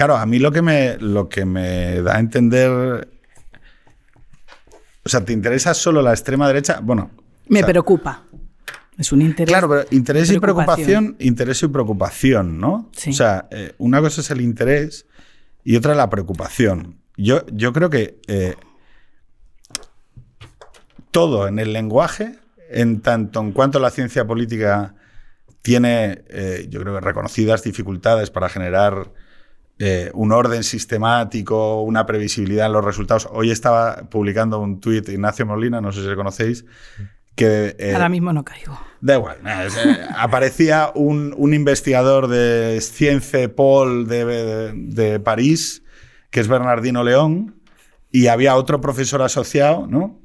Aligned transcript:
Claro, 0.00 0.16
a 0.16 0.24
mí 0.24 0.38
lo 0.38 0.50
que 0.50 0.62
me, 0.62 0.96
lo 0.96 1.28
que 1.28 1.44
me 1.44 2.00
da 2.00 2.16
a 2.16 2.20
entender. 2.20 3.06
O 5.04 5.08
sea, 5.10 5.22
¿te 5.26 5.34
interesa 5.34 5.74
solo 5.74 6.00
la 6.00 6.12
extrema 6.12 6.46
derecha? 6.46 6.80
Bueno. 6.82 7.10
Me 7.48 7.62
preocupa. 7.62 8.22
Es 8.96 9.12
un 9.12 9.20
interés. 9.20 9.52
Claro, 9.52 9.68
pero 9.68 9.84
interés 9.90 10.30
y 10.30 10.40
preocupación, 10.40 11.16
interés 11.18 11.62
y 11.62 11.68
preocupación, 11.68 12.58
¿no? 12.58 12.88
Sí. 12.92 13.10
O 13.10 13.12
sea, 13.12 13.46
eh, 13.50 13.74
una 13.76 14.00
cosa 14.00 14.22
es 14.22 14.30
el 14.30 14.40
interés 14.40 15.04
y 15.64 15.76
otra 15.76 15.94
la 15.94 16.08
preocupación. 16.08 16.96
Yo, 17.18 17.44
yo 17.48 17.74
creo 17.74 17.90
que 17.90 18.22
eh, 18.26 18.54
todo 21.10 21.46
en 21.46 21.58
el 21.58 21.74
lenguaje, 21.74 22.38
en 22.70 23.02
tanto 23.02 23.40
en 23.40 23.52
cuanto 23.52 23.78
la 23.78 23.90
ciencia 23.90 24.26
política 24.26 24.94
tiene, 25.60 26.22
eh, 26.30 26.68
yo 26.70 26.80
creo 26.80 26.94
que 26.94 27.00
reconocidas 27.02 27.62
dificultades 27.62 28.30
para 28.30 28.48
generar 28.48 29.12
eh, 29.80 30.10
un 30.14 30.30
orden 30.30 30.62
sistemático, 30.62 31.80
una 31.82 32.04
previsibilidad 32.06 32.66
en 32.66 32.72
los 32.74 32.84
resultados. 32.84 33.26
Hoy 33.32 33.50
estaba 33.50 33.96
publicando 34.10 34.60
un 34.60 34.78
tuit 34.78 35.08
Ignacio 35.08 35.46
Molina, 35.46 35.80
no 35.80 35.90
sé 35.90 36.02
si 36.02 36.06
le 36.08 36.14
conocéis, 36.16 36.64
que... 37.34 37.74
eh, 37.78 37.92
Ahora 37.94 38.10
mismo 38.10 38.32
no 38.32 38.44
caigo. 38.44 38.78
Da 39.00 39.14
igual. 39.16 39.38
es, 39.66 39.76
eh, 39.78 39.98
aparecía 40.16 40.92
un, 40.94 41.34
un 41.36 41.54
investigador 41.54 42.28
de 42.28 42.78
Science 42.82 43.48
Paul 43.48 44.06
de, 44.06 44.24
de- 44.26 44.72
de 44.74 45.18
París, 45.20 45.82
que 46.30 46.40
es 46.40 46.48
Bernardino 46.48 47.02
León, 47.02 47.56
y 48.12 48.26
había 48.26 48.56
otro 48.56 48.80
profesor 48.82 49.22
asociado, 49.22 49.86
¿no? 49.86 50.20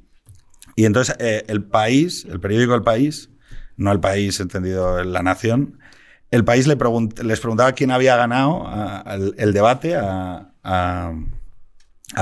Y 0.75 0.83
entonces 0.83 1.15
el 1.47 1.63
país, 1.63 2.27
el 2.29 2.41
periódico 2.41 2.75
El 2.75 2.83
País, 2.83 3.29
no 3.77 3.93
el 3.93 4.01
país 4.01 4.39
entendido 4.41 4.99
en 4.99 5.13
la 5.13 5.23
nación, 5.23 5.79
el 6.31 6.43
país 6.43 6.67
le 6.67 6.77
pregunt- 6.77 7.21
les 7.21 7.39
preguntaba 7.39 7.71
quién 7.73 7.91
había 7.91 8.15
ganado 8.17 8.63
a- 8.67 9.03
el 9.37 9.53
debate 9.53 9.95
a, 9.95 10.49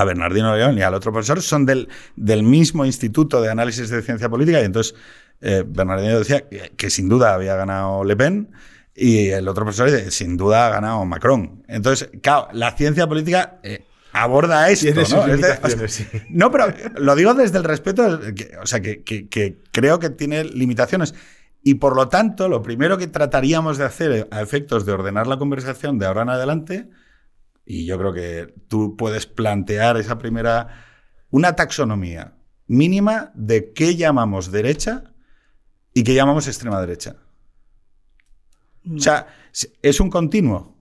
Bernardino 0.06 0.54
León 0.56 0.76
y 0.78 0.82
al 0.82 0.94
otro 0.94 1.12
profesor, 1.12 1.40
son 1.42 1.66
del, 1.66 1.88
del 2.16 2.42
mismo 2.42 2.84
Instituto 2.84 3.40
de 3.40 3.50
Análisis 3.50 3.88
de 3.90 4.02
Ciencia 4.02 4.28
Política, 4.28 4.60
y 4.60 4.64
entonces 4.64 4.94
eh, 5.40 5.62
Bernardino 5.66 6.18
decía 6.18 6.48
que, 6.48 6.72
que 6.76 6.90
sin 6.90 7.08
duda 7.08 7.34
había 7.34 7.54
ganado 7.54 8.02
Le 8.04 8.16
Pen, 8.16 8.50
y 8.94 9.28
el 9.28 9.46
otro 9.48 9.64
profesor 9.64 9.90
dice, 9.90 10.10
sin 10.10 10.36
duda 10.36 10.66
ha 10.66 10.70
ganado 10.70 11.04
Macron. 11.04 11.64
Entonces, 11.68 12.10
claro, 12.22 12.48
la 12.52 12.72
ciencia 12.72 13.06
política 13.08 13.58
eh, 13.64 13.84
aborda 14.12 14.70
esto, 14.70 14.86
Tiene 14.86 15.00
¿no? 15.00 15.06
sus 15.06 15.18
Es 15.18 15.24
de- 15.26 15.32
limitaciones, 15.48 15.92
sí. 15.92 16.06
no, 16.30 16.50
pero 16.50 16.66
lo 16.96 17.14
digo 17.16 17.34
desde 17.34 17.58
el 17.58 17.64
respeto, 17.64 18.20
que- 18.34 18.52
o 18.62 18.66
sea, 18.66 18.80
que 18.80 19.02
creo 19.72 19.98
que 19.98 20.10
tiene 20.10 20.44
limitaciones. 20.44 21.14
Y 21.66 21.76
por 21.76 21.96
lo 21.96 22.08
tanto, 22.08 22.48
lo 22.48 22.62
primero 22.62 22.98
que 22.98 23.06
trataríamos 23.06 23.78
de 23.78 23.84
hacer 23.84 24.28
a 24.30 24.42
efectos 24.42 24.84
de 24.84 24.92
ordenar 24.92 25.26
la 25.26 25.38
conversación 25.38 25.98
de 25.98 26.04
ahora 26.04 26.22
en 26.22 26.28
adelante, 26.28 26.90
y 27.64 27.86
yo 27.86 27.98
creo 27.98 28.12
que 28.12 28.54
tú 28.68 28.96
puedes 28.96 29.26
plantear 29.26 29.96
esa 29.96 30.18
primera, 30.18 30.68
una 31.30 31.56
taxonomía 31.56 32.34
mínima 32.66 33.32
de 33.34 33.72
qué 33.72 33.96
llamamos 33.96 34.52
derecha 34.52 35.14
y 35.94 36.04
qué 36.04 36.14
llamamos 36.14 36.46
extrema 36.46 36.80
derecha. 36.80 37.16
O 38.94 38.98
sea, 38.98 39.26
es 39.80 40.00
un 40.00 40.10
continuo. 40.10 40.76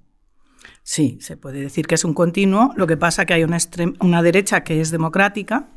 Sí, 0.81 1.17
se 1.21 1.37
puede 1.37 1.61
decir 1.61 1.87
que 1.87 1.95
es 1.95 2.03
un 2.03 2.13
continuo. 2.13 2.73
Lo 2.75 2.87
que 2.87 2.97
pasa 2.97 3.25
que 3.25 3.33
hay 3.33 3.45
una 3.45 4.21
derecha 4.21 4.65
que 4.65 4.81
es 4.81 4.91
democrática 4.91 5.69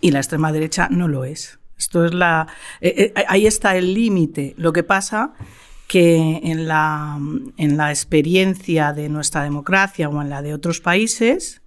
y 0.00 0.12
la 0.12 0.20
extrema 0.20 0.52
derecha 0.52 0.88
no 0.88 1.08
lo 1.08 1.24
es. 1.24 1.59
Esto 1.80 2.04
es 2.04 2.12
la, 2.12 2.46
eh, 2.82 3.12
eh, 3.16 3.24
ahí 3.26 3.46
está 3.46 3.74
el 3.74 3.94
límite. 3.94 4.54
Lo 4.58 4.70
que 4.74 4.82
pasa 4.82 5.32
que 5.88 6.40
en 6.44 6.68
la, 6.68 7.18
en 7.56 7.76
la 7.78 7.90
experiencia 7.90 8.92
de 8.92 9.08
nuestra 9.08 9.42
democracia 9.44 10.10
o 10.10 10.20
en 10.20 10.28
la 10.28 10.42
de 10.42 10.52
otros 10.52 10.82
países 10.82 11.62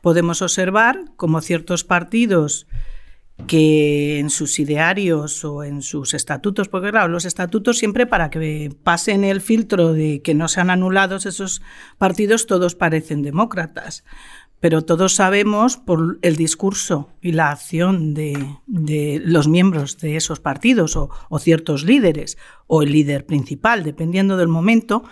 podemos 0.00 0.40
observar 0.40 1.04
como 1.16 1.42
ciertos 1.42 1.84
partidos 1.84 2.66
que 3.46 4.18
en 4.18 4.30
sus 4.30 4.58
idearios 4.58 5.44
o 5.44 5.62
en 5.62 5.82
sus 5.82 6.14
estatutos, 6.14 6.68
porque 6.68 6.90
claro, 6.90 7.08
los 7.08 7.26
estatutos 7.26 7.78
siempre 7.78 8.06
para 8.06 8.30
que 8.30 8.74
pasen 8.82 9.22
el 9.22 9.42
filtro 9.42 9.92
de 9.92 10.22
que 10.22 10.34
no 10.34 10.48
sean 10.48 10.70
anulados 10.70 11.26
esos 11.26 11.62
partidos, 11.98 12.46
todos 12.46 12.74
parecen 12.74 13.22
demócratas. 13.22 14.02
Pero 14.60 14.82
todos 14.82 15.14
sabemos 15.14 15.76
por 15.76 16.18
el 16.22 16.36
discurso 16.36 17.10
y 17.22 17.32
la 17.32 17.50
acción 17.50 18.14
de, 18.14 18.58
los 19.24 19.46
miembros 19.46 19.98
de 19.98 20.16
esos 20.16 20.40
partidos 20.40 20.96
o, 20.96 21.10
ciertos 21.38 21.84
líderes 21.84 22.38
o 22.66 22.82
el 22.82 22.92
líder 22.92 23.24
principal, 23.24 23.84
dependiendo 23.84 24.36
del 24.36 24.48
momento, 24.48 25.04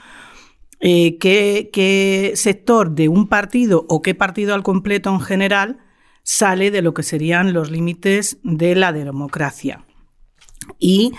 eh, 0.80 1.16
qué 1.18 2.32
sector 2.34 2.90
de 2.90 3.08
un 3.08 3.28
partido 3.28 3.86
o 3.88 4.02
qué 4.02 4.14
partido 4.14 4.54
al 4.54 4.64
completo 4.64 5.10
en 5.10 5.20
general 5.20 5.78
sale 6.24 6.72
de 6.72 6.82
lo 6.82 6.92
que 6.92 7.04
serían 7.04 7.52
los 7.52 7.70
límites 7.70 8.38
de 8.42 8.74
la 8.74 8.92
democracia. 8.92 9.84
Y 10.80 11.12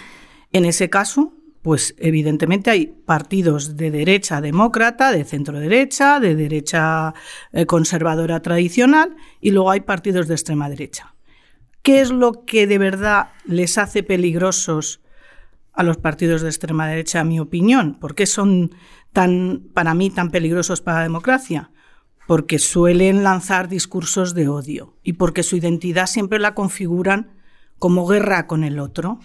en 0.52 0.66
ese 0.66 0.90
caso, 0.90 1.37
pues 1.68 1.96
evidentemente 1.98 2.70
hay 2.70 2.86
partidos 2.86 3.76
de 3.76 3.92
derecha 3.92 4.40
demócrata, 4.40 5.12
de 5.12 5.26
centro 5.26 5.60
derecha, 5.60 6.22
de 6.22 6.34
derecha 6.34 7.14
eh, 7.52 7.66
conservadora 7.66 8.42
tradicional 8.42 9.18
y 9.42 9.52
luego 9.52 9.72
hay 9.72 9.82
partidos 9.82 10.30
de 10.30 10.36
extrema 10.36 10.70
derecha. 10.70 11.14
¿Qué 11.82 12.00
es 12.00 12.10
lo 12.10 12.46
que 12.46 12.68
de 12.68 12.78
verdad 12.78 13.32
les 13.44 13.78
hace 13.78 14.02
peligrosos 14.02 15.02
a 15.74 15.84
los 15.84 15.98
partidos 15.98 16.42
de 16.42 16.48
extrema 16.48 16.88
derecha, 16.88 17.20
a 17.20 17.26
mi 17.26 17.38
opinión? 17.38 17.96
¿Por 18.00 18.16
qué 18.16 18.28
son 18.28 18.72
tan, 19.12 19.68
para 19.74 19.94
mí 19.94 20.10
tan 20.10 20.32
peligrosos 20.32 20.80
para 20.80 21.00
la 21.00 21.04
democracia? 21.04 21.72
Porque 22.28 22.60
suelen 22.60 23.24
lanzar 23.24 23.68
discursos 23.68 24.34
de 24.34 24.48
odio 24.48 24.96
y 25.04 25.14
porque 25.14 25.44
su 25.44 25.58
identidad 25.58 26.08
siempre 26.08 26.40
la 26.40 26.56
configuran 26.56 27.36
como 27.78 28.08
guerra 28.08 28.48
con 28.48 28.64
el 28.64 28.80
otro 28.80 29.20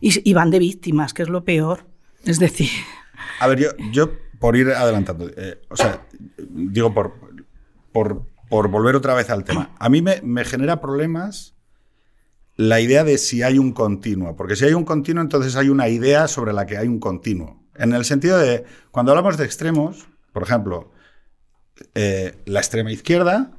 y, 0.00 0.32
van 0.34 0.50
de 0.50 0.58
víctimas, 0.58 1.12
que 1.12 1.22
es 1.22 1.28
lo 1.28 1.44
peor. 1.44 1.86
Es 2.24 2.38
decir, 2.38 2.70
A 3.40 3.46
ver, 3.46 3.58
yo, 3.58 3.68
yo 3.92 4.10
por 4.38 4.56
ir 4.56 4.70
adelantando, 4.70 5.30
eh, 5.36 5.60
o 5.68 5.76
sea, 5.76 6.06
digo 6.38 6.94
por, 6.94 7.14
por, 7.92 8.26
por 8.48 8.68
volver 8.68 8.96
otra 8.96 9.14
vez 9.14 9.30
al 9.30 9.44
tema. 9.44 9.74
A 9.78 9.88
mí 9.88 10.02
me, 10.02 10.20
me 10.22 10.44
genera 10.44 10.80
problemas 10.80 11.54
la 12.56 12.80
idea 12.80 13.04
de 13.04 13.16
si 13.18 13.42
hay 13.42 13.58
un 13.58 13.72
continuo, 13.72 14.36
porque 14.36 14.56
si 14.56 14.64
hay 14.64 14.74
un 14.74 14.84
continuo, 14.84 15.22
entonces 15.22 15.56
hay 15.56 15.68
una 15.68 15.88
idea 15.88 16.28
sobre 16.28 16.52
la 16.52 16.66
que 16.66 16.76
hay 16.76 16.88
un 16.88 17.00
continuo. 17.00 17.62
En 17.74 17.94
el 17.94 18.04
sentido 18.04 18.38
de, 18.38 18.64
cuando 18.90 19.12
hablamos 19.12 19.38
de 19.38 19.44
extremos, 19.44 20.06
por 20.32 20.42
ejemplo, 20.42 20.92
eh, 21.94 22.36
la 22.46 22.60
extrema 22.60 22.92
izquierda 22.92 23.52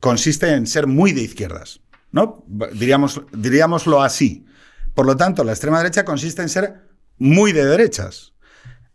consiste 0.00 0.54
en 0.54 0.66
ser 0.66 0.86
muy 0.86 1.12
de 1.12 1.22
izquierdas, 1.22 1.80
¿no? 2.10 2.44
Diríamos, 2.74 3.22
diríamoslo 3.32 4.02
así. 4.02 4.46
Por 4.94 5.06
lo 5.06 5.16
tanto, 5.16 5.44
la 5.44 5.52
extrema 5.52 5.78
derecha 5.78 6.04
consiste 6.04 6.42
en 6.42 6.48
ser 6.48 6.88
muy 7.18 7.52
de 7.52 7.64
derechas. 7.64 8.32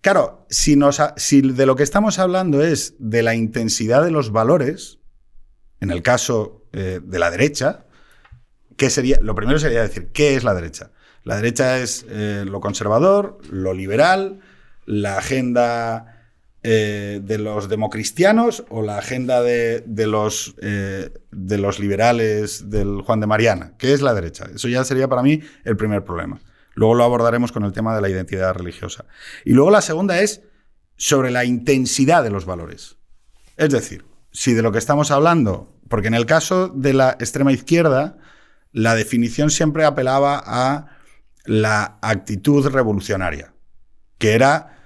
Claro, 0.02 0.46
si, 0.50 0.76
de 0.76 1.66
lo 1.66 1.76
que 1.76 1.84
estamos 1.84 2.20
hablando 2.20 2.64
es 2.64 2.96
de 3.00 3.24
la 3.24 3.36
intensidad 3.36 4.04
de 4.04 4.12
los 4.12 4.32
valores, 4.32 5.00
en 5.82 5.92
el 5.92 6.02
caso 6.02 6.66
eh, 6.72 7.00
de 7.04 7.20
la 7.20 7.32
derecha, 7.32 7.86
¿qué 8.78 8.90
sería? 8.90 9.18
Lo 9.22 9.36
primero 9.36 9.60
sería 9.60 9.82
decir, 9.82 10.12
¿qué 10.14 10.36
es 10.36 10.44
la 10.44 10.54
derecha? 10.54 10.92
La 11.24 11.36
derecha 11.36 11.80
es 11.80 12.06
eh, 12.10 12.46
lo 12.48 12.62
conservador, 12.62 13.40
lo 13.50 13.74
liberal, 13.74 14.40
la 14.86 15.18
agenda 15.18 16.17
eh, 16.64 17.22
de 17.24 17.38
los 17.38 17.70
democristianos 17.70 18.66
o 18.70 18.82
la 18.82 18.98
agenda 18.98 19.42
de, 19.42 19.84
de 19.86 20.08
los, 20.08 20.56
eh, 20.62 21.12
de 21.32 21.58
los 21.58 21.80
liberales 21.80 22.70
del 22.70 23.02
Juan 23.02 23.20
de 23.20 23.28
Mariana. 23.28 23.74
¿Qué 23.78 23.94
es 23.94 24.02
la 24.02 24.14
derecha? 24.14 24.48
Eso 24.54 24.68
ya 24.68 24.84
sería 24.84 25.08
para 25.08 25.24
mí 25.24 25.42
el 25.64 25.78
primer 25.78 26.04
problema. 26.04 26.40
Luego 26.74 26.96
lo 26.96 27.04
abordaremos 27.04 27.52
con 27.52 27.64
el 27.64 27.74
tema 27.74 27.96
de 27.96 28.02
la 28.02 28.10
identidad 28.10 28.54
religiosa. 28.54 29.06
Y 29.46 29.54
luego 29.54 29.72
la 29.72 29.82
segunda 29.82 30.20
es 30.20 30.42
sobre 30.96 31.32
la 31.32 31.46
intensidad 31.46 32.24
de 32.24 32.32
los 32.32 32.46
valores. 32.46 32.98
Es 33.56 33.70
decir, 33.70 34.06
si 34.32 34.54
de 34.54 34.62
lo 34.62 34.72
que 34.72 34.78
estamos 34.78 35.10
hablando, 35.12 35.74
porque 35.90 36.08
en 36.08 36.14
el 36.14 36.26
caso 36.26 36.70
de 36.70 36.94
la 36.94 37.12
extrema 37.20 37.52
izquierda, 37.52 38.18
la 38.72 38.96
definición 38.96 39.50
siempre 39.50 39.86
apelaba 39.86 40.44
a 40.46 40.98
la 41.46 41.98
actitud 42.02 42.68
revolucionaria, 42.68 43.54
que 44.18 44.34
era 44.34 44.77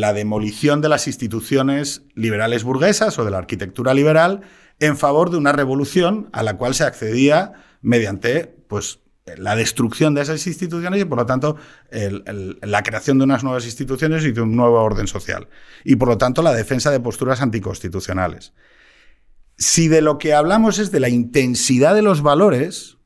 la 0.00 0.12
demolición 0.12 0.80
de 0.80 0.88
las 0.88 1.06
instituciones 1.06 2.02
liberales 2.14 2.64
burguesas 2.64 3.18
o 3.18 3.24
de 3.24 3.30
la 3.30 3.38
arquitectura 3.38 3.94
liberal 3.94 4.42
en 4.80 4.96
favor 4.96 5.30
de 5.30 5.36
una 5.36 5.52
revolución 5.52 6.28
a 6.32 6.42
la 6.42 6.56
cual 6.56 6.74
se 6.74 6.84
accedía 6.84 7.52
mediante 7.80 8.46
pues, 8.68 9.00
la 9.36 9.56
destrucción 9.56 10.14
de 10.14 10.22
esas 10.22 10.46
instituciones 10.46 11.00
y, 11.00 11.04
por 11.04 11.18
lo 11.18 11.26
tanto, 11.26 11.56
la 11.90 12.82
creación 12.82 13.18
de 13.18 13.24
unas 13.24 13.44
nuevas 13.44 13.64
instituciones 13.64 14.24
y 14.24 14.32
de 14.32 14.40
un 14.40 14.56
nuevo 14.56 14.82
orden 14.82 15.06
social. 15.06 15.48
Y, 15.84 15.96
por 15.96 16.08
lo 16.08 16.18
tanto, 16.18 16.42
la 16.42 16.52
defensa 16.52 16.90
de 16.90 17.00
posturas 17.00 17.40
anticonstitucionales. 17.40 18.52
Si 19.56 19.88
de 19.88 20.02
lo 20.02 20.18
que 20.18 20.34
hablamos 20.34 20.78
es 20.78 20.90
de 20.90 21.00
la 21.00 21.08
intensidad 21.08 21.94
de 21.94 22.02
los 22.02 22.22
valores, 22.22 22.98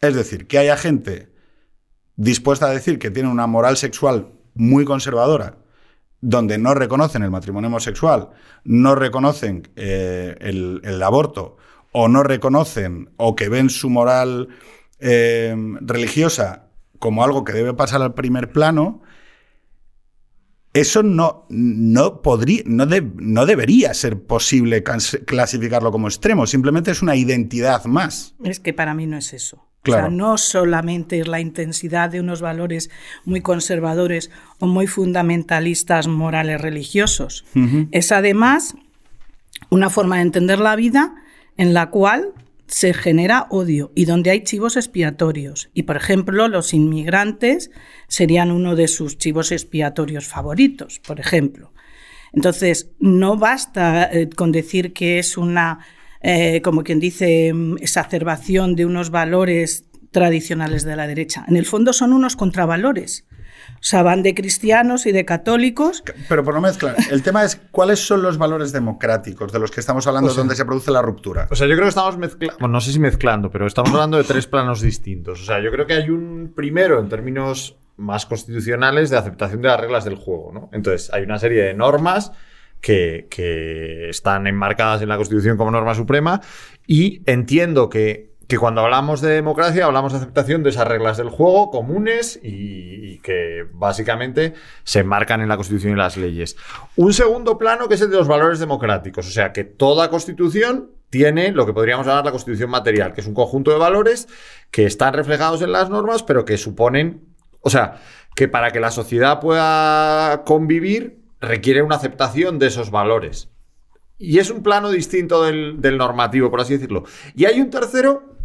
es 0.00 0.14
decir, 0.14 0.46
que 0.46 0.58
haya 0.58 0.76
gente 0.76 1.30
dispuesta 2.16 2.66
a 2.66 2.70
decir 2.70 2.98
que 2.98 3.10
tiene 3.10 3.28
una 3.28 3.46
moral 3.46 3.76
sexual 3.76 4.39
muy 4.54 4.84
conservadora 4.84 5.56
donde 6.20 6.58
no 6.58 6.74
reconocen 6.74 7.22
el 7.22 7.30
matrimonio 7.30 7.68
homosexual, 7.68 8.30
no 8.64 8.94
reconocen 8.94 9.68
eh, 9.76 10.36
el, 10.40 11.02
aborto, 11.02 11.56
o 11.92 12.08
no 12.08 12.22
reconocen 12.22 13.10
o 13.16 13.34
que 13.34 13.48
ven 13.48 13.70
su 13.70 13.90
moral 13.90 14.48
eh, 15.00 15.56
religiosa 15.80 16.66
como 16.98 17.24
algo 17.24 17.44
que 17.44 17.52
debe 17.52 17.72
pasar 17.74 18.02
al 18.02 18.14
primer 18.14 18.52
plano, 18.52 19.02
eso 20.72 21.02
no, 21.02 21.46
no, 21.48 22.22
podría, 22.22 22.62
no, 22.66 22.86
no 22.86 23.46
debería 23.46 23.92
ser 23.94 24.22
posible 24.22 24.84
clasificarlo 24.84 25.90
como 25.90 26.06
extremo, 26.06 26.46
simplemente 26.46 26.92
es 26.92 27.02
una 27.02 27.16
identidad 27.16 27.86
más. 27.86 28.34
Es 28.44 28.60
que 28.60 28.72
para 28.72 28.94
mí 28.94 29.06
no 29.06 29.16
es 29.16 29.32
eso. 29.32 29.69
O 29.86 29.92
sea, 29.92 30.08
no 30.08 30.36
solamente 30.36 31.20
es 31.20 31.28
la 31.28 31.40
intensidad 31.40 32.10
de 32.10 32.20
unos 32.20 32.42
valores 32.42 32.90
muy 33.24 33.40
conservadores 33.40 34.30
o 34.58 34.66
muy 34.66 34.86
fundamentalistas 34.86 36.06
morales 36.06 36.60
religiosos. 36.60 37.44
Es 37.90 38.12
además 38.12 38.74
una 39.70 39.88
forma 39.88 40.16
de 40.16 40.22
entender 40.22 40.58
la 40.58 40.76
vida 40.76 41.14
en 41.56 41.72
la 41.72 41.88
cual 41.90 42.34
se 42.66 42.94
genera 42.94 43.46
odio 43.50 43.90
y 43.94 44.04
donde 44.04 44.30
hay 44.30 44.44
chivos 44.44 44.76
expiatorios. 44.76 45.70
Y, 45.74 45.84
por 45.84 45.96
ejemplo, 45.96 46.46
los 46.46 46.72
inmigrantes 46.72 47.70
serían 48.06 48.50
uno 48.50 48.76
de 48.76 48.86
sus 48.86 49.18
chivos 49.18 49.50
expiatorios 49.50 50.26
favoritos, 50.26 51.00
por 51.00 51.20
ejemplo. 51.20 51.72
Entonces, 52.32 52.90
no 53.00 53.36
basta 53.36 54.04
eh, 54.04 54.28
con 54.28 54.52
decir 54.52 54.92
que 54.92 55.18
es 55.18 55.36
una, 55.36 55.80
eh, 56.20 56.60
como 56.62 56.84
quien 56.84 57.00
dice, 57.00 57.52
mm, 57.52 57.78
exacerbación 57.78 58.76
de 58.76 58.86
unos 58.86 59.10
valores 59.10 59.84
tradicionales 60.10 60.84
de 60.84 60.96
la 60.96 61.06
derecha. 61.06 61.44
En 61.48 61.56
el 61.56 61.66
fondo 61.66 61.92
son 61.92 62.12
unos 62.12 62.36
contravalores. 62.36 63.26
O 63.74 63.82
sea, 63.82 64.02
van 64.02 64.22
de 64.22 64.34
cristianos 64.34 65.06
y 65.06 65.12
de 65.12 65.24
católicos. 65.24 66.02
Pero 66.28 66.44
por 66.44 66.54
no 66.54 66.60
mezclar, 66.60 66.96
el 67.10 67.22
tema 67.22 67.44
es 67.44 67.56
cuáles 67.70 68.00
son 68.00 68.22
los 68.22 68.36
valores 68.36 68.72
democráticos 68.72 69.52
de 69.52 69.58
los 69.58 69.70
que 69.70 69.80
estamos 69.80 70.06
hablando, 70.06 70.32
donde 70.34 70.54
se 70.54 70.64
produce 70.64 70.90
la 70.90 71.02
ruptura. 71.02 71.48
O 71.50 71.54
sea, 71.54 71.66
yo 71.66 71.74
creo 71.74 71.84
que 71.84 71.90
estamos 71.90 72.18
mezclando, 72.18 72.56
bueno, 72.58 72.72
no 72.72 72.80
sé 72.80 72.92
si 72.92 72.98
mezclando, 72.98 73.50
pero 73.50 73.66
estamos 73.66 73.90
hablando 73.92 74.18
de 74.18 74.24
tres 74.24 74.46
planos 74.46 74.80
distintos. 74.82 75.40
O 75.40 75.44
sea, 75.44 75.62
yo 75.62 75.70
creo 75.70 75.86
que 75.86 75.94
hay 75.94 76.10
un 76.10 76.52
primero 76.54 77.00
en 77.00 77.08
términos 77.08 77.76
más 77.96 78.26
constitucionales 78.26 79.10
de 79.10 79.18
aceptación 79.18 79.62
de 79.62 79.68
las 79.68 79.80
reglas 79.80 80.04
del 80.04 80.16
juego, 80.16 80.50
¿no? 80.52 80.70
Entonces, 80.72 81.10
hay 81.12 81.22
una 81.22 81.38
serie 81.38 81.62
de 81.62 81.74
normas 81.74 82.32
que, 82.80 84.08
están 84.10 84.46
enmarcadas 84.46 85.02
en 85.02 85.08
la 85.08 85.16
Constitución 85.16 85.56
como 85.56 85.70
norma 85.70 85.94
suprema 85.94 86.40
y 86.86 87.22
entiendo 87.26 87.88
que 87.88 88.30
que 88.50 88.58
cuando 88.58 88.80
hablamos 88.80 89.20
de 89.20 89.30
democracia 89.30 89.84
hablamos 89.84 90.10
de 90.10 90.18
aceptación 90.18 90.64
de 90.64 90.70
esas 90.70 90.88
reglas 90.88 91.16
del 91.16 91.28
juego 91.28 91.70
comunes 91.70 92.40
y, 92.42 93.18
que 93.18 93.64
básicamente 93.72 94.54
se 94.82 95.00
enmarcan 95.00 95.40
en 95.40 95.48
la 95.48 95.56
Constitución 95.56 95.92
y 95.92 95.96
las 95.96 96.16
leyes. 96.16 96.56
Un 96.96 97.12
segundo 97.12 97.58
plano 97.58 97.86
que 97.86 97.94
es 97.94 98.00
el 98.00 98.10
de 98.10 98.16
los 98.16 98.26
valores 98.26 98.58
democráticos, 98.58 99.28
o 99.28 99.30
sea 99.30 99.52
que 99.52 99.62
toda 99.62 100.10
Constitución 100.10 100.90
tiene 101.10 101.52
lo 101.52 101.64
que 101.64 101.72
podríamos 101.72 102.06
llamar 102.06 102.24
la 102.24 102.32
Constitución 102.32 102.70
material, 102.70 103.12
que 103.12 103.20
es 103.20 103.26
un 103.28 103.34
conjunto 103.34 103.70
de 103.70 103.78
valores 103.78 104.26
que 104.72 104.84
están 104.84 105.14
reflejados 105.14 105.62
en 105.62 105.70
las 105.70 105.88
normas, 105.88 106.24
pero 106.24 106.44
que 106.44 106.58
suponen, 106.58 107.28
o 107.60 107.70
sea, 107.70 108.00
que 108.34 108.48
para 108.48 108.72
que 108.72 108.80
la 108.80 108.90
sociedad 108.90 109.38
pueda 109.38 110.42
convivir 110.44 111.19
requiere 111.40 111.82
una 111.82 111.96
aceptación 111.96 112.58
de 112.58 112.66
esos 112.66 112.90
valores. 112.90 113.48
Y 114.18 114.38
es 114.38 114.50
un 114.50 114.62
plano 114.62 114.90
distinto 114.90 115.42
del, 115.42 115.80
normativo, 115.96 116.50
por 116.50 116.60
así 116.60 116.74
decirlo. 116.74 117.04
Y 117.34 117.46
hay 117.46 117.60
un 117.60 117.70
tercero 117.70 118.36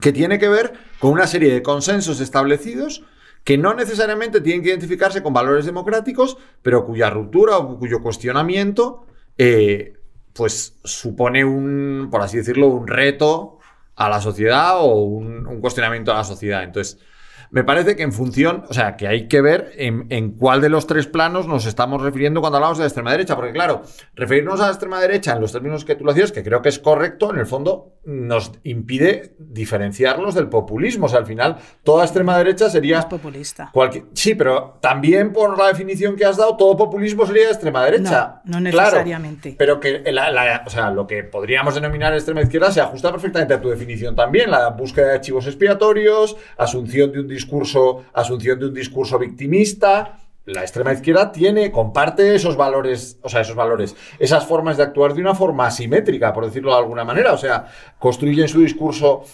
que 0.00 0.12
tiene 0.12 0.38
que 0.38 0.48
ver 0.48 0.72
con 0.98 1.12
una 1.12 1.26
serie 1.26 1.52
de 1.52 1.62
consensos 1.62 2.20
establecidos 2.20 3.04
que 3.44 3.56
no 3.56 3.74
necesariamente 3.74 4.40
tienen 4.40 4.62
que 4.62 4.70
identificarse 4.70 5.22
con 5.22 5.32
valores 5.32 5.66
democráticos, 5.66 6.36
pero 6.62 6.84
cuya 6.84 7.10
ruptura 7.10 7.58
o 7.58 7.78
cuyo 7.78 8.00
cuestionamiento 8.00 9.06
eh, 9.38 9.94
pues 10.32 10.78
supone 10.82 11.44
un, 11.44 12.08
por 12.10 12.22
así 12.22 12.38
decirlo, 12.38 12.66
un 12.68 12.88
reto 12.88 13.58
a 13.94 14.08
la 14.08 14.20
sociedad 14.20 14.78
o 14.80 15.02
un, 15.02 15.46
un 15.46 15.60
cuestionamiento 15.60 16.10
a 16.10 16.16
la 16.16 16.24
sociedad. 16.24 16.64
Entonces, 16.64 16.98
me 17.54 17.62
parece 17.62 17.94
que 17.94 18.02
en 18.02 18.12
función, 18.12 18.64
o 18.68 18.74
sea, 18.74 18.96
que 18.96 19.06
hay 19.06 19.28
que 19.28 19.40
ver 19.40 19.70
en, 19.76 20.32
cuál 20.32 20.60
de 20.60 20.68
los 20.68 20.88
tres 20.88 21.06
planos 21.06 21.46
nos 21.46 21.66
estamos 21.66 22.02
refiriendo 22.02 22.40
cuando 22.40 22.56
hablamos 22.56 22.78
de 22.78 22.82
la 22.82 22.88
extrema 22.88 23.12
derecha, 23.12 23.36
porque 23.36 23.52
claro, 23.52 23.82
referirnos 24.16 24.60
a 24.60 24.64
la 24.64 24.70
extrema 24.70 25.00
derecha 25.00 25.34
en 25.34 25.40
los 25.40 25.52
términos 25.52 25.84
que 25.84 25.94
tú 25.94 26.04
lo 26.04 26.10
hacías, 26.10 26.32
que 26.32 26.42
creo 26.42 26.60
que 26.62 26.68
es 26.68 26.80
correcto, 26.80 27.32
en 27.32 27.38
el 27.38 27.46
fondo 27.46 27.92
nos 28.06 28.50
impide 28.64 29.36
diferenciarlos 29.38 30.34
del 30.34 30.48
populismo. 30.48 31.06
O 31.06 31.08
sea, 31.08 31.20
al 31.20 31.26
final, 31.26 31.58
toda 31.84 32.04
extrema 32.04 32.36
derecha 32.36 32.68
sería... 32.68 32.98
Es 32.98 33.04
populista. 33.04 33.70
sí, 34.14 34.34
pero 34.34 34.78
también 34.80 35.32
por 35.32 35.56
la 35.56 35.68
definición 35.68 36.16
que 36.16 36.24
has 36.24 36.36
dado, 36.36 36.56
todo 36.56 36.76
populismo 36.76 37.24
sería 37.24 37.50
extrema 37.50 37.84
derecha. 37.84 38.42
No, 38.46 38.54
no 38.54 38.60
necesariamente. 38.62 39.54
pero 39.56 39.78
que 39.78 40.02
o 40.66 40.70
sea, 40.70 40.90
lo 40.90 41.06
que 41.06 41.22
podríamos 41.22 41.76
denominar 41.76 42.12
extrema 42.14 42.42
izquierda 42.42 42.72
se 42.72 42.80
ajusta 42.80 43.12
perfectamente 43.12 43.54
a 43.54 43.60
tu 43.60 43.70
definición 43.70 44.16
también, 44.16 44.50
la 44.50 44.70
búsqueda 44.70 45.06
de 45.06 45.14
archivos 45.14 45.46
expiatorios, 45.46 46.36
asunción 46.58 47.12
de 47.12 47.20
un 47.20 47.28
discurso 47.28 47.43
discurso, 47.44 48.04
asunción 48.12 48.58
de 48.58 48.66
un 48.66 48.74
discurso 48.74 49.18
victimista. 49.18 50.18
La 50.46 50.62
extrema 50.62 50.92
izquierda 50.92 51.32
tiene, 51.32 51.70
comparte 51.70 52.34
esos 52.34 52.56
valores, 52.56 53.18
o 53.22 53.28
sea, 53.28 53.40
esos 53.40 53.56
valores, 53.56 53.96
esas 54.18 54.46
formas 54.46 54.76
de 54.76 54.82
actuar 54.82 55.14
de 55.14 55.20
una 55.20 55.34
forma 55.34 55.66
asimétrica, 55.66 56.32
por 56.32 56.44
decirlo 56.44 56.72
de 56.72 56.78
alguna 56.78 57.04
manera. 57.04 57.32
O 57.32 57.38
sea, 57.38 57.66
construyen 57.98 58.48
su 58.48 58.60
discurso 58.60 59.24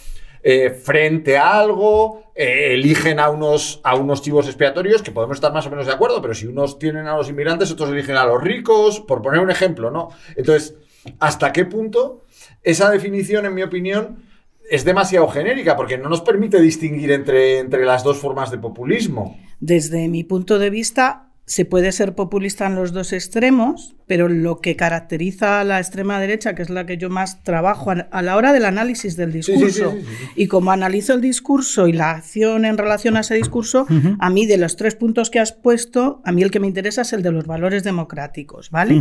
eh, 0.43 0.71
frente 0.71 1.37
a 1.37 1.59
algo, 1.59 2.33
eh, 2.35 2.75
eligen 2.75 3.19
a 3.19 3.29
unos, 3.29 3.81
a 3.83 3.97
unos 3.97 4.23
chivos 4.23 4.47
expiatorios, 4.47 5.03
que 5.03 5.11
podemos 5.11 5.37
estar 5.37 5.53
más 5.53 5.67
o 5.67 5.71
menos 5.71 5.87
de 5.87 5.93
acuerdo, 5.93 6.23
pero 6.23 6.35
si 6.35 6.47
unos 6.47 6.79
tienen 6.79 7.07
a 7.09 7.17
los 7.17 7.29
inmigrantes, 7.29 7.71
otros 7.73 7.91
eligen 7.91 8.17
a 8.17 8.25
los 8.25 8.43
ricos, 8.43 9.01
por 9.01 9.21
poner 9.21 9.41
un 9.41 9.51
ejemplo, 9.51 9.91
¿no? 9.91 10.11
Entonces, 10.37 10.77
¿hasta 11.19 11.53
qué 11.53 11.65
punto 11.65 12.23
esa 12.63 12.89
definición, 12.89 13.47
en 13.47 13.55
mi 13.55 13.63
opinión, 13.63 14.30
es 14.71 14.85
demasiado 14.85 15.29
genérica 15.29 15.77
porque 15.77 15.99
no 15.99 16.09
nos 16.09 16.21
permite 16.21 16.61
distinguir 16.61 17.11
entre, 17.11 17.59
entre 17.59 17.85
las 17.85 18.05
dos 18.05 18.19
formas 18.19 18.53
de 18.53 18.59
populismo. 18.59 19.37
Desde 19.59 20.09
mi 20.09 20.23
punto 20.23 20.61
de 20.61 20.71
vista, 20.71 21.33
se 21.45 21.65
puede 21.65 21.91
ser 21.91 22.15
populista 22.15 22.67
en 22.67 22.77
los 22.77 22.93
dos 22.93 23.13
extremos, 23.13 23.97
pero 24.11 24.27
lo 24.27 24.61
que 24.61 24.75
caracteriza 24.75 25.61
a 25.61 25.65
la 25.65 25.79
extrema 25.79 26.19
derecha, 26.19 26.57
que 26.57 26.63
es 26.63 26.69
la 26.69 26.85
que 26.85 26.99
yo 26.99 27.11
más 27.11 27.45
trabajo 27.45 27.93
a 27.93 28.23
la 28.23 28.37
hora 28.37 28.53
del 28.53 28.65
análisis 28.65 29.17
del 29.17 29.33
discurso, 29.33 29.95
y 30.35 30.49
como 30.49 30.73
analizo 30.73 31.15
el 31.15 31.21
discurso 31.21 31.87
y 31.87 31.93
la 31.93 32.11
acción 32.11 32.65
en 32.65 32.77
relación 32.77 33.17
a 33.17 33.21
ese 33.21 33.37
discurso, 33.37 33.87
a 34.19 34.29
mí 34.29 34.47
de 34.47 34.57
los 34.57 34.75
tres 34.75 34.97
puntos 34.97 35.31
que 35.31 35.39
has 35.39 35.53
puesto, 35.53 36.23
a 36.25 36.33
mí 36.33 36.43
el 36.43 36.51
que 36.51 36.59
me 36.59 36.67
interesa 36.67 37.03
es 37.03 37.13
el 37.13 37.23
de 37.23 37.31
los 37.31 37.47
valores 37.47 37.85
democráticos, 37.85 38.71
¿vale? 38.71 39.01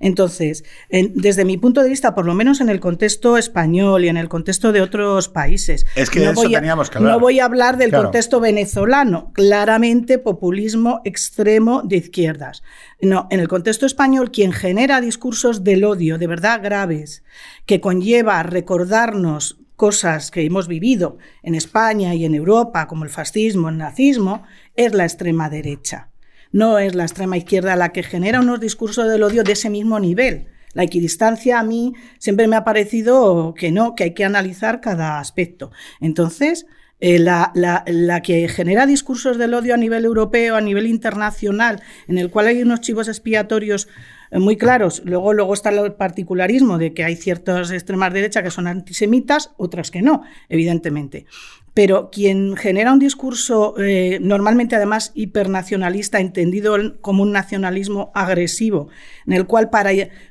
Entonces, 0.00 0.64
desde 0.90 1.44
mi 1.44 1.58
punto 1.58 1.82
de 1.82 1.90
vista, 1.90 2.14
por 2.14 2.24
lo 2.24 2.32
menos 2.32 2.62
en 2.62 2.70
el 2.70 2.80
contexto 2.80 3.36
español 3.36 4.06
y 4.06 4.08
en 4.08 4.16
el 4.16 4.30
contexto 4.30 4.72
de 4.72 4.80
otros 4.80 5.28
países, 5.28 5.84
es 5.94 6.08
que 6.08 6.20
no, 6.20 6.32
voy, 6.32 6.54
a, 6.54 6.62
no 6.98 7.20
voy 7.20 7.40
a 7.40 7.44
hablar 7.44 7.76
del 7.76 7.92
contexto 7.92 8.40
venezolano, 8.40 9.32
claramente 9.34 10.16
populismo 10.16 11.02
extremo 11.04 11.82
de 11.82 11.98
izquierdas. 11.98 12.62
No, 13.02 13.26
en 13.30 13.40
el 13.40 13.48
contexto 13.48 13.84
español, 13.84 14.30
quien 14.30 14.45
genera 14.52 15.00
discursos 15.00 15.64
del 15.64 15.84
odio 15.84 16.18
de 16.18 16.26
verdad 16.26 16.60
graves, 16.62 17.22
que 17.66 17.80
conlleva 17.80 18.42
recordarnos 18.42 19.58
cosas 19.76 20.30
que 20.30 20.42
hemos 20.42 20.68
vivido 20.68 21.18
en 21.42 21.54
España 21.54 22.14
y 22.14 22.24
en 22.24 22.34
Europa, 22.34 22.86
como 22.86 23.04
el 23.04 23.10
fascismo, 23.10 23.68
el 23.68 23.78
nazismo, 23.78 24.42
es 24.74 24.94
la 24.94 25.04
extrema 25.04 25.50
derecha. 25.50 26.10
No 26.52 26.78
es 26.78 26.94
la 26.94 27.04
extrema 27.04 27.36
izquierda 27.36 27.76
la 27.76 27.92
que 27.92 28.02
genera 28.02 28.40
unos 28.40 28.60
discursos 28.60 29.08
del 29.08 29.22
odio 29.22 29.42
de 29.42 29.52
ese 29.52 29.70
mismo 29.70 30.00
nivel. 30.00 30.48
La 30.72 30.84
equidistancia 30.84 31.58
a 31.58 31.62
mí 31.62 31.94
siempre 32.18 32.48
me 32.48 32.56
ha 32.56 32.64
parecido 32.64 33.54
que 33.54 33.72
no, 33.72 33.94
que 33.94 34.04
hay 34.04 34.14
que 34.14 34.24
analizar 34.24 34.80
cada 34.80 35.18
aspecto. 35.18 35.70
Entonces, 36.00 36.66
eh, 36.98 37.18
la, 37.18 38.22
que 38.22 38.48
genera 38.48 38.86
discursos 38.86 39.36
del 39.36 39.52
odio 39.52 39.74
a 39.74 39.76
nivel 39.76 40.06
europeo, 40.06 40.56
a 40.56 40.62
nivel 40.62 40.86
internacional, 40.86 41.82
en 42.08 42.16
el 42.16 42.30
cual 42.30 42.46
hay 42.46 42.62
unos 42.62 42.80
chivos 42.80 43.08
expiatorios 43.08 43.88
muy 44.32 44.56
claros. 44.56 45.02
Luego, 45.04 45.32
luego 45.32 45.54
está 45.54 45.70
el 45.70 45.94
particularismo 45.94 46.78
de 46.78 46.94
que 46.94 47.04
hay 47.04 47.16
ciertas 47.16 47.70
extremas 47.70 48.12
derechas 48.12 48.42
que 48.42 48.50
son 48.50 48.66
antisemitas, 48.66 49.50
otras 49.56 49.90
que 49.90 50.02
no, 50.02 50.22
evidentemente. 50.48 51.26
Pero 51.74 52.10
quien 52.10 52.56
genera 52.56 52.92
un 52.92 52.98
discurso 52.98 53.74
eh, 53.78 54.18
normalmente 54.20 54.76
además 54.76 55.12
hipernacionalista, 55.14 56.20
entendido 56.20 56.76
como 57.00 57.22
un 57.22 57.32
nacionalismo 57.32 58.10
agresivo, 58.14 58.88
en 59.26 59.34
el 59.34 59.46
cual 59.46 59.68
para, 59.68 59.90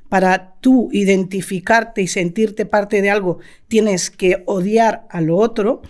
para 0.09 0.55
tú 0.59 0.89
identificarte 0.91 2.01
y 2.01 2.07
sentirte 2.07 2.65
parte 2.65 3.01
de 3.01 3.11
algo 3.11 3.39
tienes 3.67 4.09
que 4.09 4.43
odiar 4.47 5.05
a 5.11 5.21
lo 5.21 5.37
otro, 5.37 5.83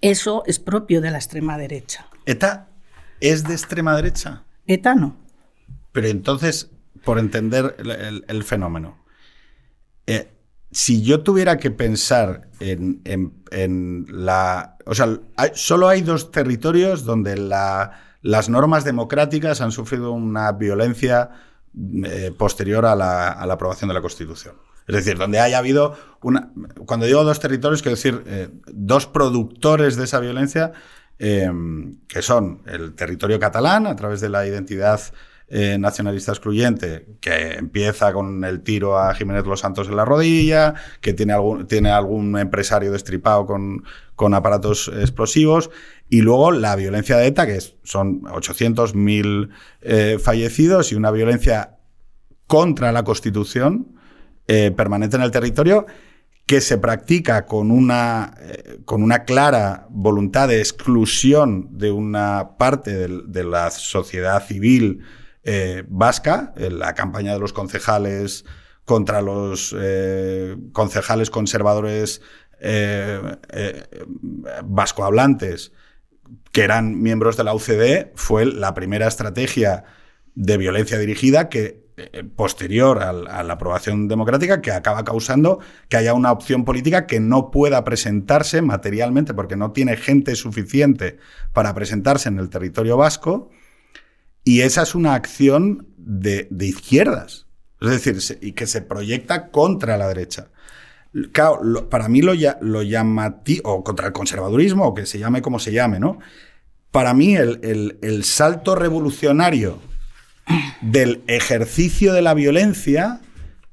eso 0.00 0.42
es 0.46 0.58
propio 0.58 1.00
de 1.00 1.10
la 1.10 1.18
extrema 1.18 1.58
derecha. 1.58 2.06
¿ETA 2.26 2.68
es 3.20 3.44
de 3.44 3.54
extrema 3.54 3.96
derecha? 3.96 4.44
ETA 4.66 4.94
no. 4.94 5.16
Pero 5.92 6.08
entonces, 6.08 6.70
por 7.02 7.18
entender 7.18 7.76
el, 8.28 8.44
fenómeno, 8.44 9.04
eh, 10.06 10.30
si 10.70 11.02
yo 11.02 11.22
tuviera 11.22 11.58
que 11.58 11.70
pensar 11.70 12.48
en, 12.60 13.02
la... 14.08 14.76
O 14.86 14.94
sea, 14.94 15.20
solo 15.54 15.88
hay 15.88 16.02
dos 16.02 16.30
territorios 16.30 17.04
donde 17.04 17.36
la, 17.36 18.18
las 18.22 18.48
normas 18.48 18.84
democráticas 18.84 19.60
han 19.60 19.72
sufrido 19.72 20.12
una 20.12 20.52
violencia 20.52 21.30
eh, 22.04 22.32
posterior 22.36 22.86
a 22.86 22.96
la, 22.96 23.30
aprobación 23.30 23.88
de 23.88 23.94
la 23.94 24.00
Constitución. 24.00 24.56
Es 24.86 24.96
decir, 24.96 25.16
donde 25.16 25.40
haya 25.40 25.58
habido 25.58 25.96
una. 26.20 26.52
Cuando 26.86 27.06
digo 27.06 27.24
dos 27.24 27.40
territorios, 27.40 27.80
quiero 27.80 27.96
decir 27.96 28.22
eh, 28.26 28.50
dos 28.66 29.06
productores 29.06 29.96
de 29.96 30.04
esa 30.04 30.20
violencia, 30.20 30.72
que 31.16 32.20
son 32.20 32.62
el 32.66 32.94
territorio 32.94 33.38
catalán, 33.38 33.86
a 33.86 33.96
través 33.96 34.20
de 34.20 34.28
la 34.28 34.46
identidad 34.46 35.00
nacionalista 35.48 36.32
excluyente, 36.32 37.06
que 37.20 37.52
empieza 37.52 38.12
con 38.12 38.44
el 38.44 38.62
tiro 38.62 38.98
a 38.98 39.14
Jiménez 39.14 39.46
Los 39.46 39.60
Santos 39.60 39.88
en 39.88 39.94
la 39.94 40.04
rodilla, 40.04 40.74
que 41.00 41.12
tiene 41.12 41.32
algún, 41.32 41.66
tiene 41.68 41.90
algún 41.90 42.36
empresario 42.38 42.90
destripado 42.90 43.46
con, 43.46 43.84
con 44.16 44.34
aparatos 44.34 44.90
explosivos, 44.92 45.70
y 46.08 46.22
luego 46.22 46.52
la 46.52 46.76
violencia 46.76 47.16
de 47.16 47.26
ETA, 47.26 47.46
que 47.46 47.60
son 47.82 48.22
800.000 48.22 49.50
eh, 49.82 50.18
fallecidos 50.20 50.92
y 50.92 50.94
una 50.94 51.10
violencia 51.10 51.78
contra 52.46 52.92
la 52.92 53.04
Constitución 53.04 53.94
eh, 54.46 54.70
permanente 54.76 55.16
en 55.16 55.22
el 55.22 55.30
territorio 55.30 55.86
que 56.46 56.60
se 56.60 56.76
practica 56.76 57.46
con 57.46 57.70
una, 57.70 58.34
eh, 58.38 58.80
con 58.84 59.02
una 59.02 59.24
clara 59.24 59.86
voluntad 59.88 60.48
de 60.48 60.58
exclusión 60.58 61.68
de 61.78 61.90
una 61.90 62.56
parte 62.58 63.08
de, 63.08 63.44
la 63.44 63.70
sociedad 63.70 64.46
civil 64.46 65.00
vasca, 65.88 66.54
la 66.56 66.94
campaña 66.94 67.34
de 67.34 67.38
los 67.38 67.52
concejales 67.52 68.44
contra 68.84 69.20
los 69.20 69.74
concejales 70.72 71.30
conservadores 71.30 72.22
vascohablantes 74.62 75.72
que 76.52 76.62
eran 76.62 77.02
miembros 77.02 77.36
de 77.36 77.44
la 77.44 77.54
UCD, 77.54 78.12
fue 78.14 78.46
la 78.46 78.74
primera 78.74 79.06
estrategia 79.06 79.84
de 80.34 80.56
violencia 80.56 80.98
dirigida 80.98 81.48
que 81.48 81.84
eh, 81.96 82.24
posterior 82.24 83.02
a, 83.02 83.12
la 83.12 83.52
aprobación 83.52 84.08
democrática 84.08 84.60
que 84.60 84.72
acaba 84.72 85.04
causando 85.04 85.60
que 85.88 85.96
haya 85.96 86.12
una 86.12 86.32
opción 86.32 86.64
política 86.64 87.06
que 87.06 87.20
no 87.20 87.52
pueda 87.52 87.84
presentarse 87.84 88.62
materialmente 88.62 89.32
porque 89.32 89.54
no 89.54 89.70
tiene 89.70 89.96
gente 89.96 90.34
suficiente 90.34 91.18
para 91.52 91.72
presentarse 91.72 92.28
en 92.28 92.40
el 92.40 92.50
territorio 92.50 92.96
vasco 92.96 93.50
y 94.44 94.60
esa 94.60 94.82
es 94.82 94.94
una 94.94 95.14
acción 95.14 95.88
de, 95.96 96.46
izquierdas, 96.60 97.46
es 97.80 97.90
decir, 97.90 98.38
y 98.42 98.52
que 98.52 98.66
se 98.66 98.82
proyecta 98.82 99.50
contra 99.50 99.96
la 99.96 100.08
derecha. 100.08 100.48
Claro, 101.32 101.88
para 101.88 102.08
mí 102.08 102.22
lo, 102.22 102.34
lo 102.60 102.82
llamativo, 102.82 103.72
o 103.72 103.84
contra 103.84 104.08
el 104.08 104.12
conservadurismo, 104.12 104.86
o 104.86 104.94
que 104.94 105.06
se 105.06 105.18
llame 105.18 105.42
como 105.42 105.58
se 105.58 105.72
llame, 105.72 105.98
¿no? 105.98 106.18
Para 106.90 107.14
mí 107.14 107.36
el, 107.36 107.98
el 108.02 108.24
salto 108.24 108.74
revolucionario 108.74 109.80
del 110.82 111.22
ejercicio 111.26 112.12
de 112.12 112.22
la 112.22 112.34
violencia, 112.34 113.20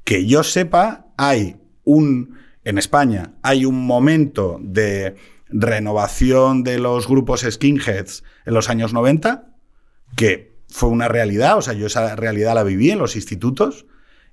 que 0.03 0.25
yo 0.25 0.43
sepa, 0.43 1.07
hay 1.17 1.57
un, 1.83 2.37
en 2.63 2.77
España, 2.77 3.33
hay 3.41 3.65
un 3.65 3.85
momento 3.85 4.59
de 4.61 5.15
renovación 5.49 6.63
de 6.63 6.79
los 6.79 7.07
grupos 7.07 7.45
skinheads 7.49 8.23
en 8.45 8.53
los 8.53 8.69
años 8.69 8.93
90, 8.93 9.49
que 10.15 10.50
fue 10.71 10.89
una 10.89 11.07
realidad, 11.07 11.57
o 11.57 11.61
sea, 11.61 11.73
yo 11.73 11.87
esa 11.87 12.15
realidad 12.15 12.55
la 12.55 12.63
viví 12.63 12.89
en 12.89 12.99
los 12.99 13.15
institutos, 13.15 13.85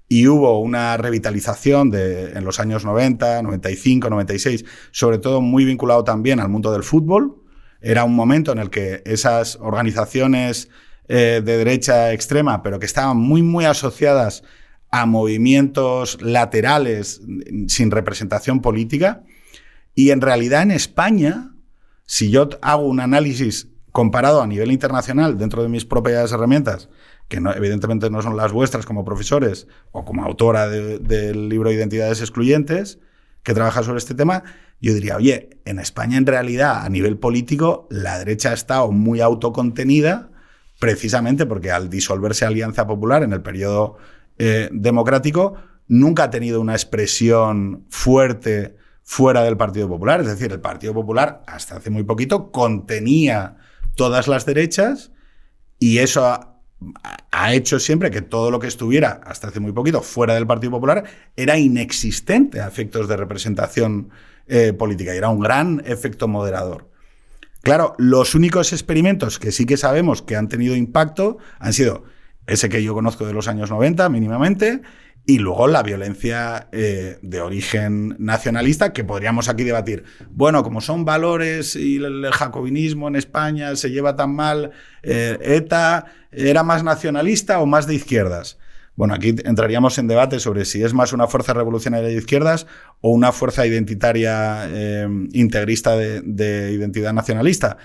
y 0.09 0.26
hubo 0.26 0.59
una 0.61 0.97
revitalización 0.97 1.90
de, 1.90 2.30
en 2.30 2.45
los 2.45 2.61
años 2.61 2.85
90, 2.85 3.42
95, 3.42 4.09
96, 4.09 4.64
sobre 4.90 5.18
todo 5.18 5.42
muy 5.42 5.66
vinculado 5.66 6.02
también 6.02 6.40
al 6.40 6.49
mundo 6.49 6.73
del 6.73 6.83
fútbol. 6.83 7.42
Era 7.80 8.04
un 8.04 8.14
momento 8.14 8.52
en 8.52 8.59
el 8.59 8.71
que 8.71 9.02
esas 9.04 9.57
organizaciones 9.61 10.71
eh, 11.09 11.42
de 11.45 11.59
derecha 11.59 12.12
extrema, 12.12 12.62
pero 12.62 12.78
que 12.78 12.87
estaban 12.87 13.18
muy, 13.18 13.42
muy 13.42 13.66
asociadas 13.66 14.42
a 14.90 15.04
movimientos 15.04 16.21
laterales 16.23 17.21
sin 17.68 17.90
representación 17.90 18.62
política. 18.62 19.25
Y 19.95 20.11
en 20.11 20.23
realidad 20.23 20.62
en 20.62 20.71
España, 20.71 21.54
si 22.07 22.30
yo 22.30 22.49
hago 22.62 22.87
un 22.87 23.00
análisis 23.00 23.68
comparado 23.99 24.40
a 24.40 24.47
nivel 24.47 24.71
internacional 24.71 25.38
dentro 25.38 25.61
de 25.61 25.69
mis 25.69 25.85
propias 25.85 26.31
herramientas, 26.31 26.88
que 27.26 27.38
evidentemente 27.38 28.11
no 28.11 28.23
son 28.23 28.37
las 28.37 28.52
vuestras 28.52 28.87
como 28.87 29.05
profesores 29.05 29.67
o 29.90 30.05
como 30.05 30.23
autora 30.23 30.69
del 30.69 31.49
libro 31.49 31.73
Identidades 31.73 32.21
Excluyentes, 32.21 33.00
que 33.43 33.55
trabaja 33.55 33.83
sobre 33.83 33.99
este 33.99 34.14
tema, 34.14 34.45
yo 34.81 34.95
diría, 34.95 35.17
oye, 35.17 35.59
en 35.64 35.81
España 35.81 36.17
en 36.17 36.26
realidad 36.26 36.85
a 36.85 36.88
nivel 36.88 37.19
político 37.19 37.88
la 37.90 38.21
derecha 38.21 38.50
ha 38.50 38.55
estado 38.55 38.93
muy 38.93 39.21
autocontenida 39.21 40.31
precisamente 40.78 41.45
porque 41.45 41.73
al 41.73 41.90
disolverse 41.90 42.45
Alianza 42.45 42.87
Popular 42.87 43.25
en 43.25 43.33
el 43.33 43.43
periodo 43.43 43.97
eh, 44.38 44.69
democrático 44.71 45.55
nunca 45.88 46.23
ha 46.23 46.31
tenido 46.31 46.61
una 46.61 46.75
expresión 46.75 47.85
fuerte 47.88 48.76
fuera 49.02 49.43
del 49.43 49.57
Partido 49.57 49.88
Popular. 49.88 50.21
Es 50.21 50.28
decir, 50.28 50.52
el 50.52 50.61
Partido 50.61 50.95
Popular 50.95 51.43
hasta 51.49 51.78
hace 51.78 51.90
muy 51.90 52.05
poquito 52.05 52.52
contenía 52.52 53.57
todas 53.99 54.28
las 54.28 54.47
derechas 54.47 55.11
y 55.81 55.99
eso 55.99 56.25
ha 57.33 57.52
hecho 57.52 57.81
siempre 57.81 58.12
que 58.12 58.23
todo 58.23 58.52
lo 58.52 58.61
que 58.61 58.69
estuviera, 58.69 59.21
hasta 59.26 59.49
hace 59.49 59.59
muy 59.59 59.73
poquito, 59.73 60.00
fuera 60.00 60.35
del 60.35 60.47
Partido 60.47 60.71
Popular, 60.71 61.02
era 61.37 61.59
inexistente 61.59 62.61
a 62.61 62.69
efectos 62.69 63.09
de 63.09 63.17
representación 63.17 64.11
eh, 64.47 64.73
política 64.73 65.12
y 65.12 65.19
era 65.19 65.28
un 65.28 65.40
gran 65.40 65.83
efecto 65.85 66.28
moderador. 66.28 66.88
Claro, 67.62 67.97
los 67.99 68.37
únicos 68.37 68.73
experimentos 68.73 69.40
que 69.40 69.50
sí 69.50 69.67
que 69.67 69.76
sabemos 69.76 70.23
que 70.23 70.37
han 70.37 70.49
tenido 70.49 70.76
impacto 70.76 71.38
han 71.59 71.73
sido 71.73 72.05
ese 72.47 72.69
que 72.69 72.83
yo 72.85 72.95
conozco 72.95 73.26
de 73.26 73.33
los 73.33 73.49
años 73.49 73.69
90 73.69 74.09
mínimamente 74.11 74.81
y 75.27 75.39
luego 75.39 75.67
la 75.69 75.83
violencia 75.83 76.69
eh, 76.73 77.19
de 77.21 77.41
origen 77.43 78.17
nacionalista, 78.19 78.95
que 78.95 79.05
podríamos 79.05 79.49
aquí 79.49 79.63
debatir. 79.63 80.05
Bueno, 80.31 80.63
como 80.63 80.81
son 80.81 81.05
valores 81.05 81.77
y 81.77 81.97
el, 81.97 82.27
jacobinismo 82.33 83.09
en 83.09 83.17
España 83.17 83.77
se 83.77 83.91
lleva 83.91 84.17
tan 84.17 84.35
mal, 84.35 84.71
eh, 85.03 85.39
ETA 85.43 86.07
era 86.33 86.63
más 86.63 86.83
nacionalista 86.83 87.61
o 87.61 87.67
más 87.67 87.87
de 87.87 87.95
izquierdas. 87.95 88.59
Bueno, 88.97 89.15
aquí 89.15 89.35
entraríamos 89.45 89.99
en 89.99 90.09
debate 90.09 90.41
sobre 90.41 90.65
si 90.65 90.83
es 90.83 90.95
más 90.95 91.13
una 91.13 91.27
fuerza 91.29 91.53
revolucionaria 91.53 92.09
de 92.09 92.17
izquierdas 92.17 92.67
o 93.01 93.11
una 93.11 93.31
fuerza 93.31 93.67
identitaria 93.67 94.67
eh, 94.71 95.07
integrista 95.33 95.95
de, 95.97 96.23
de 96.23 96.73
identidad 96.73 97.13
nacionalista. 97.13 97.77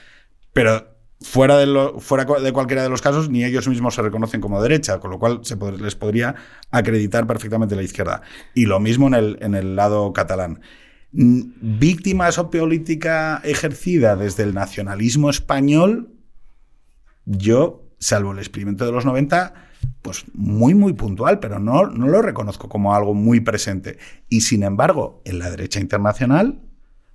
Pero 0.53 0.92
fuera 1.23 1.57
de, 1.57 2.53
cualquiera 2.53 2.83
de 2.83 2.89
los 2.89 3.01
casos, 3.01 3.29
ni 3.29 3.43
ellos 3.43 3.67
mismos 3.67 3.95
se 3.95 4.01
reconocen 4.01 4.41
como 4.41 4.61
derecha, 4.61 4.99
con 4.99 5.09
lo 5.09 5.19
cual 5.19 5.41
les 5.79 5.95
podría 5.95 6.35
acreditar 6.69 7.25
perfectamente 7.25 7.75
la 7.75 7.83
izquierda. 7.83 8.21
Y 8.53 8.65
lo 8.65 8.79
mismo 8.79 9.07
en 9.07 9.55
el, 9.55 9.75
lado 9.75 10.13
catalán. 10.13 10.61
Víctimas 11.11 12.37
o 12.37 12.49
política 12.49 13.41
ejercida 13.43 14.15
desde 14.15 14.43
el 14.43 14.53
nacionalismo 14.53 15.29
español, 15.29 16.13
yo, 17.25 17.89
salvo 17.99 18.33
el 18.33 18.39
experimento 18.39 18.85
de 18.85 18.91
los 18.91 19.05
90, 19.05 19.53
pues 20.01 20.25
muy, 20.33 20.73
muy 20.73 20.93
puntual, 20.93 21.39
pero 21.39 21.59
no 21.59 21.85
lo 21.85 22.21
reconozco 22.21 22.67
como 22.67 22.93
algo 22.93 23.13
muy 23.13 23.39
presente. 23.39 23.97
Y 24.27 24.41
sin 24.41 24.63
embargo, 24.63 25.21
en 25.25 25.39
la 25.39 25.49
derecha 25.49 25.79
internacional, 25.79 26.61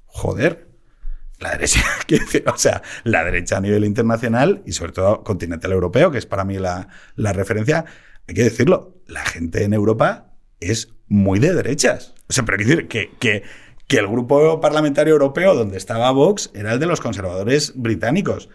joder, 0.07 0.68
la 1.41 1.53
derecha, 1.53 1.81
o 2.53 2.59
sea, 2.59 2.83
la 3.05 3.25
derecha 3.25 3.59
a 3.59 3.61
nivel 3.61 3.85
internacional 3.85 4.63
y 4.67 4.73
sobre 4.73 4.93
todo 4.93 5.23
continental 5.23 5.73
europeo, 5.73 6.11
que 6.11 6.19
es 6.19 6.27
para 6.27 6.45
mí 6.45 6.59
la, 6.59 6.89
referencia, 7.17 7.85
hay 8.27 8.35
que 8.35 8.45
decirlo, 8.45 8.97
la 9.07 9.25
gente 9.25 9.65
en 9.65 9.73
Europa 9.73 10.33
es 10.61 10.95
muy 11.07 11.39
de 11.39 11.55
derechas. 11.55 12.15
O 12.29 12.33
sea, 12.33 12.45
pero 12.45 12.59
hay 12.59 12.65
que 12.65 12.71
decir 12.71 12.89
que, 12.89 13.11
que, 13.19 13.43
que, 13.87 13.99
el 13.99 14.09
grupo 14.09 14.61
parlamentario 14.61 15.15
europeo 15.15 15.55
donde 15.55 15.79
estaba 15.79 16.11
Vox 16.11 16.51
era 16.55 16.73
el 16.73 16.81
de 16.81 16.87
los 16.87 17.01
conservadores 17.01 17.73
británicos, 17.77 18.51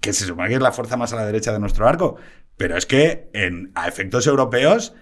que 0.00 0.12
se 0.12 0.24
supone 0.24 0.48
que 0.48 0.54
es 0.54 0.60
la 0.60 0.72
fuerza 0.72 0.96
más 0.96 1.12
a 1.12 1.16
la 1.16 1.26
derecha 1.26 1.52
de 1.52 1.60
nuestro 1.60 1.86
arco. 1.86 2.16
Pero 2.56 2.76
es 2.76 2.86
que 2.86 3.30
en, 3.32 3.70
a 3.74 3.86
efectos 3.88 4.26
europeos 4.26 4.94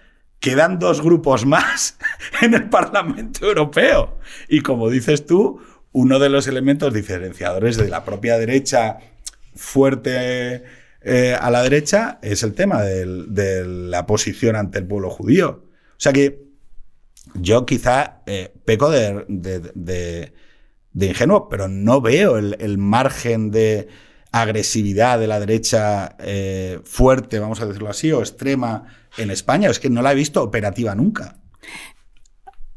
quedan 0.43 0.79
dos 0.79 1.01
grupos 1.01 1.47
más 1.47 1.97
en 2.43 2.55
el 2.55 2.69
Parlamento 2.69 3.47
Europeo. 3.47 4.19
Y 4.49 4.61
como 4.61 4.91
dices 4.91 5.25
tú, 5.25 5.61
uno 5.93 6.19
de 6.19 6.29
los 6.29 6.47
elementos 6.47 6.93
diferenciadores 6.93 7.77
de 7.77 7.89
la 7.89 8.05
propia 8.05 8.39
derecha 8.39 8.99
fuerte 9.55 10.65
eh, 11.03 11.37
a 11.39 11.51
la 11.51 11.63
derecha 11.63 12.19
es 12.23 12.43
el 12.43 12.55
tema 12.55 12.83
de 12.83 13.65
la 13.67 14.07
posición 14.07 14.57
ante 14.57 14.79
el 14.79 14.87
pueblo 14.87 15.11
judío. 15.11 15.65
O 15.93 16.01
sea 16.03 16.13
que 16.13 16.43
yo 17.35 17.67
quizá 17.67 18.23
eh, 18.27 18.53
peco 18.65 18.91
de, 18.91 20.33
ingenuo, 20.95 21.49
pero 21.49 21.69
no 21.69 22.01
veo 22.01 22.39
el, 22.39 22.79
margen 22.79 23.51
de 23.51 23.89
agresividad 24.33 25.19
de 25.19 25.27
la 25.27 25.41
derecha 25.41 26.17
eh, 26.19 26.81
fuerte, 26.85 27.39
vamos 27.39 27.61
a 27.61 27.67
decirlo 27.67 27.91
así, 27.91 28.11
o 28.13 28.21
extrema 28.21 28.87
en 29.19 29.31
España. 29.31 29.71
Es 29.71 29.79
que 29.79 29.91
no 29.91 30.03
la 30.03 30.13
he 30.13 30.17
visto 30.17 30.43
operativa 30.43 30.95
nunca. 30.95 31.37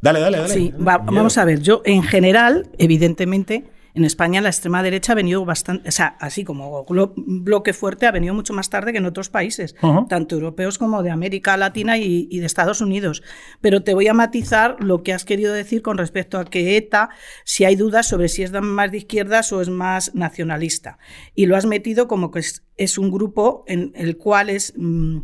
Dale, 0.05 0.19
dale, 0.19 0.38
dale. 0.38 0.53
Sí, 0.53 0.71
vamos 0.77 1.39
a 1.39 1.45
ver. 1.45 1.62
Yo, 1.62 1.81
en 1.83 2.03
general, 2.03 2.69
evidentemente, 2.77 3.65
En 3.97 4.03
España 4.03 4.41
la 4.41 4.50
extrema 4.50 4.83
derecha 4.83 5.13
ha 5.13 5.15
venido 5.15 5.45
bastante, 5.45 5.88
o 5.88 5.91
sea, 5.91 6.17
así 6.19 6.43
como 6.43 6.85
bloque 7.15 7.71
fuerte, 7.71 8.05
ha 8.05 8.12
venido 8.12 8.33
mucho 8.33 8.51
más 8.51 8.69
tarde 8.69 8.91
que 8.91 8.97
en 8.97 9.05
otros 9.05 9.29
países, 9.29 9.74
tanto 10.09 10.35
europeos 10.35 10.77
como 10.77 11.01
de 11.01 11.12
América 11.12 11.55
Latina 11.55 11.97
y, 11.97 12.27
y, 12.29 12.39
de 12.39 12.45
Estados 12.45 12.81
Unidos. 12.81 13.24
Pero 13.62 13.83
te 13.83 13.93
voy 13.93 14.09
a 14.09 14.13
matizar 14.13 14.75
lo 14.83 15.01
que 15.01 15.13
has 15.13 15.24
querido 15.24 15.53
decir 15.53 15.81
con 15.81 15.97
respecto 15.97 16.38
a 16.38 16.43
que 16.43 16.75
ETA, 16.75 17.09
si 17.45 17.63
hay 17.63 17.77
dudas 17.77 18.05
sobre 18.05 18.27
si 18.27 18.43
es 18.43 18.51
más 18.51 18.91
de 18.91 18.97
izquierdas 18.97 19.53
o 19.53 19.62
es 19.62 19.69
más 19.69 20.13
nacionalista. 20.13 20.97
Y 21.33 21.45
lo 21.45 21.55
has 21.55 21.65
metido 21.65 22.09
como 22.09 22.31
que 22.31 22.39
es, 22.39 22.65
es 22.75 22.97
un 22.97 23.12
grupo 23.12 23.63
en 23.65 23.93
el 23.95 24.17
cual 24.17 24.50
es 24.50 24.74
mmm, 24.75 25.19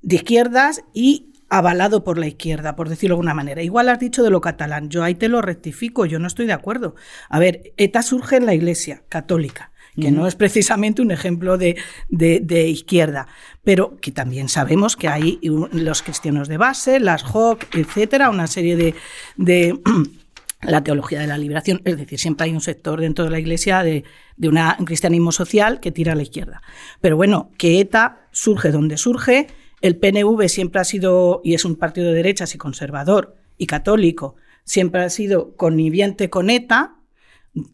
de 0.00 0.16
izquierdas 0.16 0.82
y 0.94 1.35
avalado 1.48 2.04
por 2.04 2.18
la 2.18 2.26
izquierda, 2.26 2.76
por 2.76 2.88
decirlo 2.88 3.14
de 3.14 3.18
alguna 3.18 3.34
manera. 3.34 3.62
Igual 3.62 3.88
has 3.88 4.00
dicho 4.00 4.22
de 4.22 4.30
lo 4.30 4.40
catalán, 4.40 4.88
yo 4.88 5.02
ahí 5.02 5.14
te 5.14 5.28
lo 5.28 5.42
rectifico, 5.42 6.06
yo 6.06 6.18
no 6.18 6.26
estoy 6.26 6.46
de 6.46 6.52
acuerdo. 6.52 6.94
A 7.28 7.38
ver, 7.38 7.72
ETA 7.76 8.02
surge 8.02 8.36
en 8.36 8.46
la 8.46 8.54
Iglesia 8.54 9.02
católica 9.08 9.70
que 10.00 10.10
no 10.10 10.26
es 10.26 10.34
precisamente 10.34 11.02
un 11.02 11.10
ejemplo 11.10 11.56
de, 11.56 11.76
de, 12.08 12.68
izquierda, 12.68 13.26
pero 13.64 13.96
que 13.96 14.12
también 14.12 14.48
sabemos 14.48 14.96
que 14.96 15.08
hay 15.08 15.38
los 15.42 16.02
cristianos 16.02 16.48
de 16.48 16.58
base, 16.58 17.00
las 17.00 17.24
HOC, 17.24 17.74
etcétera, 17.74 18.30
una 18.30 18.46
serie 18.46 18.76
de, 18.76 18.94
de 19.36 19.78
la 20.62 20.84
teología 20.84 21.20
de 21.20 21.26
la 21.26 21.38
liberación, 21.38 21.80
es 21.84 21.96
decir, 21.96 22.18
siempre 22.18 22.46
hay 22.46 22.52
un 22.52 22.60
sector 22.60 23.00
dentro 23.00 23.24
de 23.24 23.30
la 23.30 23.38
Iglesia 23.38 23.82
de, 23.82 24.04
de 24.36 24.48
un 24.48 24.84
cristianismo 24.84 25.32
social 25.32 25.80
que 25.80 25.92
tira 25.92 26.12
a 26.12 26.16
la 26.16 26.22
izquierda. 26.22 26.62
Pero 27.00 27.16
bueno, 27.16 27.50
que 27.56 27.80
ETA 27.80 28.28
surge 28.32 28.70
donde 28.70 28.98
surge, 28.98 29.46
el 29.86 29.96
PNV 29.96 30.48
siempre 30.48 30.80
ha 30.80 30.84
sido, 30.84 31.40
y 31.44 31.54
es 31.54 31.64
un 31.64 31.76
partido 31.76 32.08
de 32.08 32.14
derechas 32.14 32.54
y 32.54 32.58
conservador 32.58 33.36
y 33.56 33.66
católico, 33.66 34.36
siempre 34.64 35.02
ha 35.02 35.10
sido 35.10 35.56
conniviente 35.56 36.30
con 36.30 36.50
ETA, 36.50 36.96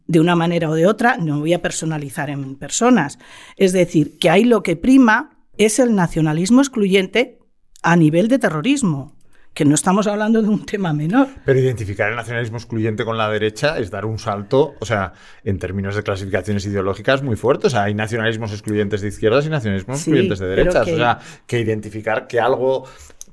de 0.07 0.21
una 0.21 0.37
manera 0.37 0.71
o 0.71 0.75
de 0.75 0.87
otra, 0.87 1.17
no 1.17 1.41
voy 1.41 1.55
a 1.55 1.63
personalizar 1.63 2.31
en 2.31 2.55
personas. 2.57 3.19
Es 3.57 3.73
decir, 3.73 4.19
que 4.19 4.31
ahí 4.31 4.45
lo 4.45 4.63
que 4.63 4.77
prima 4.77 5.39
es 5.59 5.79
el 5.81 5.95
nacionalismo 5.97 6.61
excluyente 6.61 7.41
a 7.83 7.97
nivel 7.97 8.29
de 8.29 8.39
terrorismo 8.39 9.17
que 9.55 9.65
no 9.65 9.75
estamos 9.75 10.07
hablando 10.07 10.41
de 10.41 10.49
un 10.49 10.65
tema 10.65 10.93
menor. 10.93 11.29
Pero 11.45 11.59
identificar 11.59 12.11
el 12.11 12.17
nacionalismo 12.17 12.57
excluyente 12.57 13.05
con 13.05 13.19
la 13.19 13.29
derecha 13.29 13.79
es 13.79 13.91
dar 13.91 14.07
un 14.07 14.19
salto, 14.19 14.75
o 14.81 14.87
sea, 14.87 15.13
en 15.45 15.59
términos 15.59 15.95
de 15.95 16.03
clasificaciones 16.03 16.65
ideológicas 16.65 17.23
muy 17.23 17.37
fuerte. 17.37 17.67
O 17.67 17.71
sea, 17.71 17.85
hay 17.85 17.95
nacionalismos 17.95 18.53
excluyentes 18.53 19.03
de 19.03 19.09
izquierdas 19.09 19.47
y 19.47 19.51
nacionalismos 19.51 19.99
excluyentes 19.99 20.39
de 20.39 20.47
derechas. 20.47 20.89
O 20.89 20.97
sea, 20.97 21.19
que 21.47 21.61
identificar 21.61 22.27
que 22.27 22.41
algo 22.41 22.85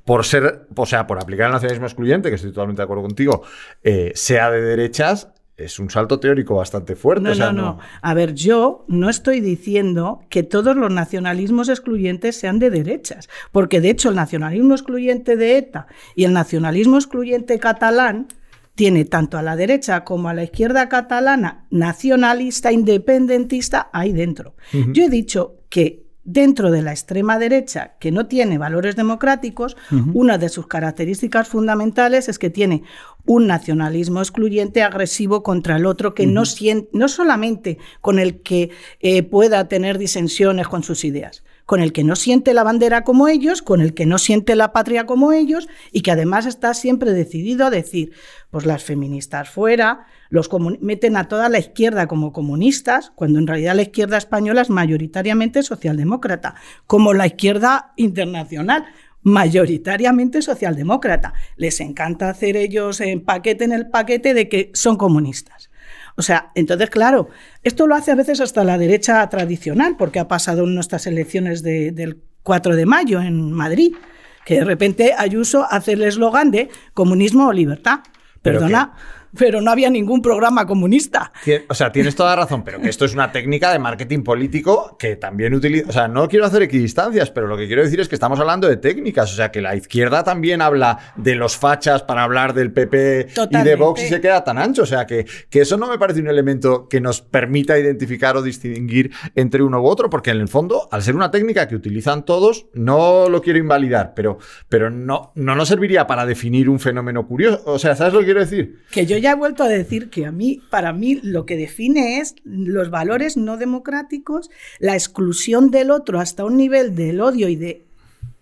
por 0.04 0.24
ser, 0.24 0.66
o 0.74 0.86
sea, 0.86 1.06
por 1.06 1.18
aplicar 1.18 1.46
el 1.46 1.52
nacionalismo 1.52 1.86
excluyente, 1.86 2.28
que 2.30 2.36
estoy 2.36 2.50
totalmente 2.50 2.80
de 2.80 2.84
acuerdo 2.84 3.02
contigo, 3.02 3.42
eh, 3.82 4.12
sea 4.14 4.50
de 4.50 4.60
derechas, 4.60 5.28
es 5.64 5.78
un 5.78 5.90
salto 5.90 6.18
teórico 6.20 6.56
bastante 6.56 6.96
fuerte. 6.96 7.22
No, 7.22 7.34
no, 7.34 7.52
no, 7.52 7.78
A 8.02 8.14
ver, 8.14 8.34
yo 8.34 8.84
no 8.88 9.10
estoy 9.10 9.40
diciendo 9.40 10.22
que 10.28 10.42
todos 10.42 10.76
los 10.76 10.92
nacionalismos 10.92 11.68
excluyentes 11.68 12.36
sean 12.36 12.58
de 12.58 12.70
derechas, 12.70 13.28
porque 13.52 13.80
de 13.80 13.90
hecho 13.90 14.08
el 14.08 14.16
nacionalismo 14.16 14.74
excluyente 14.74 15.36
de 15.36 15.58
ETA 15.58 15.86
y 16.14 16.24
el 16.24 16.32
nacionalismo 16.32 16.96
excluyente 16.96 17.58
catalán 17.58 18.28
tiene 18.74 19.04
tanto 19.04 19.36
a 19.36 19.42
la 19.42 19.56
derecha 19.56 20.04
como 20.04 20.28
a 20.28 20.34
la 20.34 20.44
izquierda 20.44 20.88
catalana 20.88 21.66
nacionalista, 21.70 22.72
independentista 22.72 23.90
ahí 23.92 24.12
dentro. 24.12 24.54
Yo 24.72 25.04
he 25.04 25.10
dicho 25.10 25.56
que 25.68 26.09
dentro 26.32 26.70
de 26.70 26.82
la 26.82 26.92
extrema 26.92 27.38
derecha, 27.38 27.94
que 27.98 28.12
no 28.12 28.26
tiene 28.26 28.58
valores 28.58 28.94
democráticos, 28.96 29.76
una 30.14 30.38
de 30.38 30.48
sus 30.48 30.66
características 30.66 31.48
fundamentales 31.48 32.28
es 32.28 32.38
que 32.38 32.50
tiene 32.50 32.82
un 33.26 33.46
nacionalismo 33.46 34.20
excluyente 34.20 34.82
agresivo 34.82 35.42
contra 35.42 35.76
el 35.76 35.86
otro 35.86 36.14
que 36.14 36.26
no 36.26 36.44
siente, 36.44 36.88
no 36.92 37.08
solamente 37.08 37.78
con 38.00 38.18
el 38.18 38.42
que 38.42 38.70
eh, 39.00 39.22
pueda 39.22 39.66
tener 39.68 39.98
disensiones 39.98 40.68
con 40.68 40.82
sus 40.82 41.04
ideas, 41.04 41.42
con 41.70 41.80
el 41.80 41.92
que 41.92 42.02
no 42.02 42.16
siente 42.16 42.52
la 42.52 42.64
bandera 42.64 43.04
como 43.04 43.28
ellos, 43.28 43.62
con 43.62 43.80
el 43.80 43.94
que 43.94 44.04
no 44.04 44.18
siente 44.18 44.56
la 44.56 44.72
patria 44.72 45.06
como 45.06 45.30
ellos 45.30 45.68
y 45.92 46.00
que 46.00 46.10
además 46.10 46.46
está 46.46 46.74
siempre 46.74 47.12
decidido 47.12 47.64
a 47.64 47.70
decir, 47.70 48.10
pues 48.50 48.66
las 48.66 48.82
feministas 48.82 49.50
fuera, 49.50 50.04
los 50.30 50.50
meten 50.80 51.16
a 51.16 51.28
toda 51.28 51.48
la 51.48 51.60
izquierda 51.60 52.08
como 52.08 52.32
comunistas, 52.32 53.12
cuando 53.14 53.38
en 53.38 53.46
realidad 53.46 53.76
la 53.76 53.82
izquierda 53.82 54.18
española 54.18 54.62
es 54.62 54.68
mayoritariamente 54.68 55.62
socialdemócrata, 55.62 56.56
como 56.88 57.14
la 57.14 57.28
izquierda 57.28 57.92
internacional 57.94 58.86
mayoritariamente 59.22 60.42
socialdemócrata. 60.42 61.34
Les 61.54 61.80
encanta 61.80 62.30
hacer 62.30 62.56
ellos 62.56 63.00
en 63.00 63.24
paquete 63.24 63.62
en 63.62 63.70
el 63.70 63.90
paquete 63.90 64.34
de 64.34 64.48
que 64.48 64.72
son 64.74 64.96
comunistas. 64.96 65.69
O 66.20 66.22
sea, 66.22 66.52
entonces, 66.54 66.90
claro, 66.90 67.30
esto 67.62 67.86
lo 67.86 67.94
hace 67.94 68.10
a 68.10 68.14
veces 68.14 68.42
hasta 68.42 68.62
la 68.62 68.76
derecha 68.76 69.26
tradicional, 69.30 69.96
porque 69.96 70.18
ha 70.18 70.28
pasado 70.28 70.64
en 70.64 70.74
nuestras 70.74 71.06
elecciones 71.06 71.62
del 71.62 72.18
4 72.42 72.76
de 72.76 72.84
mayo 72.84 73.22
en 73.22 73.52
Madrid, 73.52 73.94
que 74.44 74.56
de 74.56 74.64
repente 74.64 75.14
Ayuso 75.16 75.66
hace 75.70 75.92
el 75.92 76.02
eslogan 76.02 76.50
de 76.50 76.68
comunismo 76.92 77.46
o 77.46 77.54
libertad. 77.54 78.00
Perdona 78.42 78.92
pero 78.92 79.10
no 79.60 79.70
había 79.70 79.90
ningún 79.90 80.22
programa 80.22 80.66
comunista. 80.66 81.32
O 81.68 81.74
sea, 81.74 81.92
tienes 81.92 82.14
toda 82.14 82.34
razón, 82.36 82.64
pero 82.64 82.80
que 82.80 82.88
esto 82.88 83.04
es 83.04 83.14
una 83.14 83.32
técnica 83.32 83.72
de 83.72 83.78
marketing 83.78 84.22
político 84.22 84.96
que 84.98 85.16
también 85.16 85.54
utiliza. 85.54 85.88
O 85.88 85.92
sea, 85.92 86.08
no 86.08 86.28
quiero 86.28 86.46
hacer 86.46 86.62
equidistancias, 86.62 87.30
pero 87.30 87.46
lo 87.46 87.56
que 87.56 87.66
quiero 87.66 87.82
decir 87.82 88.00
es 88.00 88.08
que 88.08 88.14
estamos 88.14 88.38
hablando 88.40 88.68
de 88.68 88.76
técnicas. 88.76 89.32
O 89.32 89.36
sea, 89.36 89.50
que 89.50 89.60
la 89.60 89.76
izquierda 89.76 90.24
también 90.24 90.62
habla 90.62 90.98
de 91.16 91.34
los 91.34 91.56
fachas 91.56 92.02
para 92.02 92.24
hablar 92.24 92.54
del 92.54 92.72
PP 92.72 93.28
y 93.50 93.62
de 93.62 93.76
Vox 93.76 94.02
y 94.02 94.08
se 94.08 94.20
queda 94.20 94.44
tan 94.44 94.58
ancho. 94.58 94.82
O 94.82 94.86
sea, 94.86 95.06
que, 95.06 95.26
que 95.48 95.60
eso 95.60 95.76
no 95.76 95.88
me 95.88 95.98
parece 95.98 96.20
un 96.20 96.28
elemento 96.28 96.88
que 96.88 97.00
nos 97.00 97.20
permita 97.20 97.78
identificar 97.78 98.36
o 98.36 98.42
distinguir 98.42 99.12
entre 99.34 99.62
uno 99.62 99.80
u 99.80 99.86
otro, 99.86 100.10
porque 100.10 100.30
en 100.30 100.40
el 100.40 100.48
fondo, 100.48 100.88
al 100.90 101.02
ser 101.02 101.16
una 101.16 101.30
técnica 101.30 101.68
que 101.68 101.76
utilizan 101.76 102.24
todos, 102.24 102.66
no 102.74 103.28
lo 103.28 103.42
quiero 103.42 103.58
invalidar, 103.58 104.12
pero, 104.14 104.38
pero 104.68 104.90
no, 104.90 105.32
no 105.34 105.54
nos 105.54 105.68
serviría 105.68 106.06
para 106.06 106.26
definir 106.26 106.68
un 106.68 106.80
fenómeno 106.80 107.26
curioso. 107.26 107.62
O 107.66 107.78
sea, 107.78 107.94
¿sabes 107.94 108.12
lo 108.12 108.20
que 108.20 108.26
quiero 108.26 108.40
decir? 108.40 108.80
Que 108.90 109.06
yo 109.06 109.19
ya 109.20 109.32
he 109.32 109.34
vuelto 109.34 109.62
a 109.62 109.68
decir 109.68 110.10
que 110.10 110.26
a 110.26 110.32
mí, 110.32 110.60
para 110.70 110.92
mí, 110.92 111.20
lo 111.22 111.46
que 111.46 111.56
define 111.56 112.18
es 112.18 112.34
los 112.44 112.90
valores 112.90 113.36
no 113.36 113.56
democráticos, 113.56 114.50
la 114.78 114.94
exclusión 114.94 115.70
del 115.70 115.90
otro 115.90 116.20
hasta 116.20 116.44
un 116.44 116.56
nivel 116.56 116.94
del 116.94 117.20
odio 117.20 117.48
y 117.48 117.56
de 117.56 117.86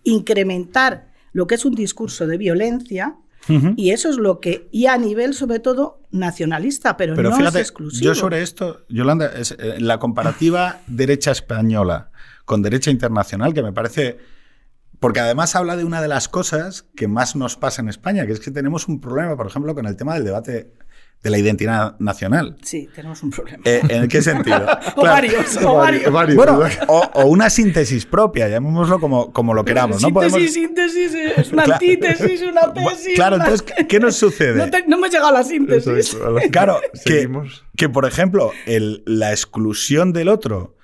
incrementar 0.05 1.13
lo 1.33 1.47
que 1.47 1.55
es 1.55 1.65
un 1.65 1.75
discurso 1.75 2.27
de 2.27 2.39
violencia. 2.39 3.17
Y 3.77 3.93
eso 3.93 4.11
es 4.11 4.19
lo 4.19 4.41
que, 4.41 4.69
y 4.73 4.87
a 4.87 4.99
nivel 4.99 5.33
sobre 5.33 5.59
todo 5.59 6.03
nacionalista, 6.11 6.99
pero, 6.99 7.15
no 7.17 7.49
es 7.49 7.55
exclusivo. 7.55 8.05
Yo 8.05 8.15
sobre 8.15 8.43
esto, 8.43 8.85
Yolanda, 8.91 9.33
es, 9.35 9.53
eh, 9.53 9.77
la 9.79 9.99
comparativa 9.99 10.81
derecha 10.87 11.31
española 11.31 12.11
con 12.45 12.61
derecha 12.61 12.91
internacional, 12.91 13.55
que 13.55 13.63
me 13.63 13.73
parece 13.73 14.19
porque 15.01 15.21
además 15.21 15.55
habla 15.55 15.77
de 15.77 15.85
una 15.85 16.03
de 16.03 16.09
las 16.09 16.29
cosas 16.29 16.87
que 16.97 17.09
más 17.09 17.37
nos 17.37 17.57
pasa 17.57 17.83
en 17.83 17.89
España, 17.89 18.27
que 18.27 18.33
es 18.33 18.41
que 18.41 18.51
tenemos 18.51 18.89
un 18.89 19.01
problema, 19.01 19.37
por 19.37 19.47
ejemplo, 19.47 19.75
con 19.75 19.87
el 19.87 19.97
tema 19.97 20.15
del 20.15 20.25
debate 20.25 20.73
de 21.23 21.31
la 21.31 21.39
identidad 21.39 21.99
nacional. 21.99 22.57
Sí, 22.63 22.89
tenemos 22.95 23.23
un 23.25 23.31
problema. 23.31 23.63
Eh, 23.65 23.81
¿En 23.89 24.09
qué 24.09 24.23
sentido? 24.23 24.67
o, 24.97 25.03
varios, 25.03 25.57
o, 25.57 25.75
varios, 25.75 26.37
Bueno, 26.37 26.61
o, 26.87 27.27
una 27.27 27.51
síntesis 27.51 28.07
propia, 28.07 28.49
llamémoslo 28.49 29.01
como, 29.01 29.33
como 29.33 29.53
lo 29.53 29.65
queramos. 29.65 30.01
¿no? 30.01 30.09
Síntesis, 30.09 30.55
síntesis, 30.55 31.15
es 31.15 31.53
una 31.53 31.65
antítesis, 31.65 32.43
una 32.43 32.73
tesis. 32.73 33.15
Claro, 33.17 33.37
entonces, 33.37 33.65
¿qué 33.89 33.99
nos 33.99 34.15
sucede? 34.17 34.55
No, 34.55 34.67
no 34.87 34.97
hemos 34.97 35.11
llegado 35.11 35.29
a 35.29 35.33
la 35.33 35.45
síntesis. 35.45 36.17
claro, 36.53 36.81
que, 37.05 37.29
que, 37.77 37.89
por 37.89 38.07
ejemplo, 38.07 38.53
el, 38.67 39.03
la 39.05 39.33
exclusión 39.33 40.13
del 40.13 40.29
otro 40.29 40.78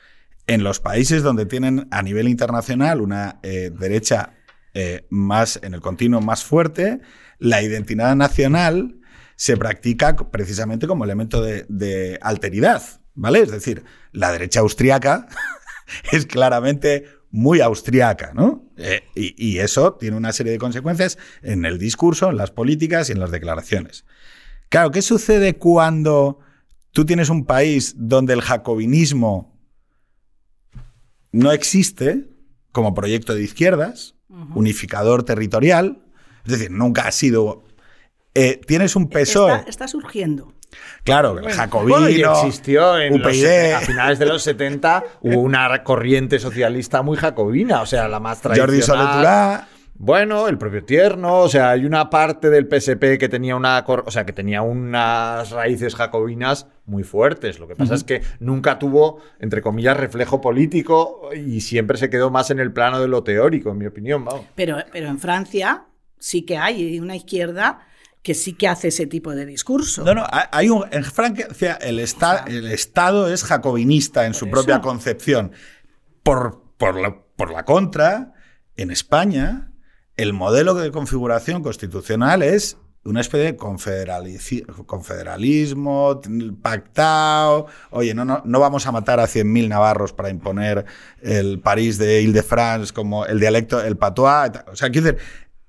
en 0.47 0.63
los 0.63 0.81
países 0.81 1.23
donde 1.23 1.47
tienen 1.47 1.89
a 1.91 2.03
nivel 2.03 2.29
internacional 2.29 3.01
una 3.01 3.39
eh, 3.43 3.71
derecha 3.79 4.35
eh, 4.75 5.07
más 5.09 5.61
en 5.63 5.75
el 5.75 5.81
continuo 5.81 6.21
más 6.21 6.45
fuerte, 6.45 7.01
la 7.39 7.63
identidad 7.63 8.15
nacional 8.17 8.97
se 9.37 9.57
practica 9.57 10.17
precisamente 10.17 10.87
como 10.87 11.05
elemento 11.05 11.43
de, 11.43 12.19
alteridad, 12.23 12.83
¿vale? 13.15 13.41
Es 13.41 13.51
decir, 13.51 13.85
la 14.13 14.33
derecha 14.33 14.61
austriaca 14.61 15.29
es 16.13 16.27
claramente 16.27 17.07
muy 17.31 17.61
austriaca, 17.61 18.33
¿no? 18.35 18.71
Eh, 18.77 19.03
y, 19.15 19.35
y, 19.37 19.59
eso 19.59 19.95
tiene 19.95 20.17
una 20.17 20.33
serie 20.33 20.53
de 20.53 20.59
consecuencias 20.59 21.19
en 21.43 21.65
el 21.65 21.79
discurso, 21.79 22.31
en 22.31 22.37
las 22.37 22.51
políticas 22.51 23.09
y 23.09 23.13
en 23.13 23.21
las 23.21 23.31
declaraciones. 23.31 24.05
Claro, 24.69 24.91
¿qué 24.91 25.03
sucede 25.03 25.55
cuando 25.55 26.41
tú 26.91 27.05
tienes 27.05 27.29
un 27.29 27.45
país 27.45 27.95
donde 27.97 28.35
el 28.35 28.41
jacobinismo 28.41 29.54
no 31.35 31.51
existe 31.51 32.29
como 32.71 32.95
proyecto 32.95 33.35
de 33.35 33.43
izquierdas, 33.43 34.15
unificador 34.55 35.25
territorial, 35.25 35.99
es 36.45 36.53
decir, 36.53 36.71
nunca 36.71 37.07
ha 37.07 37.13
sido... 37.13 37.65
Eh, 38.35 38.61
tienes 38.67 38.97
un 38.97 39.09
PSOE... 39.09 39.65
Está, 39.67 39.87
surgiendo. 39.87 40.53
Claro, 41.05 41.39
el 41.39 41.53
jacobino, 41.53 42.07
existió 42.07 42.99
en 42.99 43.21
a 43.23 43.81
finales 43.81 44.19
de 44.19 44.27
los 44.27 44.43
70 44.43 45.05
hubo 45.23 45.41
una 45.41 45.85
corriente 45.85 46.41
socialista 46.41 47.03
muy 47.03 47.17
jacobina, 47.17 47.83
o 47.83 47.87
sea, 47.87 48.09
la 48.09 48.19
más 48.19 48.41
tradicional. 48.41 48.71
Jordi 48.71 48.83
Soleturá, 48.83 49.69
Bueno, 49.97 50.49
el 50.49 50.59
propio 50.59 50.85
Tierno, 50.85 51.41
o 51.41 51.49
sea, 51.49 51.71
hay 51.71 51.87
una 51.87 52.11
parte 52.11 52.51
del 52.51 52.69
PSP 52.69 53.17
que 53.19 53.29
tenía 53.29 53.55
una, 53.55 53.85
o 53.87 54.11
sea, 54.11 54.27
que 54.27 54.33
tenía 54.33 54.61
unas 54.61 55.51
raíces 55.51 55.95
jacobinas 55.95 56.67
muy 56.85 57.05
fuertes. 57.05 57.61
Lo 57.61 57.69
que 57.69 57.77
pasa 57.77 57.95
es 57.95 58.03
que 58.03 58.23
nunca 58.41 58.79
tuvo, 58.81 59.21
entre 59.39 59.63
comillas, 59.63 59.97
reflejo 59.97 60.41
político 60.41 61.31
y 61.35 61.61
siempre 61.61 61.97
se 61.97 62.11
quedó 62.11 62.31
más 62.31 62.51
en 62.51 62.59
el 62.59 62.73
plano 62.73 63.01
de 63.01 63.07
lo 63.07 63.23
teórico, 63.23 63.71
en 63.71 63.79
mi 63.79 63.87
opinión. 63.87 64.25
Pero, 64.57 64.79
pero 64.93 65.07
en 65.07 65.19
Francia 65.19 65.87
sí 66.19 66.43
que 66.43 66.59
hay 66.59 66.99
una 66.99 67.15
izquierda 67.15 67.87
que 68.23 68.35
sí 68.35 68.55
que 68.55 68.67
hace 68.67 68.89
ese 68.89 69.07
tipo 69.07 69.33
de 69.33 69.47
discurso. 69.47 70.03
No, 70.03 70.15
no, 70.15 70.27
hay 70.51 70.71
un, 70.71 70.85
en 70.91 71.05
Francia 71.05 71.79
el, 71.81 72.01
el 72.01 72.71
Estado 72.71 73.33
es 73.33 73.45
jacobinista 73.45 74.27
en 74.27 74.35
su 74.35 74.51
propia 74.51 74.81
concepción. 74.81 75.53
Por, 76.25 76.63
por, 76.79 76.99
la, 76.99 77.23
por 77.37 77.53
la 77.53 77.65
contra, 77.65 78.33
en 78.77 78.91
España 78.91 79.71
el 80.17 80.33
modelo 80.33 80.75
de 80.75 80.91
configuración 80.91 81.63
constitucional 81.63 82.43
es 82.43 82.79
una 83.05 83.21
especie 83.21 83.53
de 83.53 83.57
confederalismo 83.57 86.21
pactado. 86.63 87.67
Oye, 87.91 88.15
no, 88.15 88.25
no, 88.25 88.41
no 88.45 88.61
vamos 88.61 88.87
a 88.87 88.93
matar 88.93 89.21
a 89.21 89.25
100.000 89.25 89.69
navarros 89.69 90.15
para 90.15 90.31
imponer 90.31 90.87
el 91.21 91.61
París 91.61 91.99
de 91.99 92.23
Ile-de-France 92.23 92.95
como 92.95 93.27
el 93.27 93.39
dialecto, 93.39 93.83
el 93.83 93.99
patois. 93.99 94.53
O 94.73 94.77
sea, 94.77 94.91
quiero 94.91 95.13
decir, 95.13 95.21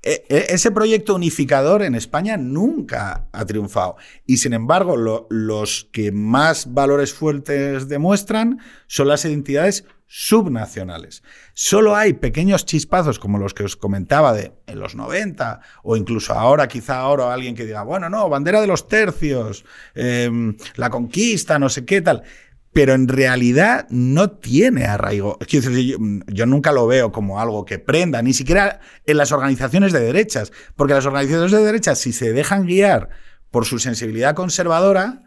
e, 0.02 0.24
e, 0.30 0.54
ese 0.54 0.72
proyecto 0.72 1.16
unificador 1.16 1.82
en 1.82 1.96
España 1.96 2.38
nunca 2.38 3.28
ha 3.34 3.46
triunfado. 3.46 3.98
Y 4.26 4.38
sin 4.38 4.54
embargo, 4.54 4.96
los 4.96 5.90
que 5.92 6.12
más 6.12 6.74
valores 6.74 7.14
fuertes 7.14 7.90
demuestran 7.90 8.60
son 8.88 9.10
las 9.10 9.26
identidades 9.26 9.84
subnacionales. 10.08 11.24
Solo 11.54 11.96
hay 11.96 12.14
pequeños 12.14 12.66
chispazos 12.66 13.20
como 13.20 13.38
los 13.38 13.54
que 13.54 13.64
os 13.64 13.76
comentaba 13.76 14.34
de 14.34 14.54
en 14.68 14.80
los 14.80 14.96
90 14.96 15.62
o 15.84 15.98
incluso 15.98 16.34
ahora, 16.34 16.68
quizá 16.68 17.00
ahora 17.00 17.34
alguien 17.34 17.56
que 17.56 17.66
diga, 17.66 17.84
bueno, 17.84 18.10
no, 18.10 18.30
bandera 18.30 18.62
de 18.62 18.68
los 18.68 18.88
tercios, 18.88 19.66
em, 19.94 20.56
la 20.76 20.90
conquista, 20.90 21.60
no 21.60 21.70
sé 21.70 21.86
qué 21.86 22.02
tal. 22.02 22.24
Pero 22.72 22.94
en 22.94 23.08
realidad 23.08 23.88
no 23.90 24.32
tiene 24.32 24.86
arraigo. 24.86 25.38
Decir, 25.40 25.98
yo, 26.28 26.46
nunca 26.46 26.74
lo 26.74 26.88
veo 26.88 27.12
como 27.12 27.40
algo 27.40 27.64
que 27.64 27.80
prenda, 27.80 28.22
ni 28.22 28.34
siquiera 28.34 28.82
en 29.06 29.16
las 29.16 29.32
organizaciones 29.32 29.94
de 29.94 30.02
derechas. 30.02 30.52
Porque 30.76 30.94
las 30.94 31.06
organizaciones 31.06 31.52
de 31.54 31.64
derechas, 31.64 32.00
si 32.00 32.12
se 32.12 32.34
dejan 32.34 32.66
guiar 32.66 33.10
por 33.50 33.64
su 33.64 33.80
sensibilidad 33.80 34.36
conservadora, 34.36 35.24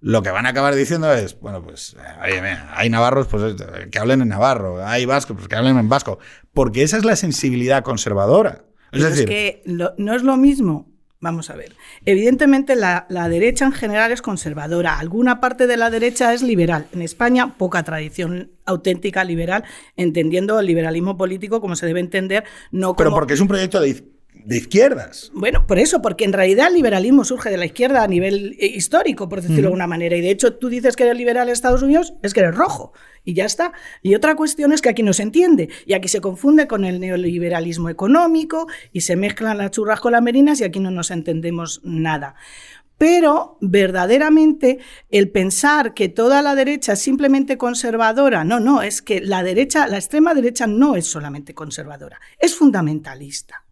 lo 0.00 0.22
que 0.22 0.30
van 0.30 0.46
a 0.46 0.50
acabar 0.50 0.74
diciendo 0.74 1.12
es, 1.12 1.38
bueno, 1.40 1.62
pues, 1.62 1.96
oye, 2.22 2.40
hay 2.72 2.90
navarros, 2.90 3.26
pues 3.26 3.56
que 3.90 3.98
hablen 3.98 4.22
en 4.22 4.28
navarro, 4.28 4.86
hay 4.86 5.06
vascos, 5.06 5.36
pues 5.36 5.48
que 5.48 5.56
hablen 5.56 5.76
en 5.76 5.88
vasco, 5.88 6.18
porque 6.52 6.82
esa 6.82 6.96
es 6.96 7.04
la 7.04 7.16
sensibilidad 7.16 7.82
conservadora. 7.82 8.64
Es 8.92 9.02
decir, 9.02 9.28
que 9.28 9.62
no 9.66 10.14
es 10.14 10.22
lo 10.22 10.36
mismo. 10.36 10.86
Vamos 11.20 11.50
a 11.50 11.56
ver. 11.56 11.72
Evidentemente 12.04 12.76
la, 12.76 13.04
la, 13.08 13.28
derecha 13.28 13.64
en 13.64 13.72
general 13.72 14.12
es 14.12 14.22
conservadora. 14.22 15.00
Alguna 15.00 15.40
parte 15.40 15.66
de 15.66 15.76
la 15.76 15.90
derecha 15.90 16.32
es 16.32 16.42
liberal. 16.42 16.86
En 16.92 17.02
España 17.02 17.56
poca 17.58 17.82
tradición 17.82 18.52
auténtica 18.64 19.24
liberal, 19.24 19.64
entendiendo 19.96 20.60
el 20.60 20.66
liberalismo 20.66 21.16
político 21.16 21.60
como 21.60 21.74
se 21.74 21.86
debe 21.86 21.98
entender, 21.98 22.44
no 22.70 22.94
como... 22.94 22.96
Pero 22.98 23.10
porque 23.10 23.34
es 23.34 23.40
un 23.40 23.48
proyecto 23.48 23.80
de 23.80 23.88
de 24.48 24.56
izquierdas. 24.56 25.30
Bueno, 25.34 25.66
por 25.66 25.78
eso, 25.78 26.00
porque 26.00 26.24
en 26.24 26.32
realidad 26.32 26.68
el 26.68 26.74
liberalismo 26.74 27.22
surge 27.22 27.50
de 27.50 27.58
la 27.58 27.66
izquierda 27.66 28.02
a 28.02 28.08
nivel 28.08 28.56
eh, 28.58 28.66
histórico, 28.66 29.28
por 29.28 29.42
decirlo 29.42 29.60
de 29.60 29.66
alguna 29.66 29.86
manera. 29.86 30.16
Y 30.16 30.22
de 30.22 30.30
hecho, 30.30 30.54
tú 30.54 30.70
dices 30.70 30.96
que 30.96 31.02
eres 31.04 31.18
liberal 31.18 31.48
en 31.48 31.52
Estados 31.52 31.82
Unidos, 31.82 32.14
es 32.22 32.32
que 32.32 32.40
eres 32.40 32.54
rojo. 32.54 32.94
Y 33.24 33.34
ya 33.34 33.44
está. 33.44 33.74
Y 34.00 34.14
otra 34.14 34.36
cuestión 34.36 34.72
es 34.72 34.80
que 34.80 34.88
aquí 34.88 35.02
no 35.02 35.12
se 35.12 35.22
entiende. 35.22 35.68
Y 35.84 35.92
aquí 35.92 36.08
se 36.08 36.22
confunde 36.22 36.66
con 36.66 36.86
el 36.86 36.98
neoliberalismo 36.98 37.90
económico 37.90 38.68
y 38.90 39.02
se 39.02 39.16
mezclan 39.16 39.58
las 39.58 39.70
churras 39.70 40.00
con 40.00 40.12
las 40.12 40.22
merinas 40.22 40.62
y 40.62 40.64
aquí 40.64 40.80
no 40.80 40.90
nos 40.90 41.10
entendemos 41.10 41.82
nada. 41.84 42.34
Pero 42.96 43.58
verdaderamente 43.60 44.78
el 45.10 45.30
pensar 45.30 45.92
que 45.92 46.08
toda 46.08 46.40
la 46.40 46.54
derecha 46.54 46.94
es 46.94 47.00
simplemente 47.00 47.58
conservadora, 47.58 48.44
no, 48.44 48.60
no, 48.60 48.80
es 48.80 49.02
que 49.02 49.20
la 49.20 49.42
derecha, 49.42 49.86
la 49.88 49.98
extrema 49.98 50.32
derecha 50.32 50.66
no 50.66 50.96
es 50.96 51.06
solamente 51.06 51.52
conservadora, 51.52 52.18
es 52.40 52.56
fundamentalista 52.56 53.67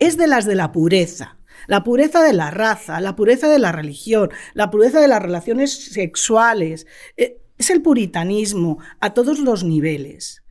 es 0.00 0.16
de 0.16 0.26
las 0.26 0.46
de 0.46 0.56
la 0.56 0.72
pureza. 0.72 1.36
La 1.66 1.84
pureza 1.84 2.22
de 2.22 2.32
la 2.32 2.50
raza, 2.50 3.00
la 3.00 3.14
pureza 3.14 3.48
de 3.48 3.58
la 3.58 3.70
religión, 3.70 4.30
la 4.54 4.70
pureza 4.70 5.00
de 5.00 5.08
las 5.08 5.22
relaciones 5.22 5.72
sexuales. 5.92 6.86
Eh, 7.16 7.38
es 7.58 7.70
el 7.70 7.82
puritanismo 7.82 8.78
a 8.98 9.12
todos 9.14 9.38
los 9.38 9.62
niveles. 9.62 10.42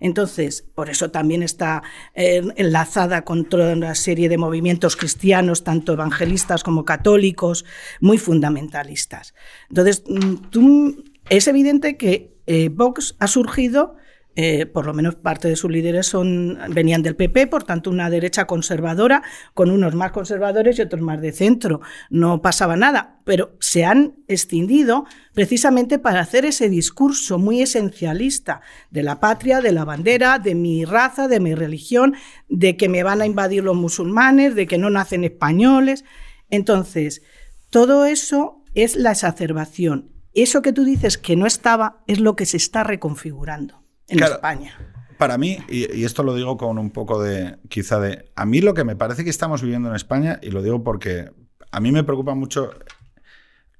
Entonces, 0.00 0.64
por 0.74 0.90
eso 0.90 1.10
también 1.10 1.42
está 1.42 1.82
eh, 2.14 2.42
enlazada 2.56 3.24
con 3.24 3.46
toda 3.46 3.72
una 3.72 3.94
serie 3.94 4.28
de 4.28 4.38
movimientos 4.38 4.94
cristianos, 4.94 5.64
tanto 5.64 5.94
evangelistas 5.94 6.62
como 6.62 6.84
católicos, 6.84 7.64
muy 8.00 8.18
fundamentalistas. 8.18 9.34
Entonces, 9.70 10.04
mm, 10.06 10.90
es 11.30 11.48
evidente 11.48 11.96
que 11.96 12.36
eh, 12.46 12.68
Vox 12.68 13.16
ha 13.18 13.26
surgido 13.26 13.96
eh, 14.40 14.66
por 14.66 14.86
lo 14.86 14.94
menos 14.94 15.16
parte 15.16 15.48
de 15.48 15.56
sus 15.56 15.68
líderes 15.68 16.06
son, 16.06 16.60
venían 16.68 17.02
del 17.02 17.16
PP, 17.16 17.48
por 17.48 17.64
tanto 17.64 17.90
una 17.90 18.08
derecha 18.08 18.46
conservadora, 18.46 19.24
con 19.52 19.68
unos 19.68 19.96
más 19.96 20.12
conservadores 20.12 20.78
y 20.78 20.82
otros 20.82 21.02
más 21.02 21.20
de 21.20 21.32
centro. 21.32 21.80
No 22.08 22.40
pasaba 22.40 22.76
nada, 22.76 23.18
pero 23.24 23.56
se 23.58 23.84
han 23.84 24.14
extendido 24.28 25.06
precisamente 25.34 25.98
para 25.98 26.20
hacer 26.20 26.44
ese 26.44 26.68
discurso 26.68 27.40
muy 27.40 27.62
esencialista 27.62 28.60
de 28.92 29.02
la 29.02 29.18
patria, 29.18 29.60
de 29.60 29.72
la 29.72 29.84
bandera, 29.84 30.38
de 30.38 30.54
mi 30.54 30.84
raza, 30.84 31.26
de 31.26 31.40
mi 31.40 31.56
religión, 31.56 32.14
de 32.48 32.76
que 32.76 32.88
me 32.88 33.02
van 33.02 33.20
a 33.20 33.26
invadir 33.26 33.64
los 33.64 33.74
musulmanes, 33.74 34.54
de 34.54 34.68
que 34.68 34.78
no 34.78 34.88
nacen 34.88 35.24
españoles. 35.24 36.04
Entonces, 36.48 37.22
todo 37.70 38.06
eso 38.06 38.62
es 38.74 38.94
la 38.94 39.10
exacerbación. 39.10 40.12
Eso 40.32 40.62
que 40.62 40.72
tú 40.72 40.84
dices 40.84 41.18
que 41.18 41.34
no 41.34 41.44
estaba 41.44 42.04
es 42.06 42.20
lo 42.20 42.36
que 42.36 42.46
se 42.46 42.56
está 42.56 42.84
reconfigurando 42.84 43.87
en 44.08 44.22
España. 44.22 44.76
Para 45.18 45.36
mí, 45.36 45.58
y, 45.68 46.04
esto 46.04 46.22
lo 46.22 46.34
digo 46.34 46.56
con 46.56 46.78
un 46.78 46.90
poco 46.90 47.22
de, 47.22 47.56
quizá 47.68 47.98
de, 48.00 48.30
a 48.36 48.46
mí 48.46 48.60
lo 48.60 48.74
que 48.74 48.84
me 48.84 48.96
parece 48.96 49.24
que 49.24 49.30
estamos 49.30 49.62
viviendo 49.62 49.88
en 49.88 49.96
España, 49.96 50.38
y 50.42 50.50
lo 50.50 50.62
digo 50.62 50.84
porque 50.84 51.30
a 51.72 51.80
mí 51.80 51.92
me 51.92 52.04
preocupa 52.04 52.34
mucho 52.34 52.70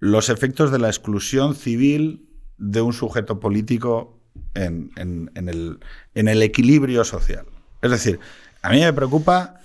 los 0.00 0.28
efectos 0.28 0.70
de 0.70 0.78
la 0.78 0.88
exclusión 0.88 1.54
civil 1.54 2.28
de 2.56 2.80
un 2.80 2.92
sujeto 2.92 3.40
político 3.40 4.20
en, 4.54 4.90
el, 4.96 5.78
en 6.14 6.28
el 6.28 6.42
equilibrio 6.42 7.04
social. 7.04 7.46
Es 7.82 7.90
decir, 7.90 8.18
a 8.62 8.70
mí 8.70 8.80
me 8.80 8.92
preocupa 8.92 9.60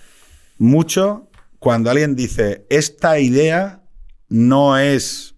mucho 0.60 1.30
cuando 1.60 1.90
alguien 1.90 2.16
dice, 2.16 2.66
esta 2.70 3.20
idea 3.20 3.82
no 4.30 4.78
es 4.78 5.36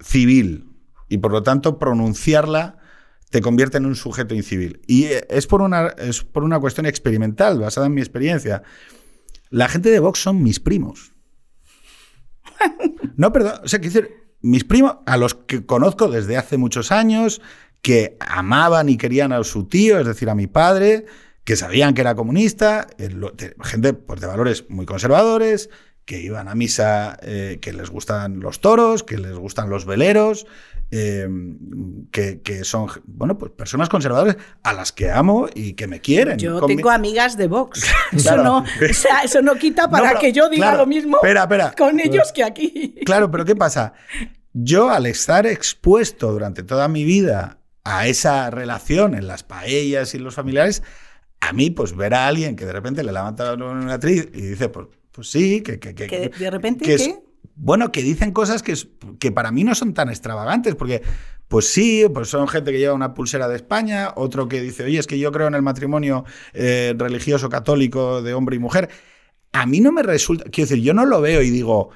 civil 0.00 0.70
y 1.08 1.18
por 1.18 1.32
lo 1.32 1.42
tanto 1.42 1.78
pronunciarla 1.78 2.78
te 3.34 3.40
convierte 3.40 3.78
en 3.78 3.86
un 3.86 3.96
sujeto 3.96 4.32
incivil. 4.32 4.80
Y 4.86 5.06
eh, 5.06 5.26
es 5.28 5.48
por 5.48 5.60
una, 5.60 5.88
es 5.88 6.22
por 6.22 6.44
una 6.44 6.60
cuestión 6.60 6.86
experimental, 6.86 7.58
basada 7.58 7.88
en 7.88 7.94
mi 7.94 8.00
experiencia. 8.00 8.62
La 9.50 9.68
gente 9.68 9.90
de 9.90 9.98
Vox 9.98 10.20
son 10.20 10.40
mis 10.40 10.60
primos. 10.60 11.12
No, 13.16 13.32
perdón, 13.32 13.60
o 13.62 13.68
sea, 13.68 13.80
quiero 13.80 13.94
decir, 13.94 14.16
mis 14.40 14.64
primos, 14.64 14.96
a 15.06 15.16
los 15.16 15.34
que 15.34 15.66
conozco 15.66 16.08
desde 16.08 16.36
hace 16.36 16.56
muchos 16.56 16.90
años, 16.90 17.40
que 17.80 18.16
amaban 18.20 18.88
y 18.88 18.96
querían 18.96 19.32
a 19.32 19.42
su 19.44 19.66
tío, 19.68 20.00
es 20.00 20.06
decir, 20.06 20.30
a 20.30 20.34
mi 20.34 20.48
padre, 20.48 21.06
que 21.44 21.54
sabían 21.54 21.94
que 21.94 22.00
era 22.00 22.16
comunista, 22.16 22.88
gente 23.62 23.94
pues, 23.94 24.20
de 24.20 24.26
valores 24.26 24.64
muy 24.68 24.84
conservadores, 24.84 25.70
que 26.04 26.20
iban 26.20 26.48
a 26.48 26.54
misa, 26.54 27.18
eh, 27.22 27.58
que 27.60 27.72
les 27.72 27.90
gustan 27.90 28.40
los 28.40 28.60
toros, 28.60 29.04
que 29.04 29.18
les 29.18 29.36
gustan 29.36 29.70
los 29.70 29.86
veleros, 29.86 30.46
eh, 30.90 31.28
que, 32.10 32.64
son, 32.64 32.88
bueno, 33.04 33.36
pues 33.36 33.52
personas 33.52 33.88
conservadoras 33.88 34.36
a 34.62 34.72
las 34.72 34.92
que 34.92 35.10
amo 35.10 35.48
y 35.54 35.74
que 35.74 35.86
me 35.86 36.00
quieren. 36.00 36.38
Yo 36.38 36.64
tengo 36.66 36.90
amigas 36.90 37.36
de 37.36 37.48
Vox. 37.48 37.84
Eso, 38.12 38.36
no, 38.36 38.64
eso 39.24 39.42
no 39.42 39.56
quita 39.56 39.90
para 39.90 40.18
que 40.18 40.32
yo 40.32 40.48
diga 40.48 40.76
lo 40.76 40.86
mismo 40.86 41.18
con 41.76 42.00
ellos 42.00 42.32
que 42.32 42.44
aquí. 42.44 42.94
Claro, 43.04 43.30
pero 43.30 43.44
¿qué 43.44 43.56
pasa? 43.56 43.92
Yo 44.52 44.90
al 44.90 45.06
estar 45.06 45.46
expuesto 45.46 46.30
durante 46.32 46.62
toda 46.62 46.86
mi 46.86 47.04
vida 47.04 47.58
a 47.82 48.06
esa 48.06 48.50
relación 48.50 49.14
en 49.14 49.26
las 49.26 49.42
paellas 49.42 50.14
y 50.14 50.18
los 50.18 50.34
familiares, 50.34 50.82
a 51.40 51.52
mí, 51.52 51.70
pues 51.70 51.94
ver 51.94 52.14
a 52.14 52.26
alguien 52.26 52.56
que 52.56 52.64
de 52.64 52.72
repente 52.72 53.02
le 53.02 53.12
levanta 53.12 53.52
una 53.54 53.94
actriz 53.94 54.28
y 54.32 54.40
dice, 54.42 54.68
pues, 54.68 54.86
pues 55.12 55.30
sí, 55.30 55.62
que, 55.62 55.78
que, 55.78 55.94
que, 55.94 56.30
de 56.30 56.50
repente 56.50 56.84
¿qué? 56.84 57.23
Bueno, 57.56 57.92
que 57.92 58.02
dicen 58.02 58.32
cosas 58.32 58.62
que, 58.62 58.74
que 59.18 59.32
para 59.32 59.52
mí 59.52 59.64
no 59.64 59.74
son 59.74 59.94
tan 59.94 60.08
extravagantes, 60.08 60.74
porque 60.74 61.02
pues 61.48 61.72
sí, 61.72 62.04
pues 62.12 62.28
son 62.28 62.48
gente 62.48 62.72
que 62.72 62.78
lleva 62.78 62.94
una 62.94 63.14
pulsera 63.14 63.48
de 63.48 63.56
España, 63.56 64.12
otro 64.16 64.48
que 64.48 64.60
dice, 64.60 64.84
oye, 64.84 64.98
es 64.98 65.06
que 65.06 65.18
yo 65.18 65.30
creo 65.30 65.46
en 65.46 65.54
el 65.54 65.62
matrimonio 65.62 66.24
eh, 66.52 66.94
religioso 66.96 67.48
católico 67.48 68.22
de 68.22 68.34
hombre 68.34 68.56
y 68.56 68.58
mujer. 68.58 68.88
A 69.52 69.66
mí 69.66 69.80
no 69.80 69.92
me 69.92 70.02
resulta, 70.02 70.44
quiero 70.44 70.68
decir, 70.68 70.82
yo 70.82 70.94
no 70.94 71.06
lo 71.06 71.20
veo 71.20 71.42
y 71.42 71.50
digo 71.50 71.90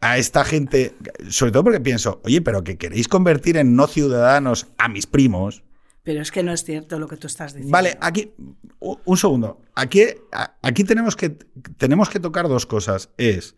a 0.00 0.18
esta 0.18 0.44
gente, 0.44 0.94
sobre 1.28 1.52
todo 1.52 1.64
porque 1.64 1.80
pienso, 1.80 2.20
oye, 2.24 2.42
pero 2.42 2.62
que 2.62 2.76
queréis 2.76 3.08
convertir 3.08 3.56
en 3.56 3.74
no 3.74 3.86
ciudadanos 3.86 4.66
a 4.78 4.88
mis 4.88 5.06
primos, 5.06 5.62
Pero 6.04 6.22
es 6.22 6.30
que 6.30 6.42
no 6.42 6.52
es 6.52 6.64
cierto 6.64 6.98
lo 6.98 7.08
que 7.08 7.16
tú 7.16 7.26
estás 7.26 7.52
diciendo. 7.52 7.72
Vale, 7.72 7.98
aquí, 8.00 8.32
un 8.80 9.16
segundo. 9.16 9.60
Aquí, 9.74 10.04
aquí 10.62 10.84
tenemos, 10.84 11.16
que, 11.16 11.30
tenemos 11.76 12.08
que 12.08 12.20
tocar 12.20 12.48
dos 12.48 12.66
cosas. 12.66 13.10
Es, 13.18 13.56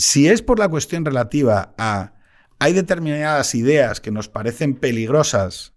si 0.00 0.28
es 0.28 0.40
por 0.40 0.58
la 0.58 0.70
cuestión 0.70 1.04
relativa 1.04 1.74
a, 1.76 2.14
hay 2.58 2.72
determinadas 2.72 3.54
ideas 3.54 4.00
que 4.00 4.10
nos 4.10 4.30
parecen 4.30 4.74
peligrosas 4.74 5.74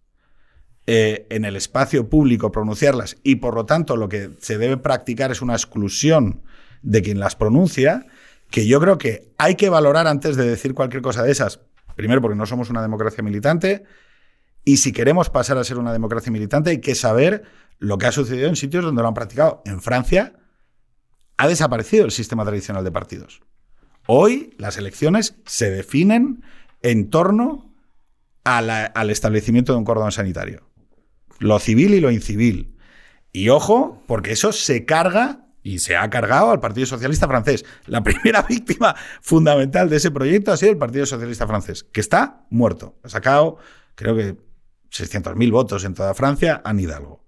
eh, 0.88 1.28
en 1.30 1.44
el 1.44 1.58
espacio 1.58 2.08
público 2.08 2.50
pronunciarlas 2.50 3.18
y 3.22 3.36
por 3.36 3.54
lo 3.54 3.66
tanto 3.66 3.98
lo 3.98 4.08
que 4.08 4.30
se 4.40 4.58
debe 4.58 4.78
practicar 4.78 5.32
es 5.32 5.42
una 5.42 5.56
exclusión 5.56 6.42
de 6.84 7.02
quien 7.02 7.20
las 7.20 7.36
pronuncia, 7.36 8.06
que 8.50 8.66
yo 8.66 8.80
creo 8.80 8.98
que 8.98 9.34
hay 9.38 9.56
que 9.56 9.68
valorar 9.68 10.08
antes 10.08 10.38
de 10.38 10.46
decir 10.46 10.74
cualquier 10.74 11.02
cosa 11.02 11.22
de 11.22 11.32
esas. 11.34 11.60
Primero 11.98 12.22
porque 12.22 12.38
no 12.38 12.46
somos 12.46 12.70
una 12.70 12.82
democracia 12.82 13.24
militante 13.26 13.84
y 14.64 14.78
si 14.78 14.94
queremos 14.94 15.30
pasar 15.30 15.58
a 15.58 15.66
ser 15.66 15.80
una 15.80 15.92
democracia 15.92 16.32
militante, 16.32 16.70
hay 16.70 16.80
que 16.80 16.96
saber 16.96 17.44
lo 17.78 17.98
que 17.98 18.06
ha 18.06 18.14
sucedido 18.14 18.48
en 18.48 18.56
sitios 18.56 18.86
donde 18.86 19.02
lo 19.02 19.10
han 19.10 19.16
practicado. 19.16 19.62
En 19.66 19.82
Francia 19.82 20.32
ha 21.36 21.46
desaparecido 21.50 22.06
el 22.06 22.12
sistema 22.12 22.46
tradicional 22.46 22.86
de 22.86 22.92
partidos. 22.94 23.42
Hoy 24.08 24.54
las 24.58 24.78
elecciones 24.78 25.36
se 25.46 25.72
definen 25.72 26.44
en 26.82 27.10
torno 27.10 27.74
al 28.44 29.10
establecimiento 29.10 29.72
de 29.72 29.80
un 29.80 29.86
cordón 29.86 30.12
sanitario. 30.12 30.70
Lo 31.40 31.60
civil 31.60 31.94
y 31.94 32.02
lo 32.02 32.12
incivil. 32.12 32.76
Y 33.32 33.50
ojo, 33.50 34.04
porque 34.06 34.32
eso 34.32 34.52
se 34.52 34.86
carga 34.86 35.48
y 35.64 35.80
se 35.80 35.96
ha 35.96 36.10
cargado 36.10 36.52
al 36.52 36.60
Partido 36.60 36.86
Socialista 36.86 37.28
francés. 37.28 37.66
La 37.88 38.04
primera 38.04 38.42
víctima 38.50 38.96
fundamental 39.22 39.90
de 39.90 39.96
ese 39.96 40.12
proyecto 40.12 40.52
ha 40.52 40.58
sido 40.58 40.74
el 40.74 40.78
Partido 40.78 41.06
Socialista 41.06 41.48
francés, 41.48 41.84
que 41.84 42.02
está 42.02 42.46
muerto. 42.50 43.00
Ha 43.04 43.10
sacado, 43.10 43.58
creo 43.96 44.16
que 44.16 44.36
600.000 44.92 45.52
votos 45.52 45.86
en 45.86 45.94
toda 45.94 46.14
Francia 46.14 46.62
a 46.64 46.74
Hidalgo. 46.74 47.26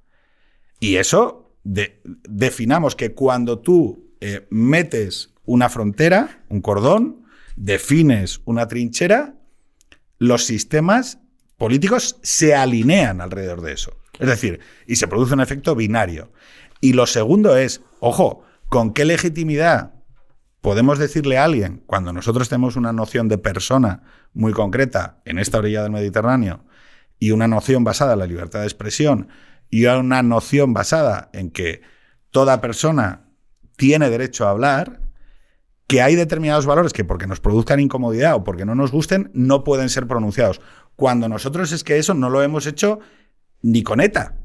Y 0.80 0.98
eso, 0.98 1.56
definamos 1.64 2.96
que 2.96 3.14
cuando 3.14 3.60
tú 3.60 4.14
eh, 4.20 4.46
metes 4.50 5.35
una 5.46 5.70
frontera, 5.70 6.44
un 6.50 6.62
cordón, 6.62 7.26
defines 7.56 8.42
una 8.46 8.68
trinchera, 8.68 9.36
los 10.18 10.46
sistemas 10.46 11.20
políticos 11.58 12.20
se 12.22 12.56
alinean 12.56 13.22
alrededor 13.22 13.62
de 13.62 13.74
eso. 13.74 13.94
Es 14.20 14.28
decir, 14.28 14.60
y 14.88 14.96
se 14.96 15.08
produce 15.08 15.34
un 15.34 15.42
efecto 15.42 15.76
binario. 15.76 16.32
Y 16.82 16.94
lo 16.94 17.06
segundo 17.06 17.58
es, 17.58 17.82
ojo, 18.00 18.44
¿con 18.70 18.94
qué 18.94 19.06
legitimidad 19.06 19.94
podemos 20.62 20.98
decirle 20.98 21.38
a 21.38 21.44
alguien, 21.44 21.84
cuando 21.86 22.12
nosotros 22.12 22.50
tenemos 22.50 22.76
una 22.76 22.92
noción 22.92 23.28
de 23.28 23.38
persona 23.38 24.02
muy 24.34 24.52
concreta 24.52 25.22
en 25.24 25.38
esta 25.38 25.60
orilla 25.60 25.84
del 25.84 25.92
Mediterráneo, 25.92 26.66
y 27.20 27.32
una 27.32 27.48
noción 27.48 27.84
basada 27.84 28.14
en 28.14 28.20
la 28.20 28.26
libertad 28.26 28.62
de 28.62 28.66
expresión 28.66 29.30
y 29.70 29.86
una 29.86 30.24
noción 30.24 30.74
basada 30.74 31.30
en 31.34 31.52
que 31.52 31.82
toda 32.32 32.62
persona 32.62 33.30
tiene 33.78 34.10
derecho 34.10 34.48
a 34.48 34.50
hablar, 34.52 35.02
que 35.88 36.02
hay 36.02 36.16
determinados 36.16 36.66
valores 36.66 36.94
que 36.94 37.06
porque 37.06 37.28
nos 37.28 37.40
produzcan 37.40 37.80
incomodidad 37.80 38.36
o 38.36 38.44
porque 38.44 38.66
no 38.66 38.76
nos 38.76 38.92
gusten, 38.92 39.30
no 39.34 39.64
pueden 39.64 39.90
ser 39.90 40.08
pronunciados. 40.08 40.62
Cuando 40.96 41.30
nosotros 41.30 41.72
es 41.72 41.84
que 41.84 41.98
eso 41.98 42.14
no 42.14 42.30
lo 42.30 42.42
hemos 42.42 42.66
hecho 42.66 43.00
ni 43.62 43.84
con 43.84 44.02
ETA. 44.02 44.38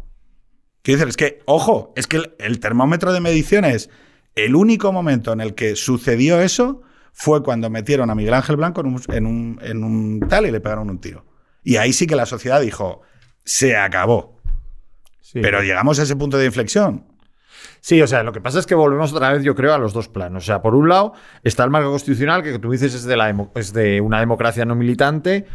Quiero 0.83 0.99
decir, 0.99 1.09
es 1.09 1.17
que, 1.17 1.43
ojo, 1.47 1.93
es 1.97 2.07
que 2.07 2.23
el, 2.39 2.61
termómetro 2.61 3.13
de 3.13 3.21
medición 3.21 3.65
es 3.65 3.91
el 4.35 4.55
único 4.55 4.93
momento 4.93 5.33
en 5.33 5.41
el 5.41 5.55
que 5.55 5.77
sucedió 5.77 6.41
eso 6.41 6.83
fue 7.13 7.43
cuando 7.43 7.69
metieron 7.71 8.11
a 8.11 8.15
Miguel 8.15 8.35
Ángel 8.35 8.57
Blanco 8.57 8.81
en 8.81 9.27
un, 9.27 9.59
en 9.63 9.85
un 9.85 10.21
tal 10.29 10.47
y 10.47 10.51
le 10.51 10.61
pegaron 10.61 10.89
un 10.89 11.01
tiro. 11.01 11.27
Y 11.63 11.77
ahí 11.77 11.93
sí 11.93 12.07
que 12.07 12.17
la 12.17 12.27
sociedad 12.27 12.61
dijo, 12.61 13.03
se 13.45 13.77
acabó. 13.77 14.41
Pero 15.33 15.63
llegamos 15.63 15.99
a 15.99 16.05
ese 16.05 16.17
punto 16.17 16.39
de 16.39 16.47
inflexión. 16.47 17.10
Sí, 17.81 18.01
o 18.03 18.07
sea, 18.07 18.23
lo 18.23 18.33
que 18.33 18.41
pasa 18.41 18.59
es 18.59 18.67
que 18.67 18.75
volvemos 18.75 19.13
otra 19.13 19.33
vez, 19.33 19.43
yo 19.43 19.55
creo, 19.55 19.75
a 19.75 19.79
los 19.79 19.93
dos 19.93 20.09
planos. 20.09 20.45
O 20.45 20.47
sea, 20.47 20.63
por 20.63 20.75
un 20.75 20.89
lado 20.89 21.13
está 21.43 21.65
el 21.65 21.71
marco 21.71 21.91
constitucional, 21.91 22.43
que 22.43 22.59
tú 22.59 22.71
dices 22.71 22.95
es 22.95 23.73
de, 23.73 24.01
una 24.01 24.21
democracia 24.21 24.65
no 24.65 24.75
militante, 24.75 25.47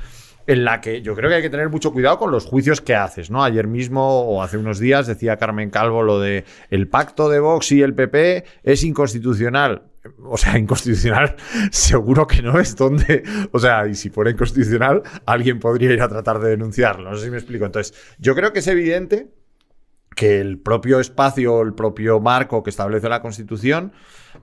en 0.48 0.64
la 0.64 0.82
que 0.82 1.02
yo 1.02 1.16
creo 1.16 1.30
que 1.30 1.38
hay 1.38 1.42
que 1.42 1.50
tener 1.50 1.70
mucho 1.70 1.92
cuidado 1.92 2.18
con 2.18 2.32
los 2.32 2.46
juicios 2.46 2.82
que 2.82 2.96
haces, 2.96 3.32
¿no? 3.32 3.44
Ayer 3.44 3.68
mismo 3.68 4.22
o 4.22 4.44
hace 4.44 4.58
unos 4.58 4.80
días 4.80 5.08
decía 5.08 5.38
Carmen 5.38 5.70
Calvo 5.70 6.04
lo 6.04 6.20
de 6.20 6.46
el 6.70 6.88
pacto 6.88 7.30
de 7.30 7.40
Vox 7.40 7.72
y 7.72 7.82
el 7.82 7.96
PP 7.96 8.44
es 8.64 8.84
inconstitucional 8.84 9.84
o 10.24 10.38
sea, 10.38 10.58
inconstitucional 10.58 11.36
seguro 11.72 12.28
que 12.28 12.42
no 12.42 12.60
es 12.60 12.76
donde, 12.76 13.24
o 13.52 13.60
sea, 13.60 13.88
y 13.88 13.96
si 13.96 14.10
fuera 14.10 14.32
inconstitucional, 14.32 15.02
alguien 15.26 15.60
podría 15.60 15.92
ir 15.92 16.02
a 16.02 16.08
tratar 16.08 16.40
de 16.40 16.50
denunciarlo. 16.50 17.10
No 17.10 17.18
sé 17.18 17.26
si 17.26 17.32
me 17.32 17.38
explico. 17.38 17.66
Entonces, 17.66 17.94
yo 18.20 18.36
creo 18.36 18.54
que 18.54 18.60
es 18.60 18.68
evidente 18.68 19.32
que 20.16 20.40
el 20.40 20.58
propio 20.58 21.00
espacio, 21.00 21.62
el 21.62 21.74
propio 21.74 22.20
marco 22.20 22.64
que 22.64 22.70
establece 22.70 23.10
la 23.10 23.22
Constitución 23.22 23.92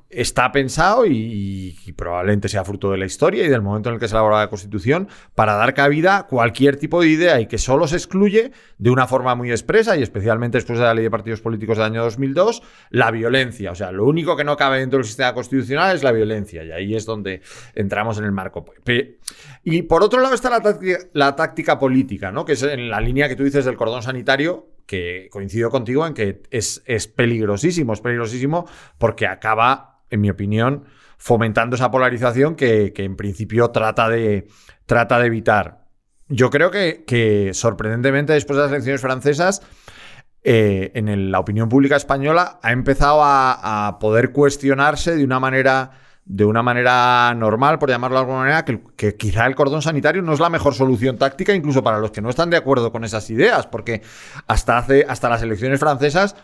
está 0.09 0.53
pensado 0.53 1.07
y, 1.07 1.77
probablemente 1.97 2.49
sea 2.49 2.65
fruto 2.65 2.91
de 2.91 2.99
la 2.99 3.07
historia 3.07 3.45
y 3.45 3.49
del 3.49 3.63
momento 3.63 3.89
en 3.89 3.95
el 3.95 4.01
que 4.01 4.09
se 4.09 4.15
elabora 4.15 4.39
la 4.39 4.49
Constitución 4.49 5.09
para 5.35 5.55
dar 5.55 5.75
cabida 5.75 6.19
a 6.19 6.27
cualquier 6.27 6.77
tipo 6.77 7.01
de 7.01 7.09
idea 7.09 7.41
y 7.41 7.47
que 7.47 7.59
solo 7.59 7.87
se 7.87 7.97
excluye 7.97 8.53
de 8.79 8.91
una 8.91 9.07
forma 9.07 9.35
muy 9.35 9.51
expresa 9.51 9.97
y 9.97 10.03
especialmente 10.03 10.59
después 10.59 10.79
de 10.79 10.85
la 10.85 10.95
ley 10.95 11.05
de 11.05 11.11
partidos 11.11 11.41
políticos 11.41 11.79
del 11.79 11.87
año 11.87 12.03
2002 12.03 12.63
la 12.91 13.11
violencia. 13.11 13.71
O 13.73 13.75
sea, 13.75 13.93
lo 13.93 14.07
único 14.07 14.37
que 14.37 14.45
no 14.45 14.57
cabe 14.57 14.81
dentro 14.81 14.99
del 14.99 15.07
sistema 15.07 15.35
constitucional 15.35 15.95
es 15.95 16.03
la 16.03 16.13
violencia 16.13 16.65
y 16.65 16.73
ahí 16.73 16.95
es 16.95 17.07
donde 17.07 17.43
entramos 17.75 18.19
en 18.19 18.25
el 18.25 18.33
marco. 18.33 18.65
Y 19.65 19.83
por 19.83 20.03
otro 20.03 20.21
lado 20.21 20.35
está 20.35 20.51
la 20.51 20.61
táctica, 20.61 20.99
la 21.13 21.37
táctica 21.37 21.79
política, 21.79 22.33
¿no? 22.33 22.45
que 22.45 22.53
es 22.53 22.63
en 22.63 22.91
la 22.91 23.01
línea 23.01 23.29
que 23.29 23.37
tú 23.37 23.45
dices 23.45 23.65
del 23.65 23.77
cordón 23.77 24.03
sanitario 24.03 24.72
que 24.87 25.29
coincido 25.31 25.71
contigo 25.71 26.07
en 26.07 26.15
que 26.15 26.43
es, 26.51 26.83
es 26.87 27.07
peligrosísimo, 27.09 27.93
es 27.93 28.01
peligrosísimo 28.01 28.67
porque 28.99 29.27
acaba, 29.27 30.03
en 30.11 30.21
mi 30.21 30.31
opinión, 30.31 30.85
fomentando 31.23 31.77
esa 31.77 31.93
polarización 31.93 32.57
que, 32.57 32.93
en 32.97 33.15
principio 33.15 33.71
trata 33.71 34.09
de, 34.09 34.49
trata 34.87 35.21
de 35.21 35.27
evitar. 35.27 35.85
Yo 36.27 36.51
creo 36.51 36.73
que, 36.73 37.51
sorprendentemente 37.55 38.33
después 38.33 38.57
de 38.57 38.65
las 38.65 38.73
elecciones 38.73 39.01
francesas, 39.01 39.63
eh, 40.43 40.91
en 40.95 41.31
la 41.31 41.39
opinión 41.39 41.69
pública 41.69 41.95
española 41.95 42.59
ha 42.61 42.73
empezado 42.73 43.21
a, 43.23 43.99
poder 44.01 44.33
cuestionarse 44.33 45.15
de 45.15 45.23
una 45.23 45.39
manera 45.39 45.93
de 46.25 46.45
una 46.45 46.63
manera 46.63 47.35
normal, 47.35 47.79
por 47.79 47.91
llamarlo 47.91 48.17
de 48.17 48.21
alguna 48.21 48.39
manera, 48.39 48.65
que, 48.65 49.17
quizá 49.17 49.47
el 49.47 49.55
cordón 49.55 49.83
sanitario 49.83 50.23
no 50.23 50.33
es 50.33 50.41
la 50.41 50.51
mejor 50.51 50.75
solución 50.75 51.19
táctica, 51.19 51.55
incluso 51.55 51.83
para 51.83 51.99
los 51.99 52.13
que 52.13 52.21
no 52.21 52.31
están 52.31 52.51
de 52.51 52.57
acuerdo 52.57 52.93
con 52.93 53.05
esas 53.05 53.29
ideas, 53.31 53.67
porque 53.67 54.03
hasta, 54.47 54.79
hace, 54.79 55.05
hasta 55.09 55.29
las 55.29 55.43
elecciones 55.43 55.81
francesas 55.81 56.37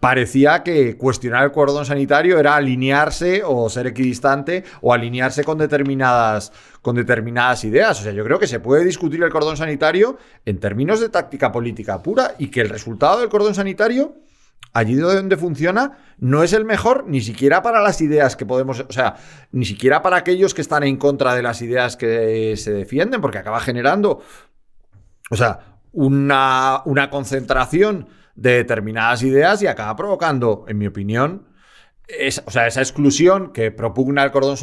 parecía 0.00 0.62
que 0.62 0.96
cuestionar 0.96 1.44
el 1.44 1.52
cordón 1.52 1.86
sanitario 1.86 2.38
era 2.38 2.56
alinearse 2.56 3.42
o 3.44 3.68
ser 3.70 3.86
equidistante 3.86 4.64
o 4.80 4.92
alinearse 4.92 5.44
con 5.44 5.58
determinadas, 5.58 6.52
con 6.82 6.96
determinadas 6.96 7.64
ideas. 7.64 8.00
O 8.00 8.02
sea, 8.02 8.12
yo 8.12 8.24
creo 8.24 8.38
que 8.38 8.46
se 8.46 8.60
puede 8.60 8.84
discutir 8.84 9.22
el 9.22 9.30
cordón 9.30 9.56
sanitario 9.56 10.18
en 10.44 10.60
términos 10.60 11.00
de 11.00 11.08
táctica 11.08 11.50
política 11.50 12.02
pura 12.02 12.34
y 12.38 12.48
que 12.48 12.60
el 12.60 12.68
resultado 12.68 13.20
del 13.20 13.28
cordón 13.28 13.54
sanitario 13.54 14.14
allí 14.72 14.94
donde 14.94 15.36
funciona 15.36 15.98
no 16.18 16.42
es 16.42 16.52
el 16.52 16.64
mejor 16.64 17.04
ni 17.06 17.20
siquiera 17.20 17.62
para 17.62 17.80
las 17.80 18.00
ideas 18.00 18.36
que 18.36 18.44
podemos, 18.44 18.80
o 18.80 18.92
sea, 18.92 19.16
ni 19.52 19.64
siquiera 19.64 20.02
para 20.02 20.16
aquellos 20.16 20.52
que 20.52 20.60
están 20.60 20.82
en 20.82 20.96
contra 20.96 21.34
de 21.34 21.42
las 21.42 21.62
ideas 21.62 21.96
que 21.96 22.54
se 22.56 22.72
defienden, 22.72 23.20
porque 23.20 23.38
acaba 23.38 23.60
generando, 23.60 24.22
o 25.30 25.36
sea, 25.36 25.78
una, 25.92 26.82
una 26.84 27.08
concentración 27.08 28.08
de 28.34 28.52
determinadas 28.52 29.22
ideas 29.22 29.62
y 29.62 29.66
acaba 29.66 29.96
provocando, 29.96 30.66
en 30.68 30.78
mi 30.78 30.86
opinión, 30.86 31.46
o 32.44 32.50
sea, 32.50 32.66
esa 32.66 32.80
exclusión 32.80 33.52
que 33.52 33.72
propugna 33.72 34.22
el 34.22 34.30
cordón 34.30 34.56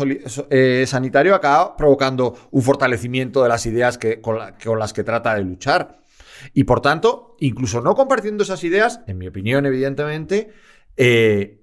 eh, 0.50 0.86
sanitario 0.88 1.36
acaba 1.36 1.76
provocando 1.76 2.36
un 2.52 2.62
fortalecimiento 2.62 3.44
de 3.44 3.50
las 3.50 3.66
ideas 3.66 3.98
que, 3.98 4.22
con 4.22 4.80
las 4.80 4.94
que 4.94 5.04
trata 5.04 5.36
de 5.36 5.44
luchar. 5.44 6.03
Y 6.54 6.66
por 6.66 6.82
tanto, 6.82 7.36
incluso 7.40 7.82
no 7.82 7.96
compartiendo 7.96 8.44
esas 8.44 8.64
ideas, 8.64 9.02
en 9.08 9.18
mi 9.18 9.28
opinión, 9.28 9.66
evidentemente, 9.66 10.52
eh, 10.98 11.62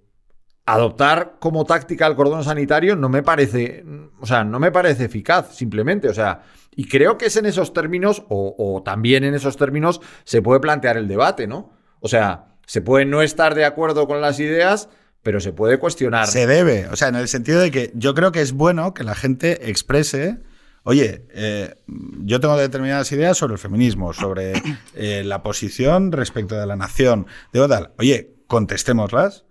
adoptar 0.66 1.36
como 1.40 1.64
táctica 1.64 2.06
el 2.06 2.14
cordón 2.14 2.44
sanitario 2.44 2.94
no 2.96 3.08
me 3.08 3.22
parece, 3.22 3.84
o 4.20 4.26
sea, 4.26 4.44
no 4.44 4.60
me 4.60 4.70
parece 4.70 5.04
eficaz, 5.04 5.54
simplemente. 5.54 6.08
O 6.08 6.14
sea, 6.14 6.42
y 6.74 6.86
creo 6.86 7.18
que 7.18 7.26
es 7.26 7.36
en 7.36 7.46
esos 7.46 7.72
términos, 7.72 8.24
o, 8.28 8.54
o 8.56 8.82
también 8.82 9.24
en 9.24 9.34
esos 9.34 9.56
términos, 9.56 10.00
se 10.24 10.42
puede 10.42 10.60
plantear 10.60 10.96
el 10.96 11.08
debate, 11.08 11.46
¿no? 11.46 11.72
O 12.00 12.08
sea, 12.08 12.56
se 12.66 12.82
puede 12.82 13.04
no 13.04 13.22
estar 13.22 13.54
de 13.54 13.64
acuerdo 13.64 14.06
con 14.06 14.20
las 14.20 14.38
ideas, 14.38 14.88
pero 15.22 15.40
se 15.40 15.52
puede 15.52 15.78
cuestionar. 15.78 16.26
Se 16.28 16.46
debe, 16.46 16.86
o 16.86 16.96
sea, 16.96 17.08
en 17.08 17.16
el 17.16 17.28
sentido 17.28 17.60
de 17.60 17.70
que 17.70 17.90
yo 17.94 18.14
creo 18.14 18.32
que 18.32 18.40
es 18.40 18.52
bueno 18.52 18.94
que 18.94 19.04
la 19.04 19.14
gente 19.14 19.70
exprese 19.70 20.38
Oye, 20.82 21.26
eh, 21.34 21.74
yo 21.86 22.40
tengo 22.40 22.56
determinadas 22.56 23.12
ideas 23.12 23.36
sobre 23.36 23.54
el 23.54 23.58
feminismo, 23.58 24.12
sobre 24.12 24.54
eh, 24.94 25.22
la 25.24 25.42
posición 25.42 26.10
respecto 26.12 26.58
de 26.58 26.66
la 26.66 26.76
nación. 26.76 27.26
de 27.52 27.68
tal, 27.68 27.92
oye, 27.98 28.34
contestémoslas, 28.46 29.44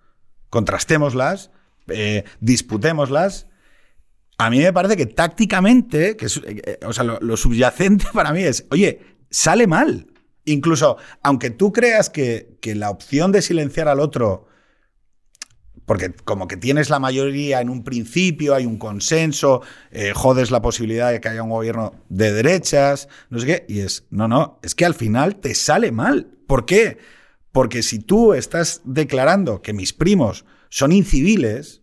contrastémoslas, 0.48 1.50
eh, 1.88 2.24
disputémoslas. 2.40 3.46
A 4.38 4.50
mí 4.50 4.58
me 4.58 4.72
parece 4.72 4.96
que 4.96 5.06
tácticamente, 5.06 6.16
o 6.84 6.92
sea, 6.92 7.04
lo, 7.04 7.36
subyacente 7.36 8.06
para 8.12 8.32
mí 8.32 8.42
es, 8.42 8.66
oye, 8.70 9.00
sale 9.30 9.66
mal. 9.66 10.08
Incluso, 10.46 10.96
aunque 11.22 11.50
tú 11.50 11.72
creas 11.72 12.10
que 12.10 12.58
la 12.62 12.90
opción 12.90 13.30
de 13.30 13.42
silenciar 13.42 13.86
al 13.86 14.00
otro 14.00 14.49
porque 15.86 16.12
como 16.24 16.46
que 16.46 16.56
tienes 16.56 16.90
la 16.90 16.98
mayoría 16.98 17.60
en 17.60 17.68
un 17.68 17.82
principio, 17.82 18.54
hay 18.54 18.66
un 18.66 18.78
consenso, 18.78 19.62
eh, 19.90 20.12
jodes 20.14 20.50
la 20.50 20.62
posibilidad 20.62 21.10
de 21.10 21.20
que 21.20 21.28
haya 21.28 21.42
un 21.42 21.50
gobierno 21.50 21.94
de 22.08 22.32
derechas, 22.32 23.08
no 23.28 23.38
sé 23.38 23.46
qué, 23.46 23.66
y 23.68 23.80
es, 23.80 24.06
no, 24.10 24.28
no, 24.28 24.58
es 24.62 24.74
que 24.74 24.84
al 24.84 24.94
final 24.94 25.36
te 25.36 25.54
sale 25.54 25.92
mal. 25.92 26.28
¿Por 26.46 26.66
qué? 26.66 26.98
Porque 27.52 27.82
si 27.82 27.98
tú 27.98 28.34
estás 28.34 28.82
declarando 28.84 29.62
que 29.62 29.72
mis 29.72 29.92
primos 29.92 30.44
son 30.68 30.92
inciviles, 30.92 31.82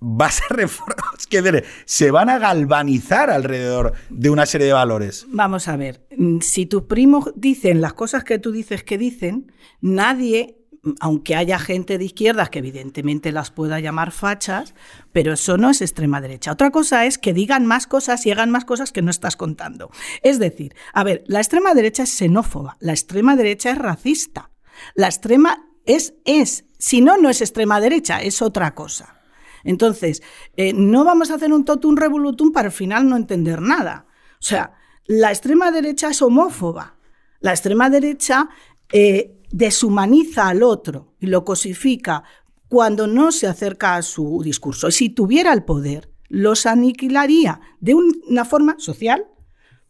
vas 0.00 0.40
a 0.42 0.54
que 1.28 1.64
se 1.84 2.10
van 2.10 2.28
a 2.28 2.38
galvanizar 2.38 3.30
alrededor 3.30 3.94
de 4.10 4.30
una 4.30 4.46
serie 4.46 4.66
de 4.66 4.72
valores. 4.72 5.26
Vamos 5.28 5.68
a 5.68 5.76
ver, 5.76 6.06
si 6.40 6.66
tus 6.66 6.82
primos 6.82 7.32
dicen 7.36 7.80
las 7.80 7.94
cosas 7.94 8.24
que 8.24 8.38
tú 8.38 8.52
dices 8.52 8.84
que 8.84 8.98
dicen, 8.98 9.52
nadie 9.80 10.61
aunque 11.00 11.36
haya 11.36 11.58
gente 11.58 11.96
de 11.96 12.04
izquierdas 12.04 12.50
que 12.50 12.58
evidentemente 12.58 13.30
las 13.30 13.50
pueda 13.50 13.78
llamar 13.78 14.10
fachas, 14.10 14.74
pero 15.12 15.34
eso 15.34 15.56
no 15.56 15.70
es 15.70 15.80
extrema 15.80 16.20
derecha. 16.20 16.52
Otra 16.52 16.70
cosa 16.70 17.06
es 17.06 17.18
que 17.18 17.32
digan 17.32 17.66
más 17.66 17.86
cosas 17.86 18.26
y 18.26 18.32
hagan 18.32 18.50
más 18.50 18.64
cosas 18.64 18.90
que 18.92 19.02
no 19.02 19.10
estás 19.10 19.36
contando. 19.36 19.90
Es 20.22 20.38
decir, 20.38 20.74
a 20.92 21.04
ver, 21.04 21.22
la 21.26 21.38
extrema 21.38 21.74
derecha 21.74 22.02
es 22.02 22.10
xenófoba, 22.10 22.76
la 22.80 22.92
extrema 22.92 23.36
derecha 23.36 23.70
es 23.70 23.78
racista, 23.78 24.50
la 24.94 25.06
extrema 25.06 25.68
es, 25.86 26.14
es, 26.24 26.64
si 26.78 27.00
no, 27.00 27.16
no 27.16 27.28
es 27.30 27.40
extrema 27.40 27.80
derecha, 27.80 28.20
es 28.20 28.42
otra 28.42 28.74
cosa. 28.74 29.20
Entonces, 29.64 30.22
eh, 30.56 30.72
no 30.72 31.04
vamos 31.04 31.30
a 31.30 31.34
hacer 31.34 31.52
un 31.52 31.64
totum 31.64 31.96
revolutum 31.96 32.50
para 32.50 32.68
al 32.68 32.72
final 32.72 33.08
no 33.08 33.16
entender 33.16 33.60
nada. 33.60 34.06
O 34.40 34.44
sea, 34.44 34.74
la 35.06 35.30
extrema 35.30 35.70
derecha 35.70 36.10
es 36.10 36.20
homófoba. 36.22 36.96
La 37.38 37.52
extrema 37.52 37.88
derecha 37.88 38.48
eh, 38.92 39.41
deshumaniza 39.52 40.48
al 40.48 40.62
otro 40.62 41.14
y 41.20 41.26
lo 41.26 41.44
cosifica 41.44 42.24
cuando 42.68 43.06
no 43.06 43.32
se 43.32 43.46
acerca 43.46 43.96
a 43.96 44.02
su 44.02 44.42
discurso. 44.42 44.88
Y 44.88 44.92
si 44.92 45.10
tuviera 45.10 45.52
el 45.52 45.62
poder, 45.62 46.10
los 46.28 46.66
aniquilaría 46.66 47.60
de 47.80 47.94
una 47.94 48.44
forma 48.44 48.76
social, 48.78 49.26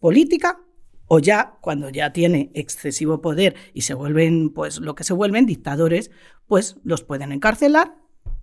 política 0.01 0.61
o 1.07 1.21
ya 1.21 1.59
cuando 1.61 1.89
ya 1.91 2.13
tiene 2.13 2.51
excesivo 2.55 3.21
poder 3.21 3.55
y 3.73 3.83
se 3.83 3.95
vuelven 3.95 4.51
pues 4.51 4.81
lo 4.81 4.95
que 4.95 5.05
se 5.05 5.13
vuelven 5.13 5.47
dictadores, 5.47 6.11
pues 6.47 6.77
los 6.83 7.05
pueden 7.05 7.33
encarcelar 7.33 7.97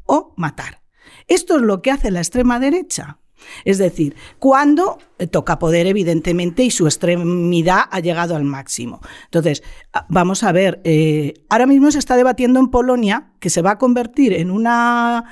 o 0.06 0.34
matar. 0.38 0.82
Esto 1.28 1.58
es 1.58 1.62
lo 1.62 1.82
que 1.82 1.92
hace 1.92 2.12
la 2.12 2.20
extrema 2.20 2.60
derecha. 2.60 3.19
Es 3.66 3.78
decir, 3.78 4.16
cuando 4.38 4.98
toca 5.32 5.60
poder, 5.60 5.88
evidentemente, 5.88 6.64
y 6.64 6.72
su 6.72 6.86
extremidad 6.86 7.84
ha 7.92 8.00
llegado 8.00 8.36
al 8.36 8.44
máximo. 8.44 9.02
Entonces, 9.26 9.64
ah, 9.94 10.06
vamos 10.10 10.44
a 10.44 10.52
ver, 10.52 10.82
eh, 10.84 11.34
ahora 11.50 11.66
mismo 11.66 11.92
se 11.92 12.00
está 12.00 12.16
debatiendo 12.16 12.60
en 12.60 12.70
Polonia 12.70 13.32
que 13.40 13.50
se 13.50 13.62
va 13.62 13.72
a 13.72 13.78
convertir 13.78 14.34
en 14.34 14.52
una... 14.52 15.26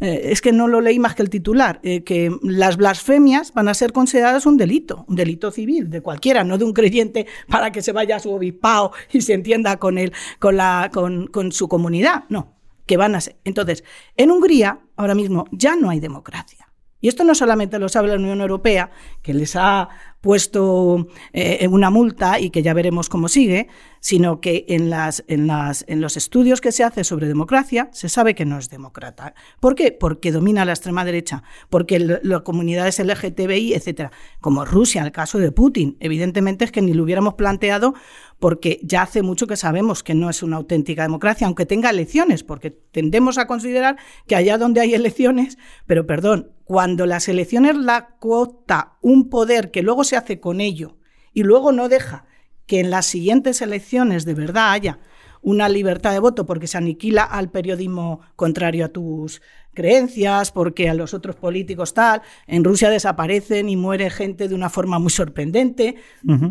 Eh, 0.00 0.32
es 0.32 0.40
que 0.40 0.50
no 0.50 0.66
lo 0.66 0.80
leí 0.80 0.98
más 0.98 1.14
que 1.14 1.22
el 1.22 1.30
titular, 1.30 1.78
eh, 1.84 2.02
que 2.02 2.36
las 2.42 2.76
blasfemias 2.76 3.52
van 3.52 3.68
a 3.68 3.74
ser 3.74 3.92
consideradas 3.92 4.46
un 4.46 4.56
delito, 4.56 5.04
un 5.06 5.14
delito 5.14 5.52
civil 5.52 5.90
de 5.90 6.00
cualquiera, 6.00 6.42
no 6.42 6.58
de 6.58 6.64
un 6.64 6.72
creyente 6.72 7.26
para 7.48 7.70
que 7.70 7.82
se 7.82 7.92
vaya 7.92 8.16
a 8.16 8.20
su 8.20 8.32
obispado 8.32 8.90
y 9.12 9.20
se 9.20 9.34
entienda 9.34 9.76
con, 9.76 9.98
él, 9.98 10.12
con, 10.40 10.56
la, 10.56 10.90
con, 10.92 11.28
con 11.28 11.52
su 11.52 11.68
comunidad. 11.68 12.24
No, 12.30 12.56
que 12.86 12.96
van 12.96 13.14
a 13.14 13.20
ser. 13.20 13.36
Entonces, 13.44 13.84
en 14.16 14.32
Hungría 14.32 14.80
ahora 14.96 15.14
mismo 15.14 15.44
ya 15.52 15.76
no 15.76 15.88
hay 15.88 16.00
democracia. 16.00 16.71
Y 17.02 17.08
esto 17.08 17.24
no 17.24 17.34
solamente 17.34 17.78
lo 17.78 17.90
sabe 17.90 18.08
la 18.08 18.14
Unión 18.14 18.40
Europea, 18.40 18.90
que 19.20 19.34
les 19.34 19.56
ha 19.56 19.88
puesto 20.22 21.08
eh, 21.34 21.68
una 21.68 21.90
multa 21.90 22.40
y 22.40 22.48
que 22.48 22.62
ya 22.62 22.72
veremos 22.72 23.10
cómo 23.10 23.28
sigue, 23.28 23.68
sino 24.00 24.40
que 24.40 24.64
en, 24.68 24.88
las, 24.88 25.24
en, 25.28 25.46
las, 25.46 25.84
en 25.88 26.00
los 26.00 26.16
estudios 26.16 26.60
que 26.60 26.72
se 26.72 26.84
hace 26.84 27.04
sobre 27.04 27.28
democracia 27.28 27.90
se 27.92 28.08
sabe 28.08 28.34
que 28.34 28.44
no 28.44 28.56
es 28.56 28.70
demócrata. 28.70 29.34
¿Por 29.60 29.74
qué? 29.74 29.92
Porque 29.92 30.32
domina 30.32 30.64
la 30.64 30.72
extrema 30.72 31.04
derecha, 31.04 31.42
porque 31.68 31.98
las 31.98 32.42
comunidades 32.42 32.98
LGTBI, 32.98 33.74
etcétera, 33.74 34.12
como 34.40 34.64
Rusia, 34.64 35.02
el 35.02 35.12
caso 35.12 35.38
de 35.38 35.52
Putin, 35.52 35.96
evidentemente 36.00 36.64
es 36.64 36.72
que 36.72 36.82
ni 36.82 36.94
lo 36.94 37.02
hubiéramos 37.02 37.34
planteado 37.34 37.94
porque 38.38 38.80
ya 38.82 39.02
hace 39.02 39.22
mucho 39.22 39.46
que 39.46 39.56
sabemos 39.56 40.02
que 40.02 40.16
no 40.16 40.28
es 40.28 40.42
una 40.42 40.56
auténtica 40.56 41.02
democracia, 41.02 41.46
aunque 41.46 41.64
tenga 41.64 41.90
elecciones, 41.90 42.42
porque 42.42 42.72
tendemos 42.72 43.38
a 43.38 43.46
considerar 43.46 43.96
que 44.26 44.34
allá 44.34 44.58
donde 44.58 44.80
hay 44.80 44.94
elecciones, 44.94 45.58
pero 45.86 46.08
perdón, 46.08 46.50
cuando 46.64 47.06
las 47.06 47.28
elecciones 47.28 47.76
la 47.76 48.16
cuota 48.18 48.94
un 49.00 49.30
poder 49.30 49.70
que 49.70 49.82
luego 49.82 50.02
se 50.02 50.11
hace 50.16 50.40
con 50.40 50.60
ello 50.60 50.96
y 51.32 51.42
luego 51.42 51.72
no 51.72 51.88
deja 51.88 52.24
que 52.66 52.80
en 52.80 52.90
las 52.90 53.06
siguientes 53.06 53.62
elecciones 53.62 54.24
de 54.24 54.34
verdad 54.34 54.72
haya 54.72 54.98
una 55.42 55.68
libertad 55.68 56.12
de 56.12 56.20
voto 56.20 56.46
porque 56.46 56.68
se 56.68 56.78
aniquila 56.78 57.24
al 57.24 57.50
periodismo 57.50 58.20
contrario 58.36 58.84
a 58.84 58.88
tus 58.88 59.42
creencias, 59.74 60.52
porque 60.52 60.88
a 60.88 60.94
los 60.94 61.14
otros 61.14 61.36
políticos 61.36 61.94
tal. 61.94 62.22
En 62.46 62.62
Rusia 62.62 62.90
desaparecen 62.90 63.68
y 63.68 63.76
muere 63.76 64.08
gente 64.10 64.48
de 64.48 64.54
una 64.54 64.70
forma 64.70 64.98
muy 64.98 65.10
sorprendente. 65.10 65.96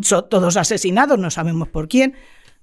Son 0.02 0.28
todos 0.28 0.56
asesinados, 0.56 1.18
no 1.18 1.30
sabemos 1.30 1.68
por 1.68 1.88
quién. 1.88 2.14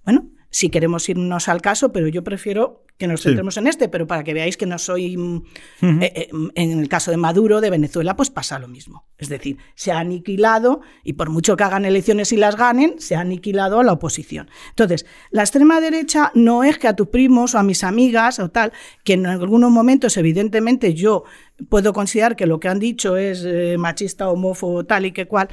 Bueno, 0.06 0.30
si 0.50 0.70
queremos 0.70 1.08
irnos 1.10 1.48
al 1.48 1.62
caso, 1.62 1.92
pero 1.92 2.08
yo 2.08 2.24
prefiero 2.24 2.84
que 3.00 3.08
nos 3.08 3.22
centremos 3.22 3.56
en 3.56 3.68
este, 3.68 3.88
pero 3.88 4.08
para 4.08 4.26
que 4.26 4.34
veáis 4.34 4.58
que 4.58 4.66
no 4.66 4.78
soy... 4.78 5.16
Mm, 5.16 5.44
eh, 5.82 6.12
eh, 6.16 6.30
en 6.56 6.80
el 6.80 6.90
caso 6.90 7.12
de 7.12 7.18
Maduro, 7.18 7.62
de 7.62 7.70
Venezuela, 7.70 8.18
pues 8.18 8.30
pasa 8.30 8.60
lo 8.60 8.68
mismo. 8.68 9.06
Es 9.18 9.30
decir, 9.30 9.58
se 9.76 9.94
ha 9.94 10.00
aniquilado, 10.00 10.82
y 11.06 11.14
por 11.14 11.30
mucho 11.30 11.56
que 11.56 11.64
hagan 11.64 11.86
elecciones 11.86 12.34
y 12.34 12.38
las 12.38 12.58
ganen, 12.58 13.00
se 13.00 13.16
ha 13.16 13.22
aniquilado 13.22 13.80
a 13.80 13.86
la 13.86 13.94
oposición. 13.94 14.50
Entonces, 14.72 15.06
la 15.32 15.44
extrema 15.44 15.80
derecha 15.80 16.34
no 16.36 16.66
es 16.66 16.78
que 16.78 16.90
a 16.90 16.96
tus 16.96 17.08
primos 17.08 17.56
o 17.56 17.60
a 17.60 17.64
mis 17.64 17.86
amigas 17.86 18.38
o 18.40 18.50
tal, 18.50 18.74
que 19.06 19.14
en 19.14 19.28
algunos 19.28 19.72
momentos, 19.72 20.18
evidentemente, 20.18 20.94
yo 20.94 21.24
puedo 21.70 21.94
considerar 21.94 22.36
que 22.36 22.48
lo 22.48 22.60
que 22.60 22.68
han 22.68 22.80
dicho 22.80 23.16
es 23.16 23.46
eh, 23.46 23.78
machista, 23.78 24.30
homófobo, 24.30 24.86
tal 24.86 25.06
y 25.06 25.14
que 25.14 25.26
cual, 25.26 25.48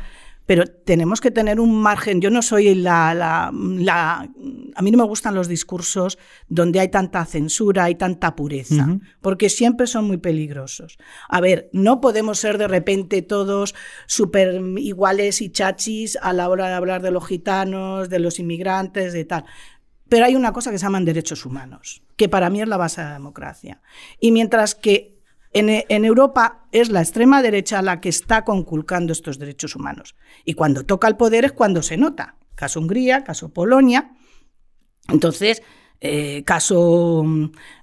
pero 0.47 0.65
tenemos 0.67 1.21
que 1.21 1.33
tener 1.33 1.61
un 1.61 1.75
margen. 1.75 2.21
Yo 2.21 2.31
no 2.31 2.41
soy 2.41 2.75
la, 2.77 3.15
la, 3.15 4.29
A 4.75 4.83
mí 4.83 4.91
no 4.91 4.99
me 4.99 5.05
gustan 5.05 5.35
los 5.35 5.49
discursos 5.49 6.19
donde 6.49 6.79
hay 6.81 6.89
tanta 6.89 7.25
censura 7.25 7.91
y 7.91 7.97
tanta 7.97 8.37
pureza, 8.37 8.99
porque 9.21 9.49
siempre 9.49 9.89
son 9.89 10.07
muy 10.07 10.19
peligrosos. 10.19 10.99
A 11.29 11.41
ver, 11.41 11.69
no 11.73 12.01
podemos 12.01 12.39
ser 12.39 12.59
de 12.59 12.69
repente 12.69 13.23
todos 13.23 13.75
súper 14.07 14.63
iguales 14.79 15.43
y 15.43 15.51
chachis 15.51 16.17
a 16.23 16.33
la 16.33 16.49
hora 16.49 16.69
de 16.69 16.75
hablar 16.75 17.03
de 17.03 17.11
los 17.11 17.27
gitanos, 17.27 18.09
de 18.09 18.21
los 18.21 18.39
inmigrantes, 18.39 19.13
de 19.13 19.25
tal. 19.25 19.45
Pero 20.09 20.25
hay 20.27 20.37
una 20.37 20.53
cosa 20.53 20.71
que 20.71 20.79
se 20.79 20.85
llaman 20.85 21.05
derechos 21.05 21.45
humanos, 21.45 22.03
que 22.17 22.29
para 22.29 22.51
mí 22.51 22.63
es 22.63 22.69
la 22.69 22.77
base 22.77 23.01
de 23.01 23.09
la 23.09 23.15
democracia. 23.15 23.83
Y 24.21 24.31
mientras 24.31 24.77
que 24.77 25.16
en, 25.53 26.05
Europa 26.05 26.67
es 26.73 26.91
la 26.91 27.01
extrema 27.01 27.43
derecha 27.43 27.83
la 27.83 28.01
que 28.01 28.09
está 28.09 28.45
conculcando 28.45 29.13
estos 29.13 29.39
derechos 29.39 29.75
humanos. 29.77 30.15
Y 30.45 30.55
cuando 30.55 30.85
toca 30.85 31.09
el 31.09 31.17
poder 31.17 31.45
es 31.45 31.53
cuando 31.53 31.83
se 31.83 31.97
nota. 31.97 32.37
Caso 32.55 32.81
Hungría, 32.81 33.25
caso 33.25 33.51
Polonia. 33.51 34.11
Entonces, 35.09 35.63
eh, 36.01 36.43
caso 36.45 37.25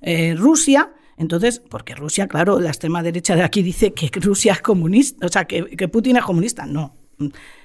eh, 0.01 0.35
Rusia. 0.37 0.93
Entonces, 1.17 1.59
porque 1.59 1.95
Rusia, 1.95 2.27
claro, 2.27 2.59
la 2.59 2.69
extrema 2.69 3.03
derecha 3.03 3.35
de 3.35 3.43
aquí 3.43 3.61
dice 3.61 3.93
que 3.93 4.09
Rusia 4.19 4.53
es 4.53 4.61
comunista, 4.61 5.25
o 5.25 5.29
sea, 5.29 5.45
que, 5.45 5.87
Putin 5.87 6.17
es 6.17 6.23
comunista. 6.23 6.65
No. 6.65 6.97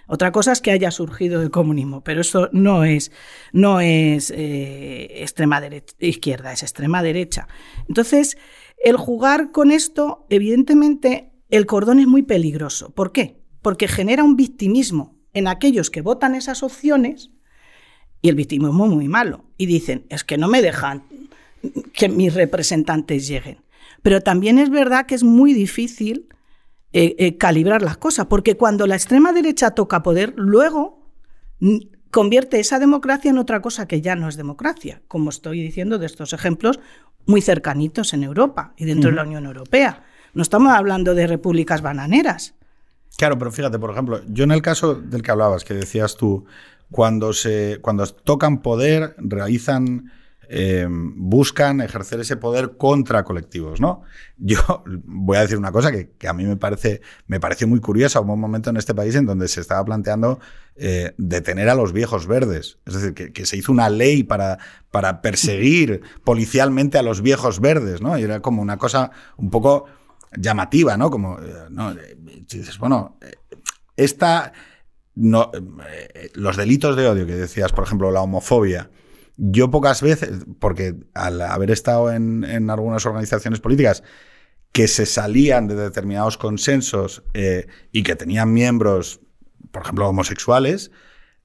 Otra 0.07 0.31
cosa 0.31 0.53
es 0.53 0.61
que 0.61 0.71
haya 0.71 0.91
surgido 0.91 1.43
el 1.43 1.51
comunismo, 1.51 2.03
pero 2.03 2.21
eso 2.21 2.49
no 2.53 2.85
es, 2.85 3.11
no 3.53 3.81
es 3.81 4.31
eh, 4.31 5.23
extrema 5.23 5.61
derecha, 5.61 5.95
izquierda, 5.99 6.53
es 6.53 6.63
extrema 6.63 7.03
derecha. 7.03 7.49
Entonces, 7.89 8.37
el 8.85 8.97
jugar 8.97 9.51
con 9.51 9.71
esto, 9.71 10.27
evidentemente, 10.31 11.33
el 11.51 11.67
cordón 11.67 11.99
es 11.99 12.07
muy 12.07 12.23
peligroso. 12.23 12.91
¿Por 12.91 13.13
qué? 13.13 13.41
Porque 13.63 13.89
genera 13.89 14.25
un 14.25 14.37
victimismo 14.37 15.17
en 15.33 15.49
aquellos 15.49 15.91
que 15.91 16.03
votan 16.03 16.35
esas 16.35 16.63
opciones 16.63 17.31
y 18.23 18.29
el 18.29 18.35
victimismo 18.35 18.87
es 18.87 18.93
muy 18.93 19.09
malo. 19.09 19.45
Y 19.57 19.67
dicen, 19.67 20.05
es 20.09 20.25
que 20.25 20.39
no 20.39 20.49
me 20.49 20.63
dejan 20.63 21.05
que 21.93 22.09
mis 22.09 22.35
representantes 22.35 23.27
lleguen. 23.27 23.59
Pero 24.03 24.21
también 24.21 24.59
es 24.59 24.71
verdad 24.71 25.07
que 25.07 25.15
es 25.15 25.25
muy 25.25 25.53
difícil 25.53 26.29
eh, 26.93 27.17
eh, 27.19 27.37
calibrar 27.37 27.83
las 27.83 27.99
cosas, 27.99 28.27
porque 28.27 28.57
cuando 28.57 28.87
la 28.87 28.95
extrema 28.95 29.33
derecha 29.33 29.73
toca 29.73 30.03
poder, 30.03 30.35
luego 30.37 31.13
convierte 32.11 32.61
esa 32.61 32.79
democracia 32.79 33.31
en 33.31 33.39
otra 33.39 33.61
cosa 33.61 33.87
que 33.87 34.01
ya 34.01 34.17
no 34.17 34.29
es 34.29 34.37
democracia, 34.37 35.03
como 35.09 35.31
estoy 35.31 35.61
diciendo 35.61 35.99
de 35.99 36.07
estos 36.07 36.33
ejemplos 36.33 36.81
muy 37.29 37.43
cercanitos 37.43 38.15
en 38.15 38.25
Europa 38.25 38.73
y 38.77 38.87
dentro 38.87 39.11
de 39.11 39.17
la 39.17 39.23
Unión 39.23 39.45
Europea. 39.45 40.03
No 40.33 40.43
estamos 40.43 40.73
hablando 40.73 41.15
de 41.15 41.27
repúblicas 41.27 41.83
bananeras. 41.83 42.55
Claro, 43.19 43.39
pero 43.39 43.53
fíjate, 43.53 43.79
por 43.79 43.91
ejemplo, 43.91 44.23
yo 44.29 44.45
en 44.45 44.51
el 44.51 44.63
caso 44.63 44.95
del 44.95 45.23
que 45.23 45.31
hablabas, 45.31 45.63
que 45.63 45.75
decías 45.75 46.17
tú, 46.17 46.47
cuando, 46.91 47.35
se, 47.35 47.79
cuando 47.83 48.07
tocan 48.07 48.63
poder, 48.63 49.15
realizan 49.19 50.11
eh, 50.51 50.87
buscan 50.89 51.83
ejercer 51.83 52.21
ese 52.21 52.39
poder 52.39 52.79
contra 52.79 53.23
colectivos, 53.23 53.83
¿no? 53.83 54.03
Yo 54.39 54.59
voy 55.05 55.37
a 55.37 55.43
decir 55.43 55.59
una 55.59 55.73
cosa 55.73 55.93
que, 55.93 56.11
a 56.27 56.33
mí 56.33 56.45
me 56.47 56.57
parece 56.57 57.03
me 57.27 57.39
pareció 57.39 57.69
muy 57.69 57.81
curiosa. 57.81 58.21
Hubo 58.21 58.33
un 58.33 58.41
momento 58.41 58.71
en 58.71 58.79
este 58.79 58.95
país 58.95 59.15
en 59.15 59.27
donde 59.27 59.47
se 59.49 59.61
estaba 59.61 59.85
planteando 59.85 60.41
eh, 60.77 61.13
detener 61.19 61.69
a 61.69 61.75
los 61.75 61.93
viejos 61.93 62.27
verdes. 62.27 62.79
Es 62.87 62.95
decir, 62.95 63.33
que, 63.33 63.47
se 63.47 63.59
hizo 63.59 63.71
una 63.73 63.91
ley 63.91 64.23
para, 64.23 64.59
para 64.91 65.21
perseguir 65.21 66.01
policialmente 66.25 66.97
a 66.97 67.03
los 67.03 67.21
viejos 67.21 67.61
verdes, 67.61 68.01
¿no? 68.01 68.19
Y 68.19 68.23
era 68.23 68.41
como 68.41 68.63
una 68.63 68.79
cosa 68.79 69.11
un 69.37 69.51
poco 69.51 69.85
llamativa, 70.35 70.97
¿no? 70.97 71.11
Como, 71.11 71.39
eh, 71.41 71.67
no, 71.71 71.95
dices, 72.49 72.79
bueno, 72.79 73.19
esta... 73.97 74.53
No, 75.21 75.51
los 76.35 76.57
delitos 76.57 76.95
de 76.95 77.09
odio 77.09 77.27
que 77.27 77.35
decías, 77.35 77.73
por 77.73 77.83
ejemplo, 77.83 78.13
la 78.13 78.21
homofobia, 78.21 78.89
yo 79.39 79.71
pocas 79.71 80.03
veces, 80.03 80.45
porque 80.59 80.97
al 81.15 81.41
haber 81.41 81.71
estado 81.71 82.13
en, 82.13 82.69
algunas 82.71 83.07
organizaciones 83.07 83.61
políticas 83.61 84.03
que 84.73 84.89
se 84.89 85.07
salían 85.07 85.69
de 85.69 85.77
determinados 85.77 86.37
consensos 86.37 87.23
eh, 87.35 87.69
y 87.93 88.03
que 88.03 88.17
tenían 88.17 88.53
miembros, 88.53 89.21
por 89.71 89.83
ejemplo, 89.83 90.09
homosexuales, 90.09 90.91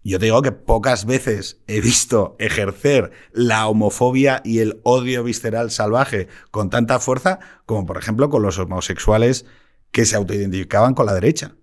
yo 0.04 0.20
te 0.20 0.26
digo 0.26 0.42
que 0.42 0.52
pocas 0.52 1.06
veces 1.06 1.62
he 1.68 1.80
visto 1.80 2.36
ejercer 2.40 3.12
la 3.32 3.68
homofobia 3.68 4.42
y 4.44 4.60
el 4.60 4.82
odio 4.84 5.24
visceral 5.24 5.72
salvaje 5.72 6.28
con 6.52 6.70
tanta 6.70 7.00
fuerza 7.00 7.40
como, 7.66 7.86
por 7.86 7.98
ejemplo, 7.98 8.30
con 8.30 8.42
los 8.42 8.58
homosexuales 8.58 9.46
que 9.92 10.06
se 10.06 10.16
autoidentificaban 10.16 10.96
con 10.96 11.06
la 11.06 11.14
derecha. 11.14 11.56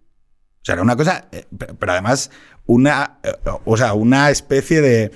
O 0.62 0.64
sea, 0.64 0.74
era 0.74 0.82
una 0.82 0.96
cosa, 0.96 1.28
eh, 1.32 1.44
pero 1.78 1.92
además, 1.92 2.30
una, 2.66 3.18
eh, 3.24 3.32
o 3.64 3.76
sea, 3.76 3.94
una 3.94 4.30
especie 4.30 4.80
de, 4.80 5.10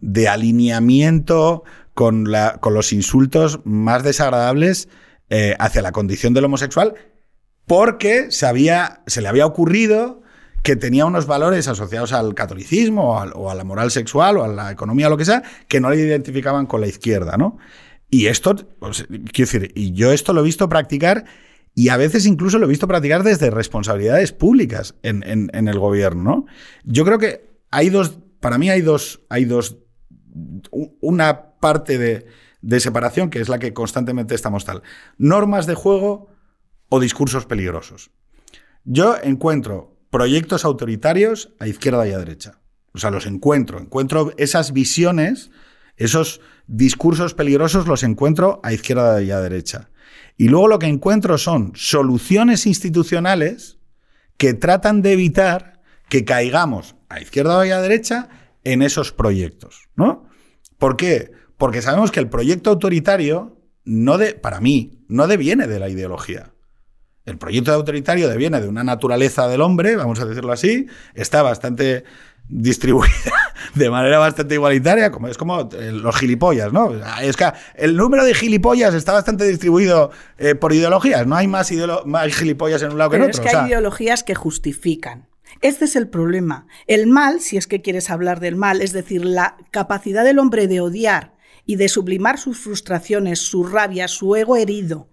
de 0.00 0.28
alineamiento 0.28 1.64
con, 1.94 2.30
la, 2.30 2.58
con 2.60 2.74
los 2.74 2.92
insultos 2.92 3.60
más 3.64 4.02
desagradables 4.02 4.88
eh, 5.28 5.54
hacia 5.58 5.82
la 5.82 5.92
condición 5.92 6.34
del 6.34 6.46
homosexual, 6.46 6.94
porque 7.66 8.30
se, 8.30 8.46
había, 8.46 9.02
se 9.06 9.20
le 9.20 9.28
había 9.28 9.46
ocurrido 9.46 10.22
que 10.62 10.76
tenía 10.76 11.06
unos 11.06 11.26
valores 11.26 11.68
asociados 11.68 12.12
al 12.12 12.34
catolicismo 12.34 13.16
o 13.16 13.50
a, 13.50 13.54
la 13.54 13.64
moral 13.64 13.90
sexual 13.90 14.38
o 14.38 14.44
a 14.44 14.48
la 14.48 14.70
economía 14.70 15.06
o 15.06 15.10
lo 15.10 15.16
que 15.16 15.24
sea, 15.24 15.42
que 15.68 15.80
no 15.80 15.90
le 15.90 15.96
identificaban 15.96 16.66
con 16.66 16.80
la 16.80 16.86
izquierda, 16.86 17.36
¿no? 17.36 17.58
Y 18.10 18.26
esto, 18.26 18.56
pues, 18.78 19.06
quiero 19.32 19.50
decir, 19.50 19.72
y 19.74 19.92
yo 19.92 20.12
esto 20.12 20.32
lo 20.32 20.40
he 20.40 20.44
visto 20.44 20.68
practicar 20.68 21.24
y 21.74 21.90
a 21.90 21.96
veces 21.96 22.26
incluso 22.26 22.58
lo 22.58 22.66
he 22.66 22.68
visto 22.68 22.88
practicar 22.88 23.22
desde 23.22 23.50
responsabilidades 23.50 24.32
públicas 24.32 24.96
en, 25.02 25.22
en 25.24 25.68
el 25.68 25.78
gobierno, 25.78 26.22
¿no? 26.22 26.46
Yo 26.84 27.04
creo 27.04 27.18
que 27.18 27.50
hay 27.70 27.88
dos, 27.88 28.18
para 28.40 28.58
mí 28.58 28.68
hay 28.68 28.80
dos, 28.80 29.20
hay 29.28 29.44
dos 29.44 29.78
una 31.00 31.54
parte 31.60 31.98
de, 31.98 32.80
separación 32.80 33.30
que 33.30 33.40
es 33.40 33.48
la 33.48 33.58
que 33.58 33.72
constantemente 33.72 34.34
estamos 34.34 34.64
tal. 34.64 34.82
Normas 35.18 35.66
de 35.66 35.74
juego 35.74 36.28
o 36.88 37.00
discursos 37.00 37.46
peligrosos. 37.46 38.10
Yo 38.84 39.16
encuentro 39.22 39.96
proyectos 40.10 40.64
autoritarios 40.64 41.52
a 41.58 41.68
izquierda 41.68 42.06
y 42.08 42.12
a 42.12 42.18
derecha. 42.18 42.60
O 42.92 42.98
sea, 42.98 43.10
los 43.10 43.26
encuentro. 43.26 43.78
Encuentro 43.78 44.32
esas 44.36 44.72
visiones, 44.72 45.50
esos 45.96 46.40
discursos 46.66 47.34
peligrosos 47.34 47.86
los 47.86 48.02
encuentro 48.02 48.60
a 48.62 48.72
izquierda 48.72 49.22
y 49.22 49.30
a 49.30 49.40
derecha. 49.40 49.90
Y 50.36 50.48
luego 50.48 50.68
lo 50.68 50.78
que 50.78 50.86
encuentro 50.86 51.38
son 51.38 51.72
soluciones 51.74 52.66
institucionales 52.66 53.78
que 54.36 54.54
tratan 54.54 55.02
de 55.02 55.12
evitar 55.12 55.82
que 56.08 56.24
caigamos 56.24 56.96
a 57.08 57.20
izquierda 57.20 57.66
y 57.66 57.70
a 57.70 57.80
derecha 57.80 58.28
en 58.64 58.82
esos 58.82 59.12
proyectos, 59.12 59.88
¿no? 59.96 60.29
¿Por 60.80 60.96
qué? 60.96 61.30
Porque 61.58 61.82
sabemos 61.82 62.10
que 62.10 62.20
el 62.20 62.30
proyecto 62.30 62.70
autoritario, 62.70 63.58
no 63.84 64.16
de, 64.16 64.32
para 64.32 64.60
mí, 64.60 65.04
no 65.08 65.26
deviene 65.26 65.66
de 65.66 65.78
la 65.78 65.90
ideología. 65.90 66.54
El 67.26 67.36
proyecto 67.36 67.70
autoritario 67.74 68.28
deviene 68.28 68.62
de 68.62 68.66
una 68.66 68.82
naturaleza 68.82 69.46
del 69.46 69.60
hombre, 69.60 69.94
vamos 69.94 70.20
a 70.20 70.24
decirlo 70.24 70.52
así, 70.52 70.86
está 71.14 71.42
bastante 71.42 72.04
distribuida 72.48 73.12
de 73.74 73.90
manera 73.90 74.18
bastante 74.18 74.54
igualitaria, 74.54 75.10
como 75.12 75.28
es 75.28 75.36
como 75.36 75.68
eh, 75.78 75.92
los 75.92 76.16
gilipollas, 76.16 76.72
¿no? 76.72 76.92
Es 77.20 77.36
que 77.36 77.52
el 77.74 77.94
número 77.94 78.24
de 78.24 78.32
gilipollas 78.32 78.94
está 78.94 79.12
bastante 79.12 79.44
distribuido 79.44 80.10
eh, 80.38 80.54
por 80.54 80.72
ideologías, 80.72 81.26
no 81.26 81.36
hay 81.36 81.46
más, 81.46 81.70
más, 82.06 82.34
gilipollas 82.34 82.80
en 82.82 82.92
un 82.92 82.98
lado 82.98 83.10
que 83.10 83.16
en 83.16 83.22
otro. 83.24 83.32
Es 83.32 83.40
que 83.40 83.54
hay 83.54 83.66
ideologías 83.66 84.24
que 84.24 84.34
justifican. 84.34 85.29
Este 85.60 85.84
es 85.84 85.96
el 85.96 86.08
problema. 86.08 86.66
El 86.86 87.06
mal, 87.06 87.40
si 87.40 87.56
es 87.56 87.66
que 87.66 87.82
quieres 87.82 88.10
hablar 88.10 88.40
del 88.40 88.56
mal, 88.56 88.80
es 88.80 88.92
decir, 88.92 89.24
la 89.24 89.56
capacidad 89.70 90.24
del 90.24 90.38
hombre 90.38 90.66
de 90.66 90.80
odiar 90.80 91.34
y 91.66 91.76
de 91.76 91.88
sublimar 91.88 92.38
sus 92.38 92.58
frustraciones, 92.58 93.40
su 93.40 93.64
rabia, 93.64 94.08
su 94.08 94.34
ego 94.36 94.56
herido. 94.56 95.08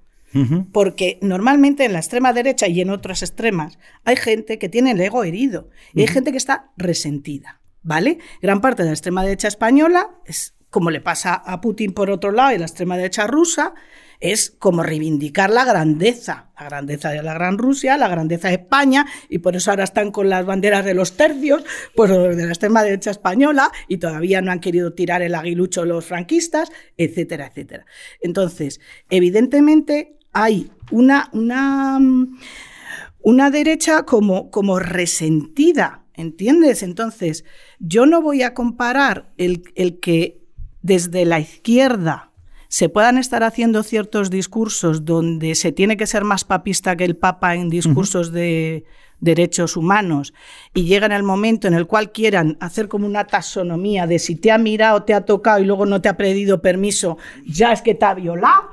Porque 0.72 1.18
normalmente 1.24 1.84
en 1.86 1.94
la 1.94 2.00
extrema 2.00 2.32
derecha 2.32 2.68
y 2.68 2.80
en 2.82 2.92
otras 2.92 3.24
extremas 3.24 3.80
hay 4.04 4.18
gente 4.18 4.60
que 4.60 4.70
tiene 4.70 4.92
el 4.92 5.02
ego 5.02 5.24
herido 5.24 5.72
y 5.96 6.02
hay 6.02 6.08
gente 6.08 6.32
que 6.32 6.38
está 6.38 6.72
resentida, 6.78 7.60
¿vale? 7.82 8.20
Gran 8.40 8.62
parte 8.62 8.84
de 8.84 8.90
la 8.90 8.94
extrema 8.94 9.24
derecha 9.24 9.48
española 9.48 10.12
es 10.26 10.54
como 10.70 10.92
le 10.92 11.02
pasa 11.02 11.34
a 11.34 11.60
Putin 11.60 11.94
por 11.94 12.12
otro 12.12 12.32
lado 12.32 12.54
y 12.54 12.60
la 12.60 12.66
extrema 12.66 12.98
derecha 12.98 13.26
rusa, 13.26 13.74
es 14.20 14.56
como 14.58 14.84
reivindicar 14.84 15.50
la 15.50 15.66
grandeza, 15.66 16.50
la 16.60 16.66
grandeza 16.66 17.10
de 17.10 17.22
la 17.22 17.34
Gran 17.34 17.58
Rusia, 17.58 17.98
la 17.98 18.08
grandeza 18.08 18.48
de 18.48 18.56
España, 18.56 19.06
y 19.30 19.40
por 19.40 19.56
eso 19.56 19.72
ahora 19.72 19.84
están 19.84 20.12
con 20.12 20.30
las 20.30 20.46
banderas 20.46 20.86
de 20.86 20.94
los 20.94 21.18
tercios, 21.18 21.64
pues 21.96 22.10
de 22.10 22.36
la 22.36 22.50
extrema 22.50 22.84
derecha 22.84 23.12
española, 23.12 23.72
y 23.88 23.98
todavía 23.98 24.42
no 24.42 24.52
han 24.52 24.60
querido 24.60 24.94
tirar 24.94 25.22
el 25.22 25.36
aguilucho 25.36 25.86
los 25.86 26.06
franquistas, 26.06 26.72
etcétera, 26.98 27.48
etcétera. 27.48 27.86
Entonces, 28.22 28.80
evidentemente 29.10 30.18
hay 30.34 30.72
una, 30.92 31.30
una, 31.34 32.00
una 33.22 33.50
derecha 33.52 34.04
como, 34.04 34.52
como 34.52 34.80
resentida, 34.80 36.06
¿entiendes? 36.14 36.84
Entonces, 36.84 37.46
yo 37.80 38.06
no 38.06 38.22
voy 38.22 38.44
a 38.44 38.54
comparar 38.54 39.32
el, 39.38 39.64
el 39.76 40.00
que 40.00 40.44
desde 40.82 41.26
la 41.26 41.40
izquierda 41.40 42.32
se 42.68 42.90
puedan 42.90 43.18
estar 43.18 43.44
haciendo 43.44 43.84
ciertos 43.84 44.30
discursos 44.30 45.06
donde 45.06 45.56
se 45.56 45.72
tiene 45.72 45.98
que 45.98 46.08
ser 46.08 46.24
más 46.24 46.44
papista 46.44 46.96
que 46.96 47.06
el 47.06 47.16
Papa 47.16 47.56
en 47.56 47.70
discursos 47.70 48.32
de 48.32 48.86
derechos 49.20 49.78
humanos 49.78 50.34
y 50.74 50.84
llegan 50.84 51.12
el 51.12 51.24
momento 51.24 51.68
en 51.68 51.74
el 51.74 51.88
cual 51.88 52.12
quieran 52.12 52.58
hacer 52.60 52.88
como 52.88 53.08
una 53.08 53.26
taxonomía 53.26 54.06
de 54.06 54.20
si 54.20 54.36
te 54.36 54.52
ha 54.52 54.58
mirado, 54.58 55.04
te 55.04 55.14
ha 55.14 55.22
tocado 55.22 55.60
y 55.60 55.66
luego 55.66 55.86
no 55.86 56.02
te 56.02 56.10
ha 56.10 56.18
pedido 56.18 56.62
permiso, 56.62 57.18
ya 57.46 57.72
es 57.72 57.82
que 57.82 57.96
te 57.96 58.06
ha 58.06 58.14
violado. 58.14 58.70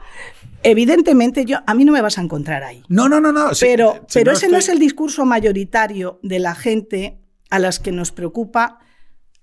Evidentemente, 0.62 1.44
yo, 1.44 1.58
a 1.66 1.74
mí 1.74 1.84
no 1.84 1.92
me 1.92 2.00
vas 2.00 2.18
a 2.18 2.22
encontrar 2.22 2.62
ahí. 2.62 2.82
No, 2.88 3.08
no, 3.08 3.20
no, 3.20 3.32
no. 3.32 3.50
pero 3.60 4.06
pero 4.12 4.32
ese 4.32 4.48
no 4.48 4.56
es 4.56 4.68
el 4.70 4.78
discurso 4.78 5.26
mayoritario 5.26 6.18
de 6.22 6.38
la 6.38 6.54
gente 6.54 7.18
a 7.50 7.58
las 7.58 7.78
que 7.78 7.92
nos 7.92 8.12
preocupa 8.12 8.78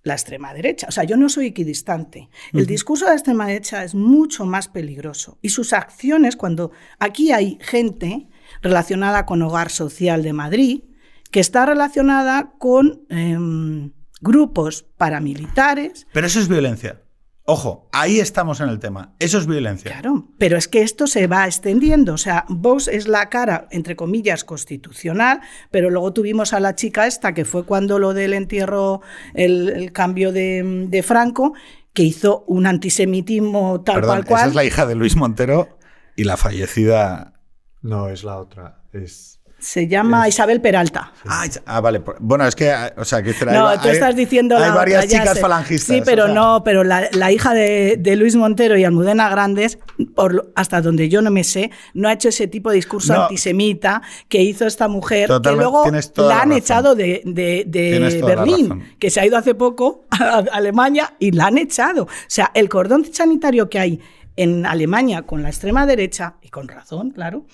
la 0.04 0.14
extrema 0.14 0.54
derecha. 0.54 0.88
O 0.90 0.92
sea, 0.92 1.04
yo 1.04 1.18
no 1.18 1.30
soy 1.30 1.48
equidistante. 1.48 2.30
El 2.54 2.66
discurso 2.66 3.06
de 3.06 3.12
la 3.12 3.16
extrema 3.16 3.48
derecha 3.48 3.84
es 3.84 3.94
mucho 3.94 4.46
más 4.46 4.68
peligroso. 4.68 5.38
Y 5.42 5.50
sus 5.50 5.74
acciones, 5.74 6.36
cuando 6.36 6.72
aquí 7.00 7.32
hay 7.32 7.58
gente 7.62 8.28
relacionada 8.62 9.26
con 9.26 9.42
Hogar 9.42 9.70
Social 9.70 10.24
de 10.24 10.34
Madrid, 10.34 10.84
que 11.30 11.40
está 11.40 11.66
relacionada 11.66 12.54
con 12.58 13.06
em, 13.10 13.92
grupos 14.22 14.86
paramilitares. 14.98 16.08
Pero 16.12 16.28
eso 16.28 16.40
es 16.40 16.48
violencia. 16.48 17.02
Ojo, 17.52 17.90
ahí 17.92 18.22
estamos 18.22 18.62
en 18.62 18.70
el 18.70 18.80
tema. 18.80 19.14
Eso 19.20 19.38
es 19.38 19.46
violencia. 19.46 19.92
Claro, 19.92 20.30
pero 20.38 20.56
es 20.56 20.70
que 20.70 20.84
esto 20.84 21.06
se 21.06 21.28
va 21.28 21.46
extendiendo. 21.46 22.14
O 22.14 22.18
sea, 22.18 22.46
Vox 22.48 22.88
es 22.88 23.10
la 23.10 23.28
cara, 23.28 23.68
entre 23.72 23.98
comillas, 23.98 24.46
constitucional, 24.46 25.42
pero 25.70 25.90
luego 25.90 26.14
tuvimos 26.14 26.54
a 26.54 26.62
la 26.62 26.76
chica 26.76 27.08
esta, 27.08 27.34
que 27.34 27.44
fue 27.44 27.66
cuando 27.66 28.00
lo 28.00 28.14
del 28.14 28.32
entierro, 28.32 29.02
el, 29.34 29.92
cambio 29.92 30.32
de, 30.32 31.04
Franco, 31.06 31.52
que 31.92 32.04
hizo 32.04 32.46
un 32.48 32.68
antisemitismo 32.68 33.82
tal 33.82 34.02
cual 34.02 34.24
cual. 34.24 34.40
Esa 34.40 34.50
es 34.50 34.56
la 34.56 34.64
hija 34.64 34.86
de 34.86 34.96
Luis 34.96 35.18
Montero 35.18 35.78
y 36.16 36.24
la 36.24 36.38
fallecida. 36.38 37.34
No, 37.82 38.08
es 38.08 38.24
la 38.24 38.38
otra. 38.38 38.84
Es. 38.94 39.31
Se 39.62 39.88
llama 39.88 40.28
Isabel 40.28 40.60
Peralta. 40.60 41.14
Ah, 41.28 41.46
ah, 41.68 41.80
vale. 41.82 42.02
Bueno, 42.20 42.48
es 42.48 42.56
que, 42.56 42.74
o 42.98 43.06
sea, 43.06 43.22
que 43.22 43.34
No, 43.46 43.80
tú 43.80 43.90
estás 43.90 44.16
diciendo 44.16 44.58
hay 44.58 44.72
varias 44.72 45.08
chicas 45.08 45.40
falangistas. 45.40 45.96
Sí, 45.96 46.02
pero 46.04 46.28
no, 46.28 46.64
pero 46.64 46.84
la, 46.84 47.32
hija 47.32 47.54
de, 47.54 48.16
Luis 48.18 48.36
Montero 48.36 48.76
y 48.76 48.84
Almudena 48.84 49.30
Grandes, 49.30 49.78
por, 50.16 50.52
hasta 50.56 50.82
donde 50.82 51.10
yo 51.10 51.22
no 51.22 51.30
me 51.30 51.44
sé, 51.44 51.70
no 51.94 52.10
ha 52.10 52.14
hecho 52.14 52.30
ese 52.30 52.48
tipo 52.48 52.72
de 52.72 52.78
discurso 52.78 53.14
antisemita 53.14 54.02
que 54.28 54.42
hizo 54.42 54.66
esta 54.66 54.88
mujer, 54.88 55.30
que 55.44 55.52
luego 55.52 55.86
la 56.18 56.42
han 56.42 56.54
echado 56.54 56.96
de, 56.96 57.22
Berlín, 58.26 58.96
que 58.98 59.12
se 59.12 59.20
ha 59.20 59.26
ido 59.28 59.38
hace 59.38 59.54
poco 59.54 60.06
a 60.10 60.44
Alemania 60.52 61.14
y 61.20 61.32
la 61.32 61.48
han 61.48 61.60
echado. 61.60 62.04
O 62.04 62.10
sea, 62.28 62.50
el 62.56 62.68
cordón 62.68 63.06
sanitario 63.14 63.70
que 63.70 63.78
hay 63.78 64.00
en 64.36 64.66
Alemania 64.66 65.22
con 65.24 65.44
la 65.44 65.50
extrema 65.50 65.86
derecha, 65.86 66.36
y 66.42 66.50
con 66.50 66.68
razón, 66.68 67.12
claro, 67.12 67.46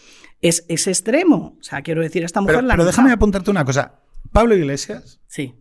es, 0.47 0.65
extremo. 0.87 1.57
O 1.59 1.63
sea, 1.63 1.81
quiero 1.81 2.01
decir, 2.01 2.23
esta 2.23 2.41
mujer 2.41 2.57
pero, 2.57 2.67
la 2.67 2.73
Pero 2.73 2.85
déjame 2.85 3.11
apuntarte 3.11 3.49
una 3.51 3.65
cosa. 3.65 3.99
Pablo 4.31 4.55
Iglesias, 4.55 5.19
sí. 5.27 5.55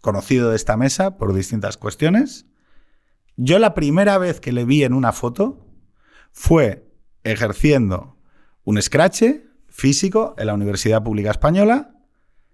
conocido 0.00 0.50
de 0.50 0.56
esta 0.56 0.76
mesa 0.76 1.16
por 1.16 1.32
distintas 1.34 1.76
cuestiones, 1.76 2.46
Yo 3.36 3.58
la 3.58 3.74
primera 3.74 4.16
vez 4.18 4.38
que 4.40 4.52
le 4.52 4.64
vi 4.64 4.84
en 4.84 4.92
una 4.92 5.12
foto 5.12 5.66
fue 6.30 6.88
ejerciendo 7.24 8.16
un 8.64 8.78
escrache 8.78 9.46
físico 9.68 10.34
en 10.38 10.46
la 10.46 10.54
Universidad 10.54 11.02
Pública 11.02 11.30
Española 11.32 11.96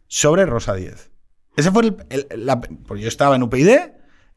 sobre 0.07 0.47
Rosa 0.47 0.75
10. 0.75 1.11
Ese 1.57 1.71
fue 1.71 1.83
el, 1.85 1.97
el- 2.09 2.47
la- 2.47 2.61
porque 2.61 3.03
yo 3.03 3.09
estaba 3.09 3.37
en 3.37 3.43
UPyD 3.43 3.69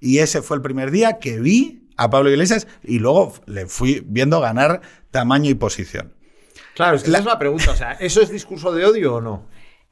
y 0.02 0.18
ese 0.20 0.42
fue 0.42 0.58
el 0.58 0.62
primer 0.62 0.92
día 0.92 1.18
que 1.20 1.40
vi 1.40 1.88
a 1.96 2.10
Pablo 2.10 2.30
Iglesias 2.30 2.68
y 2.84 3.00
luego 3.00 3.34
le 3.46 3.68
fui 3.68 4.04
viendo 4.06 4.42
ganar 4.42 4.82
tamaño 5.12 5.50
y 5.50 5.54
posición. 5.56 6.14
Claro, 6.76 6.96
es 6.96 7.04
que 7.04 7.10
esa 7.10 7.20
es 7.20 7.26
la 7.26 7.40
pregunta. 7.40 7.72
O 7.72 7.76
sea, 7.76 7.94
¿eso 7.94 8.22
es 8.22 8.30
discurso 8.30 8.72
de 8.74 8.86
odio 8.86 9.16
o 9.16 9.22
no? 9.22 9.44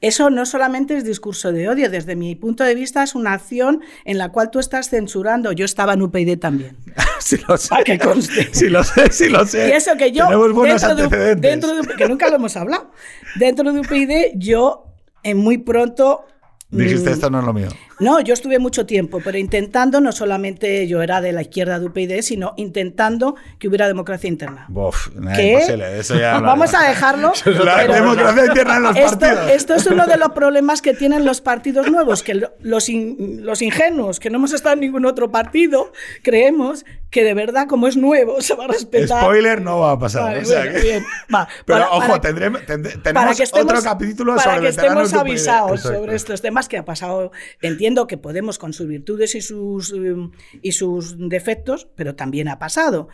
Eso 0.02 0.32
no 0.32 0.48
solamente 0.48 0.98
es 0.98 1.04
discurso 1.06 1.52
de 1.52 1.70
odio, 1.70 1.88
desde 1.92 2.16
mi 2.16 2.36
punto 2.36 2.64
de 2.64 2.74
vista 2.74 3.04
es 3.04 3.14
una 3.14 3.34
acción 3.34 3.82
en 4.04 4.18
la 4.18 4.30
cual 4.30 4.50
tú 4.50 4.58
estás 4.58 4.90
censurando. 4.90 5.52
Yo 5.52 5.64
estaba 5.64 5.94
en 5.94 6.02
UPyD 6.02 6.40
también. 6.40 6.76
sí 7.20 7.38
lo 7.48 7.56
sé. 7.56 7.70
Para 7.70 7.84
que 7.84 8.00
conste. 8.00 8.50
Sí 8.52 8.68
lo 8.70 8.84
sé, 8.84 9.12
sí 9.12 9.30
lo 9.30 9.46
sé. 9.46 9.70
Y 9.70 9.72
eso 9.74 9.92
que 9.98 10.12
yo, 10.12 10.26
Tenemos 10.26 10.54
buenos 10.54 10.82
dentro 10.82 10.96
de, 10.98 11.04
antecedentes. 11.04 11.52
dentro 11.52 11.76
de- 11.76 11.96
que 11.96 12.08
nunca 12.10 12.30
lo 12.30 12.38
hemos 12.38 12.58
hablado, 12.58 12.92
dentro 13.36 13.72
de 13.72 13.80
UPyD, 13.80 14.32
yo 14.40 14.86
en 15.22 15.38
muy 15.38 15.60
pronto... 15.60 16.26
Dijiste, 16.72 17.12
mm, 17.12 17.14
esto 17.14 17.30
no 17.30 17.40
es 17.42 17.46
lo 17.46 17.54
mío. 17.54 17.68
No, 18.02 18.20
yo 18.20 18.34
estuve 18.34 18.60
mucho 18.60 18.86
tiempo, 18.86 19.22
pero 19.24 19.38
intentando, 19.38 20.02
no 20.02 20.12
solamente 20.12 20.88
yo 20.88 21.02
era 21.02 21.22
de 21.22 21.32
la 21.32 21.41
izquierda 21.41 21.80
de 21.80 21.86
UPyD, 21.86 22.22
sino 22.22 22.54
intentando 22.58 23.36
que 23.60 23.68
hubiera 23.68 23.88
democracia 23.88 24.28
interna. 24.28 24.66
Bof, 24.68 25.10
¿Qué? 25.36 25.54
imposible. 25.54 25.99
Eso 25.99 26.16
ya 26.20 26.39
lo- 26.39 26.47
Vamos 26.47 26.74
a 26.74 26.88
dejarlo. 26.89 27.32
La 27.64 27.88
democracia 27.88 28.45
interna 28.47 28.78
en 28.78 28.84
los 28.84 28.97
esto, 28.97 29.20
partidos. 29.20 29.52
esto 29.52 29.76
es 29.76 29.86
uno 29.88 30.08
de 30.08 30.18
los 30.18 30.30
problemas 30.34 30.82
que 30.82 30.93
tienen 30.93 31.26
los 31.26 31.41
partidos 31.41 31.89
nuevos, 31.91 32.24
que 32.24 32.34
lo- 32.34 32.52
los, 32.60 32.89
in- 32.89 33.45
los 33.45 33.62
ingenuos, 33.62 34.20
que 34.20 34.30
no 34.30 34.38
hemos 34.38 34.54
estado 34.54 34.74
en 34.74 34.82
ningún 34.82 35.06
otro 35.06 35.32
partido, 35.32 35.91
creemos 36.24 36.86
que 37.12 37.24
de 37.26 37.34
verdad, 37.34 37.68
como 37.68 37.88
es 37.88 37.97
nuevo, 37.97 38.41
se 38.41 38.56
va 38.56 38.66
a 38.66 38.68
respetar. 38.70 39.22
Spoiler 39.22 39.62
no 39.62 39.80
va 39.80 39.91
a 39.91 39.99
pasar. 39.99 40.24
Vale, 40.24 40.39
o 40.41 40.45
sea 40.45 40.60
bueno, 40.62 40.74
que- 40.76 40.82
bien, 40.82 41.06
va. 41.34 41.47
Pero 41.66 41.80
Para- 41.80 41.91
ojo, 41.91 42.08
para- 42.08 42.22
tendremos, 42.22 42.62
tendré- 42.66 43.14
para 43.14 43.36
que 43.36 43.43
estemos, 43.43 43.66
otro 43.70 43.84
capítulo 43.84 44.36
para 44.38 44.43
sobre 44.56 44.62
que 44.62 44.68
veteranos 44.78 45.04
estemos 45.08 45.22
avisados 45.22 45.82
sobre 45.82 46.16
estos 46.16 46.41
temas 46.41 46.70
que 46.70 46.78
ha 46.78 46.86
pasado. 46.86 47.32
Entiendo 47.62 47.91
que 48.08 48.18
Podemos 48.18 48.58
con 48.60 48.74
sus 48.74 48.88
virtudes 48.88 49.36
y 49.36 49.42
sus, 49.42 49.94
eh, 49.94 50.16
y 50.62 50.72
sus 50.72 51.16
defectos, 51.18 51.88
pero 51.96 52.16
también 52.16 52.48
ha 52.48 52.60
pasado. 52.60 53.08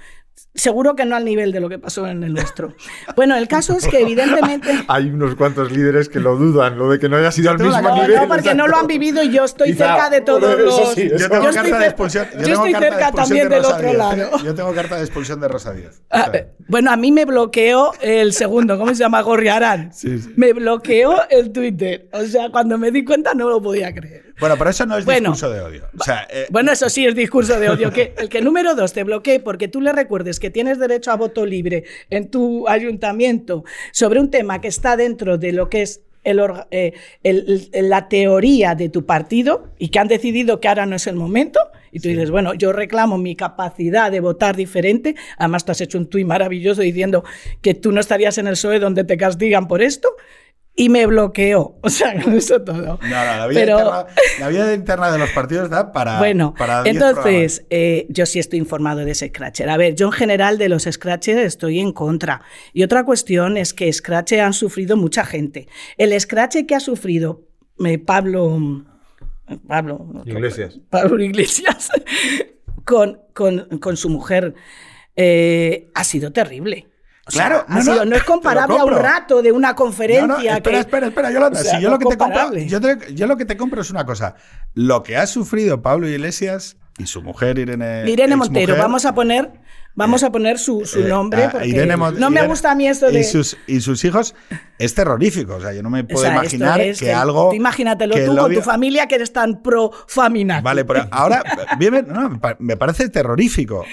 Seguro 0.53 0.95
que 0.95 1.03
no 1.03 1.15
al 1.15 1.25
nivel 1.25 1.51
de 1.51 1.59
lo 1.59 1.67
que 1.67 1.80
pasó 1.80 2.05
en 2.07 2.23
el 2.23 2.32
nuestro. 2.34 2.75
Bueno, 3.15 3.36
el 3.36 3.47
caso 3.47 3.75
es 3.75 3.88
que 3.88 4.01
evidentemente... 4.01 4.69
Hay 4.88 5.09
unos 5.09 5.34
cuantos 5.34 5.71
líderes 5.71 6.09
que 6.09 6.19
lo 6.19 6.36
dudan, 6.36 6.78
lo 6.78 6.91
de 6.91 6.99
que 6.99 7.09
no 7.09 7.17
haya 7.17 7.32
sido 7.32 7.49
al 7.49 7.57
mismo 7.57 7.82
No, 7.82 7.95
nivel. 7.95 8.15
no, 8.17 8.28
porque 8.28 8.53
no 8.53 8.67
lo 8.67 8.78
han 8.78 8.86
vivido 8.86 9.23
y 9.23 9.32
yo 9.32 9.45
estoy 9.45 9.71
Quizá, 9.71 9.88
cerca 9.88 10.09
de 10.11 10.21
todos 10.21 10.59
los... 10.59 10.93
sí, 10.93 11.09
Yo 11.17 11.28
tengo 11.30 11.43
yo 11.45 11.49
estoy 11.49 11.63
carta 11.71 11.80
de 11.80 11.86
expulsión. 11.88 12.25
yo 12.25 12.38
tengo 12.43 12.65
estoy 12.65 12.71
carta 12.73 12.86
de 12.86 12.91
cerca 12.91 13.07
expulsión 13.07 13.15
también 13.15 13.49
de 13.49 13.55
del 13.55 13.65
otro 13.65 13.82
Díez, 13.88 13.97
lado. 13.97 14.21
¿eh? 14.21 14.41
Yo 14.45 14.53
tengo 14.55 14.73
carta 14.75 14.95
de 14.97 15.01
expulsión 15.01 15.39
de 15.39 15.47
Rosa 15.47 15.73
10. 15.73 16.01
Ah, 16.11 16.30
eh, 16.34 16.47
bueno, 16.67 16.91
a 16.91 16.97
mí 16.97 17.11
me 17.11 17.25
bloqueó 17.25 17.93
el 18.01 18.34
segundo, 18.34 18.78
¿cómo 18.78 18.91
se 18.93 18.99
llama? 18.99 19.21
Gorriarán. 19.21 19.91
Sí, 19.91 20.19
sí. 20.19 20.34
Me 20.36 20.53
bloqueó 20.53 21.15
el 21.32 21.51
Twitter. 21.51 22.09
O 22.13 22.23
sea, 22.25 22.49
cuando 22.51 22.78
me 22.78 22.91
di 22.91 23.03
cuenta 23.03 23.34
no 23.34 23.49
lo 23.49 23.59
podía 23.59 23.91
creer. 23.91 24.26
Bueno, 24.39 24.55
pero 24.57 24.69
eso 24.69 24.85
no 24.85 24.97
es 24.97 25.05
Bueno. 25.05 25.31
discurso 25.31 25.49
de 25.53 25.61
odio. 25.61 25.83
O 25.99 26.03
sea, 26.03 26.27
eh, 26.29 26.45
Bueno, 26.49 26.71
eso 26.71 26.89
sí 26.89 27.05
es 27.05 27.15
discurso 27.15 27.59
de 27.59 27.69
odio. 27.69 27.91
Que 27.91 28.13
el 28.17 28.29
que 28.29 28.41
número 28.41 28.75
dos 28.75 28.93
te 28.93 29.03
bloquee 29.03 29.39
porque 29.39 29.67
tú 29.67 29.81
le 29.81 29.91
recuerdes 29.93 30.39
que 30.39 30.49
tienes 30.49 30.79
derecho 30.79 31.11
a 31.11 31.15
voto 31.15 31.45
libre 31.45 31.83
en 32.09 32.29
tu 32.29 32.67
ayuntamiento 32.67 33.63
sobre 33.91 34.19
un 34.19 34.29
tema 34.31 34.61
que 34.61 34.67
está 34.67 34.95
dentro 34.97 35.38
de 35.38 35.51
lo 35.53 35.69
que 35.69 35.81
es 35.83 36.01
el 36.23 36.41
eh, 36.71 36.93
el- 37.23 37.69
el- 37.71 37.89
la 37.89 38.09
teoría 38.09 38.75
de 38.75 38.89
tu 38.89 39.05
partido 39.05 39.69
y 39.79 39.89
que 39.89 39.99
han 39.99 40.09
decidido 40.09 40.59
que 40.59 40.67
ahora 40.67 40.85
no 40.85 40.95
es 40.97 41.07
el 41.07 41.15
momento. 41.15 41.59
Y 41.91 42.01
tú 42.01 42.09
dices, 42.09 42.29
bueno, 42.31 42.53
yo 42.53 42.73
reclamo 42.73 43.17
mi 43.17 43.35
capacidad 43.35 44.11
de 44.11 44.19
votar 44.19 44.55
diferente. 44.57 45.15
Además, 45.38 45.63
tú 45.63 45.71
has 45.71 45.79
hecho 45.81 45.97
un 45.97 46.07
tuit 46.07 46.27
maravilloso 46.27 46.81
diciendo 46.81 47.23
que 47.61 47.73
tú 47.75 47.93
no 47.93 48.01
estarías 48.01 48.38
en 48.38 48.47
el 48.47 48.53
PSOE 48.53 48.79
donde 48.79 49.05
te 49.05 49.15
castigan 49.17 49.67
por 49.69 49.81
esto. 49.81 50.09
Y 50.80 50.89
me 50.89 51.05
bloqueó. 51.07 51.75
O 51.82 51.89
sea, 51.89 52.21
con 52.21 52.34
eso 52.36 52.61
todo. 52.61 52.78
no, 52.82 52.99
no, 53.01 53.09
la 53.09 53.47
vida, 53.47 53.59
Pero- 53.59 53.78
interna, 53.80 54.05
la 54.39 54.47
vida 54.49 54.73
interna 54.73 55.11
de 55.11 55.17
los 55.17 55.30
partidos 55.32 55.69
da 55.69 55.91
para. 55.91 56.19
bueno, 56.19 56.53
para 56.57 56.84
10 56.84 56.95
entonces, 56.95 57.65
eh, 57.69 58.05
yo 58.09 58.25
sí 58.25 58.39
estoy 58.39 58.59
informado 58.59 59.03
de 59.03 59.11
ese 59.11 59.28
Scratcher. 59.30 59.69
A 59.69 59.78
ver, 59.78 59.95
yo 59.95 60.05
en 60.05 60.11
general 60.13 60.57
de 60.57 60.69
los 60.69 60.84
Scratcher 60.84 61.39
estoy 61.39 61.80
en 61.80 61.91
contra. 61.91 62.41
Y 62.73 62.84
otra 62.84 63.03
cuestión 63.03 63.57
es 63.57 63.73
que 63.73 63.91
Scratcher 63.91 64.41
han 64.41 64.53
sufrido 64.53 64.95
mucha 64.95 65.25
gente. 65.25 65.67
El 65.97 66.17
Scratcher 66.19 66.65
que 66.65 66.75
ha 66.75 66.80
sufrido 66.80 67.47
eh, 67.84 67.97
Pablo. 67.97 68.86
Pablo. 69.67 70.23
Iglesias. 70.25 70.80
Pablo 70.89 71.23
Iglesias. 71.23 71.89
con, 72.86 73.19
con, 73.34 73.80
con 73.80 73.97
su 73.97 74.09
mujer 74.09 74.53
eh, 75.15 75.89
ha 75.95 76.03
sido 76.03 76.32
terrible. 76.32 76.88
O 77.28 77.32
sea, 77.32 77.47
Claro, 77.47 77.65
no, 77.67 77.82
sido- 77.82 77.95
no, 77.97 78.05
no 78.05 78.15
es 78.15 78.23
comparable 78.23 78.78
a 78.80 78.86
un 78.86 78.93
rato 78.95 79.41
de 79.41 79.51
una 79.51 79.75
conferencia. 79.75 80.25
no, 80.28 80.38
espera, 80.39 80.61
que- 80.61 80.80
espera, 80.80 81.07
espera, 81.07 81.32
Yolanda. 81.32 81.59
o 81.59 81.63
sea, 81.63 81.75
si 81.78 81.82
yo 81.84 81.89
lo 81.89 81.99
que 81.99 82.05
te 82.05 82.17
compro, 82.17 82.53
yo, 82.55 82.80
te- 82.82 83.13
yo 83.15 83.28
lo 83.28 83.36
que 83.38 83.45
te 83.45 83.57
compro 83.57 83.82
es 83.82 83.91
una 83.91 84.05
cosa. 84.05 84.36
Lo 84.73 85.03
que 85.03 85.17
ha 85.17 85.28
sufrido 85.28 85.82
Pablo 85.82 86.07
Iglesias 86.07 86.78
y 86.97 87.05
su 87.05 87.21
mujer 87.21 87.59
Irene. 87.59 88.09
Irene 88.09 88.36
Montero, 88.38 88.75
vamos 88.78 89.05
a 89.05 89.13
poner, 89.13 89.51
vamos 89.93 90.23
a 90.23 90.32
poner 90.32 90.57
su, 90.57 90.86
su 90.86 91.01
eh, 91.01 91.07
nombre 91.09 91.43
a 91.43 91.51
porque 91.51 91.67
Irene 91.67 91.97
Mon- 91.97 92.17
no 92.19 92.30
me 92.30 92.39
Irene- 92.39 92.47
gusta 92.47 92.71
a 92.71 92.75
mí 92.75 92.88
esto 92.88 93.11
de 93.11 93.19
Y 93.19 93.23
sus, 93.25 93.57
y 93.67 93.82
sus 93.82 94.03
hijos 94.05 94.34
es 94.80 94.95
terrorífico. 94.95 95.55
O 95.55 95.61
sea, 95.61 95.73
yo 95.73 95.84
no 95.84 95.89
me 95.89 96.01
o 96.01 96.07
puedo 96.07 96.21
sea, 96.21 96.32
imaginar 96.32 96.80
es 96.80 96.99
que, 96.99 97.13
algo. 97.13 97.53
imagínatelo 97.53 98.15
que 98.15 98.25
tú 98.25 98.36
con 98.38 98.53
tu 98.53 98.61
familia 98.61 99.07
que 99.07 99.15
eres 99.15 99.34
tan 99.34 99.61
pro 99.61 99.91
famina. 100.07 100.61
Vale, 100.61 100.86
pero 100.86 101.05
ahora 101.11 101.43
bien, 101.78 102.07
me 102.59 102.78
parece 102.78 103.09
terrorífico. 103.09 103.84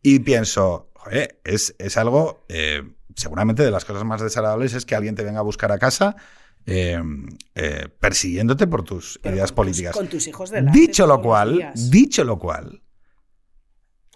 Y 0.00 0.20
pienso, 0.20 0.87
joder, 1.08 1.40
es, 1.44 1.74
es 1.78 1.96
algo, 1.96 2.44
eh, 2.48 2.82
seguramente 3.16 3.62
de 3.62 3.70
las 3.70 3.84
cosas 3.84 4.04
más 4.04 4.20
desagradables 4.20 4.74
es 4.74 4.84
que 4.84 4.94
alguien 4.94 5.14
te 5.14 5.24
venga 5.24 5.40
a 5.40 5.42
buscar 5.42 5.72
a 5.72 5.78
casa 5.78 6.16
eh, 6.66 7.00
eh, 7.54 7.88
persiguiéndote 7.98 8.66
por 8.66 8.84
tus 8.84 9.18
ideas 9.24 9.52
políticas. 9.52 9.94
Con 9.96 10.08
tus 10.08 10.26
hijos 10.26 10.50
delante. 10.50 10.78
Dicho 10.78 11.06
lo 11.06 11.22
cual, 11.22 11.54
días. 11.54 11.90
dicho 11.90 12.24
lo 12.24 12.38
cual, 12.38 12.82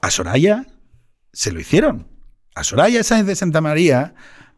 a 0.00 0.10
Soraya 0.10 0.66
se 1.32 1.52
lo 1.52 1.60
hicieron. 1.60 2.08
A 2.54 2.64
Soraya 2.64 3.02
Sáenz 3.02 3.26
de 3.26 3.36
Santa 3.36 3.62
María, 3.62 4.14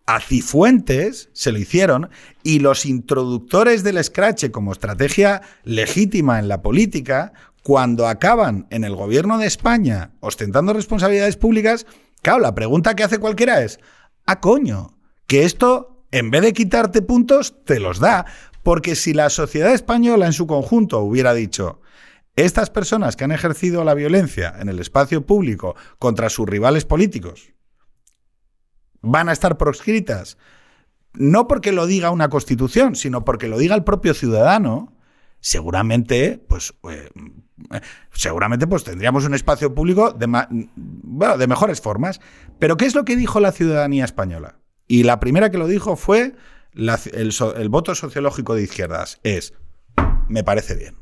a 0.07 0.21
Cifuentes 0.21 1.31
se 1.33 1.53
lo 1.53 1.59
hicieron 1.59 2.11
y 2.43 2.59
los 2.59 2.85
introductores 2.85 3.85
del 3.85 4.03
Scratch 4.03 4.51
como 4.51 4.73
estrategia 4.73 5.43
legítima 5.63 6.41
en 6.41 6.49
la 6.49 6.63
política, 6.63 7.33
cuando 7.63 8.09
acaban 8.09 8.67
en 8.71 8.85
el 8.85 8.95
gobierno 8.95 9.39
de 9.39 9.47
España 9.47 10.11
ostentando 10.21 10.75
responsabilidades 10.75 11.37
públicas, 11.37 11.87
claro, 12.25 12.41
la 12.41 12.55
pregunta 12.55 12.97
que 12.97 13.05
hace 13.05 13.19
cualquiera 13.19 13.63
es, 13.63 13.79
ah, 14.27 14.41
coño, 14.41 14.99
que 15.29 15.45
esto, 15.45 16.07
en 16.11 16.31
vez 16.31 16.43
de 16.43 16.53
quitarte 16.53 17.03
puntos, 17.03 17.63
te 17.65 17.79
los 17.79 18.01
da. 18.01 18.27
Porque 18.65 18.97
si 18.97 19.13
la 19.13 19.29
sociedad 19.29 19.73
española 19.73 20.27
en 20.27 20.33
su 20.33 20.47
conjunto 20.47 21.01
hubiera 21.01 21.35
dicho, 21.35 21.81
estas 22.35 22.71
personas 22.71 23.15
que 23.15 23.25
han 23.25 23.33
ejercido 23.33 23.85
la 23.85 23.95
violencia 23.95 24.55
en 24.59 24.69
el 24.71 24.81
espacio 24.81 25.27
público 25.27 25.77
contra 25.99 26.31
sus 26.31 26.49
rivales 26.49 26.85
políticos 26.85 27.53
van 29.03 29.29
a 29.29 29.33
estar 29.33 29.59
proscritas, 29.59 30.39
no 31.13 31.47
porque 31.47 31.73
lo 31.73 31.87
diga 31.87 32.11
una 32.11 32.31
constitución, 32.31 32.97
sino 32.97 33.23
porque 33.23 33.49
lo 33.49 33.59
diga 33.59 33.75
el 33.75 33.85
propio 33.85 34.15
ciudadano, 34.15 34.95
seguramente, 35.41 36.43
pues, 36.49 36.75
eh, 36.91 37.11
seguramente, 38.13 38.67
pues 38.67 38.85
tendríamos 38.85 39.25
un 39.25 39.35
espacio 39.35 39.75
público 39.75 40.13
de, 40.13 40.27
ma- 40.27 40.49
bueno, 40.51 41.39
de 41.39 41.47
mejores 41.47 41.81
formas. 41.81 42.21
Pero 42.59 42.77
¿qué 42.77 42.87
es 42.87 42.95
lo 42.95 43.05
que 43.05 43.17
dijo 43.17 43.41
la 43.41 43.53
ciudadanía 43.53 44.05
española? 44.05 44.57
Y 44.87 45.03
la 45.05 45.21
primera 45.21 45.51
que 45.51 45.59
lo 45.59 45.67
dijo 45.67 45.97
fue 45.97 46.35
la- 46.73 46.99
el, 47.13 47.33
so- 47.33 47.55
el 47.57 47.69
voto 47.69 47.95
sociológico 47.95 48.55
de 48.55 48.63
izquierdas. 48.63 49.21
Es, 49.23 49.55
me 50.29 50.45
parece 50.45 50.75
bien. 50.75 50.97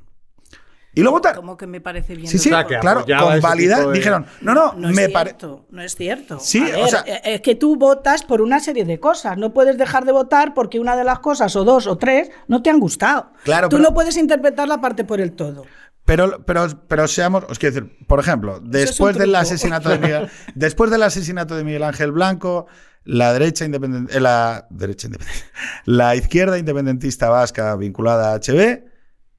Y 0.94 1.00
luego 1.00 1.22
ta- 1.22 1.34
Como 1.34 1.57
que 1.57 1.66
me 1.66 1.80
parece 1.80 2.14
bien. 2.14 2.28
Sí, 2.28 2.38
sí, 2.38 2.50
O 2.50 2.53
sea, 2.53 2.66
que 2.66 2.78
claro, 2.78 3.07
con 3.07 3.40
validad 3.40 3.86
de- 3.86 3.92
dijeron, 3.94 4.26
no, 4.42 4.53
no, 4.53 4.74
No 4.74 4.90
es 4.90 4.94
me 4.94 5.09
parece... 5.09 5.36
cierto, 5.38 5.66
no 5.70 5.80
es 5.82 5.96
cierto. 5.96 6.38
Sí, 6.38 6.59
A 6.70 6.76
o 6.76 6.80
ver, 6.82 6.88
sea- 6.90 7.05
eh, 7.07 7.20
es 7.24 7.40
que 7.40 7.55
tú 7.55 7.76
votas 7.76 8.22
por 8.24 8.42
una 8.42 8.61
serie 8.61 8.84
de 8.84 9.00
cosas. 9.00 9.38
No 9.38 9.55
puedes 9.55 9.78
dejar 9.78 10.05
de 10.05 10.12
votar 10.12 10.53
porque 10.53 10.78
una 10.78 10.94
de 10.94 11.05
las 11.05 11.20
cosas, 11.20 11.57
o 11.57 11.64
dos 11.64 11.86
o 11.86 11.96
tres, 11.96 12.30
no 12.46 12.62
te 12.62 12.68
han 12.68 12.78
gustado. 12.78 13.32
Claro, 13.42 13.70
tú 13.70 13.76
pero- 13.78 13.88
no 13.88 13.94
puedes 13.94 14.18
interpretar 14.18 14.68
la 14.68 14.82
parte 14.82 15.05
por 15.05 15.18
el 15.22 15.32
todo. 15.32 15.64
Pero, 16.05 16.44
pero, 16.44 16.66
pero 16.88 17.07
seamos, 17.07 17.44
os 17.48 17.59
quiero 17.59 17.74
decir, 17.76 18.07
por 18.07 18.18
ejemplo, 18.18 18.61
después 18.61 19.16
del 19.16 19.34
asesinato 19.34 19.88
de 19.88 19.98
Miguel, 19.98 20.28
después 20.55 20.90
del 20.90 21.03
asesinato 21.03 21.57
de 21.57 21.64
Miguel 21.64 21.84
Ángel 21.84 22.11
Blanco, 22.11 22.66
la 23.05 23.32
derecha 23.32 23.64
independentista, 23.64 24.20
la 24.20 24.66
derecha 24.70 25.09
la 25.84 26.16
izquierda 26.16 26.59
independentista 26.59 27.28
vasca 27.28 27.76
vinculada 27.76 28.32
a 28.34 28.40
HB 28.40 28.92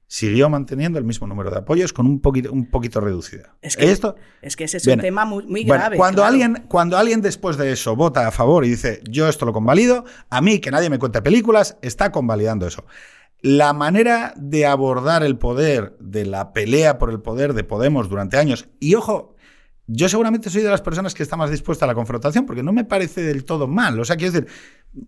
siguió 0.06 0.48
manteniendo 0.48 0.98
el 0.98 1.04
mismo 1.04 1.26
número 1.26 1.50
de 1.50 1.58
apoyos 1.58 1.92
con 1.92 2.06
un 2.06 2.20
poquito, 2.20 2.52
un 2.52 2.70
poquito 2.70 3.00
reducida. 3.00 3.56
Es 3.60 3.76
que, 3.76 3.90
Esto, 3.90 4.16
es, 4.42 4.54
que 4.54 4.64
ese 4.64 4.76
es 4.76 4.86
Bien. 4.86 5.00
un 5.00 5.02
tema 5.02 5.24
muy, 5.24 5.44
muy 5.46 5.64
Bueno, 5.64 5.80
grave. 5.82 5.96
cuando, 5.96 6.22
claro. 6.22 6.28
alguien, 6.32 6.64
cuando 6.68 6.96
alguien 6.96 7.20
después 7.20 7.56
de 7.56 7.72
eso 7.72 7.96
vota 7.96 8.26
a 8.26 8.30
favor 8.30 8.64
y 8.64 8.70
dice, 8.70 9.00
yo 9.10 9.28
esto 9.28 9.44
lo 9.44 9.52
convalido, 9.52 10.04
a 10.30 10.40
mí 10.40 10.60
que 10.60 10.70
nadie 10.70 10.88
me 10.88 10.98
cuente 10.98 11.20
películas, 11.20 11.78
está 11.82 12.12
convalidando 12.12 12.66
eso. 12.66 12.84
La 13.44 13.74
manera 13.74 14.32
de 14.38 14.64
abordar 14.64 15.22
el 15.22 15.36
poder, 15.36 15.98
de 16.00 16.24
la 16.24 16.54
pelea 16.54 16.96
por 16.96 17.10
el 17.10 17.20
poder 17.20 17.52
de 17.52 17.62
Podemos 17.62 18.08
durante 18.08 18.38
años, 18.38 18.70
y 18.80 18.94
ojo, 18.94 19.36
yo 19.86 20.08
seguramente 20.08 20.48
soy 20.48 20.62
de 20.62 20.70
las 20.70 20.80
personas 20.80 21.12
que 21.12 21.22
está 21.22 21.36
más 21.36 21.50
dispuesta 21.50 21.84
a 21.84 21.88
la 21.88 21.94
confrontación, 21.94 22.46
porque 22.46 22.62
no 22.62 22.72
me 22.72 22.86
parece 22.86 23.20
del 23.20 23.44
todo 23.44 23.68
mal. 23.68 24.00
O 24.00 24.04
sea, 24.06 24.16
quiero 24.16 24.32
decir, 24.32 24.48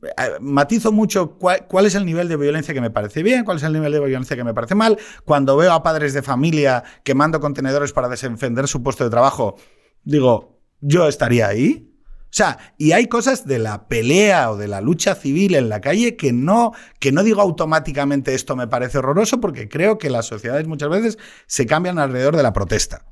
eh, 0.02 0.32
matizo 0.42 0.92
mucho 0.92 1.38
cuál, 1.38 1.86
es 1.86 1.94
el 1.94 2.04
nivel 2.04 2.28
de 2.28 2.36
violencia 2.36 2.74
que 2.74 2.82
me 2.82 2.90
parece 2.90 3.22
bien, 3.22 3.42
cuál 3.42 3.56
es 3.56 3.62
el 3.62 3.72
nivel 3.72 3.90
de 3.90 4.00
violencia 4.00 4.36
que 4.36 4.44
me 4.44 4.52
parece 4.52 4.74
mal. 4.74 4.98
Cuando 5.24 5.56
veo 5.56 5.72
a 5.72 5.82
padres 5.82 6.12
de 6.12 6.20
familia 6.20 6.84
quemando 7.04 7.40
contenedores 7.40 7.94
para 7.94 8.10
defender 8.10 8.68
su 8.68 8.82
puesto 8.82 9.02
de 9.02 9.08
trabajo, 9.08 9.56
digo, 10.04 10.60
yo 10.82 11.08
estaría 11.08 11.48
ahí. 11.48 11.95
O 12.36 12.38
sea, 12.38 12.58
y 12.76 12.92
hay 12.92 13.06
cosas 13.06 13.46
de 13.46 13.58
la 13.58 13.88
pelea 13.88 14.50
o 14.50 14.58
de 14.58 14.68
la 14.68 14.82
lucha 14.82 15.14
civil 15.14 15.54
en 15.54 15.70
la 15.70 15.80
calle 15.80 16.16
que 16.16 16.34
no, 16.34 16.72
que 17.00 17.10
no 17.10 17.22
digo 17.22 17.40
automáticamente 17.40 18.34
esto 18.34 18.56
me 18.56 18.68
parece 18.68 18.98
horroroso, 18.98 19.40
porque 19.40 19.70
creo 19.70 19.96
que 19.96 20.10
las 20.10 20.26
sociedades 20.26 20.66
muchas 20.66 20.90
veces 20.90 21.18
se 21.46 21.64
cambian 21.64 21.98
alrededor 21.98 22.36
de 22.36 22.42
la 22.42 22.52
protesta. 22.52 23.06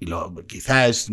Y 0.00 0.04
lo, 0.04 0.34
quizá 0.46 0.86
es. 0.86 1.08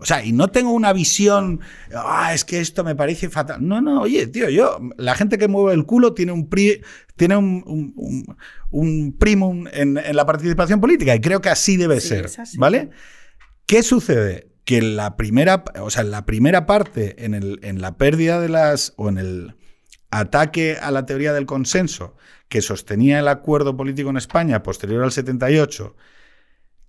O 0.00 0.04
sea, 0.04 0.24
y 0.24 0.32
no 0.32 0.48
tengo 0.48 0.72
una 0.72 0.92
visión. 0.92 1.60
Ah, 1.94 2.34
es 2.34 2.44
que 2.44 2.58
esto 2.58 2.82
me 2.82 2.96
parece 2.96 3.30
fatal. 3.30 3.64
No, 3.64 3.80
no, 3.80 4.00
oye, 4.00 4.26
tío, 4.26 4.50
yo. 4.50 4.80
La 4.96 5.14
gente 5.14 5.38
que 5.38 5.46
mueve 5.46 5.74
el 5.74 5.86
culo 5.86 6.12
tiene 6.12 6.32
un, 6.32 6.48
pri, 6.48 6.82
tiene 7.14 7.36
un, 7.36 7.62
un, 7.66 8.36
un 8.72 9.16
primum 9.16 9.68
en, 9.72 9.96
en, 9.96 10.16
la 10.16 10.26
participación 10.26 10.80
política 10.80 11.14
y 11.14 11.20
creo 11.20 11.40
que 11.40 11.50
así 11.50 11.76
debe 11.76 12.00
sí, 12.00 12.08
ser. 12.08 12.30
¿Vale? 12.58 12.90
¿Qué 13.64 13.84
sucede? 13.84 14.55
Que 14.66 14.82
la 14.82 15.16
primera, 15.16 15.64
o 15.80 15.88
sea, 15.88 16.04
la 16.04 16.26
primera 16.26 16.66
parte, 16.66 17.24
en, 17.24 17.32
el, 17.32 17.60
en 17.62 17.80
la 17.80 17.96
pérdida 17.96 18.40
de 18.40 18.50
las. 18.50 18.92
o 18.96 19.08
en 19.08 19.16
el 19.16 19.56
ataque 20.10 20.76
a 20.80 20.90
la 20.90 21.06
teoría 21.06 21.32
del 21.32 21.46
consenso 21.46 22.16
que 22.48 22.60
sostenía 22.60 23.18
el 23.18 23.28
acuerdo 23.28 23.76
político 23.76 24.10
en 24.10 24.16
España 24.18 24.62
posterior 24.62 25.02
al 25.02 25.12
78 25.12 25.96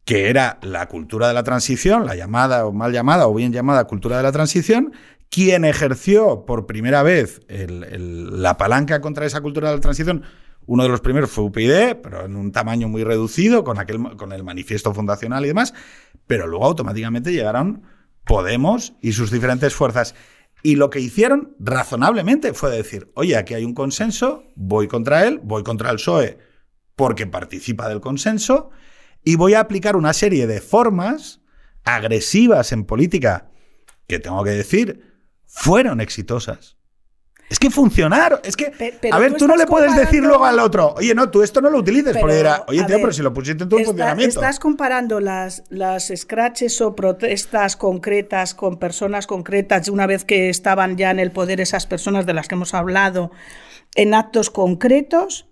que 0.08 0.30
era 0.30 0.58
la 0.62 0.88
cultura 0.88 1.28
de 1.28 1.34
la 1.34 1.44
transición, 1.44 2.06
la 2.06 2.16
llamada 2.16 2.66
o 2.66 2.72
mal 2.72 2.94
llamada 2.94 3.28
o 3.28 3.34
bien 3.34 3.52
llamada 3.52 3.88
cultura 3.88 4.16
de 4.16 4.24
la 4.24 4.32
transición, 4.32 4.94
quien 5.30 5.66
ejerció 5.66 6.46
por 6.46 6.66
primera 6.66 7.04
vez 7.04 7.42
la 7.50 8.56
palanca 8.56 9.02
contra 9.02 9.26
esa 9.26 9.42
cultura 9.42 9.70
de 9.70 9.76
la 9.76 9.82
transición. 9.82 10.24
Uno 10.68 10.84
de 10.84 10.90
los 10.90 11.02
primeros 11.02 11.32
fue 11.32 11.46
UPyD, 11.46 11.96
pero 12.04 12.26
en 12.26 12.36
un 12.36 12.52
tamaño 12.52 12.88
muy 12.88 13.04
reducido, 13.04 13.64
con, 13.64 13.80
aquel, 13.80 14.16
con 14.18 14.32
el 14.32 14.44
manifiesto 14.44 14.94
fundacional 14.94 15.44
y 15.46 15.48
demás, 15.48 15.74
pero 16.28 16.46
luego 16.46 16.66
automáticamente 16.66 17.32
llegaron 17.32 17.84
Podemos 18.26 18.94
y 19.02 19.14
sus 19.14 19.32
diferentes 19.32 19.74
fuerzas. 19.74 20.14
Y 20.62 20.76
lo 20.76 20.90
que 20.90 21.00
hicieron 21.00 21.56
razonablemente 21.60 22.54
fue 22.54 22.70
decir, 22.70 23.10
oye, 23.16 23.38
aquí 23.38 23.54
hay 23.54 23.64
un 23.64 23.74
consenso, 23.74 24.44
voy 24.56 24.90
contra 24.90 25.26
él, 25.26 25.40
voy 25.42 25.64
contra 25.64 25.90
el 25.90 25.96
PSOE 25.96 26.38
porque 26.98 27.28
participa 27.28 27.88
del 27.88 28.02
consenso, 28.02 28.72
y 29.24 29.36
voy 29.36 29.54
a 29.54 29.60
aplicar 29.60 29.96
una 29.96 30.14
serie 30.14 30.48
de 30.48 30.62
formas 30.62 31.42
agresivas 31.84 32.72
en 32.72 32.86
política 32.86 33.52
que 34.08 34.20
tengo 34.20 34.44
que 34.44 34.50
decir 34.50 35.02
fueron 35.46 36.02
exitosas. 36.02 36.77
Es 37.50 37.60
que 37.60 37.70
funcionaron. 37.70 38.40
Es 38.44 38.58
que, 38.58 38.74
pero 38.78 39.16
a 39.16 39.20
ver, 39.20 39.32
tú, 39.32 39.40
tú 39.40 39.48
no 39.48 39.56
le 39.56 39.66
puedes 39.66 39.96
decir 39.96 40.22
luego 40.22 40.44
al 40.44 40.60
otro, 40.60 40.96
oye, 40.98 41.16
no, 41.16 41.30
tú 41.30 41.44
esto 41.44 41.62
no 41.62 41.70
lo 41.70 41.80
utilices, 41.80 42.12
pero, 42.12 42.22
porque 42.22 42.40
era, 42.40 42.66
oye, 42.68 42.80
tío, 42.80 42.96
ver, 42.96 43.02
pero 43.02 43.14
si 43.14 43.22
lo 43.22 43.34
pusiste 43.34 43.64
en 43.64 43.70
tu 43.70 43.78
está, 43.78 43.88
funcionamiento. 43.88 44.40
Estás 44.40 44.60
comparando 44.60 45.22
las, 45.22 45.64
las 45.70 46.12
scratches 46.14 46.82
o 46.82 46.94
protestas 46.96 47.78
concretas 47.78 48.54
con 48.54 48.78
personas 48.78 49.28
concretas, 49.28 49.88
una 49.88 50.08
vez 50.08 50.26
que 50.26 50.50
estaban 50.50 50.98
ya 50.98 51.10
en 51.10 51.20
el 51.20 51.32
poder 51.32 51.62
esas 51.62 51.88
personas 51.88 52.26
de 52.26 52.34
las 52.34 52.50
que 52.50 52.56
hemos 52.56 52.74
hablado, 52.74 53.32
en 53.96 54.14
actos 54.14 54.50
concretos 54.50 55.48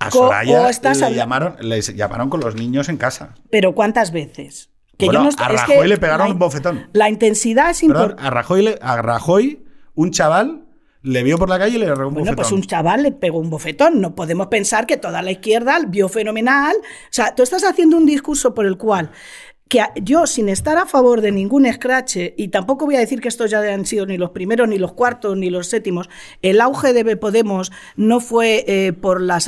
a 0.00 0.10
Soraya 0.10 0.68
le 0.68 1.14
llamaron, 1.14 1.56
les 1.60 1.94
llamaron 1.94 2.28
con 2.28 2.40
los 2.40 2.56
niños 2.56 2.88
en 2.88 2.96
casa. 2.96 3.34
¿Pero 3.50 3.74
cuántas 3.74 4.10
veces? 4.10 4.70
Que 4.96 5.06
bueno, 5.06 5.24
yo 5.24 5.30
no, 5.30 5.44
a 5.44 5.48
Rajoy 5.48 5.76
es 5.76 5.82
que 5.82 5.88
le 5.88 5.96
pegaron 5.98 6.26
la, 6.26 6.32
un 6.32 6.38
bofetón. 6.38 6.88
La 6.92 7.08
intensidad 7.08 7.70
es 7.70 7.82
importante. 7.82 8.22
A 8.22 8.30
Rajoy, 8.30 8.62
le, 8.62 8.78
a 8.82 9.00
Rajoy, 9.00 9.64
un 9.94 10.10
chaval 10.10 10.64
le 11.02 11.22
vio 11.22 11.38
por 11.38 11.48
la 11.48 11.58
calle 11.58 11.76
y 11.76 11.78
le 11.78 11.86
agarró 11.86 12.08
un 12.08 12.14
bueno, 12.14 12.26
bofetón. 12.26 12.36
pues 12.36 12.52
un 12.52 12.62
chaval 12.62 13.02
le 13.02 13.12
pegó 13.12 13.38
un 13.38 13.50
bofetón. 13.50 14.00
No 14.00 14.14
podemos 14.14 14.48
pensar 14.48 14.86
que 14.86 14.96
toda 14.96 15.22
la 15.22 15.30
izquierda 15.30 15.78
vio 15.88 16.08
fenomenal. 16.08 16.76
O 16.76 17.08
sea, 17.10 17.34
tú 17.34 17.42
estás 17.42 17.64
haciendo 17.64 17.96
un 17.96 18.06
discurso 18.06 18.54
por 18.54 18.66
el 18.66 18.76
cual 18.76 19.10
que 19.70 19.84
yo, 20.02 20.26
sin 20.26 20.48
estar 20.48 20.76
a 20.78 20.84
favor 20.84 21.20
de 21.20 21.30
ningún 21.30 21.72
scratch, 21.72 22.16
y 22.36 22.48
tampoco 22.48 22.86
voy 22.86 22.96
a 22.96 22.98
decir 22.98 23.20
que 23.20 23.28
estos 23.28 23.52
ya 23.52 23.60
han 23.60 23.86
sido 23.86 24.04
ni 24.04 24.18
los 24.18 24.30
primeros, 24.30 24.68
ni 24.68 24.78
los 24.78 24.94
cuartos, 24.94 25.36
ni 25.36 25.48
los 25.48 25.68
séptimos, 25.68 26.10
el 26.42 26.60
auge 26.60 26.92
de 26.92 27.16
Podemos 27.16 27.70
no 27.94 28.18
fue 28.18 28.64
eh, 28.66 28.92
por 28.92 29.20
las 29.20 29.46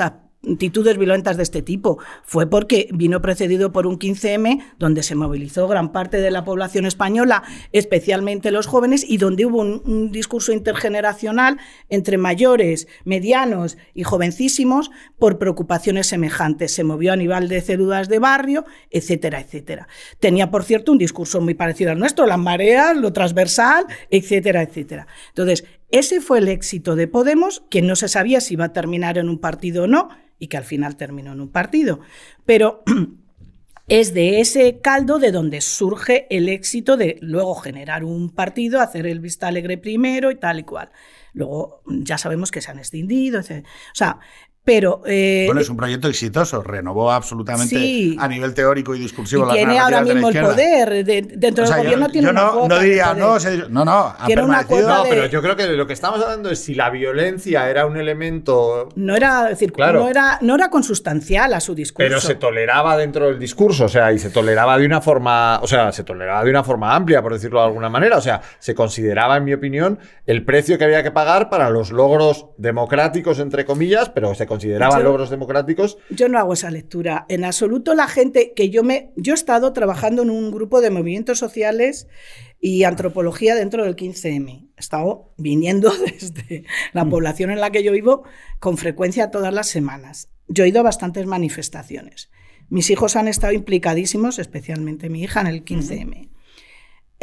actitudes 0.49 0.99
violentas 0.99 1.37
de 1.37 1.43
este 1.43 1.63
tipo. 1.63 1.99
Fue 2.25 2.49
porque 2.49 2.89
vino 2.93 3.23
precedido 3.23 3.73
por 3.73 3.87
un 3.87 3.99
15M 3.99 4.63
donde 4.79 5.03
se 5.03 5.15
movilizó 5.15 5.69
gran 5.69 5.93
parte 5.93 6.21
de 6.21 6.31
la 6.31 6.45
población 6.45 6.87
española, 6.87 7.43
especialmente 7.73 8.51
los 8.51 8.67
jóvenes, 8.67 9.05
y 9.09 9.19
donde 9.19 9.47
hubo 9.47 9.61
un, 9.61 9.83
un 9.85 10.11
discurso 10.11 10.53
intergeneracional 10.53 11.59
entre 11.89 12.19
mayores, 12.19 12.89
medianos 13.05 13.79
y 13.95 14.03
jovencísimos 14.03 14.91
por 15.19 15.39
preocupaciones 15.39 16.07
semejantes. 16.09 16.73
Se 16.73 16.85
movió 16.85 17.13
a 17.13 17.17
nivel 17.17 17.49
de 17.49 17.61
células 17.61 18.09
de 18.09 18.19
barrio, 18.19 18.65
etcétera, 18.91 19.41
etcétera. 19.41 19.89
Tenía, 20.19 20.51
por 20.51 20.65
cierto, 20.65 20.93
un 20.93 20.99
discurso 20.99 21.41
muy 21.41 21.55
parecido 21.55 21.93
al 21.93 21.99
nuestro, 21.99 22.27
las 22.27 22.39
mareas, 22.39 22.97
lo 22.97 23.13
transversal, 23.13 23.87
etcétera, 24.11 24.63
etcétera. 24.63 25.07
Entonces, 25.29 25.65
ese 25.93 26.21
fue 26.21 26.39
el 26.39 26.49
éxito 26.49 26.97
de 26.97 27.07
Podemos, 27.07 27.63
que 27.71 27.83
no 27.83 27.97
se 27.97 28.09
sabía 28.09 28.41
si 28.41 28.55
iba 28.55 28.65
a 28.67 28.73
terminar 28.73 29.19
en 29.19 29.29
un 29.29 29.39
partido 29.39 29.85
o 29.85 29.87
no, 29.87 30.09
y 30.39 30.49
que 30.49 30.57
al 30.57 30.65
final 30.65 30.97
terminó 30.97 31.33
en 31.33 31.41
un 31.41 31.53
partido. 31.53 32.01
Pero 32.45 32.83
es 33.89 34.15
de 34.15 34.41
ese 34.41 34.81
caldo 34.81 35.19
de 35.19 35.33
donde 35.33 35.61
surge 35.61 36.27
el 36.31 36.49
éxito 36.49 36.97
de 36.97 37.19
luego 37.21 37.55
generar 37.55 38.05
un 38.05 38.31
partido, 38.31 38.81
hacer 38.81 39.07
el 39.07 39.21
Vista 39.21 39.49
Alegre 39.49 39.79
primero 39.79 40.31
y 40.31 40.37
tal 40.37 40.61
y 40.61 40.65
cual. 40.65 40.91
Luego 41.35 41.83
ya 41.87 42.19
sabemos 42.19 42.51
que 42.51 42.61
se 42.61 42.71
han 42.71 42.79
extendido, 42.79 43.39
etc. 43.39 43.65
O 43.65 43.95
sea, 43.95 44.19
pero, 44.65 45.03
eh, 45.07 45.45
bueno, 45.47 45.61
es 45.61 45.69
un 45.69 45.77
proyecto 45.77 46.07
exitoso, 46.09 46.63
renovó 46.63 47.11
absolutamente 47.11 47.75
sí, 47.75 48.17
a 48.21 48.29
nivel 48.29 48.55
teórico 48.55 48.95
y 48.95 49.01
discursivo 49.01 49.45
y 49.45 49.47
la 49.49 49.53
tiene 49.55 49.79
ahora 49.79 50.03
mismo 50.03 50.29
el 50.29 50.41
poder. 50.41 51.05
De, 51.05 51.23
dentro 51.23 51.65
o 51.65 51.67
sea, 51.67 51.77
del 51.79 51.87
gobierno 51.87 52.07
yo, 52.07 52.13
tiene 52.13 52.27
yo 52.27 52.31
una 52.33 52.43
no, 52.45 52.53
cuota 52.53 52.69
no 52.77 52.81
diría, 52.81 53.15
no, 53.15 53.41
se, 53.41 53.57
no, 53.69 53.85
no, 53.85 53.93
ha 54.17 54.27
permanecido. 54.27 54.89
No, 54.89 55.03
de- 55.05 55.11
pero 55.11 55.27
yo 55.27 55.43
creo 55.43 55.57
que 55.57 55.67
de 55.67 55.77
lo 55.77 55.87
que 55.87 55.93
estamos 55.95 56.21
hablando 56.23 56.49
es 56.51 56.63
si 56.63 56.75
la 56.75 56.91
violencia 56.91 57.69
era 57.69 57.87
un 57.87 57.97
elemento. 57.97 58.89
No 58.95 59.17
era, 59.17 59.45
es 59.45 59.51
decir, 59.59 59.73
Claro. 59.73 60.01
no 60.01 60.09
era, 60.09 60.39
no 60.43 60.55
era 60.55 60.71
consustancial 60.71 61.53
a 61.55 61.61
su 61.61 61.75
discurso. 61.75 62.07
Pero 62.09 62.21
se 62.21 62.37
toleraba 62.37 62.97
dentro 62.97 63.27
del 63.27 63.39
discurso, 63.41 63.87
o 63.87 63.89
sea, 63.89 64.13
y 64.13 64.19
se 64.21 64.31
toleraba 64.31 64.79
de 64.79 64.87
una 64.87 65.01
forma, 65.01 65.59
o 65.61 65.67
sea, 65.67 65.91
se 65.93 66.05
toleraba 66.05 66.45
de 66.45 66.51
una 66.51 66.63
forma 66.63 66.95
amplia, 66.95 67.21
por 67.21 67.33
decirlo 67.33 67.59
de 67.61 67.67
alguna 67.67 67.89
manera. 67.89 68.17
O 68.17 68.21
sea, 68.21 68.41
se 68.61 68.75
consideraba, 68.77 69.37
en 69.39 69.45
mi 69.45 69.55
opinión, 69.55 69.99
el 70.27 70.45
precio 70.45 70.79
que 70.79 70.85
había 70.85 71.03
que 71.03 71.11
pagar 71.11 71.51
para 71.51 71.69
los 71.71 71.91
logros 71.91 72.47
democráticos, 72.59 73.39
entre 73.41 73.65
comillas, 73.65 74.09
pero 74.11 74.35
se 74.37 74.47
consideraban 74.53 74.99
Yo- 74.99 75.05
logros 75.05 75.31
democráticos. 75.31 75.99
Yo 76.11 76.29
no 76.29 76.39
hago 76.39 76.53
esa 76.53 76.71
lectura. 76.71 77.27
En 77.29 77.45
absoluto 77.45 77.95
la 77.95 78.07
gente 78.07 78.53
que 78.55 78.71
yo 78.71 78.83
me... 78.83 79.13
Yo 79.17 79.33
he 79.33 79.35
estado 79.35 79.73
trabajando 79.73 80.23
en 80.23 80.31
un 80.31 80.51
grupo 80.51 80.81
de 80.81 80.91
movimientos 80.91 81.39
sociales 81.39 82.07
y 82.61 82.85
antropología 82.85 83.55
dentro 83.55 83.85
del 83.85 83.97
15M. 83.97 84.69
He 84.77 84.81
estado 84.81 85.33
viniendo 85.37 85.91
desde 86.21 86.65
la 86.93 87.05
población 87.05 87.51
en 87.51 87.61
la 87.61 87.71
que 87.71 87.83
yo 87.83 87.93
vivo 87.93 88.25
con 88.61 88.77
frecuencia 88.77 89.31
todas 89.31 89.53
las 89.55 89.69
semanas. 89.69 90.29
Yo 90.49 90.65
he 90.65 90.69
ido 90.69 90.81
a 90.81 90.85
bastantes 90.85 91.27
manifestaciones. 91.27 92.31
Mis 92.69 92.91
hijos 92.91 93.17
han 93.17 93.29
estado 93.29 93.53
implicadísimos, 93.53 94.39
especialmente 94.39 95.09
mi 95.11 95.23
hija, 95.23 95.41
en 95.41 95.47
el 95.47 95.65
15M. 95.65 96.31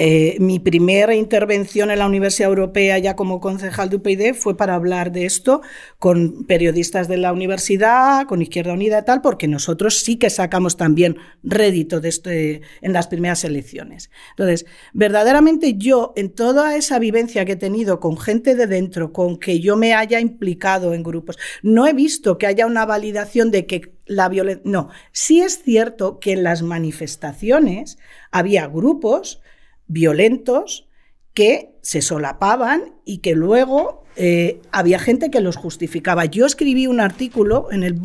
Eh, 0.02 0.38
mi 0.39 0.60
primera 0.60 1.14
intervención 1.14 1.91
en 1.91 2.00
la 2.00 2.08
Universidad 2.08 2.47
Europea 2.47 2.97
ya 3.00 3.18
como 3.18 3.41
concejal 3.41 3.89
de 3.89 3.97
UPyD 3.97 4.34
fue 4.34 4.56
para 4.56 4.76
hablar 4.76 5.12
de 5.12 5.26
esto 5.26 5.62
con 5.97 6.45
periodistas 6.45 7.10
de 7.10 7.18
la 7.18 7.34
universidad, 7.34 8.26
con 8.26 8.41
Izquierda 8.41 8.72
Unida 8.72 9.00
y 9.00 9.04
tal, 9.04 9.22
porque 9.22 9.50
nosotros 9.50 10.00
sí 10.00 10.16
que 10.16 10.30
sacamos 10.30 10.78
también 10.78 11.18
rédito 11.43 12.00
de 12.00 12.08
este, 12.08 12.62
en 12.80 12.93
las 12.93 13.08
primeras 13.08 13.43
elecciones. 13.43 14.10
Entonces, 14.30 14.66
verdaderamente 14.93 15.74
yo, 15.74 16.14
en 16.16 16.30
toda 16.30 16.78
esa 16.78 16.97
vivencia 16.97 17.43
que 17.43 17.52
he 17.52 17.58
tenido 17.58 18.00
con 18.00 18.18
gente 18.18 18.56
de 18.56 18.68
dentro, 18.68 19.12
con 19.12 19.36
que 19.38 19.60
yo 19.60 19.76
me 19.76 19.93
haya 19.95 20.22
implicado 20.22 20.93
en 20.93 21.04
grupos, 21.04 21.38
no 21.62 21.88
he 21.88 21.91
visto 21.91 22.38
que 22.38 22.47
haya 22.47 22.68
una 22.68 22.86
validación 22.86 23.52
de 23.52 23.66
que 23.66 23.91
la 24.06 24.30
violencia... 24.30 24.64
No, 24.64 24.91
sí 25.12 25.41
es 25.41 25.62
cierto 25.62 26.22
que 26.22 26.32
en 26.32 26.43
las 26.43 26.62
manifestaciones 26.62 27.97
había 28.32 28.66
grupos 28.68 29.41
violentos 29.90 30.88
que 31.34 31.78
se 31.82 32.02
solapaban 32.02 32.96
y 33.04 33.18
que 33.18 33.36
luego 33.36 34.06
eh, 34.16 34.62
había 34.72 35.00
gente 35.00 35.30
que 35.30 35.42
los 35.42 35.58
justificaba. 35.58 36.26
Yo 36.26 36.46
escribí 36.46 36.88
un 36.88 37.02
artículo 37.02 37.68
en 37.72 37.84
el 37.84 38.00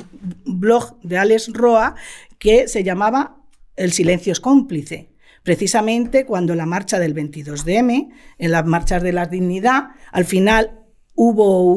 blog 0.45 1.01
de 1.03 1.19
Alex 1.19 1.53
Roa 1.53 1.95
que 2.39 2.67
se 2.69 2.83
llamaba 2.83 3.37
El 3.77 3.93
silencio 3.93 4.33
es 4.33 4.41
cómplice. 4.41 5.11
Precisamente 5.43 6.25
cuando 6.25 6.55
la 6.55 6.67
marcha 6.67 6.99
del 6.99 7.15
22 7.15 7.65
de 7.65 7.77
M, 7.77 8.09
en 8.39 8.51
las 8.51 8.65
marchas 8.65 9.03
de 9.03 9.13
la 9.13 9.27
dignidad, 9.27 9.91
al 10.11 10.25
final 10.25 10.81
hubo 11.15 11.73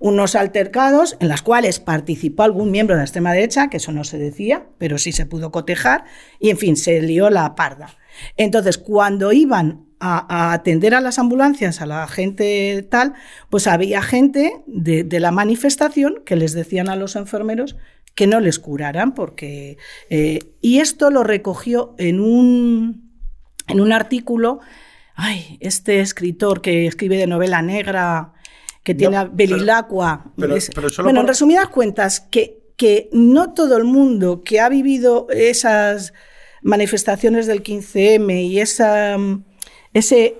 unos 0.00 0.34
altercados 0.34 1.16
en 1.18 1.28
los 1.28 1.42
cuales 1.42 1.80
participó 1.80 2.44
algún 2.44 2.70
miembro 2.70 2.94
de 2.94 3.00
la 3.00 3.04
extrema 3.04 3.32
derecha, 3.32 3.68
que 3.68 3.78
eso 3.78 3.90
no 3.90 4.04
se 4.04 4.18
decía, 4.18 4.66
pero 4.78 4.98
sí 4.98 5.12
se 5.12 5.26
pudo 5.26 5.50
cotejar, 5.50 6.04
y 6.38 6.50
en 6.50 6.58
fin, 6.58 6.76
se 6.76 7.00
lió 7.02 7.30
la 7.30 7.54
parda. 7.54 7.96
Entonces, 8.36 8.78
cuando 8.78 9.32
iban 9.32 9.86
a, 10.00 10.52
atender 10.52 10.94
a 10.94 11.00
las 11.00 11.18
ambulancias, 11.18 11.80
a 11.80 11.86
la 11.86 12.06
gente 12.06 12.86
tal, 12.90 13.14
pues 13.50 13.66
había 13.66 14.02
gente 14.02 14.62
de, 14.66 15.20
la 15.20 15.30
manifestación 15.30 16.22
que 16.26 16.36
les 16.36 16.52
decían 16.52 16.88
a 16.88 16.96
los 16.96 17.16
enfermeros 17.16 17.76
que 18.14 18.26
no 18.26 18.40
les 18.40 18.58
curaran, 18.58 19.14
porque... 19.14 19.78
Eh, 20.10 20.38
y 20.60 20.80
esto 20.80 21.10
lo 21.10 21.24
recogió 21.24 21.94
en 21.98 22.20
un, 22.20 23.10
en 23.66 23.80
un 23.80 23.92
artículo, 23.92 24.60
ay, 25.14 25.58
este 25.60 26.00
escritor 26.00 26.60
que 26.60 26.86
escribe 26.86 27.16
de 27.16 27.26
novela 27.26 27.62
negra, 27.62 28.34
que 28.82 28.94
tiene 28.94 29.16
a 29.16 29.24
Belilacqua. 29.24 30.32
bueno, 30.36 31.20
en 31.20 31.26
resumidas 31.26 31.68
cuentas, 31.68 32.20
que, 32.20 32.72
que 32.76 33.08
no 33.12 33.54
todo 33.54 33.76
el 33.76 33.84
mundo 33.84 34.44
que 34.44 34.60
ha 34.60 34.68
vivido 34.68 35.26
esas 35.30 36.12
manifestaciones 36.64 37.46
del 37.46 37.62
15M 37.62 38.48
y 38.48 38.58
esa, 38.58 39.16
ese 39.92 40.38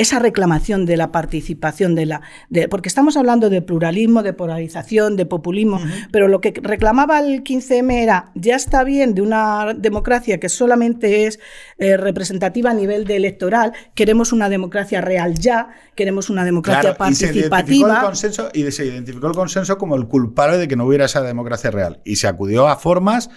esa 0.00 0.18
reclamación 0.18 0.86
de 0.86 0.96
la 0.96 1.12
participación 1.12 1.94
de 1.94 2.06
la 2.06 2.22
porque 2.70 2.88
estamos 2.88 3.18
hablando 3.18 3.50
de 3.50 3.60
pluralismo, 3.60 4.22
de 4.22 4.32
polarización, 4.32 5.14
de 5.14 5.26
populismo, 5.26 5.78
pero 6.10 6.26
lo 6.26 6.40
que 6.40 6.54
reclamaba 6.62 7.18
el 7.20 7.44
15M 7.44 7.92
era 7.92 8.32
ya 8.34 8.56
está 8.56 8.82
bien 8.82 9.14
de 9.14 9.20
una 9.20 9.74
democracia 9.76 10.40
que 10.40 10.48
solamente 10.48 11.26
es 11.26 11.38
eh, 11.76 11.98
representativa 11.98 12.70
a 12.70 12.74
nivel 12.74 13.04
de 13.04 13.16
electoral, 13.16 13.74
queremos 13.94 14.32
una 14.32 14.48
democracia 14.48 15.02
real 15.02 15.34
ya, 15.34 15.68
queremos 15.94 16.30
una 16.30 16.46
democracia 16.46 16.96
participativa. 16.96 17.92
Y 17.92 17.96
se, 17.96 18.06
consenso, 18.06 18.48
y 18.54 18.70
se 18.70 18.86
identificó 18.86 19.26
el 19.26 19.34
consenso 19.34 19.76
como 19.76 19.96
el 19.96 20.06
culpable 20.06 20.56
de 20.56 20.66
que 20.66 20.76
no 20.76 20.86
hubiera 20.86 21.04
esa 21.04 21.20
democracia 21.20 21.70
real 21.70 22.00
y 22.06 22.16
se 22.16 22.26
acudió 22.26 22.68
a 22.68 22.76
formas 22.76 23.28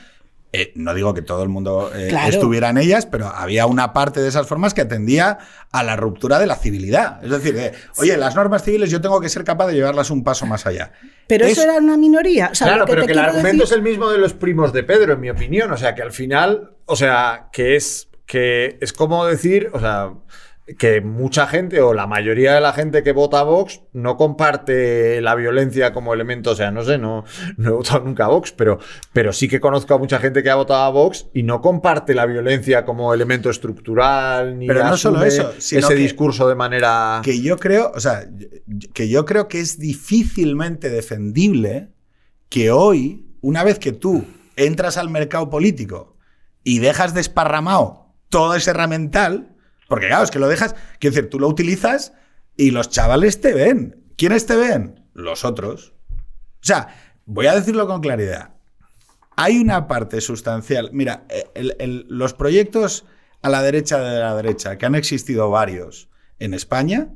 eh, 0.56 0.72
no 0.76 0.94
digo 0.94 1.16
que 1.16 1.24
todo 1.24 1.42
el 1.42 1.50
mundo 1.50 1.92
eh, 1.96 2.16
estuviera 2.28 2.70
en 2.70 2.78
ellas, 2.78 3.08
pero 3.08 3.28
había 3.28 3.66
una 3.66 3.92
parte 3.92 4.22
de 4.22 4.30
esas 4.30 4.48
formas 4.48 4.76
que 4.76 4.82
atendía 4.82 5.40
a 5.72 5.82
la 5.82 5.96
ruptura 5.96 6.38
de 6.38 6.46
la 6.46 6.56
civilidad. 6.56 7.24
Es 7.24 7.32
decir, 7.32 7.74
oye, 7.98 8.16
las 8.18 8.36
normas 8.36 8.64
civiles 8.64 8.92
yo 8.92 9.02
tengo 9.02 9.20
que 9.20 9.30
ser 9.30 9.44
capaz 9.44 9.66
de 9.66 9.74
llevarlas 9.74 10.12
un 10.12 10.24
paso 10.24 10.46
más 10.46 10.68
allá. 10.68 10.92
Pero 11.26 11.48
eso 11.48 11.64
era 11.64 11.78
una 11.78 11.98
minoría. 11.98 12.52
claro, 12.56 12.86
pero 12.86 13.06
que 13.08 13.14
el 13.14 13.20
argumento 13.20 13.64
es 13.64 13.72
el 13.72 13.82
mismo 13.82 14.12
de 14.12 14.20
los 14.20 14.34
primos 14.34 14.72
de 14.74 14.84
Pedro, 14.84 15.14
en 15.14 15.22
mi 15.22 15.32
opinión. 15.32 15.72
O 15.72 15.78
sea, 15.78 15.96
que 15.96 16.04
al 16.04 16.12
final, 16.12 16.76
o 16.86 16.96
sea, 16.96 17.50
que 17.52 17.76
es, 17.76 18.10
que 18.28 18.78
es 18.80 18.94
como 18.94 19.26
decir, 19.26 19.72
o 19.74 19.80
sea, 19.80 20.12
que 20.78 21.02
mucha 21.02 21.46
gente 21.46 21.82
o 21.82 21.94
la 21.94 22.08
mayoría 22.08 22.54
de 22.54 22.62
la 22.62 22.72
gente 22.72 23.04
que 23.04 23.12
vota 23.12 23.40
a 23.40 23.44
Vox 23.44 23.82
no 23.92 24.16
comparte 24.16 25.20
la 25.20 25.36
violencia 25.36 25.92
como 25.92 26.14
elemento, 26.14 26.52
o 26.52 26.56
sea, 26.56 26.72
no 26.72 26.84
sé, 26.84 26.98
no, 26.98 27.26
no 27.58 27.70
he 27.70 27.74
votado 27.74 28.06
nunca 28.06 28.26
a 28.26 28.28
Vox, 28.30 28.54
pero, 28.54 28.80
pero 29.12 29.34
sí 29.34 29.50
que 29.50 29.60
conozco 29.60 29.94
a 29.94 29.98
mucha 29.98 30.20
gente 30.20 30.42
que 30.42 30.50
ha 30.50 30.56
votado 30.56 30.84
a 30.84 30.90
Vox 30.90 31.28
y 31.34 31.44
no 31.44 31.60
comparte 31.60 32.14
la 32.14 32.26
violencia 32.26 32.86
como 32.86 33.14
elemento 33.14 33.50
estructural 33.50 34.58
ni 34.58 34.68
pero 34.68 34.86
no 34.86 34.96
solo 34.96 35.24
eso, 35.24 35.54
sino 35.58 35.82
ese 35.82 35.96
discurso 35.96 36.48
de 36.48 36.56
manera 36.56 37.22
que 37.24 37.42
yo 37.42 37.58
creo, 37.58 37.92
o 37.94 38.00
sea, 38.00 38.26
que 38.94 39.10
yo 39.10 39.26
creo 39.26 39.50
que 39.50 39.60
es 39.60 39.80
difícilmente 39.80 40.90
defendible 40.90 41.90
que 42.48 42.72
hoy, 42.72 43.36
una 43.42 43.64
vez 43.64 43.80
que 43.80 43.92
tú 43.92 44.26
entras 44.56 44.98
al 44.98 45.10
mercado 45.10 45.50
político 45.50 46.16
y 46.64 46.80
dejas 46.80 47.14
desparramado 47.14 48.14
todo 48.30 48.56
ese 48.56 48.72
herramental, 48.72 49.53
porque 49.94 50.08
claro, 50.08 50.24
es 50.24 50.32
que 50.32 50.40
lo 50.40 50.48
dejas, 50.48 50.74
quiero 50.98 51.16
decir, 51.16 51.30
tú 51.30 51.40
lo 51.40 51.48
utilizas 51.48 52.14
y 52.58 52.72
los 52.72 52.90
chavales 52.90 53.42
te 53.42 53.54
ven. 53.54 54.12
¿Quiénes 54.18 54.48
te 54.48 54.56
ven? 54.56 55.08
Los 55.14 55.46
otros. 55.46 55.94
O 56.10 56.16
sea, 56.62 56.88
voy 57.28 57.46
a 57.46 57.54
decirlo 57.54 57.86
con 57.86 58.02
claridad. 58.02 58.56
Hay 59.36 59.60
una 59.60 59.88
parte 59.88 60.20
sustancial. 60.20 60.90
Mira, 60.94 61.28
los 62.08 62.34
proyectos 62.34 63.06
a 63.44 63.50
la 63.50 63.62
derecha 63.62 64.00
de 64.00 64.20
la 64.20 64.36
derecha, 64.36 64.80
que 64.80 64.88
han 64.88 64.96
existido 64.96 65.52
varios 65.52 66.10
en 66.40 66.56
España, 66.56 67.10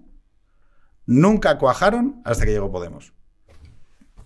nunca 1.07 1.57
cuajaron 1.57 2.21
hasta 2.25 2.45
que 2.45 2.51
llegó 2.51 2.71
Podemos. 2.71 3.11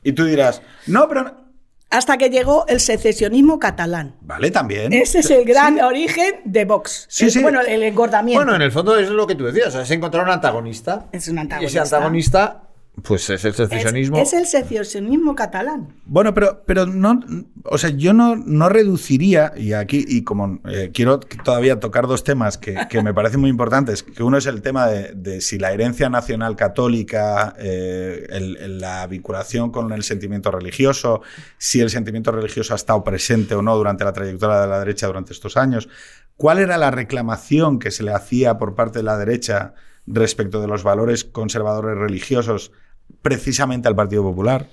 Y 0.04 0.12
tú 0.12 0.26
dirás, 0.26 0.62
no, 0.88 1.08
pero 1.08 1.51
hasta 1.92 2.18
que 2.18 2.30
llegó 2.30 2.66
el 2.68 2.80
secesionismo 2.80 3.60
catalán. 3.60 4.16
Vale, 4.22 4.50
también. 4.50 4.92
Ese 4.94 5.20
es 5.20 5.30
el 5.30 5.46
gran 5.46 5.80
origen 5.82 6.42
de 6.46 6.66
Vox. 6.66 7.06
Sí, 7.10 7.30
sí. 7.30 7.42
Bueno, 7.42 7.62
el 7.62 7.84
engordamiento. 7.84 8.40
Bueno, 8.40 8.56
en 8.56 8.62
el 8.62 8.72
fondo 8.72 8.98
es 8.98 9.10
lo 9.10 9.28
que 9.28 9.36
tú 9.36 9.46
decías, 9.46 9.76
es 9.76 9.92
encontrar 9.92 10.24
un 10.24 10.32
antagonista. 10.32 11.08
Es 11.12 11.28
un 11.28 11.38
antagonista. 11.38 11.80
Y 11.80 11.84
ese 11.84 11.96
antagonista 11.96 12.64
pues 13.04 13.30
es 13.30 13.46
el 13.46 13.54
secesionismo. 13.54 14.18
Es, 14.18 14.34
el 14.34 14.46
secesionismo 14.46 15.36
catalán. 15.36 15.96
Bueno, 16.06 16.34
pero, 16.34 16.64
pero 16.66 16.86
no, 16.86 17.20
o 17.64 17.78
sea, 17.78 17.90
yo 17.92 18.14
no, 18.14 18.36
no 18.36 18.70
reduciría, 18.70 19.54
y 19.56 19.74
aquí, 19.74 20.04
y 20.08 20.24
como 20.24 20.60
eh, 20.70 20.92
quiero 20.94 21.20
todavía 21.20 21.80
tocar 21.80 22.08
dos 22.08 22.24
temas 22.24 22.58
que, 22.58 22.76
me 23.04 23.14
parecen 23.14 23.40
muy 23.40 23.50
importantes, 23.50 24.04
que 24.04 24.24
uno 24.24 24.38
es 24.38 24.46
el 24.46 24.62
tema 24.62 24.88
de, 24.88 25.42
si 25.42 25.58
la 25.58 25.72
herencia 25.72 26.10
nacional 26.10 26.56
católica, 26.56 27.56
eh, 27.58 28.28
la 28.68 29.08
vinculación 29.08 29.72
con 29.72 29.92
el 29.92 30.04
sentimiento 30.04 30.52
religioso, 30.52 31.22
si 31.58 31.80
el 31.80 31.90
sentimiento 31.90 32.32
religioso 32.32 32.74
ha 32.74 32.78
estado 32.78 33.04
presente 33.04 33.56
o 33.56 33.62
no 33.62 33.76
durante 33.76 34.04
la 34.04 34.14
trayectoria 34.14 34.62
de 34.62 34.68
la 34.68 34.80
derecha 34.80 35.08
durante 35.08 35.34
estos 35.34 35.58
años, 35.58 35.90
cuál 36.36 36.60
era 36.60 36.78
la 36.78 36.92
reclamación 36.92 37.80
que 37.80 37.92
se 37.92 38.04
le 38.04 38.12
hacía 38.12 38.58
por 38.58 38.76
parte 38.76 39.00
de 39.00 39.04
la 39.04 39.18
derecha 39.18 39.74
respecto 40.08 40.62
de 40.62 40.68
los 40.68 40.84
valores 40.84 41.24
conservadores 41.24 41.98
religiosos 41.98 42.72
precisamente 43.22 43.88
al 43.88 43.96
Partido 43.96 44.24
Popular. 44.24 44.68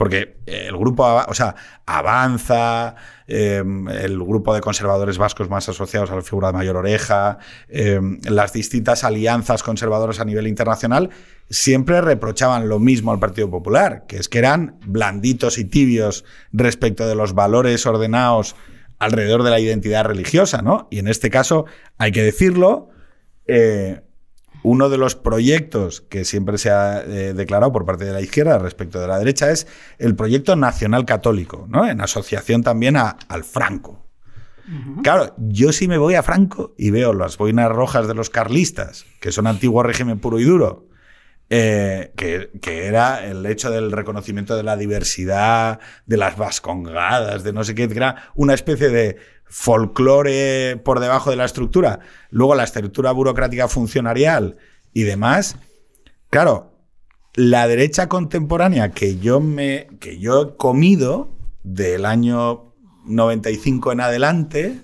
Porque 0.00 0.38
el 0.46 0.78
grupo, 0.78 1.04
o 1.28 1.34
sea, 1.34 1.54
avanza, 1.84 2.94
em, 3.26 3.86
el 3.86 4.18
grupo 4.18 4.54
de 4.54 4.62
conservadores 4.62 5.18
vascos 5.18 5.50
más 5.50 5.68
asociados 5.68 6.10
a 6.10 6.16
la 6.16 6.22
figura 6.22 6.48
de 6.48 6.54
Mayor 6.54 6.78
Oreja, 6.78 7.36
em, 7.68 8.18
las 8.22 8.54
distintas 8.54 9.04
alianzas 9.04 9.62
conservadoras 9.62 10.18
a 10.18 10.24
nivel 10.24 10.46
internacional, 10.46 11.10
siempre 11.50 12.00
reprochaban 12.00 12.66
lo 12.66 12.78
mismo 12.78 13.12
al 13.12 13.18
Partido 13.18 13.50
Popular, 13.50 14.06
que 14.08 14.16
es 14.16 14.30
que 14.30 14.38
eran 14.38 14.78
blanditos 14.86 15.58
y 15.58 15.66
tibios 15.66 16.24
respecto 16.50 17.06
de 17.06 17.14
los 17.14 17.34
valores 17.34 17.84
ordenados 17.84 18.56
alrededor 18.98 19.42
de 19.42 19.50
la 19.50 19.60
identidad 19.60 20.06
religiosa, 20.06 20.62
¿no? 20.62 20.88
Y 20.90 20.98
en 20.98 21.08
este 21.08 21.28
caso, 21.28 21.66
hay 21.98 22.12
que 22.12 22.22
decirlo, 22.22 22.88
eh, 23.46 24.00
uno 24.62 24.88
de 24.88 24.98
los 24.98 25.16
proyectos 25.16 26.02
que 26.02 26.24
siempre 26.24 26.58
se 26.58 26.70
ha 26.70 27.02
eh, 27.02 27.32
declarado 27.34 27.72
por 27.72 27.86
parte 27.86 28.04
de 28.04 28.12
la 28.12 28.20
izquierda 28.20 28.58
respecto 28.58 29.00
de 29.00 29.08
la 29.08 29.18
derecha 29.18 29.50
es 29.50 29.66
el 29.98 30.14
proyecto 30.14 30.56
nacional 30.56 31.04
católico, 31.04 31.66
¿no? 31.68 31.86
en 31.86 32.00
asociación 32.00 32.62
también 32.62 32.96
a, 32.96 33.16
al 33.28 33.44
Franco. 33.44 34.06
Claro, 35.02 35.34
yo 35.36 35.72
sí 35.72 35.88
me 35.88 35.98
voy 35.98 36.14
a 36.14 36.22
Franco 36.22 36.74
y 36.78 36.90
veo 36.90 37.12
las 37.12 37.36
boinas 37.36 37.72
rojas 37.72 38.06
de 38.06 38.14
los 38.14 38.30
carlistas, 38.30 39.04
que 39.20 39.32
son 39.32 39.48
antiguo 39.48 39.82
régimen 39.82 40.20
puro 40.20 40.38
y 40.38 40.44
duro, 40.44 40.86
eh, 41.48 42.12
que, 42.16 42.50
que, 42.62 42.86
era 42.86 43.26
el 43.26 43.44
hecho 43.46 43.72
del 43.72 43.90
reconocimiento 43.90 44.56
de 44.56 44.62
la 44.62 44.76
diversidad, 44.76 45.80
de 46.06 46.16
las 46.16 46.36
vascongadas, 46.36 47.42
de 47.42 47.52
no 47.52 47.64
sé 47.64 47.74
qué, 47.74 47.88
que 47.88 47.96
era 47.96 48.30
una 48.36 48.54
especie 48.54 48.90
de 48.90 49.16
folclore 49.50 50.80
por 50.82 51.00
debajo 51.00 51.30
de 51.30 51.36
la 51.36 51.44
estructura, 51.44 52.00
luego 52.30 52.54
la 52.54 52.64
estructura 52.64 53.12
burocrática 53.12 53.68
funcionarial 53.68 54.56
y 54.94 55.02
demás, 55.02 55.56
claro, 56.30 56.72
la 57.34 57.66
derecha 57.66 58.08
contemporánea 58.08 58.90
que 58.90 59.18
yo 59.18 59.40
me 59.40 59.88
que 59.98 60.18
yo 60.18 60.42
he 60.42 60.56
comido 60.56 61.28
del 61.64 62.06
año 62.06 62.74
95 63.06 63.92
en 63.92 64.00
adelante, 64.00 64.80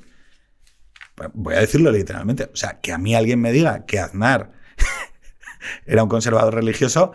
voy 1.32 1.54
a 1.54 1.60
decirlo 1.60 1.92
literalmente, 1.92 2.50
o 2.52 2.56
sea, 2.56 2.80
que 2.80 2.92
a 2.92 2.98
mí 2.98 3.14
alguien 3.14 3.40
me 3.40 3.52
diga 3.52 3.86
que 3.86 4.00
Aznar 4.00 4.52
era 5.86 6.02
un 6.02 6.08
conservador 6.08 6.54
religioso, 6.54 7.12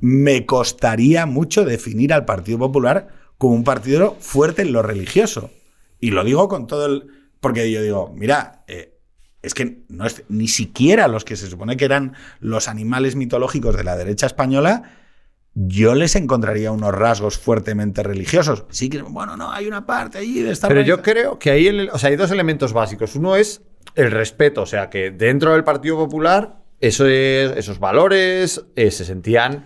me 0.00 0.46
costaría 0.46 1.26
mucho 1.26 1.64
definir 1.66 2.14
al 2.14 2.24
Partido 2.24 2.58
Popular 2.58 3.08
como 3.36 3.54
un 3.54 3.64
partido 3.64 4.16
fuerte 4.20 4.62
en 4.62 4.72
lo 4.72 4.82
religioso. 4.82 5.50
Y 6.04 6.10
lo 6.10 6.22
digo 6.22 6.48
con 6.48 6.66
todo 6.66 6.84
el... 6.84 7.06
Porque 7.40 7.72
yo 7.72 7.80
digo, 7.80 8.12
mira, 8.14 8.62
eh, 8.68 8.98
es 9.40 9.54
que 9.54 9.84
no 9.88 10.04
es, 10.04 10.22
ni 10.28 10.48
siquiera 10.48 11.08
los 11.08 11.24
que 11.24 11.34
se 11.34 11.46
supone 11.46 11.78
que 11.78 11.86
eran 11.86 12.14
los 12.40 12.68
animales 12.68 13.16
mitológicos 13.16 13.74
de 13.74 13.84
la 13.84 13.96
derecha 13.96 14.26
española, 14.26 14.82
yo 15.54 15.94
les 15.94 16.14
encontraría 16.14 16.72
unos 16.72 16.92
rasgos 16.94 17.38
fuertemente 17.38 18.02
religiosos. 18.02 18.66
Sí 18.68 18.90
que, 18.90 19.00
bueno, 19.00 19.38
no, 19.38 19.50
hay 19.50 19.66
una 19.66 19.86
parte 19.86 20.18
allí 20.18 20.42
de 20.42 20.52
esta... 20.52 20.68
Pero 20.68 20.82
yo 20.82 21.00
creo 21.00 21.38
que 21.38 21.50
ahí 21.50 21.88
o 21.90 21.98
sea, 21.98 22.10
hay 22.10 22.16
dos 22.16 22.30
elementos 22.30 22.74
básicos. 22.74 23.16
Uno 23.16 23.34
es 23.34 23.62
el 23.94 24.10
respeto, 24.10 24.60
o 24.60 24.66
sea, 24.66 24.90
que 24.90 25.10
dentro 25.10 25.54
del 25.54 25.64
Partido 25.64 25.96
Popular 25.96 26.58
eso 26.80 27.06
esos 27.06 27.78
valores 27.78 28.62
eh, 28.76 28.90
se 28.90 29.06
sentían 29.06 29.64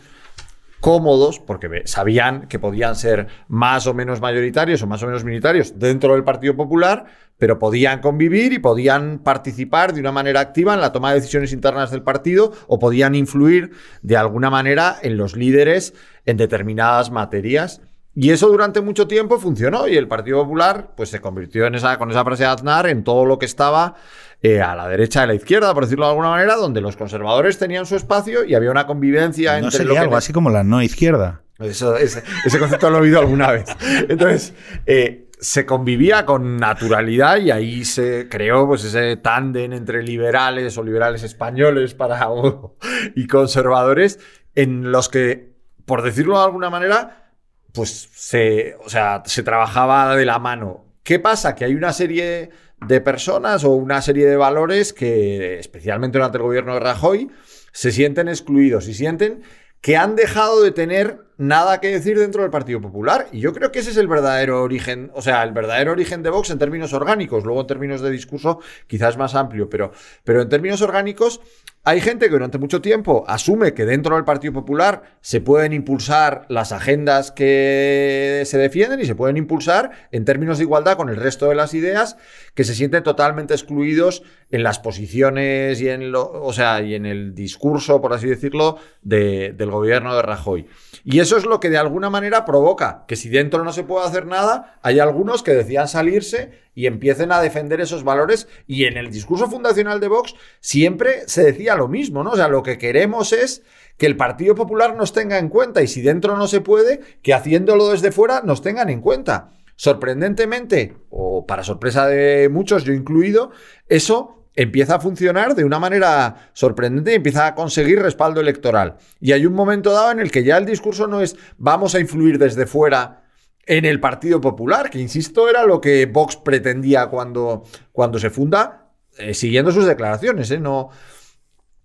cómodos, 0.80 1.40
porque 1.40 1.82
sabían 1.84 2.46
que 2.48 2.58
podían 2.58 2.96
ser 2.96 3.26
más 3.48 3.86
o 3.86 3.94
menos 3.94 4.20
mayoritarios 4.20 4.82
o 4.82 4.86
más 4.86 5.02
o 5.02 5.06
menos 5.06 5.24
minoritarios 5.24 5.78
dentro 5.78 6.14
del 6.14 6.24
Partido 6.24 6.56
Popular, 6.56 7.06
pero 7.38 7.58
podían 7.58 8.00
convivir 8.00 8.52
y 8.52 8.58
podían 8.58 9.20
participar 9.20 9.92
de 9.92 10.00
una 10.00 10.12
manera 10.12 10.40
activa 10.40 10.74
en 10.74 10.80
la 10.80 10.92
toma 10.92 11.10
de 11.10 11.20
decisiones 11.20 11.52
internas 11.52 11.90
del 11.90 12.02
partido 12.02 12.52
o 12.66 12.78
podían 12.78 13.14
influir 13.14 13.72
de 14.02 14.16
alguna 14.16 14.50
manera 14.50 14.96
en 15.02 15.16
los 15.16 15.36
líderes 15.36 15.94
en 16.26 16.36
determinadas 16.36 17.10
materias. 17.10 17.80
Y 18.20 18.32
eso 18.32 18.48
durante 18.48 18.80
mucho 18.80 19.06
tiempo 19.06 19.38
funcionó 19.38 19.86
y 19.86 19.96
el 19.96 20.08
Partido 20.08 20.42
Popular 20.42 20.90
pues, 20.96 21.08
se 21.08 21.20
convirtió 21.20 21.66
en 21.66 21.76
esa, 21.76 21.98
con 21.98 22.10
esa 22.10 22.24
frase 22.24 22.42
de 22.42 22.48
Aznar 22.48 22.88
en 22.88 23.04
todo 23.04 23.24
lo 23.24 23.38
que 23.38 23.46
estaba 23.46 23.94
eh, 24.42 24.60
a 24.60 24.74
la 24.74 24.88
derecha 24.88 25.20
de 25.20 25.28
la 25.28 25.34
izquierda, 25.34 25.72
por 25.72 25.84
decirlo 25.84 26.06
de 26.06 26.10
alguna 26.10 26.30
manera, 26.30 26.56
donde 26.56 26.80
los 26.80 26.96
conservadores 26.96 27.58
tenían 27.58 27.86
su 27.86 27.94
espacio 27.94 28.42
y 28.42 28.56
había 28.56 28.72
una 28.72 28.88
convivencia 28.88 29.52
¿No 29.52 29.66
entre 29.66 29.84
sería 29.84 30.00
algo 30.00 30.16
así 30.16 30.32
como 30.32 30.50
la 30.50 30.64
no 30.64 30.82
izquierda. 30.82 31.42
Eso, 31.60 31.96
ese, 31.96 32.24
concepto 32.58 32.90
lo 32.90 32.98
he 32.98 33.02
oído 33.02 33.20
alguna 33.20 33.52
vez. 33.52 33.66
Entonces, 34.08 34.52
eh, 34.86 35.28
se 35.38 35.64
convivía 35.64 36.26
con 36.26 36.56
naturalidad 36.56 37.36
y 37.36 37.52
ahí 37.52 37.84
se 37.84 38.28
creó 38.28 38.66
pues 38.66 38.82
ese 38.82 39.16
tándem 39.16 39.72
entre 39.72 40.02
liberales 40.02 40.76
o 40.76 40.82
liberales 40.82 41.22
españoles 41.22 41.94
para 41.94 42.28
y 43.14 43.28
conservadores 43.28 44.18
en 44.56 44.90
los 44.90 45.08
que, 45.08 45.52
por 45.84 46.02
decirlo 46.02 46.36
de 46.36 46.46
alguna 46.46 46.68
manera, 46.68 47.27
pues 47.72 48.08
se, 48.12 48.76
o 48.84 48.88
sea, 48.88 49.22
se 49.26 49.42
trabajaba 49.42 50.16
de 50.16 50.24
la 50.24 50.38
mano. 50.38 50.84
¿Qué 51.02 51.18
pasa? 51.18 51.54
Que 51.54 51.64
hay 51.64 51.74
una 51.74 51.92
serie 51.92 52.50
de 52.86 53.00
personas 53.00 53.64
o 53.64 53.70
una 53.70 54.02
serie 54.02 54.26
de 54.26 54.36
valores 54.36 54.92
que, 54.92 55.58
especialmente 55.58 56.18
durante 56.18 56.38
el 56.38 56.44
gobierno 56.44 56.74
de 56.74 56.80
Rajoy, 56.80 57.30
se 57.72 57.92
sienten 57.92 58.28
excluidos 58.28 58.88
y 58.88 58.94
sienten 58.94 59.42
que 59.80 59.96
han 59.96 60.16
dejado 60.16 60.62
de 60.62 60.72
tener 60.72 61.20
nada 61.36 61.80
que 61.80 61.88
decir 61.88 62.18
dentro 62.18 62.42
del 62.42 62.50
Partido 62.50 62.80
Popular. 62.80 63.28
Y 63.30 63.40
yo 63.40 63.52
creo 63.52 63.70
que 63.70 63.78
ese 63.78 63.90
es 63.90 63.96
el 63.96 64.08
verdadero 64.08 64.62
origen, 64.62 65.10
o 65.14 65.22
sea, 65.22 65.42
el 65.44 65.52
verdadero 65.52 65.92
origen 65.92 66.22
de 66.22 66.30
Vox 66.30 66.50
en 66.50 66.58
términos 66.58 66.92
orgánicos. 66.92 67.44
Luego 67.44 67.60
en 67.60 67.66
términos 67.68 68.00
de 68.00 68.10
discurso 68.10 68.60
quizás 68.88 69.16
más 69.16 69.34
amplio, 69.36 69.70
pero, 69.70 69.92
pero 70.24 70.42
en 70.42 70.48
términos 70.48 70.82
orgánicos 70.82 71.40
hay 71.88 72.02
gente 72.02 72.26
que 72.26 72.32
durante 72.32 72.58
mucho 72.58 72.82
tiempo 72.82 73.24
asume 73.26 73.72
que 73.72 73.86
dentro 73.86 74.16
del 74.16 74.26
Partido 74.26 74.52
Popular 74.52 75.16
se 75.22 75.40
pueden 75.40 75.72
impulsar 75.72 76.44
las 76.50 76.70
agendas 76.70 77.32
que 77.32 78.42
se 78.44 78.58
defienden 78.58 79.00
y 79.00 79.06
se 79.06 79.14
pueden 79.14 79.38
impulsar 79.38 79.92
en 80.12 80.26
términos 80.26 80.58
de 80.58 80.64
igualdad 80.64 80.98
con 80.98 81.08
el 81.08 81.16
resto 81.16 81.48
de 81.48 81.54
las 81.54 81.72
ideas 81.72 82.18
que 82.54 82.64
se 82.64 82.74
sienten 82.74 83.04
totalmente 83.04 83.54
excluidos 83.54 84.22
en 84.50 84.64
las 84.64 84.78
posiciones 84.78 85.80
y 85.80 85.88
en 85.88 86.12
lo, 86.12 86.30
o 86.30 86.52
sea, 86.52 86.82
y 86.82 86.94
en 86.94 87.06
el 87.06 87.34
discurso, 87.34 88.02
por 88.02 88.12
así 88.12 88.26
decirlo, 88.26 88.76
del 89.00 89.70
gobierno 89.70 90.14
de 90.14 90.20
Rajoy. 90.20 90.66
Y 91.04 91.20
eso 91.20 91.38
es 91.38 91.46
lo 91.46 91.58
que 91.58 91.70
de 91.70 91.78
alguna 91.78 92.10
manera 92.10 92.44
provoca 92.44 93.06
que 93.08 93.16
si 93.16 93.30
dentro 93.30 93.64
no 93.64 93.72
se 93.72 93.84
puede 93.84 94.06
hacer 94.06 94.26
nada, 94.26 94.78
hay 94.82 94.98
algunos 94.98 95.42
que 95.42 95.52
decían 95.52 95.88
salirse 95.88 96.67
y 96.78 96.86
empiecen 96.86 97.32
a 97.32 97.40
defender 97.40 97.80
esos 97.80 98.04
valores. 98.04 98.46
Y 98.68 98.84
en 98.84 98.96
el 98.96 99.10
discurso 99.10 99.50
fundacional 99.50 99.98
de 99.98 100.06
Vox 100.06 100.36
siempre 100.60 101.26
se 101.26 101.42
decía 101.42 101.74
lo 101.74 101.88
mismo, 101.88 102.22
¿no? 102.22 102.30
O 102.30 102.36
sea, 102.36 102.46
lo 102.46 102.62
que 102.62 102.78
queremos 102.78 103.32
es 103.32 103.64
que 103.96 104.06
el 104.06 104.16
Partido 104.16 104.54
Popular 104.54 104.94
nos 104.94 105.12
tenga 105.12 105.38
en 105.38 105.48
cuenta 105.48 105.82
y 105.82 105.88
si 105.88 106.02
dentro 106.02 106.36
no 106.36 106.46
se 106.46 106.60
puede, 106.60 107.00
que 107.20 107.34
haciéndolo 107.34 107.88
desde 107.88 108.12
fuera 108.12 108.42
nos 108.44 108.62
tengan 108.62 108.90
en 108.90 109.00
cuenta. 109.00 109.50
Sorprendentemente, 109.74 110.94
o 111.10 111.44
para 111.46 111.64
sorpresa 111.64 112.06
de 112.06 112.48
muchos, 112.48 112.84
yo 112.84 112.92
incluido, 112.92 113.50
eso 113.88 114.46
empieza 114.54 114.94
a 114.94 115.00
funcionar 115.00 115.56
de 115.56 115.64
una 115.64 115.80
manera 115.80 116.48
sorprendente 116.52 117.10
y 117.10 117.16
empieza 117.16 117.48
a 117.48 117.56
conseguir 117.56 118.00
respaldo 118.00 118.40
electoral. 118.40 118.98
Y 119.18 119.32
hay 119.32 119.46
un 119.46 119.54
momento 119.54 119.90
dado 119.90 120.12
en 120.12 120.20
el 120.20 120.30
que 120.30 120.44
ya 120.44 120.58
el 120.58 120.64
discurso 120.64 121.08
no 121.08 121.22
es 121.22 121.34
vamos 121.56 121.96
a 121.96 121.98
influir 121.98 122.38
desde 122.38 122.66
fuera 122.66 123.24
en 123.68 123.84
el 123.84 124.00
Partido 124.00 124.40
Popular, 124.40 124.88
que 124.88 124.98
insisto 124.98 125.48
era 125.48 125.64
lo 125.64 125.80
que 125.80 126.06
Vox 126.06 126.36
pretendía 126.36 127.06
cuando, 127.08 127.64
cuando 127.92 128.18
se 128.18 128.30
funda, 128.30 128.92
eh, 129.18 129.34
siguiendo 129.34 129.70
sus 129.70 129.84
declaraciones, 129.84 130.50
¿eh? 130.50 130.58
no, 130.58 130.88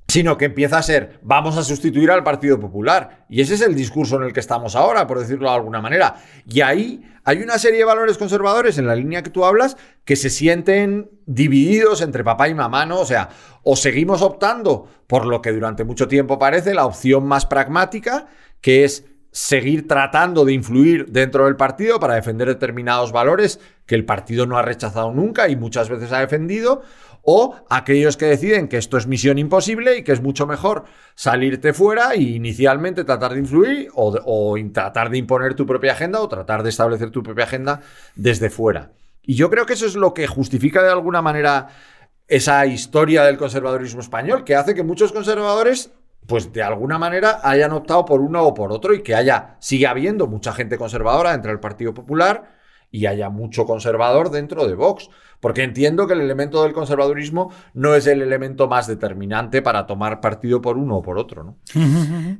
sino 0.07 0.37
que 0.37 0.45
empieza 0.45 0.77
a 0.77 0.81
ser 0.81 1.19
vamos 1.23 1.57
a 1.57 1.63
sustituir 1.63 2.09
al 2.09 2.23
Partido 2.23 2.57
Popular. 2.57 3.25
Y 3.29 3.41
ese 3.41 3.55
es 3.55 3.61
el 3.61 3.75
discurso 3.75 4.15
en 4.15 4.23
el 4.23 4.31
que 4.31 4.39
estamos 4.39 4.77
ahora, 4.77 5.05
por 5.05 5.19
decirlo 5.19 5.49
de 5.49 5.55
alguna 5.55 5.81
manera. 5.81 6.15
Y 6.47 6.61
ahí 6.61 7.03
hay 7.25 7.41
una 7.41 7.57
serie 7.57 7.79
de 7.79 7.85
valores 7.85 8.17
conservadores 8.17 8.77
en 8.77 8.87
la 8.87 8.95
línea 8.95 9.21
que 9.21 9.29
tú 9.29 9.43
hablas 9.43 9.75
que 10.05 10.15
se 10.15 10.29
sienten 10.29 11.11
divididos 11.25 12.01
entre 12.01 12.23
papá 12.23 12.47
y 12.47 12.53
mamá, 12.53 12.85
¿no? 12.85 13.01
O 13.01 13.05
sea, 13.05 13.27
o 13.63 13.75
seguimos 13.75 14.21
optando 14.21 14.87
por 15.05 15.25
lo 15.25 15.41
que 15.41 15.51
durante 15.51 15.83
mucho 15.83 16.07
tiempo 16.07 16.39
parece 16.39 16.73
la 16.73 16.85
opción 16.85 17.25
más 17.25 17.45
pragmática, 17.45 18.27
que 18.61 18.85
es 18.85 19.03
seguir 19.33 19.87
tratando 19.87 20.45
de 20.45 20.53
influir 20.53 21.07
dentro 21.07 21.45
del 21.45 21.55
partido 21.55 21.99
para 21.99 22.13
defender 22.13 22.47
determinados 22.47 23.11
valores 23.11 23.59
que 23.87 23.95
el 23.95 24.05
partido 24.05 24.45
no 24.45 24.59
ha 24.59 24.61
rechazado 24.61 25.11
nunca 25.11 25.49
y 25.49 25.55
muchas 25.55 25.89
veces 25.89 26.11
ha 26.11 26.19
defendido, 26.19 26.83
o 27.23 27.55
aquellos 27.67 28.15
que 28.15 28.27
deciden 28.27 28.67
que 28.67 28.77
esto 28.77 28.95
es 28.95 29.07
misión 29.07 29.39
imposible 29.39 29.97
y 29.97 30.03
que 30.03 30.11
es 30.11 30.21
mucho 30.21 30.45
mejor 30.45 30.83
salirte 31.15 31.73
fuera 31.73 32.13
e 32.13 32.21
inicialmente 32.21 33.05
tratar 33.05 33.33
de 33.33 33.39
influir 33.39 33.89
o, 33.95 34.55
tratar 34.71 35.09
de 35.09 35.17
imponer 35.17 35.55
tu 35.55 35.65
propia 35.65 35.93
agenda 35.93 36.21
o 36.21 36.27
tratar 36.27 36.61
de 36.61 36.69
establecer 36.69 37.09
tu 37.09 37.23
propia 37.23 37.45
agenda 37.45 37.81
desde 38.15 38.51
fuera. 38.51 38.91
Y 39.23 39.33
yo 39.33 39.49
creo 39.49 39.65
que 39.65 39.73
eso 39.73 39.87
es 39.87 39.95
lo 39.95 40.13
que 40.13 40.27
justifica 40.27 40.83
de 40.83 40.91
alguna 40.91 41.23
manera 41.23 41.69
esa 42.27 42.65
historia 42.67 43.23
del 43.23 43.37
conservadurismo 43.37 44.01
español, 44.01 44.43
que 44.43 44.55
hace 44.55 44.75
que 44.75 44.83
muchos 44.83 45.11
conservadores 45.11 45.91
pues 46.27 46.51
de 46.53 46.63
alguna 46.63 46.97
manera 46.97 47.39
hayan 47.43 47.71
optado 47.71 48.05
por 48.05 48.21
uno 48.21 48.43
o 48.43 48.53
por 48.53 48.71
otro 48.71 48.93
y 48.93 49.03
que 49.03 49.15
haya, 49.15 49.57
sigue 49.59 49.87
habiendo 49.87 50.27
mucha 50.27 50.53
gente 50.53 50.77
conservadora 50.77 51.31
dentro 51.31 51.51
del 51.51 51.59
Partido 51.59 51.93
Popular 51.93 52.53
y 52.91 53.07
haya 53.07 53.29
mucho 53.29 53.65
conservador 53.65 54.29
dentro 54.29 54.67
de 54.67 54.75
Vox. 54.75 55.09
Porque 55.39 55.63
entiendo 55.63 56.07
que 56.07 56.13
el 56.13 56.21
elemento 56.21 56.63
del 56.63 56.71
conservadurismo 56.71 57.51
no 57.73 57.95
es 57.95 58.07
el 58.07 58.21
elemento 58.21 58.69
más 58.69 58.87
determinante 58.87 59.61
para 59.61 59.85
tomar 59.85 60.21
partido 60.21 60.61
por 60.61 60.77
uno 60.77 60.97
o 60.97 61.01
por 61.01 61.17
otro. 61.17 61.43
¿no? 61.43 61.57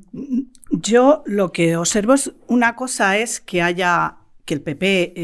Yo 0.71 1.21
lo 1.25 1.51
que 1.51 1.75
observo 1.75 2.13
es 2.13 2.31
una 2.47 2.77
cosa 2.77 3.17
es 3.17 3.41
que 3.41 3.61
haya 3.61 4.19
que 4.45 4.53
el 4.53 4.61
PP 4.61 5.13
eh, 5.15 5.21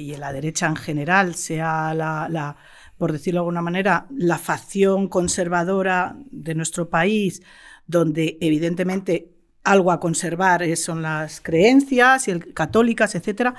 y 0.00 0.16
la 0.16 0.32
derecha 0.32 0.66
en 0.66 0.76
general 0.76 1.34
sea 1.34 1.92
la, 1.94 2.56
por 2.98 3.12
decirlo 3.12 3.38
de 3.38 3.42
alguna 3.42 3.62
manera, 3.62 4.06
la 4.10 4.38
facción 4.38 5.08
conservadora 5.08 6.16
de 6.30 6.54
nuestro 6.54 6.90
país, 6.90 7.42
donde 7.86 8.36
evidentemente 8.40 9.32
algo 9.64 9.92
a 9.92 10.00
conservar 10.00 10.64
son 10.76 11.02
las 11.02 11.40
creencias 11.40 12.26
católicas, 12.54 13.14
etcétera, 13.14 13.54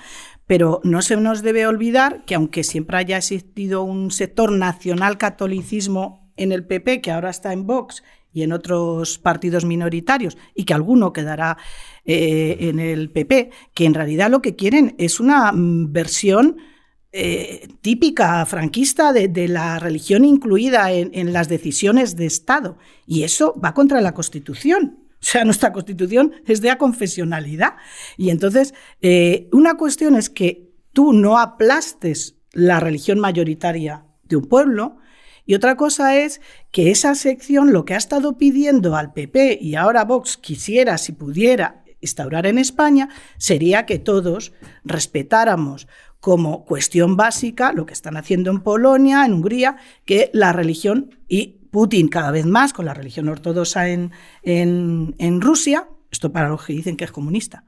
pero 0.48 0.82
no 0.84 1.02
se 1.02 1.16
nos 1.18 1.42
debe 1.42 1.68
olvidar 1.68 2.26
que 2.26 2.36
aunque 2.36 2.64
siempre 2.64 2.98
haya 2.98 3.18
existido 3.18 3.84
un 3.84 4.12
sector 4.12 4.52
nacional 4.52 5.18
catolicismo 5.18 6.32
en 6.36 6.52
el 6.52 6.66
PP, 6.66 7.02
que 7.02 7.12
ahora 7.12 7.30
está 7.30 7.54
en 7.54 7.68
Vox 7.68 8.04
y 8.32 8.44
en 8.44 8.54
otros 8.54 9.20
partidos 9.20 9.66
minoritarios, 9.66 10.38
y 10.56 10.64
que 10.64 10.74
alguno 10.74 11.14
quedará 11.14 11.58
eh, 12.06 12.58
en 12.62 12.80
el 12.80 13.12
PP, 13.12 13.52
que 13.74 13.86
en 13.86 13.94
realidad 13.94 14.32
lo 14.32 14.42
que 14.42 14.56
quieren 14.56 14.96
es 14.98 15.20
una 15.20 15.52
mm, 15.52 15.92
versión 15.92 16.58
eh, 17.12 17.68
típica 17.82 18.46
franquista 18.46 19.14
de, 19.14 19.48
la 19.48 19.80
religión 19.80 20.26
incluida 20.26 20.92
en 20.92 21.34
las 21.34 21.50
decisiones 21.50 22.16
de 22.16 22.26
Estado. 22.26 22.78
Y 23.06 23.24
eso 23.24 23.60
va 23.64 23.74
contra 23.74 24.02
la 24.02 24.14
Constitución. 24.14 25.10
O 25.22 25.26
sea, 25.26 25.44
nuestra 25.44 25.74
constitución 25.74 26.34
es 26.46 26.62
de 26.62 26.72
aconfesionalidad. 26.72 27.76
Y 28.18 28.30
entonces, 28.30 28.74
eh, 29.02 29.50
una 29.52 29.76
cuestión 29.76 30.16
es 30.16 30.30
que 30.30 30.72
tú 30.94 31.12
no 31.12 31.38
aplastes 31.38 32.38
la 32.54 32.80
religión 32.80 33.20
mayoritaria 33.20 34.06
de 34.24 34.38
un 34.38 34.46
pueblo, 34.46 34.98
y 35.46 35.56
otra 35.56 35.76
cosa 35.76 36.16
es 36.16 36.42
que 36.72 36.92
esa 36.92 37.16
sección 37.16 37.74
lo 37.74 37.84
que 37.84 37.96
ha 37.96 37.98
estado 37.98 38.38
pidiendo 38.38 38.96
al 38.96 39.14
PP 39.14 39.58
y 39.60 39.76
ahora 39.76 40.06
Vox 40.06 40.38
quisiera, 40.38 40.98
si 41.00 41.12
pudiera, 41.12 41.84
instaurar 42.02 42.46
en 42.46 42.60
España, 42.60 43.10
sería 43.38 43.86
que 43.86 43.98
todos 43.98 44.54
respetáramos 44.86 45.88
como 46.20 46.66
cuestión 46.66 47.16
básica 47.16 47.72
lo 47.74 47.86
que 47.86 47.94
están 47.94 48.18
haciendo 48.18 48.52
en 48.52 48.60
Polonia, 48.62 49.26
en 49.26 49.34
Hungría, 49.34 49.78
que 50.06 50.30
la 50.34 50.54
religión 50.54 51.16
y 51.28 51.60
Putin 51.72 52.08
cada 52.08 52.32
vez 52.32 52.46
más 52.46 52.74
con 52.74 52.86
la 52.86 52.94
religión 52.94 53.30
ortodoxa 53.30 53.90
en, 53.90 54.12
en, 54.44 55.42
Rusia, 55.42 55.88
esto 56.12 56.32
para 56.32 56.50
los 56.50 56.66
que 56.66 56.74
dicen 56.74 56.98
que 56.98 57.06
es 57.06 57.12
comunista. 57.12 57.64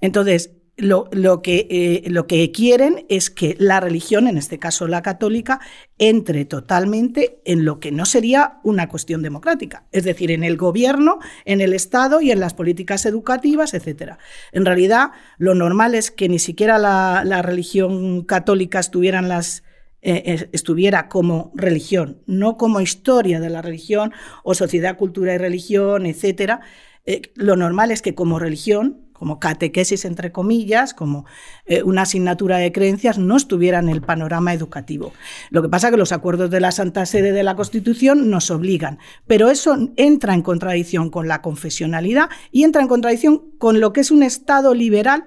Entonces, 0.00 0.50
lo, 0.76 1.08
lo, 1.12 1.40
que, 1.40 1.66
eh, 1.70 2.10
lo, 2.10 2.26
que, 2.26 2.52
quieren 2.52 3.06
es 3.08 3.30
que 3.30 3.56
la 3.58 3.80
religión, 3.80 4.28
en 4.28 4.36
este 4.36 4.58
caso 4.58 4.86
la 4.86 5.02
católica, 5.02 5.60
entre 5.98 6.44
totalmente 6.44 7.40
en 7.44 7.64
lo 7.64 7.80
que 7.80 7.92
no 7.92 8.04
sería 8.04 8.60
una 8.62 8.88
cuestión 8.88 9.22
democrática, 9.22 9.84
es 9.92 10.04
decir, 10.04 10.30
en 10.30 10.44
el 10.44 10.56
gobierno, 10.56 11.18
en 11.46 11.60
el 11.60 11.72
Estado 11.72 12.20
y 12.20 12.30
en 12.30 12.40
las 12.40 12.52
políticas 12.52 13.06
educativas, 13.06 13.72
etc. 13.72 14.14
En 14.52 14.66
realidad, 14.66 15.12
lo 15.38 15.54
normal 15.54 15.94
es 15.94 16.10
que 16.10 16.28
ni 16.28 16.38
siquiera 16.38 16.78
la, 16.78 17.22
la 17.24 17.40
religión 17.40 18.24
católica 18.24 18.78
estuvieran 18.78 19.28
las 19.28 19.62
eh, 20.02 20.48
estuviera 20.52 21.08
como 21.08 21.50
religión, 21.54 22.22
no 22.26 22.56
como 22.56 22.80
historia 22.80 23.40
de 23.40 23.50
la 23.50 23.60
religión 23.60 24.12
o 24.44 24.54
sociedad, 24.54 24.96
cultura 24.96 25.34
y 25.34 25.38
religión, 25.38 26.06
eh, 27.06 27.22
lo 27.34 27.56
normal 27.56 27.90
es 27.90 28.02
que 28.02 28.14
como 28.14 28.38
religión, 28.38 29.05
como 29.18 29.40
catequesis 29.40 30.04
entre 30.04 30.32
comillas, 30.32 30.94
como 30.94 31.24
eh, 31.66 31.82
una 31.82 32.02
asignatura 32.02 32.58
de 32.58 32.72
creencias, 32.72 33.18
no 33.18 33.36
estuviera 33.36 33.78
en 33.78 33.88
el 33.88 34.02
panorama 34.02 34.52
educativo. 34.52 35.12
Lo 35.50 35.62
que 35.62 35.68
pasa 35.68 35.88
es 35.88 35.92
que 35.92 35.98
los 35.98 36.12
acuerdos 36.12 36.50
de 36.50 36.60
la 36.60 36.72
Santa 36.72 37.06
Sede 37.06 37.32
de 37.32 37.42
la 37.42 37.56
Constitución 37.56 38.30
nos 38.30 38.50
obligan, 38.50 38.98
pero 39.26 39.50
eso 39.50 39.76
entra 39.96 40.34
en 40.34 40.42
contradicción 40.42 41.10
con 41.10 41.28
la 41.28 41.42
confesionalidad 41.42 42.30
y 42.52 42.64
entra 42.64 42.82
en 42.82 42.88
contradicción 42.88 43.42
con 43.58 43.80
lo 43.80 43.92
que 43.92 44.00
es 44.00 44.10
un 44.10 44.22
Estado 44.22 44.74
liberal 44.74 45.24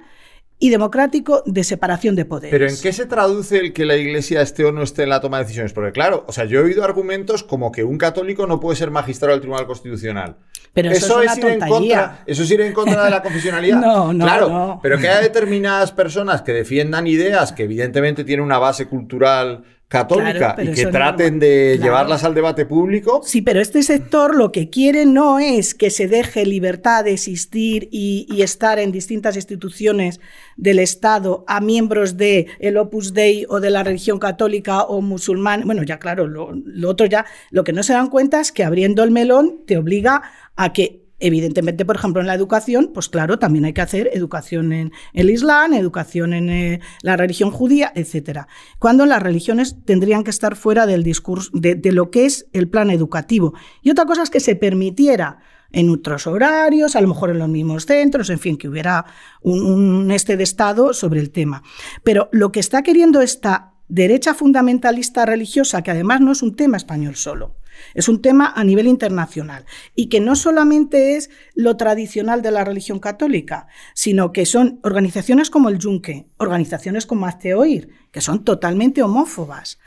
y 0.59 0.69
democrático 0.69 1.41
de 1.45 1.63
separación 1.63 2.15
de 2.15 2.25
poderes. 2.25 2.51
Pero 2.51 2.67
¿en 2.67 2.75
qué 2.81 2.91
se 2.91 3.05
traduce 3.05 3.57
el 3.57 3.73
que 3.73 3.85
la 3.85 3.95
Iglesia 3.95 4.41
esté 4.41 4.65
o 4.65 4.73
no 4.73 4.83
esté 4.83 5.03
en 5.03 5.09
la 5.09 5.21
toma 5.21 5.37
de 5.37 5.45
decisiones? 5.45 5.71
Porque 5.71 5.93
claro, 5.93 6.25
o 6.27 6.33
sea, 6.33 6.43
yo 6.43 6.59
he 6.59 6.63
oído 6.63 6.83
argumentos 6.83 7.43
como 7.43 7.71
que 7.71 7.85
un 7.85 7.97
católico 7.97 8.45
no 8.45 8.59
puede 8.59 8.75
ser 8.75 8.91
magistrado 8.91 9.31
del 9.31 9.41
Tribunal 9.41 9.65
Constitucional. 9.65 10.35
Pero 10.73 10.91
eso, 10.91 11.21
es, 11.21 11.37
ir 11.37 11.45
en 11.45 11.59
contra, 11.61 12.23
eso 12.27 12.43
es 12.43 12.51
ir 12.51 12.61
en 12.61 12.73
contra 12.73 13.05
de 13.05 13.09
la 13.09 13.21
confesionalidad. 13.23 13.79
no, 13.79 14.13
no, 14.13 14.25
claro, 14.25 14.49
no. 14.49 14.79
pero 14.83 14.99
que 14.99 15.07
haya 15.07 15.21
determinadas 15.21 15.91
personas 15.91 16.41
que 16.41 16.51
defiendan 16.51 17.07
ideas 17.07 17.53
que 17.53 17.63
evidentemente 17.63 18.23
tienen 18.23 18.45
una 18.45 18.59
base 18.59 18.85
cultural 18.85 19.63
católica 19.89 20.53
Claro, 20.55 20.63
y 20.71 20.73
que 20.75 20.85
no- 20.85 20.91
traten 20.91 21.39
de 21.39 21.73
claro. 21.75 21.83
llevarlas 21.83 22.23
al 22.23 22.33
debate 22.35 22.65
público. 22.65 23.21
Sí, 23.25 23.41
pero 23.41 23.59
este 23.59 23.83
sector 23.83 24.35
lo 24.35 24.51
que 24.51 24.69
quiere 24.69 25.05
no 25.05 25.39
es 25.39 25.73
que 25.73 25.89
se 25.89 26.07
deje 26.07 26.45
libertad 26.45 27.03
de 27.03 27.13
existir 27.13 27.89
y, 27.91 28.27
y 28.29 28.43
estar 28.43 28.79
en 28.79 28.91
distintas 28.91 29.35
instituciones 29.35 30.21
del 30.55 30.79
Estado 30.79 31.43
a 31.47 31.59
miembros 31.59 32.15
de 32.17 32.45
el 32.59 32.77
Opus 32.77 33.13
Dei 33.13 33.45
o 33.49 33.59
de 33.59 33.71
la 33.71 33.83
religión 33.83 34.19
católica 34.19 34.83
o 34.83 35.01
musulmán. 35.01 35.63
Bueno, 35.65 35.83
ya 35.83 35.97
claro, 35.99 36.27
lo, 36.27 36.51
lo 36.53 36.89
otro 36.89 37.07
ya, 37.07 37.25
lo 37.49 37.63
que 37.63 37.73
no 37.73 37.81
se 37.83 37.93
dan 37.93 38.09
cuenta 38.09 38.39
es 38.39 38.51
que 38.51 38.63
abriendo 38.63 39.03
el 39.03 39.11
melón 39.11 39.63
te 39.65 39.77
obliga 39.77 40.21
a 40.55 40.71
que 40.71 41.08
Evidentemente, 41.19 41.85
por 41.85 41.97
ejemplo, 41.97 42.21
en 42.21 42.27
la 42.27 42.33
educación, 42.33 42.91
pues 42.93 43.09
claro, 43.09 43.39
también 43.39 43.65
hay 43.65 43.73
que 43.73 43.81
hacer 43.81 44.09
educación 44.13 44.71
en 44.71 44.91
el 45.13 45.29
Islam, 45.29 45.73
educación 45.73 46.33
en 46.33 46.49
eh, 46.49 46.79
la 47.01 47.17
religión 47.17 47.51
judía, 47.51 47.91
etcétera. 47.93 48.47
Cuando 48.79 49.05
las 49.05 49.21
religiones 49.21 49.75
tendrían 49.85 50.23
que 50.23 50.29
estar 50.29 50.55
fuera 50.55 50.85
del 50.85 51.03
discurso, 51.03 51.51
de, 51.53 51.79
lo 51.91 52.09
que 52.09 52.25
es 52.25 52.47
el 52.53 52.69
plan 52.69 52.89
educativo. 52.89 53.53
Y 53.81 53.91
otra 53.91 54.05
cosa 54.05 54.23
es 54.23 54.29
que 54.29 54.39
se 54.39 54.55
permitiera 54.55 55.39
en 55.71 55.89
otros 55.89 56.25
horarios, 56.25 56.95
a 56.95 57.01
lo 57.01 57.09
mejor 57.09 57.31
en 57.31 57.39
los 57.39 57.49
mismos 57.49 57.85
centros, 57.85 58.29
en 58.29 58.39
fin, 58.39 58.57
que 58.57 58.69
hubiera 58.69 59.05
un, 59.41 59.65
un 59.65 60.11
este 60.11 60.37
de 60.37 60.43
Estado 60.43 60.93
sobre 60.93 61.19
el 61.19 61.31
tema. 61.31 61.63
Pero 62.03 62.29
lo 62.31 62.51
que 62.51 62.59
está 62.59 62.81
queriendo 62.81 63.21
esta 63.21 63.73
derecha 63.89 64.33
fundamentalista 64.33 65.25
religiosa, 65.25 65.81
que 65.81 65.91
además 65.91 66.21
no 66.21 66.31
es 66.31 66.41
un 66.41 66.55
tema 66.55 66.77
español 66.77 67.15
solo, 67.15 67.55
es 67.93 68.09
un 68.09 68.21
tema 68.21 68.51
a 68.55 68.63
nivel 68.63 68.87
internacional 68.87 69.65
y 69.95 70.07
que 70.07 70.19
no 70.19 70.35
solamente 70.35 71.15
es 71.15 71.29
lo 71.55 71.77
tradicional 71.77 72.41
de 72.41 72.51
la 72.51 72.63
religión 72.63 72.99
católica, 72.99 73.67
sino 73.93 74.31
que 74.31 74.45
son 74.45 74.79
organizaciones 74.83 75.49
como 75.49 75.69
el 75.69 75.79
Yunque, 75.79 76.27
organizaciones 76.37 77.05
como 77.05 77.25
Hazte 77.25 77.53
Oír, 77.53 77.89
que 78.11 78.21
son 78.21 78.43
totalmente 78.43 79.03
homófobas, 79.03 79.77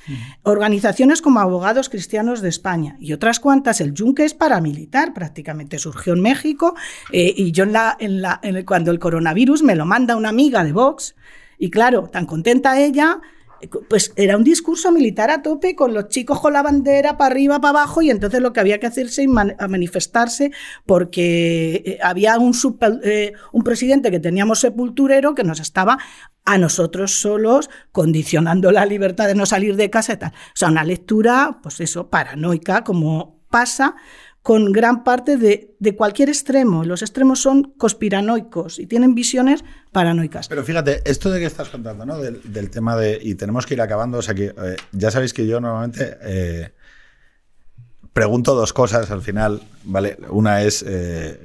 organizaciones 0.43 1.23
como 1.23 1.41
Abogados 1.41 1.89
Cristianos 1.89 2.41
de 2.41 2.49
España 2.49 2.97
y 3.01 3.13
otras 3.13 3.41
cuantas. 3.41 3.81
El 3.81 3.95
Yunque 3.95 4.25
es 4.25 4.35
paramilitar 4.35 5.13
prácticamente, 5.15 5.79
surgió 5.79 6.13
en 6.13 6.21
México 6.21 6.75
eh, 7.13 7.33
y 7.37 7.53
yo 7.53 7.65
en 7.65 7.73
la, 7.73 7.97
en 7.99 8.23
la, 8.23 8.41
en 8.43 8.57
el- 8.57 8.65
cuando 8.65 8.91
el 8.91 8.99
coronavirus 8.99 9.63
me 9.63 9.75
lo 9.77 9.87
manda 9.87 10.17
una 10.17 10.29
amiga 10.29 10.65
de 10.65 10.73
Vox 10.73 11.15
y 11.59 11.71
claro, 11.71 12.09
tan 12.13 12.27
contenta 12.27 12.81
ella, 12.81 13.21
pues 13.89 14.13
era 14.17 14.37
un 14.37 14.45
discurso 14.45 14.91
militar 14.93 15.31
a 15.31 15.43
tope 15.43 15.75
con 15.77 15.95
los 15.95 16.09
chicos 16.09 16.41
con 16.41 16.53
la 16.53 16.63
bandera 16.63 17.17
para 17.17 17.33
arriba, 17.33 17.61
para 17.61 17.81
abajo 17.81 18.03
y 18.03 18.11
entonces 18.11 18.41
lo 18.41 18.53
que 18.53 18.61
había 18.61 18.79
que 18.81 18.87
hacerse 18.87 19.27
man- 19.29 19.57
manifestarse 19.69 20.51
porque 20.87 21.83
eh, 21.85 21.99
había 22.03 22.39
un, 22.39 22.55
super- 22.55 23.01
eh, 23.05 23.33
un 23.53 23.63
presidente 23.63 24.11
que 24.11 24.21
teníamos 24.21 24.61
sepulturero 24.61 25.35
que 25.35 25.45
nos 25.45 25.61
estaba 25.61 25.99
a 26.45 26.59
nosotros 26.59 27.13
solos 27.21 27.71
condicionando 27.93 28.73
la 28.73 28.85
libertad 28.87 29.27
de 29.29 29.35
no 29.35 29.47
salir 29.47 29.77
de 29.77 29.91
casa 29.91 30.15
y 30.15 30.17
tal. 30.17 30.31
O 30.31 30.57
sea, 30.57 30.69
una 30.69 30.85
lectura, 30.85 31.59
pues 31.63 31.81
eso, 31.81 32.09
paranoica, 32.11 32.83
como 32.85 33.41
pasa 33.49 33.95
con 34.43 34.73
gran 34.73 35.05
parte 35.05 35.37
de, 35.37 35.75
de 35.79 35.95
cualquier 35.95 36.29
extremo. 36.29 36.85
Los 36.85 37.03
extremos 37.03 37.41
son 37.41 37.75
conspiranoicos 37.77 38.79
y 38.79 38.87
tienen 38.87 39.15
visiones 39.15 39.65
paranoicas. 39.93 40.49
Pero 40.49 40.65
fíjate, 40.65 41.01
esto 41.05 41.31
de 41.31 41.41
que 41.41 41.47
estás 41.47 41.69
contando, 41.69 42.05
¿no? 42.05 42.19
Del, 42.19 42.41
del 42.53 42.71
tema 42.71 42.97
de. 42.97 43.19
Y 43.23 43.37
tenemos 43.37 43.67
que 43.67 43.75
ir 43.75 43.81
acabando. 43.81 44.19
O 44.19 44.23
sea 44.23 44.35
que 44.35 44.47
eh, 44.47 44.77
ya 44.91 45.11
sabéis 45.11 45.33
que 45.33 45.47
yo 45.47 45.61
normalmente 45.61 46.19
eh, 46.23 46.73
pregunto 48.13 48.55
dos 48.55 48.73
cosas 48.73 49.11
al 49.11 49.23
final, 49.23 49.63
¿vale? 49.85 50.19
Una 50.29 50.63
es 50.63 50.85
eh, 50.87 51.41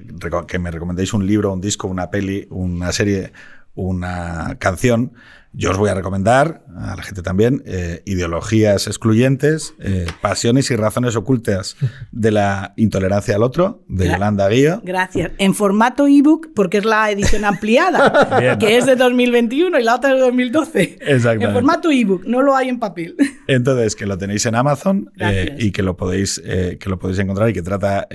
que 0.47 0.59
me 0.59 0.71
recomendéis 0.71 1.13
un 1.13 1.25
libro, 1.25 1.53
un 1.53 1.61
disco, 1.61 1.87
una 1.87 2.09
peli, 2.09 2.47
una 2.49 2.91
serie, 2.91 3.31
una 3.77 4.57
canción. 4.59 5.13
Yo 5.53 5.71
os 5.71 5.77
voy 5.77 5.89
a 5.89 5.95
recomendar, 5.95 6.61
a 6.77 6.95
la 6.95 7.01
gente 7.01 7.23
también, 7.23 7.63
eh, 7.65 8.03
Ideologías 8.05 8.85
excluyentes, 8.85 9.73
eh, 9.79 10.05
Pasiones 10.21 10.69
y 10.69 10.75
razones 10.75 11.15
ocultas 11.15 11.77
de 12.11 12.29
la 12.31 12.73
intolerancia 12.75 13.35
al 13.35 13.41
otro, 13.41 13.83
de 13.87 14.05
Gra- 14.07 14.11
Yolanda 14.13 14.49
Guío. 14.49 14.81
Gracias. 14.83 15.31
En 15.39 15.55
formato 15.55 16.05
ebook, 16.05 16.49
porque 16.53 16.77
es 16.77 16.85
la 16.85 17.09
edición 17.09 17.43
ampliada, 17.43 18.37
Bien. 18.39 18.59
que 18.59 18.77
es 18.77 18.85
de 18.85 18.97
2021 18.97 19.79
y 19.79 19.83
la 19.83 19.95
otra 19.95 20.09
es 20.11 20.15
de 20.17 20.21
2012. 20.21 20.97
Exactamente. 21.01 21.45
En 21.45 21.53
formato 21.53 21.89
ebook, 21.91 22.25
no 22.27 22.43
lo 22.43 22.55
hay 22.55 22.69
en 22.69 22.77
papel. 22.77 23.15
Entonces, 23.47 23.95
que 23.95 24.05
lo 24.05 24.17
tenéis 24.19 24.45
en 24.45 24.53
Amazon 24.53 25.11
eh, 25.19 25.55
y 25.57 25.71
que 25.71 25.81
lo 25.81 25.97
podéis 25.97 26.39
que 26.43 26.89
lo 26.89 26.99
podéis 26.99 27.17
encontrar 27.19 27.49
y 27.49 27.53
que 27.53 27.63
trata 27.63 28.07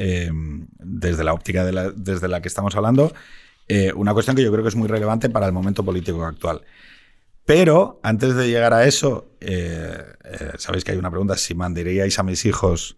desde 0.85 1.25
la 1.25 1.33
óptica 1.33 1.65
de 1.65 1.73
la, 1.73 1.91
desde 1.91 2.29
la 2.29 2.41
que 2.41 2.49
estamos 2.49 2.77
hablando 2.77 3.13
eh, 3.69 3.93
una 3.95 4.13
cuestión 4.13 4.37
que 4.37 4.43
yo 4.43 4.51
creo 4.51 4.63
que 4.63 4.69
es 4.69 4.77
muy 4.77 4.89
relevante 4.89 5.31
para 5.31 5.47
el 5.47 5.53
momento 5.53 5.85
político 5.85 6.25
actual. 6.25 6.63
Pero 7.45 8.01
antes 8.03 8.35
de 8.35 8.49
llegar 8.49 8.73
a 8.73 8.87
eso, 8.87 9.33
eh, 9.41 9.99
eh, 10.25 10.53
sabéis 10.59 10.85
que 10.85 10.93
hay 10.93 10.99
una 10.99 11.11
pregunta: 11.11 11.37
si 11.37 11.55
mandaríais 11.55 12.19
a 12.19 12.23
mis 12.23 12.45
hijos 12.45 12.97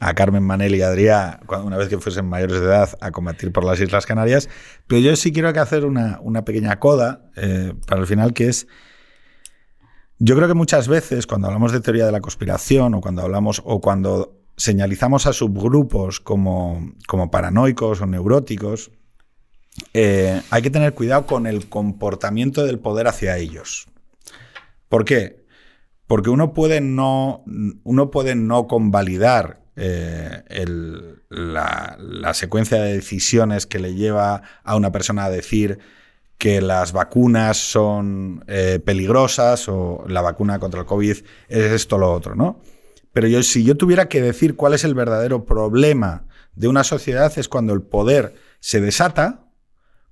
a 0.00 0.14
Carmen 0.14 0.42
Manel 0.42 0.74
y 0.74 0.82
a 0.82 0.88
Adrià, 0.88 1.40
una 1.64 1.78
vez 1.78 1.88
que 1.88 1.98
fuesen 1.98 2.26
mayores 2.26 2.60
de 2.60 2.66
edad, 2.66 2.90
a 3.00 3.10
combatir 3.10 3.52
por 3.52 3.64
las 3.64 3.80
Islas 3.80 4.04
Canarias. 4.04 4.48
Pero 4.86 5.00
yo 5.00 5.16
sí 5.16 5.32
quiero 5.32 5.48
hacer 5.48 5.86
una, 5.86 6.18
una 6.20 6.44
pequeña 6.44 6.78
coda 6.78 7.30
para 7.86 8.00
el 8.00 8.06
final, 8.06 8.34
que 8.34 8.48
es 8.48 8.66
yo 10.18 10.34
creo 10.34 10.48
que 10.48 10.54
muchas 10.54 10.88
veces 10.88 11.26
cuando 11.26 11.48
hablamos 11.48 11.72
de 11.72 11.80
teoría 11.80 12.06
de 12.06 12.12
la 12.12 12.20
conspiración 12.20 12.94
o 12.94 13.00
cuando 13.00 13.22
hablamos 13.22 13.60
o 13.64 13.80
cuando 13.80 14.36
señalizamos 14.56 15.26
a 15.26 15.34
subgrupos 15.34 16.20
como, 16.20 16.92
como 17.06 17.30
paranoicos 17.30 18.00
o 18.00 18.06
neuróticos, 18.06 18.90
eh, 19.92 20.42
hay 20.50 20.62
que 20.62 20.70
tener 20.70 20.94
cuidado 20.94 21.26
con 21.26 21.46
el 21.46 21.68
comportamiento 21.68 22.64
del 22.64 22.78
poder 22.78 23.08
hacia 23.08 23.36
ellos. 23.36 23.86
¿Por 24.88 25.04
qué? 25.04 25.44
Porque 26.06 26.30
uno 26.30 26.52
puede 26.52 26.80
no, 26.80 27.44
uno 27.82 28.10
puede 28.10 28.34
no 28.34 28.66
convalidar 28.66 29.60
eh, 29.76 30.42
la, 31.28 32.32
secuencia 32.34 32.80
de 32.80 32.94
decisiones 32.94 33.66
que 33.66 33.78
le 33.78 33.94
lleva 33.94 34.42
a 34.64 34.76
una 34.76 34.92
persona 34.92 35.26
a 35.26 35.30
decir 35.30 35.78
que 36.38 36.60
las 36.60 36.92
vacunas 36.92 37.56
son 37.56 38.44
eh, 38.46 38.80
peligrosas 38.84 39.68
o 39.68 40.04
la 40.08 40.22
vacuna 40.22 40.58
contra 40.58 40.80
el 40.80 40.86
COVID 40.86 41.16
es 41.48 41.72
esto 41.72 41.98
lo 41.98 42.12
otro, 42.12 42.34
¿no? 42.34 42.60
Pero 43.12 43.28
yo, 43.28 43.42
si 43.42 43.64
yo 43.64 43.76
tuviera 43.76 44.08
que 44.08 44.20
decir 44.20 44.56
cuál 44.56 44.74
es 44.74 44.84
el 44.84 44.94
verdadero 44.94 45.46
problema 45.46 46.26
de 46.54 46.68
una 46.68 46.84
sociedad 46.84 47.32
es 47.38 47.48
cuando 47.48 47.72
el 47.72 47.82
poder 47.82 48.34
se 48.60 48.80
desata 48.80 49.45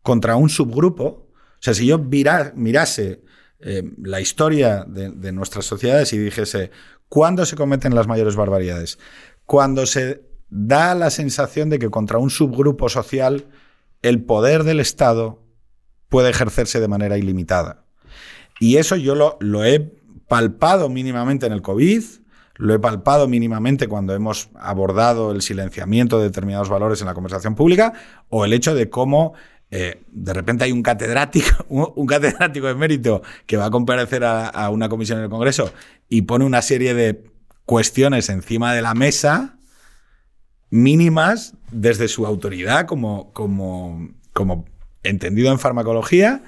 contra 0.04 0.36
un 0.36 0.50
subgrupo. 0.50 1.04
O 1.04 1.58
sea, 1.58 1.74
si 1.74 1.86
yo 1.86 1.98
mirase 1.98 3.24
eh, 3.58 3.82
la 4.02 4.20
historia 4.20 4.84
de, 4.86 5.32
nuestras 5.32 5.64
sociedades 5.64 6.12
y 6.12 6.18
dijese, 6.18 6.70
¿cuándo 7.08 7.46
se 7.46 7.56
cometen 7.56 7.94
las 7.94 8.06
mayores 8.06 8.36
barbaridades? 8.36 8.98
Cuando 9.46 9.86
se 9.86 10.22
da 10.50 10.94
la 10.94 11.10
sensación 11.10 11.70
de 11.70 11.78
que 11.78 11.90
contra 11.90 12.18
un 12.18 12.30
subgrupo 12.30 12.88
social 12.88 13.46
el 14.02 14.22
poder 14.22 14.62
del 14.64 14.78
Estado 14.78 15.42
puede 16.10 16.30
ejercerse 16.30 16.80
de 16.80 16.88
manera 16.88 17.16
ilimitada. 17.16 17.86
Y 18.60 18.76
eso 18.76 18.96
yo 18.96 19.38
lo 19.40 19.64
he 19.64 19.80
palpado 20.28 20.90
mínimamente 20.90 21.46
en 21.46 21.52
el 21.52 21.62
COVID, 21.62 22.04
lo 22.56 22.74
he 22.74 22.78
palpado 22.78 23.26
mínimamente 23.26 23.88
cuando 23.88 24.14
hemos 24.14 24.50
abordado 24.54 25.32
el 25.32 25.40
silenciamiento 25.40 26.18
de 26.18 26.24
determinados 26.24 26.68
valores 26.68 27.00
en 27.00 27.06
la 27.06 27.14
conversación 27.14 27.54
pública, 27.54 27.94
o 28.28 28.44
el 28.44 28.52
hecho 28.52 28.74
de 28.74 28.90
cómo 28.90 29.32
eh, 29.70 30.02
de 30.12 30.32
repente 30.32 30.64
hay 30.64 30.72
un 30.72 30.82
catedrático, 30.82 31.64
un, 31.68 32.06
catedrático 32.06 32.66
de 32.66 32.74
mérito 32.74 33.22
que 33.46 33.56
va 33.56 33.66
a 33.66 33.70
comparecer 33.70 34.24
a, 34.24 34.70
una 34.70 34.88
comisión 34.88 35.18
en 35.18 35.24
el 35.24 35.30
Congreso 35.30 35.72
y 36.08 36.22
pone 36.22 36.44
una 36.44 36.62
serie 36.62 36.94
de 36.94 37.24
cuestiones 37.64 38.28
encima 38.28 38.74
de 38.74 38.82
la 38.82 38.94
mesa 38.94 39.56
mínimas 40.70 41.54
desde 41.70 42.08
su 42.08 42.26
autoridad 42.26 42.86
como, 42.86 43.32
como, 43.32 44.10
como 44.32 44.66
entendido 45.02 45.50
en 45.50 45.58
farmacología 45.58 46.42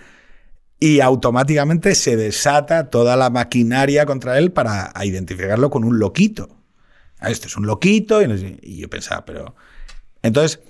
y 0.78 1.00
automáticamente 1.00 1.94
se 1.94 2.16
desata 2.16 2.90
toda 2.90 3.16
la 3.16 3.30
maquinaria 3.30 4.04
contra 4.04 4.38
él 4.38 4.52
para 4.52 4.92
identificarlo 5.02 5.70
con 5.70 5.84
un 5.84 5.98
loquito. 5.98 6.48
Ah, 7.18 7.30
Esto 7.30 7.46
es 7.46 7.56
un 7.56 7.66
loquito 7.66 8.22
y, 8.22 8.58
y 8.62 8.76
yo 8.78 8.90
pensaba, 8.90 9.24
pero... 9.24 9.54
Entonces, 10.22 10.60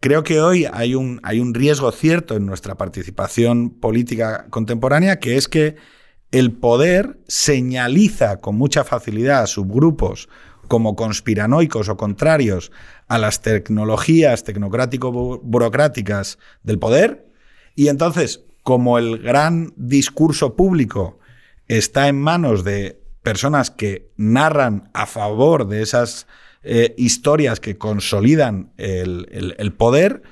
creo 0.00 0.22
que 0.22 0.40
hoy 0.40 0.66
hay 0.72 0.94
un, 0.94 1.20
hay 1.22 1.40
un 1.40 1.54
riesgo 1.54 1.90
cierto 1.92 2.36
en 2.36 2.46
nuestra 2.46 2.76
participación 2.76 3.70
política 3.70 4.46
contemporánea, 4.50 5.18
que 5.18 5.36
es 5.36 5.48
que 5.48 5.76
el 6.30 6.52
poder 6.52 7.20
señaliza 7.28 8.38
con 8.38 8.56
mucha 8.56 8.84
facilidad 8.84 9.42
a 9.42 9.46
subgrupos 9.46 10.28
como 10.68 10.96
conspiranoicos 10.96 11.88
o 11.88 11.96
contrarios 11.96 12.72
a 13.08 13.18
las 13.18 13.40
tecnologías 13.42 14.44
tecnocrático-burocráticas 14.44 16.38
del 16.62 16.78
poder, 16.78 17.30
y 17.76 17.88
entonces, 17.88 18.44
como 18.62 18.98
el 18.98 19.18
gran 19.18 19.72
discurso 19.76 20.56
público 20.56 21.20
está 21.68 22.08
en 22.08 22.20
manos 22.20 22.64
de 22.64 23.00
personas 23.22 23.70
que 23.70 24.10
narran 24.16 24.90
a 24.94 25.06
favor 25.06 25.68
de 25.68 25.82
esas 25.82 26.26
eh, 26.68 26.94
historias 26.98 27.60
que 27.60 27.78
consolidan 27.78 28.72
el, 28.76 29.72
poder, 29.76 30.22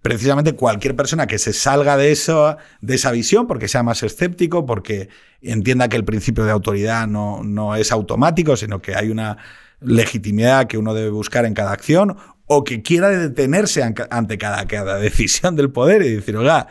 precisamente 0.00 0.54
cualquier 0.54 0.96
persona 0.96 1.26
que 1.26 1.38
se 1.38 1.52
salga 1.52 1.98
de, 1.98 2.10
eso, 2.10 2.56
de 2.80 2.94
esa 2.94 3.10
visión, 3.10 3.46
porque 3.46 3.68
sea 3.68 3.82
más 3.82 4.02
escéptico, 4.02 4.64
porque 4.64 5.10
entienda 5.42 5.88
que 5.88 5.96
el 5.96 6.04
principio 6.04 6.46
de 6.46 6.52
autoridad 6.52 7.06
no, 7.06 7.44
no 7.44 7.76
es 7.76 7.92
automático, 7.92 8.56
sino 8.56 8.80
que 8.80 8.94
hay 8.94 9.10
una 9.10 9.36
legitimidad 9.80 10.68
que 10.68 10.78
uno 10.78 10.94
debe 10.94 11.10
buscar 11.10 11.44
en 11.44 11.52
cada 11.52 11.72
acción, 11.72 12.16
o 12.46 12.64
que 12.64 12.80
quiera 12.80 13.10
detenerse 13.10 13.82
ante 13.82 14.38
cada, 14.38 14.66
cada 14.66 14.98
decisión 14.98 15.54
del 15.54 15.70
poder 15.70 16.00
y 16.00 16.14
decir, 16.14 16.34
oiga, 16.36 16.68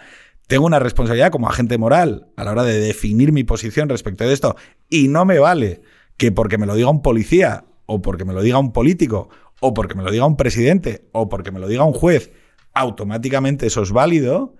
tengo 0.47 0.65
una 0.65 0.79
responsabilidad 0.79 1.31
como 1.31 1.47
agente 1.47 1.77
moral 1.77 2.27
a 2.35 2.43
la 2.43 2.51
hora 2.51 2.63
de 2.63 2.79
definir 2.79 3.31
mi 3.31 3.43
posición 3.43 3.89
respecto 3.89 4.23
de 4.23 4.33
esto, 4.33 4.55
y 4.89 5.07
no 5.07 5.25
me 5.25 5.37
vale 5.37 5.81
que 6.17 6.31
porque 6.31 6.57
me 6.57 6.65
lo 6.65 6.75
diga 6.75 6.89
un 6.89 7.01
policía, 7.01 7.65
o 7.85 8.01
porque 8.01 8.25
me 8.25 8.33
lo 8.33 8.41
diga 8.41 8.57
un 8.57 8.73
político, 8.73 9.29
o 9.59 9.73
porque 9.73 9.95
me 9.95 10.03
lo 10.03 10.11
diga 10.11 10.25
un 10.25 10.37
presidente, 10.37 11.07
o 11.11 11.29
porque 11.29 11.51
me 11.51 11.59
lo 11.59 11.67
diga 11.67 11.83
un 11.83 11.93
juez, 11.93 12.31
automáticamente 12.73 13.67
eso 13.67 13.81
es 13.81 13.91
válido, 13.91 14.55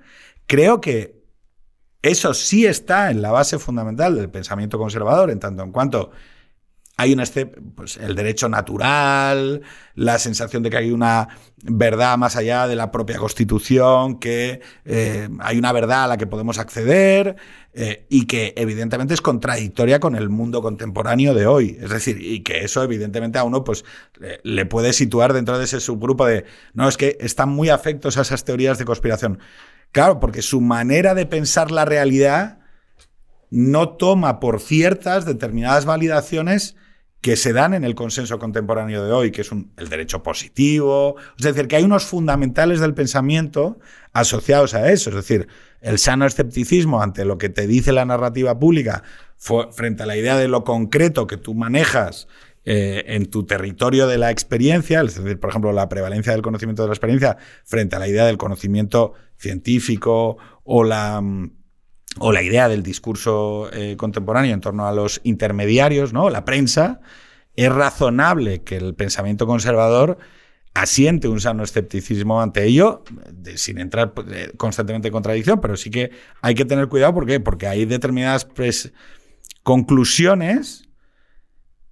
creo 0.45 0.82
que 0.82 1.24
eso 2.01 2.34
sí 2.34 2.65
está 2.65 3.11
en 3.11 3.21
la 3.21 3.32
base 3.32 3.59
fundamental 3.59 4.15
del 4.15 4.30
pensamiento 4.30 4.78
conservador, 4.78 5.32
en 5.32 5.39
tanto 5.39 5.63
en 5.63 5.71
cuanto 5.71 6.11
hay 6.95 7.13
un 7.13 7.23
pues, 7.75 7.97
el 7.97 8.15
derecho 8.15 8.47
natural, 8.49 9.61
la 9.95 10.19
sensación 10.19 10.61
de 10.61 10.69
que 10.69 10.77
hay 10.77 10.91
una 10.91 11.27
verdad 11.63 12.17
más 12.17 12.35
allá 12.35 12.67
de 12.67 12.75
la 12.75 12.91
propia 12.91 13.17
Constitución, 13.17 14.19
que 14.19 14.61
eh, 14.85 15.27
hay 15.39 15.57
una 15.57 15.71
verdad 15.71 16.03
a 16.03 16.07
la 16.07 16.17
que 16.17 16.27
podemos 16.27 16.59
acceder 16.59 17.35
eh, 17.73 18.05
y 18.09 18.25
que 18.27 18.53
evidentemente 18.57 19.15
es 19.15 19.21
contradictoria 19.21 19.99
con 19.99 20.15
el 20.15 20.29
mundo 20.29 20.61
contemporáneo 20.61 21.33
de 21.33 21.47
hoy. 21.47 21.77
Es 21.81 21.89
decir, 21.89 22.21
y 22.21 22.41
que 22.41 22.63
eso 22.63 22.83
evidentemente 22.83 23.39
a 23.39 23.43
uno 23.43 23.63
pues 23.63 23.85
le 24.43 24.65
puede 24.67 24.93
situar 24.93 25.33
dentro 25.33 25.57
de 25.57 25.65
ese 25.65 25.79
subgrupo 25.79 26.27
de, 26.27 26.45
no, 26.73 26.87
es 26.87 26.97
que 26.97 27.17
están 27.19 27.49
muy 27.49 27.69
afectos 27.69 28.17
a 28.17 28.21
esas 28.21 28.45
teorías 28.45 28.77
de 28.77 28.85
conspiración. 28.85 29.39
Claro, 29.91 30.19
porque 30.19 30.41
su 30.41 30.61
manera 30.61 31.15
de 31.15 31.25
pensar 31.25 31.71
la 31.71 31.85
realidad 31.85 32.62
no 33.53 33.89
toma 33.89 34.39
por 34.39 34.59
ciertas 34.59 35.25
determinadas 35.25 35.85
validaciones 35.85 36.75
que 37.21 37.35
se 37.35 37.53
dan 37.53 37.75
en 37.75 37.83
el 37.83 37.93
consenso 37.93 38.39
contemporáneo 38.39 39.05
de 39.05 39.11
hoy, 39.11 39.31
que 39.31 39.41
es 39.41 39.51
el 39.51 39.89
derecho 39.89 40.23
positivo. 40.23 41.17
Es 41.37 41.45
decir, 41.45 41.67
que 41.67 41.75
hay 41.75 41.83
unos 41.83 42.03
fundamentales 42.03 42.79
del 42.79 42.95
pensamiento 42.95 43.77
asociados 44.11 44.73
a 44.73 44.91
eso. 44.91 45.11
Es 45.11 45.15
decir, 45.15 45.47
el 45.81 45.99
sano 45.99 46.25
escepticismo 46.25 47.03
ante 47.03 47.25
lo 47.25 47.37
que 47.37 47.49
te 47.49 47.67
dice 47.67 47.91
la 47.91 48.05
narrativa 48.05 48.57
pública 48.57 49.03
frente 49.37 50.01
a 50.01 50.07
la 50.07 50.17
idea 50.17 50.35
de 50.35 50.47
lo 50.47 50.63
concreto 50.63 51.27
que 51.27 51.37
tú 51.37 51.53
manejas 51.53 52.27
eh, 52.65 53.03
en 53.07 53.27
tu 53.27 53.45
territorio 53.45 54.07
de 54.07 54.17
la 54.17 54.31
experiencia, 54.31 55.01
es 55.01 55.21
decir, 55.21 55.39
por 55.39 55.51
ejemplo, 55.51 55.71
la 55.73 55.89
prevalencia 55.89 56.33
del 56.33 56.41
conocimiento 56.41 56.81
de 56.81 56.87
la 56.87 56.93
experiencia 56.93 57.37
frente 57.65 57.95
a 57.95 57.99
la 57.99 58.07
idea 58.07 58.25
del 58.25 58.37
conocimiento 58.37 59.13
científico 59.37 60.37
o 60.63 60.83
la 60.83 61.21
mm, 61.21 61.62
o 62.20 62.32
la 62.32 62.41
idea 62.41 62.68
del 62.70 62.84
discurso 62.84 63.70
eh, 63.74 63.95
contemporáneo 63.97 64.53
en 64.53 64.61
torno 64.61 64.88
a 64.88 64.91
los 64.91 65.22
intermediarios, 65.24 66.14
¿no? 66.14 66.30
La 66.30 66.45
prensa, 66.45 67.01
es 67.55 67.72
razonable 67.72 68.64
que 68.64 68.78
el 68.78 68.95
pensamiento 68.95 69.45
conservador 69.45 70.18
asiente 70.74 71.28
un 71.28 71.39
sano 71.39 71.64
escepticismo 71.64 72.41
ante 72.41 72.66
ello, 72.66 73.03
sin 73.55 73.78
entrar 73.78 74.14
pues, 74.14 74.51
constantemente 74.57 75.09
en 75.09 75.11
contradicción, 75.11 75.61
pero 75.61 75.78
sí 75.78 75.91
que 75.91 76.11
hay 76.41 76.55
que 76.55 76.66
tener 76.66 76.88
cuidado. 76.88 77.14
¿Por 77.14 77.28
qué? 77.28 77.39
Porque 77.39 77.68
hay 77.68 77.86
determinadas 77.86 78.47
conclusiones 79.61 80.89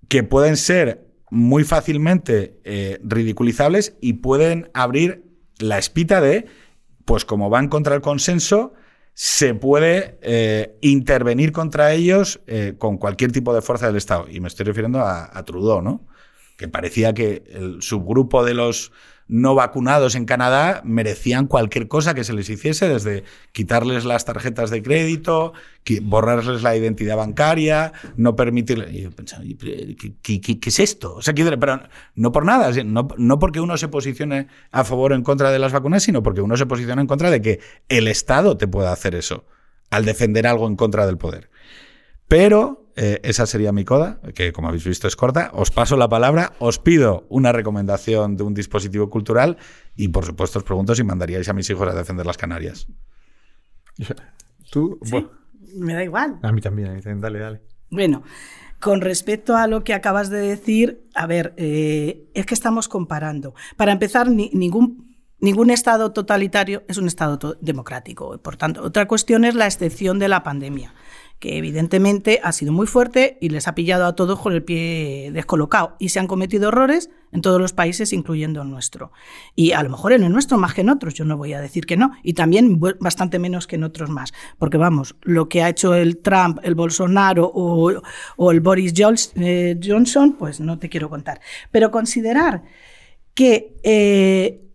que 0.08 0.24
pueden 0.24 0.58
ser 0.58 1.08
muy 1.30 1.64
fácilmente 1.64 2.60
eh, 2.64 3.00
ridiculizables 3.04 3.96
y 4.02 4.14
pueden 4.14 4.70
abrir 4.74 5.24
la 5.60 5.78
espita 5.78 6.20
de, 6.20 6.48
pues 7.06 7.24
como 7.24 7.50
van 7.50 7.70
contra 7.70 7.96
el 7.96 8.02
consenso, 8.02 8.74
se 9.14 9.54
puede 9.54 10.18
eh, 10.22 10.78
intervenir 10.82 11.52
contra 11.52 11.94
ellos 11.94 12.42
eh, 12.48 12.76
con 12.78 12.98
cualquier 12.98 13.32
tipo 13.32 13.54
de 13.54 13.62
fuerza 13.62 13.88
del 13.88 13.98
Estado. 13.98 14.28
Y 14.30 14.40
me 14.40 14.48
estoy 14.48 14.66
refiriendo 14.66 15.00
a, 15.00 15.30
a 15.38 15.44
Trudeau, 15.44 15.82
¿no? 15.82 16.08
Que 16.62 16.68
parecía 16.68 17.16
que 17.16 17.42
el 17.50 17.82
subgrupo 17.82 18.46
de 18.46 18.54
los 18.54 18.92
no 19.28 19.56
vacunados 19.56 20.14
en 20.14 20.26
Canadá 20.26 20.82
merecían 20.84 21.48
cualquier 21.48 21.88
cosa 21.88 22.14
que 22.14 22.24
se 22.24 22.34
les 22.34 22.48
hiciese, 22.52 22.88
desde 22.88 23.24
quitarles 23.52 24.06
las 24.06 24.26
tarjetas 24.26 24.70
de 24.70 24.84
crédito, 24.84 25.54
borrarles 26.04 26.62
la 26.62 26.76
identidad 26.76 27.18
bancaria, 27.18 27.94
no 28.16 28.36
permitirles... 28.36 28.94
Y 28.94 29.02
yo 29.02 29.12
pensaba, 29.12 29.44
¿qué, 30.22 30.42
qué, 30.42 30.60
es 30.64 30.80
esto? 30.80 31.16
O 31.16 31.22
sea, 31.24 31.34
pero 31.34 31.82
no 32.14 32.32
por 32.32 32.46
nada, 32.46 32.72
no, 32.84 33.08
no 33.18 33.40
porque 33.40 33.60
uno 33.60 33.76
se 33.76 33.88
posicione 33.88 34.48
a 34.72 34.84
favor 34.84 35.14
o 35.14 35.16
en 35.16 35.24
contra 35.24 35.50
de 35.50 35.58
las 35.58 35.72
vacunas, 35.72 36.04
sino 36.04 36.22
porque 36.22 36.42
uno 36.42 36.58
se 36.58 36.68
posiciona 36.68 37.02
en 37.02 37.08
contra 37.08 37.32
de 37.32 37.42
que 37.42 37.60
el 37.90 38.08
Estado 38.08 38.56
te 38.56 38.68
pueda 38.68 38.92
hacer 38.92 39.16
eso, 39.16 39.46
al 39.90 40.06
defender 40.06 40.46
algo 40.46 40.68
en 40.68 40.76
contra 40.76 41.08
del 41.08 41.18
poder. 41.18 41.51
Pero 42.32 42.94
eh, 42.96 43.20
esa 43.24 43.46
sería 43.46 43.74
mi 43.74 43.84
coda, 43.84 44.22
que 44.34 44.54
como 44.54 44.70
habéis 44.70 44.86
visto 44.86 45.06
es 45.06 45.18
corta. 45.18 45.52
Os 45.54 45.70
paso 45.70 45.98
la 45.98 46.08
palabra, 46.08 46.54
os 46.60 46.80
pido 46.80 47.26
una 47.28 47.52
recomendación 47.52 48.38
de 48.38 48.44
un 48.44 48.54
dispositivo 48.54 49.10
cultural 49.10 49.58
y 49.98 50.08
por 50.08 50.24
supuesto 50.24 50.60
os 50.60 50.64
pregunto 50.64 50.96
si 50.96 51.04
mandaríais 51.04 51.50
a 51.50 51.54
mis 51.54 51.70
hijos 51.70 51.90
a 51.90 51.94
defender 51.94 52.26
las 52.26 52.38
Canarias. 52.38 52.88
¿Tú? 54.72 54.98
me 55.76 55.94
da 55.94 56.06
igual. 56.06 56.40
A 56.42 56.54
mí 56.54 56.62
también, 56.62 57.02
dale, 57.20 57.40
dale. 57.40 57.62
Bueno, 57.90 58.24
con 58.80 59.02
respecto 59.02 59.58
a 59.58 59.68
lo 59.68 59.84
que 59.84 59.94
acabas 59.94 60.30
de 60.30 60.40
decir, 60.40 61.04
a 61.14 61.28
ver, 61.28 61.54
eh, 61.58 62.30
es 62.34 62.46
que 62.46 62.54
estamos 62.54 62.88
comparando. 62.88 63.56
Para 63.76 63.92
empezar, 63.92 64.30
ningún 64.30 65.18
ningún 65.42 65.70
Estado 65.70 66.14
totalitario 66.14 66.84
es 66.88 66.98
un 66.98 67.08
Estado 67.08 67.58
democrático. 67.60 68.38
Por 68.38 68.56
tanto, 68.56 68.84
otra 68.84 69.06
cuestión 69.06 69.44
es 69.44 69.54
la 69.54 69.66
excepción 69.66 70.18
de 70.18 70.30
la 70.30 70.44
pandemia 70.44 70.94
que 71.42 71.58
evidentemente 71.58 72.40
ha 72.44 72.52
sido 72.52 72.72
muy 72.72 72.86
fuerte 72.86 73.40
y 73.42 73.50
les 73.50 73.68
ha 73.68 73.74
pillado 73.74 74.06
a 74.06 74.16
todos 74.16 74.40
con 74.40 74.54
el 74.54 74.64
pie 74.64 75.32
descolocado. 75.34 75.96
Y 75.98 76.10
se 76.10 76.20
han 76.20 76.28
cometido 76.28 76.70
errores 76.70 77.10
en 77.32 77.42
todos 77.42 77.60
los 77.60 77.74
países, 77.74 78.14
incluyendo 78.14 78.62
el 78.62 78.70
nuestro. 78.70 79.12
Y 79.56 79.72
a 79.72 79.82
lo 79.82 79.90
mejor 79.90 80.14
en 80.14 80.24
el 80.24 80.32
nuestro 80.32 80.60
más 80.60 80.76
que 80.76 80.82
en 80.82 80.92
otros, 80.92 81.16
yo 81.16 81.26
no 81.26 81.38
voy 81.38 81.54
a 81.54 81.60
decir 81.60 81.88
que 81.88 81.98
no. 81.98 82.12
Y 82.22 82.34
también 82.34 82.80
bastante 83.00 83.40
menos 83.40 83.66
que 83.66 83.76
en 83.76 83.84
otros 83.84 84.12
más. 84.12 84.34
Porque 84.60 84.78
vamos, 84.78 85.16
lo 85.24 85.50
que 85.50 85.64
ha 85.64 85.70
hecho 85.70 85.96
el 85.96 86.20
Trump, 86.20 86.60
el 86.62 86.76
Bolsonaro 86.76 87.52
o, 87.52 88.52
el 88.52 88.60
Boris 88.60 88.94
eh, 89.36 89.80
Johnson, 89.84 90.34
pues 90.38 90.60
no 90.60 90.78
te 90.78 90.90
quiero 90.90 91.10
contar. 91.10 91.42
Pero 91.72 91.90
considerar 91.90 92.62
que... 93.34 93.78
Eh, 93.84 94.68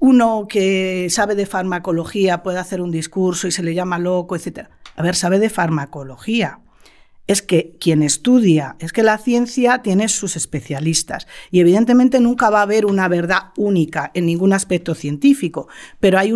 uno 0.00 0.46
que 0.48 1.06
sabe 1.10 1.36
de 1.36 1.46
farmacología 1.46 2.42
puede 2.42 2.58
hacer 2.58 2.80
un 2.80 2.90
discurso 2.90 3.46
y 3.46 3.52
se 3.52 3.62
le 3.62 3.74
llama 3.74 3.98
loco, 3.98 4.34
etcétera 4.34 4.70
a 5.00 5.02
ver, 5.02 5.14
sabe 5.14 5.38
de 5.38 5.48
farmacología. 5.48 6.60
Es 7.26 7.40
que 7.40 7.76
quien 7.80 8.02
estudia, 8.02 8.76
es 8.80 8.92
que 8.92 9.02
la 9.02 9.16
ciencia 9.16 9.82
tiene 9.82 10.08
sus 10.08 10.36
especialistas 10.36 11.26
y 11.50 11.60
evidentemente 11.60 12.20
nunca 12.20 12.50
va 12.50 12.58
a 12.58 12.62
haber 12.62 12.84
una 12.84 13.08
verdad 13.08 13.52
única 13.56 14.10
en 14.12 14.26
ningún 14.26 14.52
aspecto 14.52 14.94
científico, 14.94 15.68
pero 16.00 16.18
hay, 16.18 16.34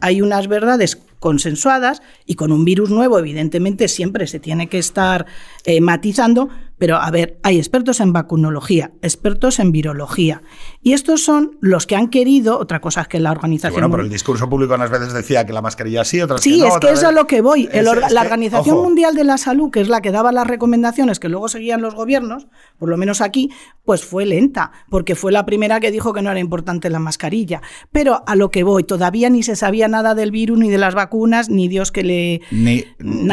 hay 0.00 0.22
unas 0.22 0.48
verdades 0.48 0.98
consensuadas 1.20 2.02
y 2.24 2.34
con 2.34 2.50
un 2.50 2.64
virus 2.64 2.90
nuevo 2.90 3.18
evidentemente 3.18 3.88
siempre 3.88 4.26
se 4.26 4.40
tiene 4.40 4.68
que 4.68 4.78
estar 4.78 5.26
eh, 5.64 5.80
matizando, 5.80 6.48
pero 6.78 6.96
a 6.96 7.10
ver, 7.10 7.38
hay 7.42 7.58
expertos 7.58 8.00
en 8.00 8.12
vacunología, 8.12 8.92
expertos 9.02 9.58
en 9.58 9.72
virología. 9.72 10.42
Y 10.82 10.92
estos 10.92 11.24
son 11.24 11.56
los 11.60 11.86
que 11.86 11.96
han 11.96 12.08
querido, 12.08 12.58
otra 12.58 12.80
cosa 12.80 13.02
es 13.02 13.08
que 13.08 13.18
la 13.18 13.30
organización... 13.30 13.74
bueno, 13.74 13.90
pero 13.90 14.02
el 14.02 14.10
discurso 14.10 14.48
público 14.48 14.74
unas 14.74 14.90
veces 14.90 15.12
decía 15.12 15.46
que 15.46 15.52
la 15.52 15.62
mascarilla 15.62 16.04
sí, 16.04 16.20
otras 16.20 16.42
sí, 16.42 16.56
que 16.56 16.58
no. 16.58 16.66
Sí, 16.66 16.72
es 16.74 16.78
que 16.78 16.90
es 16.90 17.04
a 17.04 17.12
lo 17.12 17.26
que 17.26 17.40
voy. 17.40 17.68
la 17.72 18.20
Organización 18.20 18.82
Mundial 18.82 19.14
de 19.14 19.24
la 19.24 19.38
Salud, 19.38 19.70
que 19.70 19.80
es 19.80 19.88
la 19.88 20.00
que 20.00 20.10
daba 20.10 20.32
las 20.32 20.46
recomendaciones 20.46 21.18
que 21.18 21.28
luego 21.28 21.48
seguían 21.48 21.80
los 21.80 21.94
gobiernos, 21.94 22.46
por 22.78 22.88
lo 22.88 22.96
menos 22.96 23.20
aquí, 23.20 23.50
pues 23.84 24.04
fue 24.04 24.26
lenta, 24.26 24.72
porque 24.90 25.14
fue 25.14 25.32
la 25.32 25.46
primera 25.46 25.80
que 25.80 25.90
dijo 25.90 26.12
que 26.12 26.20
no 26.20 26.30
era 26.30 26.40
importante 26.40 26.90
la 26.90 26.98
mascarilla. 26.98 27.62
Pero 27.90 28.22
a 28.26 28.36
lo 28.36 28.50
que 28.50 28.64
voy, 28.64 28.84
todavía 28.84 29.30
ni 29.30 29.42
se 29.42 29.56
sabía 29.56 29.88
nada 29.88 30.14
del 30.14 30.30
virus, 30.30 30.58
ni 30.58 30.68
de 30.68 30.78
las 30.78 30.94
vacunas, 30.94 31.48
ni 31.48 31.68
Dios 31.68 31.90
que 31.90 32.02
le... 32.02 32.40
Ni, 32.50 32.84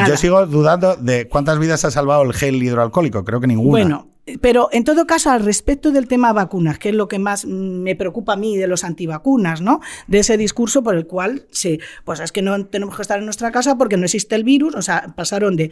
Yo 0.08 0.18
sigo 0.18 0.46
dudando 0.46 0.96
de 0.96 1.28
cuántas 1.28 1.60
vidas 1.60 1.84
ha 1.84 1.92
salvado 1.92 2.22
el 2.22 2.34
gel 2.34 2.62
hidroalcohólico 2.64 3.26
creo 3.33 3.33
que 3.40 3.48
ninguna. 3.48 3.70
Bueno, 3.70 4.14
pero 4.42 4.70
en 4.72 4.84
todo 4.84 5.06
caso, 5.06 5.32
al 5.32 5.44
respecto 5.44 5.92
del 5.92 6.08
tema 6.08 6.32
vacunas, 6.32 6.80
que 6.80 6.90
es 6.90 6.96
lo 6.96 7.08
que 7.08 7.20
más 7.20 7.46
me 7.46 7.96
preocupa 7.96 8.34
a 8.34 8.38
mí 8.38 8.56
de 8.56 8.68
los 8.68 8.84
antivacunas, 8.84 9.62
¿no? 9.62 9.82
De 10.08 10.20
ese 10.20 10.38
discurso 10.38 10.82
por 10.82 10.96
el 10.96 11.08
cual 11.08 11.46
se, 11.52 11.80
pues 12.06 12.20
es 12.20 12.32
que 12.32 12.42
no 12.42 12.66
tenemos 12.68 12.96
que 12.96 13.02
estar 13.02 13.20
en 13.20 13.26
nuestra 13.26 13.52
casa 13.52 13.78
porque 13.78 13.98
no 13.98 14.06
existe 14.06 14.36
el 14.36 14.44
virus, 14.44 14.76
o 14.76 14.82
sea, 14.82 15.14
pasaron 15.16 15.56
de 15.56 15.72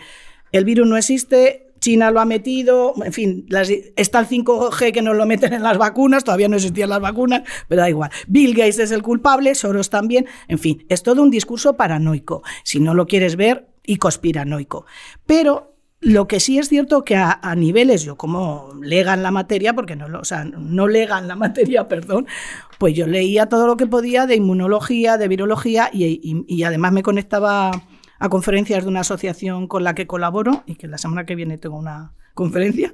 el 0.51 0.65
virus 0.65 0.85
no 0.85 0.97
existe, 0.97 1.71
China 1.79 2.11
lo 2.11 2.19
ha 2.19 2.25
metido, 2.25 2.93
en 3.03 3.13
fin, 3.13 3.47
está 3.95 4.19
el 4.19 4.27
5G 4.27 4.91
que 4.91 5.01
nos 5.01 5.15
lo 5.15 5.25
meten 5.25 5.53
en 5.53 5.63
las 5.63 5.77
vacunas, 5.77 6.25
todavía 6.25 6.49
no 6.49 6.57
existían 6.57 6.89
las 6.89 6.99
vacunas, 6.99 7.43
pero 7.69 7.81
da 7.81 7.89
igual. 7.89 8.11
Bill 8.27 8.53
Gates 8.53 8.79
es 8.79 8.91
el 8.91 9.01
culpable, 9.01 9.55
Soros 9.55 9.89
también, 9.89 10.27
en 10.49 10.59
fin, 10.59 10.85
es 10.89 11.03
todo 11.03 11.23
un 11.23 11.31
discurso 11.31 11.77
paranoico, 11.77 12.43
si 12.63 12.81
no 12.81 12.93
lo 12.93 13.07
quieres 13.07 13.37
ver, 13.37 13.69
y 13.83 13.97
conspiranoico. 13.97 14.85
Pero 15.25 15.70
lo 16.01 16.27
que 16.27 16.39
sí 16.39 16.57
es 16.57 16.67
cierto 16.67 17.05
que 17.05 17.15
a, 17.15 17.39
niveles, 17.55 18.03
yo 18.03 18.17
como 18.17 18.71
lega 18.81 19.13
en 19.13 19.21
la 19.21 19.29
materia, 19.29 19.73
porque 19.73 19.95
no, 19.95 20.07
o 20.19 20.25
sea, 20.25 20.43
no 20.45 20.87
lega 20.87 21.19
en 21.19 21.27
la 21.27 21.35
materia, 21.37 21.87
perdón, 21.87 22.27
pues 22.79 22.95
yo 22.95 23.05
leía 23.05 23.47
todo 23.47 23.67
lo 23.67 23.77
que 23.77 23.85
podía 23.85 24.25
de 24.25 24.35
inmunología, 24.35 25.17
de 25.17 25.27
virología 25.27 25.89
y, 25.93 26.63
además 26.63 26.91
me 26.91 27.03
conectaba 27.03 27.71
a 28.17 28.29
conferencias 28.29 28.83
de 28.83 28.89
una 28.89 29.01
asociación 29.01 29.67
con 29.67 29.83
la 29.83 29.93
que 29.93 30.07
colaboro 30.07 30.63
y 30.65 30.75
que 30.75 30.87
la 30.87 30.97
semana 30.97 31.25
que 31.25 31.35
viene 31.35 31.59
tengo 31.59 31.77
una 31.77 32.13
conferencia 32.33 32.93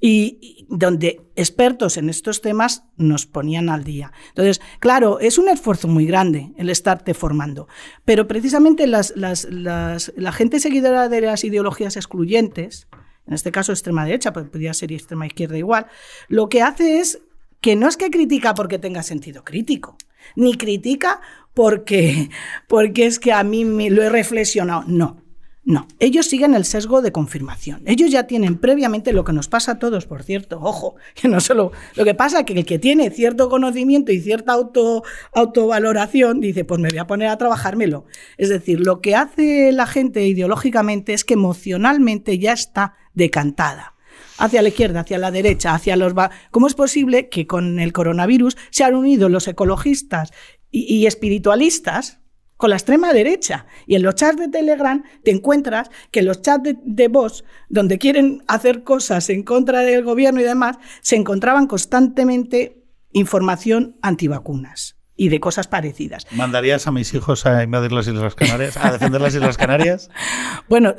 y, 0.00 0.66
donde 0.68 1.22
expertos 1.36 1.96
en 1.96 2.08
estos 2.08 2.40
temas 2.40 2.84
nos 2.96 3.26
ponían 3.26 3.68
al 3.68 3.84
día. 3.84 4.12
Entonces, 4.28 4.60
claro, 4.80 5.20
es 5.20 5.38
un 5.38 5.48
esfuerzo 5.48 5.88
muy 5.88 6.06
grande 6.06 6.52
el 6.56 6.70
estarte 6.70 7.14
formando, 7.14 7.68
pero 8.04 8.26
precisamente 8.26 8.86
las, 8.86 9.14
la 9.16 10.32
gente 10.32 10.60
seguidora 10.60 11.08
de 11.08 11.20
las 11.20 11.44
ideologías 11.44 11.96
excluyentes, 11.96 12.88
en 13.26 13.34
este 13.34 13.52
caso 13.52 13.72
extrema 13.72 14.04
derecha, 14.04 14.32
pero 14.32 14.50
podría 14.50 14.74
ser 14.74 14.92
extrema 14.92 15.26
izquierda 15.26 15.58
igual, 15.58 15.86
lo 16.28 16.48
que 16.48 16.62
hace 16.62 16.98
es 16.98 17.20
que 17.60 17.76
no 17.76 17.88
es 17.88 17.96
que 17.96 18.10
critica 18.10 18.54
porque 18.54 18.78
tenga 18.78 19.02
sentido 19.02 19.44
crítico, 19.44 19.96
ni 20.34 20.56
critica 20.56 21.20
porque, 21.54 22.30
porque 22.68 23.06
es 23.06 23.18
que 23.18 23.32
a 23.32 23.42
mí 23.42 23.64
me 23.64 23.90
lo 23.90 24.02
he 24.02 24.08
reflexionado, 24.08 24.84
no. 24.86 25.25
No, 25.66 25.88
ellos 25.98 26.26
siguen 26.26 26.54
el 26.54 26.64
sesgo 26.64 27.02
de 27.02 27.10
confirmación. 27.10 27.82
Ellos 27.86 28.12
ya 28.12 28.28
tienen 28.28 28.56
previamente 28.56 29.12
lo 29.12 29.24
que 29.24 29.32
nos 29.32 29.48
pasa 29.48 29.72
a 29.72 29.78
todos, 29.80 30.06
por 30.06 30.22
cierto. 30.22 30.60
Ojo, 30.62 30.94
que 31.20 31.26
no 31.26 31.40
solo. 31.40 31.72
Lo 31.96 32.04
que 32.04 32.14
pasa 32.14 32.38
es 32.38 32.46
que 32.46 32.52
el 32.52 32.64
que 32.64 32.78
tiene 32.78 33.10
cierto 33.10 33.48
conocimiento 33.48 34.12
y 34.12 34.20
cierta 34.20 34.52
auto, 34.52 35.02
autovaloración 35.34 36.40
dice, 36.40 36.64
pues 36.64 36.80
me 36.80 36.88
voy 36.88 36.98
a 36.98 37.08
poner 37.08 37.30
a 37.30 37.36
trabajármelo. 37.36 38.04
Es 38.38 38.48
decir, 38.48 38.78
lo 38.78 39.00
que 39.00 39.16
hace 39.16 39.72
la 39.72 39.88
gente 39.88 40.24
ideológicamente 40.24 41.14
es 41.14 41.24
que 41.24 41.34
emocionalmente 41.34 42.38
ya 42.38 42.52
está 42.52 42.94
decantada 43.14 43.94
hacia 44.38 44.62
la 44.62 44.68
izquierda, 44.68 45.00
hacia 45.00 45.18
la 45.18 45.32
derecha, 45.32 45.74
hacia 45.74 45.96
los... 45.96 46.12
¿Cómo 46.52 46.68
es 46.68 46.74
posible 46.74 47.28
que 47.28 47.48
con 47.48 47.80
el 47.80 47.92
coronavirus 47.92 48.56
se 48.70 48.84
han 48.84 48.94
unido 48.94 49.28
los 49.28 49.48
ecologistas 49.48 50.30
y 50.70 51.06
espiritualistas 51.06 52.20
con 52.56 52.70
la 52.70 52.76
extrema 52.76 53.12
derecha. 53.12 53.66
Y 53.86 53.94
en 53.96 54.02
los 54.02 54.14
chats 54.14 54.38
de 54.38 54.48
Telegram 54.48 55.02
te 55.22 55.30
encuentras 55.30 55.90
que 56.10 56.22
los 56.22 56.42
chats 56.42 56.74
de, 56.82 57.08
voz, 57.08 57.44
donde 57.68 57.98
quieren 57.98 58.42
hacer 58.48 58.82
cosas 58.82 59.28
en 59.30 59.42
contra 59.42 59.80
del 59.80 60.04
gobierno 60.04 60.40
y 60.40 60.44
demás, 60.44 60.78
se 61.00 61.16
encontraban 61.16 61.66
constantemente 61.66 62.82
información 63.12 63.96
antivacunas 64.02 64.96
y 65.18 65.30
de 65.30 65.40
cosas 65.40 65.66
parecidas. 65.66 66.26
¿Mandarías 66.32 66.86
a 66.86 66.92
mis 66.92 67.14
hijos 67.14 67.46
a 67.46 67.62
invadir 67.62 67.92
las 67.92 68.06
Islas 68.06 68.34
Canarias, 68.34 68.76
a 68.76 68.92
defender 68.92 69.20
las 69.20 69.34
Islas 69.34 69.56
Canarias? 69.56 70.10
bueno, 70.68 70.94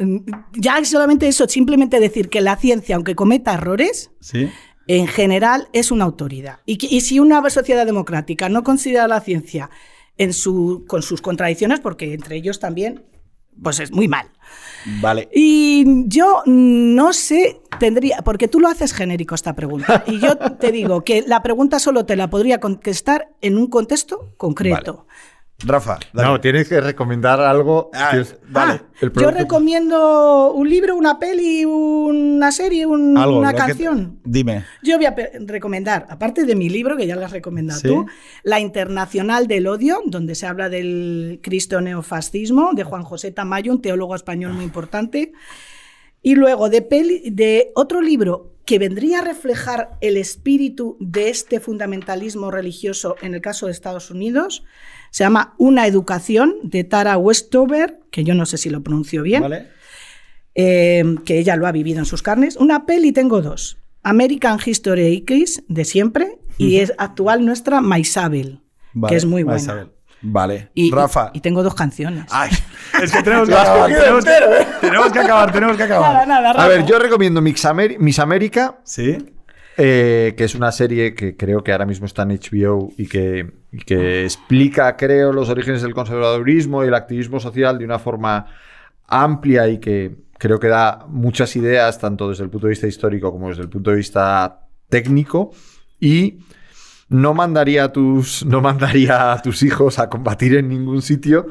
ya 0.54 0.84
solamente 0.86 1.28
eso, 1.28 1.48
simplemente 1.48 2.00
decir 2.00 2.30
que 2.30 2.42
la 2.42 2.56
ciencia, 2.56 2.96
aunque 2.96 3.16
cometa 3.16 3.54
errores, 3.54 4.10
¿Sí? 4.20 4.50
en 4.88 5.06
general 5.06 5.68
es 5.74 5.92
una 5.92 6.06
autoridad. 6.06 6.60
Y, 6.66 6.84
y 6.84 7.02
si 7.02 7.20
una 7.20 7.48
sociedad 7.50 7.86
democrática 7.86 8.50
no 8.50 8.64
considera 8.64 9.08
la 9.08 9.22
ciencia 9.22 9.70
en 10.18 10.34
su, 10.34 10.85
con 10.88 11.02
sus 11.02 11.22
contradicciones, 11.22 11.80
porque 11.80 12.14
entre 12.14 12.35
ellos 12.35 12.60
también, 12.60 13.06
pues 13.61 13.80
es 13.80 13.91
muy 13.91 14.07
mal. 14.07 14.30
Vale. 15.02 15.30
Y 15.34 16.06
yo 16.07 16.44
no 16.45 17.14
sé, 17.14 17.61
tendría, 17.80 18.22
porque 18.23 18.48
tú 18.48 18.60
lo 18.60 18.68
haces 18.68 18.94
genérico 18.94 19.35
esta 19.35 19.56
pregunta, 19.56 20.03
y 20.07 20.19
yo 20.19 20.38
te 20.38 20.72
digo 20.72 21.03
que 21.03 21.23
la 21.26 21.41
pregunta 21.44 21.80
solo 21.80 22.06
te 22.06 22.15
la 22.15 22.30
podría 22.30 22.60
contestar 22.60 23.30
en 23.41 23.57
un 23.57 23.68
contexto 23.68 24.34
concreto. 24.38 25.07
Rafa. 25.66 25.98
No, 26.14 26.40
tienes 26.40 26.70
que 26.70 26.80
recomendar 26.80 27.42
algo. 27.42 27.90
Ah, 27.94 28.12
vale. 28.48 28.82
Ah, 29.02 29.10
yo 29.20 29.32
recomiendo 29.32 30.52
un 30.54 30.70
libro, 30.70 30.96
una 30.96 31.18
peli, 31.18 31.66
una 31.66 32.52
serie, 32.52 32.86
una 32.86 33.54
canción. 33.54 34.20
dime. 34.24 34.66
Yo 34.84 34.98
voy 34.98 35.08
a 35.08 35.16
recomendar, 35.40 36.06
aparte 36.10 36.46
de 36.46 36.56
mi 36.56 36.70
libro, 36.70 36.96
que 36.96 37.08
ya 37.08 37.16
lo 37.16 37.26
has 37.26 37.32
recomendado 37.32 37.82
tú, 37.82 38.06
La 38.44 38.60
Internacional 38.60 39.48
del 39.48 39.66
Odio, 39.66 40.02
donde 40.06 40.36
se 40.36 40.46
habla 40.46 40.70
del 40.70 41.40
Cristo 41.42 41.82
neofascismo, 41.82 42.74
de 42.74 42.84
Juan 42.84 43.04
José 43.04 43.32
Tamayo, 43.32 43.72
un 43.72 43.82
teólogo 43.82 44.16
español 44.16 44.54
muy 44.54 44.64
importante. 44.64 45.34
Y 46.22 46.36
luego 46.36 46.70
de, 46.70 46.84
peli, 46.84 47.30
de 47.32 47.72
otro 47.74 48.02
libro 48.02 48.54
que 48.66 48.80
vendría 48.80 49.20
a 49.20 49.24
reflejar 49.24 49.98
el 50.02 50.18
espíritu 50.18 50.98
de 51.00 51.30
este 51.30 51.60
fundamentalismo 51.60 52.52
religioso 52.52 53.16
en 53.22 53.34
el 53.34 53.42
caso 53.42 53.66
de 53.66 53.72
Estados 53.72 54.12
Unidos, 54.12 54.66
se 55.12 55.24
llama 55.24 55.56
Una 55.58 55.88
educación 55.88 56.56
de 56.64 56.84
Tara 56.84 57.18
Westover, 57.18 58.00
que 58.12 58.24
yo 58.24 58.34
no 58.34 58.46
sé 58.46 58.58
si 58.58 58.70
lo 58.70 58.84
pronuncio 58.84 59.24
bien, 59.24 59.44
eh, 60.56 61.16
que 61.26 61.40
ella 61.40 61.56
lo 61.56 61.68
ha 61.68 61.72
vivido 61.72 62.00
en 62.00 62.06
sus 62.06 62.22
carnes. 62.22 62.56
Una 62.56 62.86
peli 62.86 63.12
tengo 63.12 63.42
dos. 63.42 63.78
American 64.04 64.60
History 64.64 65.16
X, 65.18 65.64
de 65.68 65.86
siempre, 65.86 66.40
y 66.58 66.78
es 66.78 66.94
actual 66.98 67.46
nuestra 67.46 67.82
Maisabel, 67.82 68.62
que 69.08 69.16
es 69.16 69.26
muy 69.26 69.44
buena. 69.44 69.90
Vale. 70.22 70.72
Y, 70.74 70.92
Rafa. 70.92 71.30
Y, 71.34 71.42
tengo 71.42 71.62
dos 71.62 71.76
canciones. 71.76 72.26
Ay, 72.32 72.50
es 73.04 73.12
que 73.12 73.22
tenemos 73.22 73.48
que 73.50 73.56
acabar. 73.56 73.92
Tenemos, 73.92 74.26
tenemos, 74.82 75.12
que 75.12 75.20
acabar, 75.20 75.52
tenemos 75.52 75.78
que 75.78 75.84
acabar. 75.84 76.28
Nada, 76.28 76.42
nada, 76.42 76.64
a 76.64 76.68
ver, 76.68 76.86
yo 76.86 76.98
recomiendo 76.98 77.42
Miss 77.42 77.66
América. 78.20 78.80
Sí. 78.84 79.18
Eh, 79.80 80.34
que 80.36 80.44
es 80.44 80.56
una 80.56 80.72
serie 80.72 81.14
que 81.14 81.38
creo 81.38 81.64
que 81.64 81.72
ahora 81.72 81.86
mismo 81.86 82.08
está 82.08 82.24
en 82.24 82.30
HBO 82.30 82.91
y 82.98 83.08
que, 83.08 83.54
explica, 84.24 84.98
creo, 84.98 85.32
los 85.32 85.49
orígenes 85.49 85.84
del 85.84 85.94
conservadurismo 85.94 86.84
y 86.84 86.88
el 86.88 86.95
activismo 86.95 87.40
social 87.40 87.78
de 87.78 87.86
una 87.86 87.99
forma 87.99 88.48
amplia 89.06 89.68
y 89.68 89.78
que 89.78 90.16
creo 90.40 90.60
que 90.60 90.68
da 90.68 91.06
muchas 91.08 91.56
ideas, 91.56 91.99
tanto 91.99 92.28
desde 92.30 92.44
el 92.44 92.49
punto 92.49 92.66
de 92.66 92.72
vista 92.72 92.88
histórico 92.88 93.32
como 93.32 93.49
desde 93.49 93.62
el 93.62 93.70
punto 93.70 93.91
de 93.91 93.98
vista 93.98 94.62
técnico. 94.90 95.52
Y 95.99 96.40
no 97.10 97.34
mandaría 97.36 97.86
a 97.86 97.91
tus, 97.91 98.45
no 98.48 98.62
mandaría 98.62 99.32
a 99.32 99.41
tus 99.44 99.62
hijos 99.62 99.99
a 99.99 100.10
combatir 100.10 100.56
en 100.56 100.70
ningún 100.70 101.04
sitio. 101.04 101.48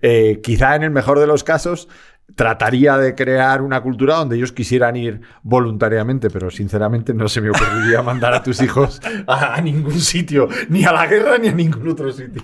Eh, 0.00 0.40
quizá 0.42 0.74
en 0.74 0.82
el 0.82 0.90
mejor 0.90 1.20
de 1.20 1.28
los 1.28 1.44
casos 1.44 1.88
trataría 2.34 2.96
de 2.96 3.14
crear 3.14 3.62
una 3.62 3.82
cultura 3.82 4.16
donde 4.16 4.36
ellos 4.36 4.52
quisieran 4.52 4.96
ir 4.96 5.20
voluntariamente, 5.42 6.30
pero 6.30 6.50
sinceramente 6.50 7.14
no 7.14 7.28
se 7.28 7.40
me 7.40 7.50
ocurriría 7.50 8.02
mandar 8.04 8.34
a 8.34 8.42
tus 8.42 8.60
hijos 8.62 9.00
a, 9.26 9.60
ningún 9.60 10.00
sitio, 10.00 10.48
ni 10.68 10.84
a 10.84 10.92
la 10.92 11.06
guerra 11.06 11.38
ni 11.38 11.48
a 11.48 11.52
ningún 11.52 11.88
otro 11.88 12.12
sitio. 12.12 12.42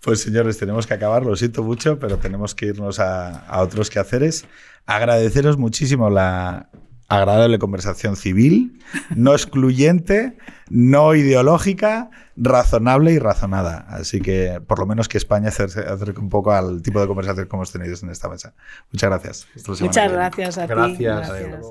Pues 0.00 0.20
señores, 0.20 0.58
tenemos 0.58 0.86
que 0.86 0.94
acabar, 0.94 1.24
lo 1.24 1.36
siento 1.36 1.62
mucho, 1.62 1.98
pero 1.98 2.18
tenemos 2.18 2.54
que 2.54 2.66
irnos 2.66 3.00
a, 3.00 3.46
a 3.46 3.60
otros 3.60 3.90
quehaceres. 3.90 4.44
Agradeceros 4.86 5.58
muchísimo 5.58 6.10
la, 6.10 6.68
agradable 7.08 7.58
conversación 7.58 8.16
civil, 8.16 8.80
no 9.14 9.32
excluyente, 9.32 10.36
no 10.68 11.14
ideológica, 11.14 12.10
razonable 12.36 13.12
y 13.12 13.18
razonada. 13.18 13.86
Así 13.88 14.20
que 14.20 14.60
por 14.66 14.78
lo 14.78 14.86
menos 14.86 15.08
que 15.08 15.18
España 15.18 15.50
se 15.50 15.64
acerque 15.64 16.20
un 16.20 16.28
poco 16.28 16.52
al 16.52 16.82
tipo 16.82 17.00
de 17.00 17.06
conversación 17.06 17.48
que 17.48 17.56
hemos 17.56 17.72
tenido 17.72 17.94
en 18.02 18.10
esta 18.10 18.28
mesa. 18.28 18.54
Muchas 18.92 19.10
gracias. 19.10 19.46
Muchas 19.80 20.12
gracias 20.12 20.58
a 20.58 20.66
ti. 20.66 20.96
Gracias. 20.98 21.66